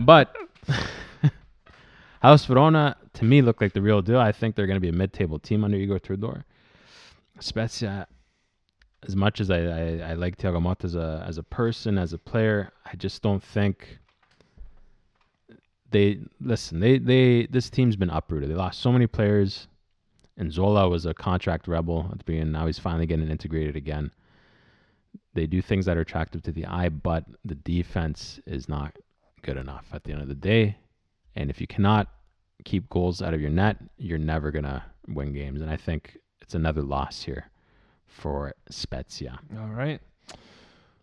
But 0.02 0.34
Hellas 2.22 2.44
Verona, 2.44 2.96
to 3.14 3.24
me, 3.24 3.40
look 3.42 3.60
like 3.60 3.72
the 3.72 3.80
real 3.82 4.02
deal. 4.02 4.18
I 4.18 4.32
think 4.32 4.54
they're 4.54 4.66
going 4.66 4.76
to 4.76 4.80
be 4.80 4.90
a 4.90 4.92
mid-table 4.92 5.38
team 5.38 5.64
under 5.64 5.76
Igor 5.78 5.98
Tudor. 5.98 6.44
Spezia, 7.38 8.06
as 9.06 9.16
much 9.16 9.40
as 9.40 9.50
I, 9.50 9.60
I, 9.60 10.10
I 10.10 10.14
like 10.14 10.36
Thiago 10.36 10.60
Motta 10.60 10.84
as 10.84 10.94
a 10.94 11.24
as 11.26 11.38
a 11.38 11.42
person, 11.42 11.98
as 11.98 12.12
a 12.12 12.18
player, 12.18 12.70
I 12.84 12.96
just 12.96 13.22
don't 13.22 13.42
think 13.42 13.98
they 15.90 16.20
listen. 16.40 16.80
They 16.80 16.98
they 16.98 17.46
this 17.46 17.70
team's 17.70 17.96
been 17.96 18.10
uprooted. 18.10 18.50
They 18.50 18.54
lost 18.54 18.80
so 18.80 18.92
many 18.92 19.06
players. 19.06 19.68
And 20.36 20.50
Nzola 20.50 20.88
was 20.88 21.04
a 21.04 21.12
contract 21.12 21.68
rebel 21.68 22.08
at 22.10 22.18
the 22.18 22.24
beginning. 22.24 22.52
Now 22.52 22.66
he's 22.66 22.78
finally 22.78 23.04
getting 23.04 23.28
integrated 23.28 23.76
again. 23.76 24.10
They 25.34 25.46
do 25.46 25.60
things 25.60 25.84
that 25.84 25.98
are 25.98 26.00
attractive 26.00 26.42
to 26.44 26.52
the 26.52 26.64
eye, 26.64 26.88
but 26.88 27.24
the 27.44 27.56
defense 27.56 28.40
is 28.46 28.66
not 28.66 28.96
good 29.42 29.58
enough 29.58 29.84
at 29.92 30.02
the 30.04 30.12
end 30.12 30.22
of 30.22 30.28
the 30.28 30.34
day. 30.34 30.76
And 31.36 31.50
if 31.50 31.60
you 31.60 31.66
cannot 31.66 32.08
keep 32.64 32.88
goals 32.88 33.20
out 33.20 33.34
of 33.34 33.40
your 33.40 33.50
net, 33.50 33.76
you're 33.98 34.18
never 34.18 34.50
gonna 34.50 34.82
win 35.08 35.34
games. 35.34 35.60
And 35.60 35.70
I 35.70 35.76
think 35.76 36.16
it's 36.40 36.54
another 36.54 36.82
loss 36.82 37.22
here 37.22 37.50
for 38.10 38.52
Spezia. 38.68 39.38
All 39.58 39.68
right. 39.68 40.00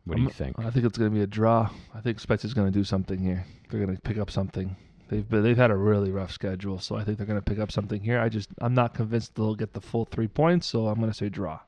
What 0.06 0.16
do 0.16 0.22
I'm- 0.22 0.28
you 0.28 0.34
think? 0.34 0.58
I 0.60 0.70
think 0.70 0.86
it's 0.86 0.98
going 0.98 1.10
to 1.12 1.16
be 1.16 1.22
a 1.24 1.28
draw. 1.28 1.70
I 1.94 2.00
think 2.02 2.20
Spezia's 2.20 2.54
going 2.54 2.72
to 2.72 2.78
do 2.78 2.84
something 2.84 3.20
here. 3.20 3.46
They're 3.70 3.84
going 3.84 3.96
to 3.96 4.02
pick 4.02 4.18
up 4.18 4.30
something. 4.32 4.76
They've 5.10 5.28
been, 5.28 5.42
they've 5.44 5.58
had 5.58 5.72
a 5.72 5.76
really 5.76 6.12
rough 6.12 6.32
schedule, 6.32 6.80
so 6.80 6.96
I 6.98 7.04
think 7.04 7.18
they're 7.18 7.28
going 7.28 7.40
to 7.40 7.50
pick 7.50 7.60
up 7.60 7.72
something 7.72 8.02
here. 8.02 8.20
I 8.20 8.28
just 8.30 8.50
I'm 8.60 8.74
not 8.74 8.94
convinced 8.94 9.36
they'll 9.36 9.56
get 9.56 9.74
the 9.74 9.82
full 9.82 10.06
three 10.06 10.28
points, 10.28 10.68
so 10.68 10.88
I'm 10.88 11.00
going 11.00 11.10
to 11.12 11.18
say 11.18 11.30
draw. 11.30 11.60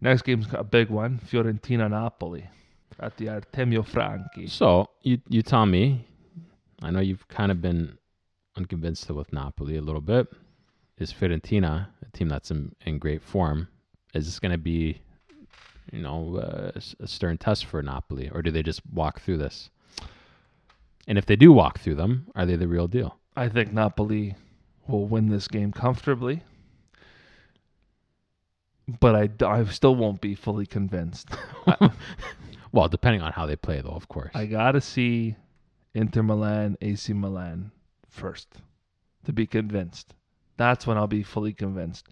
Next 0.00 0.22
game's 0.22 0.46
a 0.52 0.62
big 0.64 0.90
one: 0.90 1.18
Fiorentina 1.26 1.88
Napoli 1.90 2.48
at 3.00 3.16
the 3.16 3.26
Artemio 3.26 3.82
Franchi. 3.86 4.46
So 4.46 4.90
you 5.02 5.18
you 5.28 5.42
tell 5.42 5.64
me. 5.66 6.06
I 6.82 6.90
know 6.90 7.00
you've 7.00 7.26
kind 7.28 7.50
of 7.50 7.62
been 7.62 7.96
unconvinced 8.58 9.08
with 9.10 9.32
Napoli 9.32 9.76
a 9.78 9.80
little 9.82 10.02
bit. 10.02 10.26
Is 10.98 11.10
Fiorentina 11.14 11.86
a 12.06 12.10
team 12.16 12.28
that's 12.28 12.50
in, 12.50 12.74
in 12.84 12.98
great 12.98 13.22
form? 13.22 13.68
Is 14.14 14.26
this 14.26 14.38
going 14.38 14.52
to 14.52 14.58
be, 14.58 15.00
you 15.92 16.02
know, 16.02 16.36
uh, 16.36 16.80
a 17.00 17.06
stern 17.06 17.38
test 17.38 17.66
for 17.66 17.82
Napoli, 17.82 18.30
or 18.30 18.42
do 18.42 18.50
they 18.50 18.62
just 18.62 18.80
walk 18.92 19.20
through 19.20 19.38
this? 19.38 19.70
And 21.06 21.18
if 21.18 21.26
they 21.26 21.36
do 21.36 21.52
walk 21.52 21.78
through 21.78 21.96
them, 21.96 22.26
are 22.34 22.46
they 22.46 22.56
the 22.56 22.68
real 22.68 22.88
deal? 22.88 23.18
I 23.36 23.48
think 23.48 23.72
Napoli 23.72 24.34
will 24.88 25.06
win 25.06 25.28
this 25.28 25.46
game 25.48 25.72
comfortably, 25.72 26.42
but 29.00 29.14
I, 29.14 29.46
I 29.46 29.64
still 29.64 29.94
won't 29.94 30.20
be 30.20 30.34
fully 30.34 30.66
convinced. 30.66 31.28
Well, 32.76 32.88
depending 32.88 33.22
on 33.22 33.32
how 33.32 33.46
they 33.46 33.56
play, 33.56 33.80
though, 33.80 33.88
of 33.88 34.06
course. 34.08 34.32
I 34.34 34.44
gotta 34.44 34.82
see 34.82 35.36
Inter 35.94 36.22
Milan, 36.22 36.76
AC 36.82 37.10
Milan 37.14 37.70
first 38.06 38.48
to 39.24 39.32
be 39.32 39.46
convinced. 39.46 40.14
That's 40.58 40.86
when 40.86 40.98
I'll 40.98 41.06
be 41.06 41.22
fully 41.22 41.54
convinced. 41.54 42.06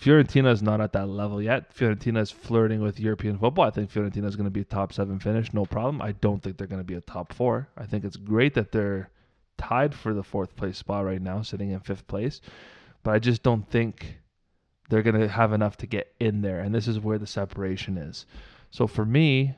Fiorentina 0.00 0.50
is 0.52 0.62
not 0.62 0.80
at 0.80 0.92
that 0.92 1.06
level 1.06 1.40
yet. 1.40 1.74
Fiorentina 1.74 2.20
is 2.20 2.30
flirting 2.30 2.80
with 2.80 3.00
European 3.00 3.38
football. 3.38 3.66
I 3.66 3.70
think 3.70 3.90
Fiorentina 3.90 4.26
is 4.26 4.36
going 4.36 4.46
to 4.46 4.50
be 4.50 4.60
a 4.60 4.64
top 4.64 4.92
seven 4.92 5.18
finish, 5.18 5.52
no 5.52 5.64
problem. 5.64 6.02
I 6.02 6.12
don't 6.12 6.42
think 6.42 6.56
they're 6.56 6.66
going 6.66 6.80
to 6.80 6.84
be 6.84 6.94
a 6.94 7.00
top 7.00 7.32
four. 7.32 7.68
I 7.76 7.86
think 7.86 8.04
it's 8.04 8.16
great 8.16 8.54
that 8.54 8.72
they're 8.72 9.10
tied 9.56 9.94
for 9.94 10.12
the 10.12 10.22
fourth 10.22 10.56
place 10.56 10.78
spot 10.78 11.04
right 11.04 11.22
now, 11.22 11.42
sitting 11.42 11.70
in 11.70 11.80
fifth 11.80 12.06
place. 12.06 12.40
But 13.02 13.14
I 13.14 13.18
just 13.18 13.42
don't 13.42 13.68
think 13.70 14.18
they're 14.88 15.02
going 15.02 15.20
to 15.20 15.28
have 15.28 15.52
enough 15.52 15.76
to 15.78 15.86
get 15.86 16.12
in 16.18 16.42
there. 16.42 16.60
And 16.60 16.74
this 16.74 16.88
is 16.88 16.98
where 16.98 17.18
the 17.18 17.26
separation 17.26 17.96
is. 17.96 18.26
So 18.70 18.86
for 18.86 19.04
me, 19.04 19.54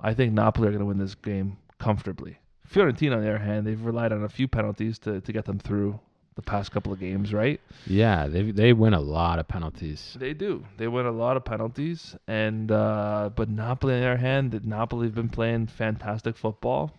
I 0.00 0.14
think 0.14 0.32
Napoli 0.32 0.68
are 0.68 0.70
going 0.70 0.80
to 0.80 0.86
win 0.86 0.98
this 0.98 1.14
game 1.14 1.58
comfortably. 1.78 2.38
Fiorentina, 2.68 3.16
on 3.16 3.22
the 3.22 3.28
other 3.28 3.38
hand, 3.38 3.66
they've 3.66 3.84
relied 3.84 4.12
on 4.12 4.22
a 4.22 4.28
few 4.28 4.48
penalties 4.48 4.98
to, 5.00 5.20
to 5.20 5.32
get 5.32 5.44
them 5.44 5.58
through 5.58 5.98
the 6.34 6.42
past 6.42 6.72
couple 6.72 6.92
of 6.92 7.00
games, 7.00 7.32
right? 7.32 7.60
yeah, 7.86 8.26
they 8.26 8.50
they 8.50 8.72
win 8.72 8.94
a 8.94 9.00
lot 9.00 9.38
of 9.38 9.48
penalties. 9.48 10.16
They 10.18 10.34
do. 10.34 10.64
They 10.78 10.88
win 10.88 11.06
a 11.06 11.12
lot 11.12 11.36
of 11.36 11.44
penalties, 11.44 12.16
and 12.26 12.70
uh, 12.70 13.30
but 13.34 13.48
Napoli, 13.48 13.94
on 13.94 14.00
the 14.00 14.06
other 14.06 14.16
hand, 14.16 14.52
that 14.52 14.64
Napoli 14.64 15.06
have 15.06 15.14
been 15.14 15.28
playing 15.28 15.66
fantastic 15.66 16.36
football. 16.36 16.92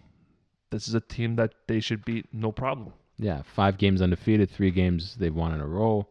This 0.70 0.88
is 0.88 0.94
a 0.94 1.02
team 1.02 1.36
that 1.36 1.54
they 1.68 1.80
should 1.80 2.04
beat, 2.04 2.28
no 2.34 2.52
problem. 2.52 2.94
Yeah, 3.18 3.44
five 3.44 3.78
games 3.78 4.02
undefeated, 4.02 4.50
three 4.50 4.72
games 4.72 5.16
they've 5.16 5.34
won 5.34 5.54
in 5.54 5.62
a 5.62 5.68
row. 5.68 6.08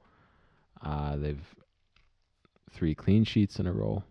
Uh, 0.85 1.17
they've 1.17 1.43
three 2.71 2.95
clean 2.95 3.25
sheets 3.25 3.59
in 3.59 3.67
a 3.67 3.73
row. 3.73 4.03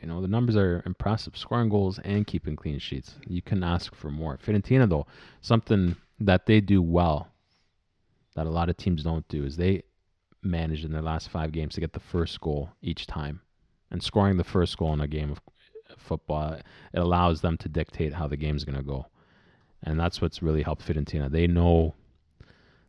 You 0.00 0.08
know, 0.08 0.20
the 0.20 0.28
numbers 0.28 0.56
are 0.56 0.82
impressive. 0.84 1.36
Scoring 1.36 1.68
goals 1.68 2.00
and 2.00 2.26
keeping 2.26 2.56
clean 2.56 2.78
sheets. 2.78 3.16
You 3.26 3.40
can 3.40 3.62
ask 3.62 3.94
for 3.94 4.10
more. 4.10 4.36
Fiorentina, 4.38 4.88
though, 4.88 5.06
something 5.40 5.96
that 6.18 6.46
they 6.46 6.60
do 6.60 6.82
well 6.82 7.31
that 8.34 8.46
a 8.46 8.50
lot 8.50 8.68
of 8.68 8.76
teams 8.76 9.02
don't 9.02 9.26
do 9.28 9.44
is 9.44 9.56
they 9.56 9.82
managed 10.42 10.84
in 10.84 10.92
their 10.92 11.02
last 11.02 11.28
five 11.28 11.52
games 11.52 11.74
to 11.74 11.80
get 11.80 11.92
the 11.92 12.00
first 12.00 12.40
goal 12.40 12.70
each 12.80 13.06
time. 13.06 13.40
And 13.90 14.02
scoring 14.02 14.36
the 14.36 14.44
first 14.44 14.76
goal 14.78 14.92
in 14.94 15.00
a 15.00 15.06
game 15.06 15.30
of 15.30 15.40
football, 15.98 16.54
it 16.54 16.98
allows 16.98 17.40
them 17.40 17.56
to 17.58 17.68
dictate 17.68 18.14
how 18.14 18.26
the 18.26 18.36
game's 18.36 18.64
going 18.64 18.78
to 18.78 18.82
go. 18.82 19.06
And 19.82 19.98
that's 19.98 20.20
what's 20.20 20.42
really 20.42 20.62
helped 20.62 20.86
Fiorentina. 20.86 21.30
They 21.30 21.46
know 21.46 21.94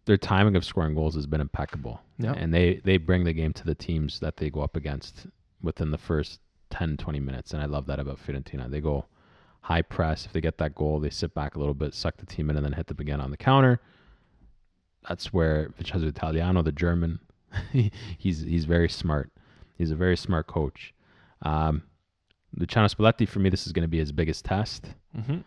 their 0.06 0.18
timing 0.18 0.56
of 0.56 0.66
scoring 0.66 0.96
goals 0.96 1.16
has 1.16 1.26
been 1.26 1.42
impeccable. 1.42 2.00
Yeah. 2.18 2.34
And 2.34 2.54
they, 2.54 2.82
they 2.84 2.98
bring 2.98 3.24
the 3.24 3.34
game 3.34 3.54
to 3.54 3.66
the 3.66 3.76
teams 3.76 4.20
that 4.20 4.38
they 4.38 4.50
go 4.50 4.62
up 4.62 4.76
against 4.76 5.28
within 5.62 5.92
the 5.92 5.98
first 5.98 6.40
10, 6.70 6.98
20 6.98 7.20
minutes. 7.20 7.54
And 7.54 7.62
I 7.62 7.66
love 7.66 7.86
that 7.88 8.00
about 8.00 8.20
Fiorentina. 8.26 8.70
They 8.70 8.82
go 8.82 9.06
high 9.62 9.82
press. 9.82 10.26
If 10.26 10.34
they 10.34 10.42
get 10.42 10.58
that 10.60 10.76
goal, 10.76 11.00
they 11.00 11.10
sit 11.10 11.34
back 11.34 11.56
a 11.56 11.60
little 11.60 11.74
bit, 11.74 11.94
suck 11.94 12.18
the 12.18 12.26
team 12.26 12.50
in, 12.50 12.58
and 12.58 12.66
then 12.66 12.74
hit 12.74 12.88
them 12.88 12.98
again 13.00 13.22
on 13.22 13.32
the 13.32 13.38
counter. 13.38 13.80
That's 15.08 15.34
where 15.34 15.70
Vincenzo 15.78 16.08
Italiano, 16.08 16.62
the 16.62 16.72
German, 16.72 17.20
he's 18.18 18.42
he's 18.42 18.66
very 18.66 18.90
smart. 18.90 19.32
He's 19.78 19.92
a 19.92 19.96
very 19.96 20.16
smart 20.18 20.48
coach. 20.48 20.94
Um, 21.42 21.84
Luciano 22.56 22.88
Spalletti, 22.88 23.28
for 23.28 23.40
me, 23.40 23.50
this 23.50 23.66
is 23.66 23.74
going 23.74 23.84
to 23.84 23.88
be 23.90 23.98
his 24.00 24.12
biggest 24.12 24.46
test 24.46 24.88
Mm-hmm. 25.18 25.38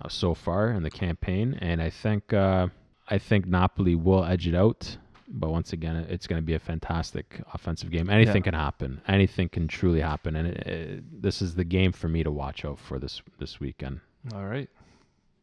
uh, 0.00 0.08
so 0.08 0.34
far 0.34 0.70
in 0.70 0.82
the 0.82 0.90
campaign, 0.90 1.58
and 1.60 1.80
I 1.80 1.90
think 1.90 2.32
uh, 2.32 2.68
I 3.08 3.18
think 3.18 3.46
Napoli 3.46 3.94
will 3.94 4.24
edge 4.24 4.46
it 4.48 4.54
out. 4.54 4.96
But 5.26 5.50
once 5.50 5.72
again, 5.72 5.96
it's 6.10 6.26
going 6.26 6.40
to 6.42 6.44
be 6.44 6.52
a 6.52 6.58
fantastic 6.58 7.40
offensive 7.54 7.90
game. 7.90 8.10
Anything 8.10 8.42
Yeah. 8.42 8.50
can 8.50 8.54
happen. 8.54 9.00
Anything 9.08 9.48
can 9.48 9.66
truly 9.68 10.00
happen, 10.00 10.36
and 10.36 10.48
it, 10.48 10.66
it, 10.66 11.22
this 11.22 11.40
is 11.40 11.54
the 11.54 11.64
game 11.64 11.92
for 11.92 12.08
me 12.08 12.22
to 12.22 12.30
watch 12.30 12.64
out 12.66 12.78
for 12.78 12.98
this 12.98 13.22
this 13.38 13.58
weekend. 13.60 14.00
All 14.34 14.44
right. 14.44 14.68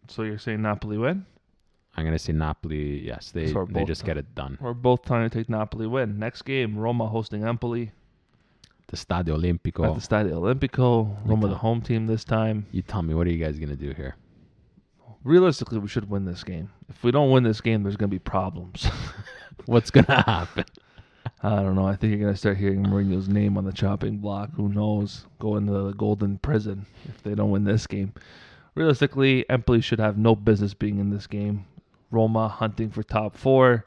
So 0.08 0.22
you're 0.24 0.38
saying 0.38 0.62
Napoli 0.62 0.98
win? 1.00 1.26
I'm 1.96 2.04
going 2.06 2.16
to 2.16 2.20
say 2.20 2.32
Napoli. 2.34 3.06
Yes, 3.06 3.32
they 3.32 3.52
So 3.52 3.68
they 3.70 3.84
just 3.84 4.06
get 4.06 4.18
it 4.18 4.34
done. 4.34 4.58
We're 4.62 4.74
both 4.74 5.04
trying 5.06 5.30
to 5.30 5.36
take 5.36 5.50
Napoli 5.50 5.88
win. 5.88 6.18
Next 6.20 6.44
game, 6.44 6.78
Roma 6.78 7.08
hosting 7.08 7.44
Empoli 7.44 7.92
The 8.88 8.98
Stadio 8.98 9.20
at 9.20 9.42
Olimpico. 9.42 9.94
the 9.96 10.02
Stadio 10.02 10.34
Olimpico. 10.34 11.18
Roma 11.26 11.48
the 11.50 11.56
home 11.56 11.82
team 11.82 12.08
this 12.08 12.24
time. 12.24 12.66
You 12.72 12.82
tell 12.82 13.02
me, 13.02 13.14
what 13.14 13.28
are 13.28 13.32
you 13.32 13.44
guys 13.44 13.58
going 13.60 13.70
to 13.70 13.76
do 13.76 13.92
here? 13.94 14.16
Realistically, 15.24 15.80
we 15.80 15.88
should 15.88 16.10
win 16.10 16.26
this 16.26 16.44
game. 16.44 16.72
If 16.90 17.04
we 17.04 17.12
don't 17.12 17.30
win 17.30 17.44
this 17.44 17.62
game, 17.62 17.84
there's 17.84 17.98
going 17.98 18.10
to 18.10 18.16
be 18.16 18.20
problems. 18.20 18.86
What's 19.66 19.92
going 19.92 20.06
to 20.06 20.22
happen? 20.22 20.66
I 21.44 21.58
don't 21.58 21.76
know. 21.76 21.86
I 21.86 21.96
think 21.96 22.12
you're 22.12 22.22
going 22.22 22.34
to 22.34 22.38
start 22.40 22.58
hearing 22.58 22.84
Mourinho's 22.84 23.30
name 23.30 23.58
on 23.58 23.66
the 23.66 23.72
chopping 23.72 24.18
block. 24.18 24.52
Who 24.56 24.70
knows? 24.70 25.26
Go 25.40 25.58
into 25.58 25.72
the 25.72 25.94
golden 25.94 26.38
prison 26.40 26.86
if 27.08 27.22
they 27.22 27.36
don't 27.36 27.52
win 27.52 27.64
this 27.64 27.86
game. 27.86 28.14
Realistically, 28.76 29.48
Empoli 29.50 29.82
should 29.82 30.00
have 30.00 30.18
no 30.18 30.36
business 30.36 30.74
being 30.74 30.98
in 31.00 31.10
this 31.10 31.28
game. 31.28 31.66
Roma 32.12 32.48
hunting 32.48 32.90
for 32.90 33.04
top 33.04 33.36
four. 33.36 33.86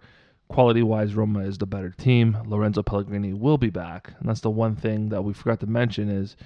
Quality 0.49 0.83
wise, 0.83 1.15
Roma 1.15 1.41
is 1.41 1.59
the 1.59 1.67
better 1.67 1.91
team. 1.91 2.37
Lorenzo 2.47 2.83
Pellegrini 2.83 3.33
will 3.33 3.59
be 3.59 3.71
back. 3.71 4.13
And 4.19 4.29
that's 4.29 4.41
the 4.41 4.51
one 4.51 4.77
thing 4.77 5.09
that 5.11 5.23
we 5.23 5.33
forgot 5.33 5.61
to 5.61 5.67
mention 5.67 6.09
is 6.09 6.37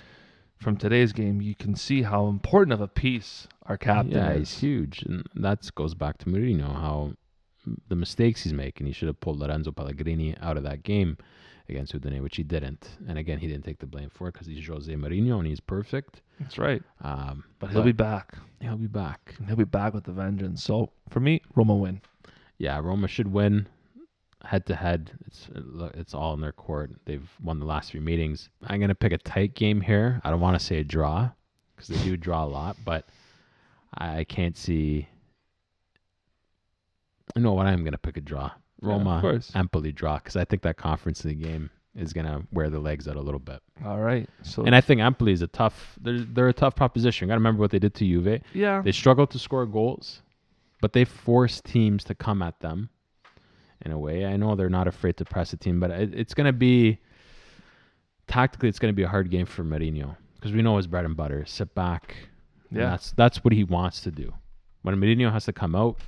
from 0.59 0.76
today's 0.76 1.12
game, 1.12 1.41
you 1.41 1.55
can 1.55 1.74
see 1.74 2.03
how 2.03 2.26
important 2.26 2.72
of 2.72 2.81
a 2.81 2.89
piece 2.89 3.47
our 3.66 3.76
captain 3.76 4.12
yeah, 4.12 4.33
is. 4.33 4.51
he's 4.51 4.61
huge, 4.61 5.03
and 5.03 5.24
that 5.35 5.72
goes 5.74 5.95
back 5.95 6.18
to 6.18 6.26
Mourinho. 6.26 6.72
How 6.74 7.12
the 7.89 7.97
mistakes 7.97 8.43
he's 8.43 8.53
making, 8.53 8.87
he 8.87 8.93
should 8.93 9.09
have 9.09 9.20
pulled 9.20 9.39
Lorenzo 9.39 9.70
Pellegrini 9.70 10.37
out 10.41 10.57
of 10.57 10.64
that 10.64 10.83
game 10.83 11.16
against 11.68 11.92
Udine, 11.94 12.22
which 12.22 12.36
he 12.36 12.42
didn't. 12.42 12.88
And 13.08 13.18
again, 13.18 13.38
he 13.38 13.46
didn't 13.46 13.64
take 13.64 13.78
the 13.78 13.86
blame 13.86 14.10
for 14.10 14.28
it 14.28 14.32
because 14.32 14.46
he's 14.46 14.66
Jose 14.66 14.92
Mourinho 14.92 15.38
and 15.38 15.46
he's 15.46 15.60
perfect. 15.60 16.22
That's 16.40 16.58
right. 16.58 16.82
Um, 17.02 17.44
But 17.58 17.70
he'll 17.70 17.82
be 17.82 17.92
back. 17.92 18.36
he'll 18.60 18.76
be 18.76 18.86
back. 18.86 19.34
He'll 19.46 19.56
be 19.56 19.64
back 19.64 19.94
with 19.94 20.04
the 20.04 20.12
vengeance. 20.12 20.62
So 20.62 20.90
for 21.10 21.20
me, 21.20 21.42
Roma 21.54 21.74
win. 21.74 22.00
Yeah, 22.58 22.78
Roma 22.80 23.08
should 23.08 23.30
win 23.32 23.66
head 24.44 24.64
to 24.66 24.74
head. 24.74 25.10
It's 25.26 25.48
it's 25.94 26.14
all 26.14 26.34
in 26.34 26.40
their 26.40 26.52
court. 26.52 26.92
They've 27.04 27.28
won 27.42 27.58
the 27.58 27.66
last 27.66 27.90
three 27.90 28.00
meetings. 28.00 28.48
I'm 28.66 28.80
gonna 28.80 28.94
pick 28.94 29.12
a 29.12 29.18
tight 29.18 29.54
game 29.54 29.80
here. 29.80 30.20
I 30.24 30.30
don't 30.30 30.40
want 30.40 30.58
to 30.58 30.64
say 30.64 30.78
a 30.78 30.84
draw 30.84 31.30
because 31.74 31.88
they 31.88 32.02
do 32.04 32.16
draw 32.16 32.44
a 32.44 32.46
lot, 32.46 32.76
but 32.84 33.06
I 33.94 34.24
can't 34.24 34.56
see. 34.56 35.08
You 37.36 37.42
know 37.42 37.52
what? 37.52 37.66
I'm 37.66 37.84
gonna 37.84 37.98
pick 37.98 38.16
a 38.16 38.20
draw. 38.20 38.50
Yeah, 38.83 38.89
Roma 38.89 39.20
course. 39.20 39.51
Empoli 39.55 39.93
draw 39.93 40.18
because 40.18 40.37
I 40.37 40.45
think 40.45 40.62
that 40.62 40.76
conference 40.76 41.24
league 41.24 41.43
game 41.43 41.70
is 41.97 42.12
gonna 42.12 42.43
wear 42.53 42.70
the 42.70 42.79
legs 42.79 43.09
out 43.09 43.16
a 43.16 43.20
little 43.20 43.41
bit. 43.41 43.61
All 43.85 43.99
right. 44.01 44.29
So 44.43 44.64
And 44.64 44.74
I 44.74 44.81
think 44.81 45.01
Empoli 45.01 45.33
is 45.33 45.43
a 45.43 45.47
tough. 45.49 45.99
They're 46.01 46.20
they're 46.20 46.49
a 46.49 46.53
tough 46.53 46.76
proposition. 46.76 47.29
Got 47.29 47.35
to 47.35 47.39
remember 47.41 47.61
what 47.61 47.70
they 47.70 47.79
did 47.79 47.95
to 47.95 48.05
Juve. 48.05 48.41
yeah, 48.55 48.83
They 48.83 48.93
struggle 48.93 49.26
to 49.26 49.39
score 49.39 49.66
goals, 49.66 50.22
but 50.81 50.93
they 50.93 51.05
force 51.05 51.61
teams 51.61 52.05
to 52.05 52.14
come 52.14 52.43
at 52.43 52.61
them. 52.61 52.91
In 53.85 53.93
a 53.93 53.99
way, 53.99 54.26
I 54.26 54.37
know 54.37 54.57
they're 54.57 54.68
not 54.68 54.89
afraid 54.89 55.16
to 55.18 55.24
press 55.24 55.53
a 55.53 55.57
team, 55.57 55.79
but 55.79 55.91
it, 55.93 56.12
it's 56.12 56.35
going 56.35 56.47
to 56.47 56.53
be 56.53 56.99
tactically. 58.26 58.68
It's 58.68 58.79
going 58.79 58.93
to 58.93 58.97
be 58.97 59.05
a 59.05 59.09
hard 59.09 59.31
game 59.31 59.47
for 59.47 59.62
Mourinho 59.62 60.16
because 60.35 60.53
we 60.53 60.62
know 60.62 60.76
his 60.76 60.87
bread 60.87 61.05
and 61.05 61.16
butter. 61.16 61.45
Sit 61.47 61.74
back. 61.74 62.16
and 62.70 62.79
yeah. 62.81 62.91
that's 62.91 63.12
that's 63.12 63.45
what 63.45 63.53
he 63.53 63.64
wants 63.64 64.01
to 64.03 64.11
do. 64.11 64.33
When 64.83 64.97
Mourinho 64.97 65.33
has 65.33 65.45
to 65.47 65.53
come 65.53 65.74
out, 65.74 65.99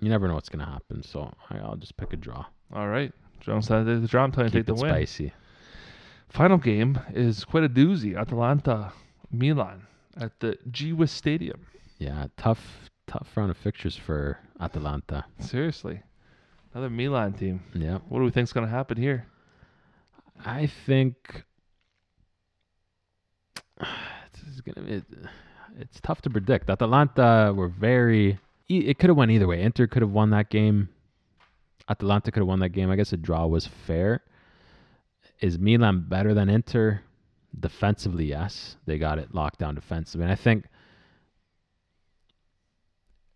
you 0.00 0.08
never 0.08 0.28
know 0.28 0.34
what's 0.34 0.48
going 0.48 0.64
to 0.64 0.70
happen. 0.70 1.02
So 1.02 1.32
I, 1.50 1.58
I'll 1.58 1.76
just 1.76 1.96
pick 1.96 2.12
a 2.12 2.16
draw. 2.16 2.44
All 2.74 2.88
right. 2.88 3.12
Jones 3.40 3.66
said 3.66 3.84
the 3.84 4.06
draw. 4.08 4.24
I'm 4.24 4.32
telling 4.32 4.52
you, 4.52 4.58
take 4.58 4.66
the 4.66 4.74
win. 4.74 4.90
spicy. 4.90 5.32
Final 6.28 6.58
game 6.58 6.98
is 7.12 7.44
quite 7.44 7.64
a 7.64 7.68
doozy. 7.68 8.18
Atalanta, 8.18 8.92
Milan 9.30 9.86
at 10.16 10.38
the 10.40 10.58
Gewiss 10.70 11.12
Stadium. 11.12 11.66
Yeah, 11.98 12.26
tough, 12.36 12.90
tough 13.06 13.28
round 13.36 13.50
of 13.50 13.56
fixtures 13.56 13.96
for 13.96 14.38
Atalanta. 14.60 15.24
Seriously, 15.38 16.00
another 16.72 16.90
Milan 16.90 17.34
team. 17.34 17.62
Yeah, 17.74 17.98
What 18.08 18.18
do 18.18 18.24
we 18.24 18.30
think's 18.30 18.52
going 18.52 18.66
to 18.66 18.72
happen 18.72 18.96
here? 18.96 19.26
I 20.44 20.66
think 20.86 21.44
it's 23.80 24.60
gonna. 24.60 24.86
It, 24.88 25.04
it's 25.78 26.00
tough 26.00 26.22
to 26.22 26.30
predict. 26.30 26.70
Atalanta 26.70 27.52
were 27.54 27.68
very. 27.68 28.38
It 28.68 28.98
could 28.98 29.10
have 29.10 29.16
went 29.16 29.30
either 29.30 29.46
way. 29.46 29.62
Inter 29.62 29.86
could 29.86 30.02
have 30.02 30.10
won 30.10 30.30
that 30.30 30.50
game. 30.50 30.88
Atalanta 31.88 32.30
could 32.30 32.40
have 32.40 32.48
won 32.48 32.60
that 32.60 32.70
game. 32.70 32.90
I 32.90 32.96
guess 32.96 33.12
a 33.12 33.16
draw 33.16 33.46
was 33.46 33.66
fair. 33.66 34.22
Is 35.40 35.58
Milan 35.58 36.06
better 36.08 36.32
than 36.32 36.48
Inter? 36.48 37.02
Defensively, 37.58 38.24
yes. 38.26 38.76
They 38.86 38.98
got 38.98 39.18
it 39.18 39.34
locked 39.34 39.58
down 39.58 39.74
defensively. 39.74 40.24
And 40.24 40.32
I 40.32 40.36
think 40.36 40.64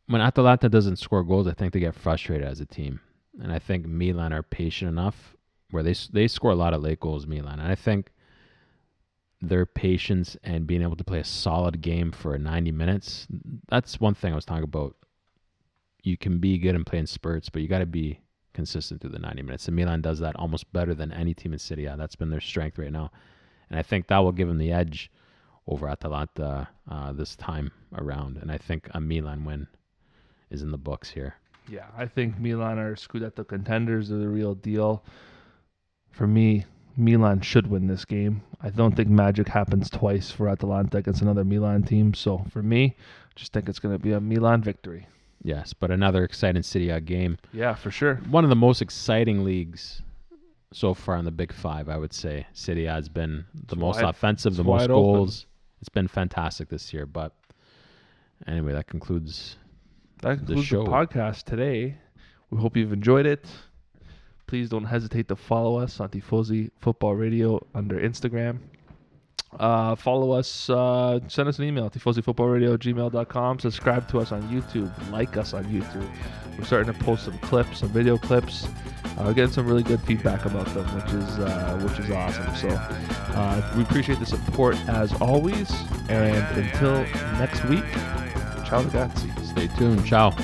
when 0.07 0.23
Atalanta 0.23 0.69
doesn't 0.69 0.97
score 0.97 1.23
goals, 1.23 1.47
I 1.47 1.53
think 1.53 1.73
they 1.73 1.81
get 1.81 1.95
frustrated 1.95 2.47
as 2.47 2.61
a 2.61 2.67
team. 2.67 3.01
And 3.41 3.53
I 3.53 3.59
think 3.59 3.87
Milan 3.87 4.33
are 4.33 4.43
patient 4.43 4.89
enough 4.91 5.37
where 5.71 5.83
they 5.83 5.95
they 6.13 6.27
score 6.27 6.51
a 6.51 6.57
lot 6.57 6.75
of 6.75 6.83
late 6.83 7.01
goals, 7.01 7.27
Milan. 7.27 7.61
And 7.61 7.71
I 7.71 7.75
think 7.75 8.11
their 9.41 9.67
patience 9.67 10.37
and 10.43 10.67
being 10.67 10.83
able 10.83 10.97
to 10.97 11.05
play 11.05 11.21
a 11.21 11.25
solid 11.25 11.81
game 11.81 12.11
for 12.11 12.37
90 12.37 12.73
minutes, 12.73 13.27
that's 13.69 14.01
one 14.01 14.15
thing 14.15 14.33
I 14.33 14.37
was 14.37 14.45
talking 14.45 14.65
about. 14.65 14.97
You 16.03 16.17
can 16.17 16.39
be 16.39 16.59
good 16.59 16.75
and 16.75 16.87
play 16.87 16.99
in 16.99 17.07
spurts, 17.07 17.49
but 17.49 17.63
you 17.63 17.69
got 17.69 17.79
to 17.79 17.87
be 17.87 18.21
consistent 18.55 19.01
through 19.01 19.11
the 19.11 19.19
90 19.19 19.43
minutes. 19.43 19.67
And 19.67 19.77
Milan 19.77 20.01
does 20.01 20.19
that 20.21 20.37
almost 20.37 20.73
better 20.73 20.95
than 20.95 21.13
any 21.13 21.35
team 21.35 21.53
in 21.53 21.59
Serie 21.59 21.87
A. 21.87 21.97
That's 21.97 22.17
been 22.17 22.31
their 22.31 22.41
strength 22.41 22.79
right 22.79 22.93
now. 22.93 23.11
And 23.71 23.79
I 23.79 23.83
think 23.83 24.07
that 24.07 24.19
will 24.19 24.33
give 24.33 24.49
them 24.49 24.59
the 24.59 24.73
edge 24.73 25.11
over 25.67 25.89
Atalanta 25.89 26.69
uh, 26.91 27.13
this 27.13 27.37
time 27.37 27.71
around. 27.95 28.39
And 28.39 28.51
I 28.51 28.59
think 28.59 28.89
a 28.93 29.01
Milan 29.01 29.45
win 29.45 29.69
is 30.51 30.63
in 30.63 30.71
the 30.71 30.79
books 30.79 31.11
here. 31.11 31.35
Yeah, 31.69 31.87
I 31.97 32.07
think 32.07 32.39
Milan 32.39 32.79
are 32.79 32.95
Scudetto 32.95 33.47
contenders. 33.47 34.09
They're 34.09 34.19
the 34.19 34.29
real 34.29 34.55
deal. 34.55 35.05
For 36.11 36.27
me, 36.27 36.65
Milan 36.97 37.43
should 37.43 37.69
win 37.69 37.87
this 37.87 38.05
game. 38.05 38.43
I 38.61 38.71
don't 38.71 38.97
think 38.97 39.09
magic 39.09 39.49
happens 39.49 39.91
twice 39.91 40.31
for 40.31 40.49
Atalanta 40.49 40.99
against 40.99 41.23
another 41.23 41.45
Milan 41.45 41.83
team. 41.83 42.15
So 42.15 42.45
for 42.51 42.63
me, 42.63 42.97
just 43.37 43.53
think 43.53 43.69
it's 43.69 43.79
going 43.79 43.95
to 43.95 44.03
be 44.03 44.13
a 44.13 44.21
Milan 44.21 44.63
victory. 44.63 45.07
Yes, 45.49 45.73
but 45.73 45.91
another 45.91 46.25
exciting 46.25 46.63
A 46.91 47.01
game. 47.01 47.39
Yeah, 47.55 47.75
for 47.75 47.91
sure. 47.91 48.17
one 48.29 48.45
of 48.45 48.51
the 48.51 48.57
most 48.57 48.83
exciting 48.83 49.45
leagues 49.45 50.03
so 50.73 50.93
far 50.93 51.17
in 51.17 51.25
the 51.25 51.31
Big 51.31 51.55
Five, 51.55 51.89
I 51.89 51.97
would 51.97 52.13
say. 52.13 52.47
City 52.53 52.85
has 52.85 53.09
been 53.09 53.47
the 53.55 53.75
It's 53.75 53.77
most 53.77 54.03
wide- 54.03 54.11
offensive, 54.11 54.57
the 54.57 54.63
most 54.65 54.81
wide 54.83 54.91
open. 54.91 55.03
goals. 55.15 55.47
It's 55.81 55.89
been 55.89 56.07
fantastic 56.07 56.69
this 56.69 56.93
year. 56.93 57.07
But 57.07 57.33
anyway, 58.47 58.73
that 58.75 58.89
concludes. 58.89 59.57
That 60.21 60.37
concludes 60.37 60.61
the, 60.61 60.67
show. 60.67 60.85
podcast 60.85 61.45
today. 61.45 61.97
We 62.51 62.59
hope 62.61 62.77
you've 62.77 62.93
enjoyed 62.93 63.25
it. 63.25 63.47
Please 64.47 64.69
don't 64.69 64.85
hesitate 64.85 65.29
to 65.29 65.37
follow 65.37 65.79
us 65.79 65.99
on 65.99 66.11
Tifosi 66.11 66.71
Football 66.81 67.15
Radio 67.15 67.67
under 67.75 67.97
Instagram. 67.99 68.59
Uh, 69.59 69.95
follow 69.95 70.33
us, 70.33 70.69
uh, 70.71 71.19
send 71.29 71.49
us 71.49 71.59
an 71.59 71.65
email, 71.65 71.89
tifosifootballradio 71.91 72.77
gmail.com. 72.77 73.59
Subscribe 73.59 74.09
to 74.09 74.21
us 74.21 74.31
on 74.31 74.43
YouTube. 74.43 74.93
Like 75.11 75.37
us 75.37 75.55
on 75.55 75.65
YouTube. 75.65 76.09
We're 76.59 76.65
starting 76.65 76.93
to 76.93 76.99
post 77.05 77.25
some 77.25 77.39
clips, 77.39 77.79
some 77.79 77.89
video 77.89 78.19
clips. 78.19 78.67
Uh, 78.67 79.25
we're 79.25 79.35
getting 79.35 79.53
some 79.53 79.67
really 79.67 79.83
good 79.83 80.01
feedback 80.03 80.45
about 80.45 80.67
them, 80.75 80.85
which 80.95 81.13
is 81.13 81.39
uh, 81.39 81.79
which 81.83 81.99
is 81.99 82.11
awesome. 82.11 82.55
So 82.57 82.69
uh, 82.69 83.75
we 83.77 83.83
appreciate 83.83 84.21
the 84.21 84.27
support 84.27 84.77
as 84.89 85.13
always. 85.21 85.71
And 86.09 86.59
until 86.59 87.03
next 87.39 87.65
week, 87.65 87.85
ciao 88.65 88.83
ragazzi. 88.83 89.45
Stay 89.45 89.69
tuned. 89.77 90.07
Ciao. 90.07 90.37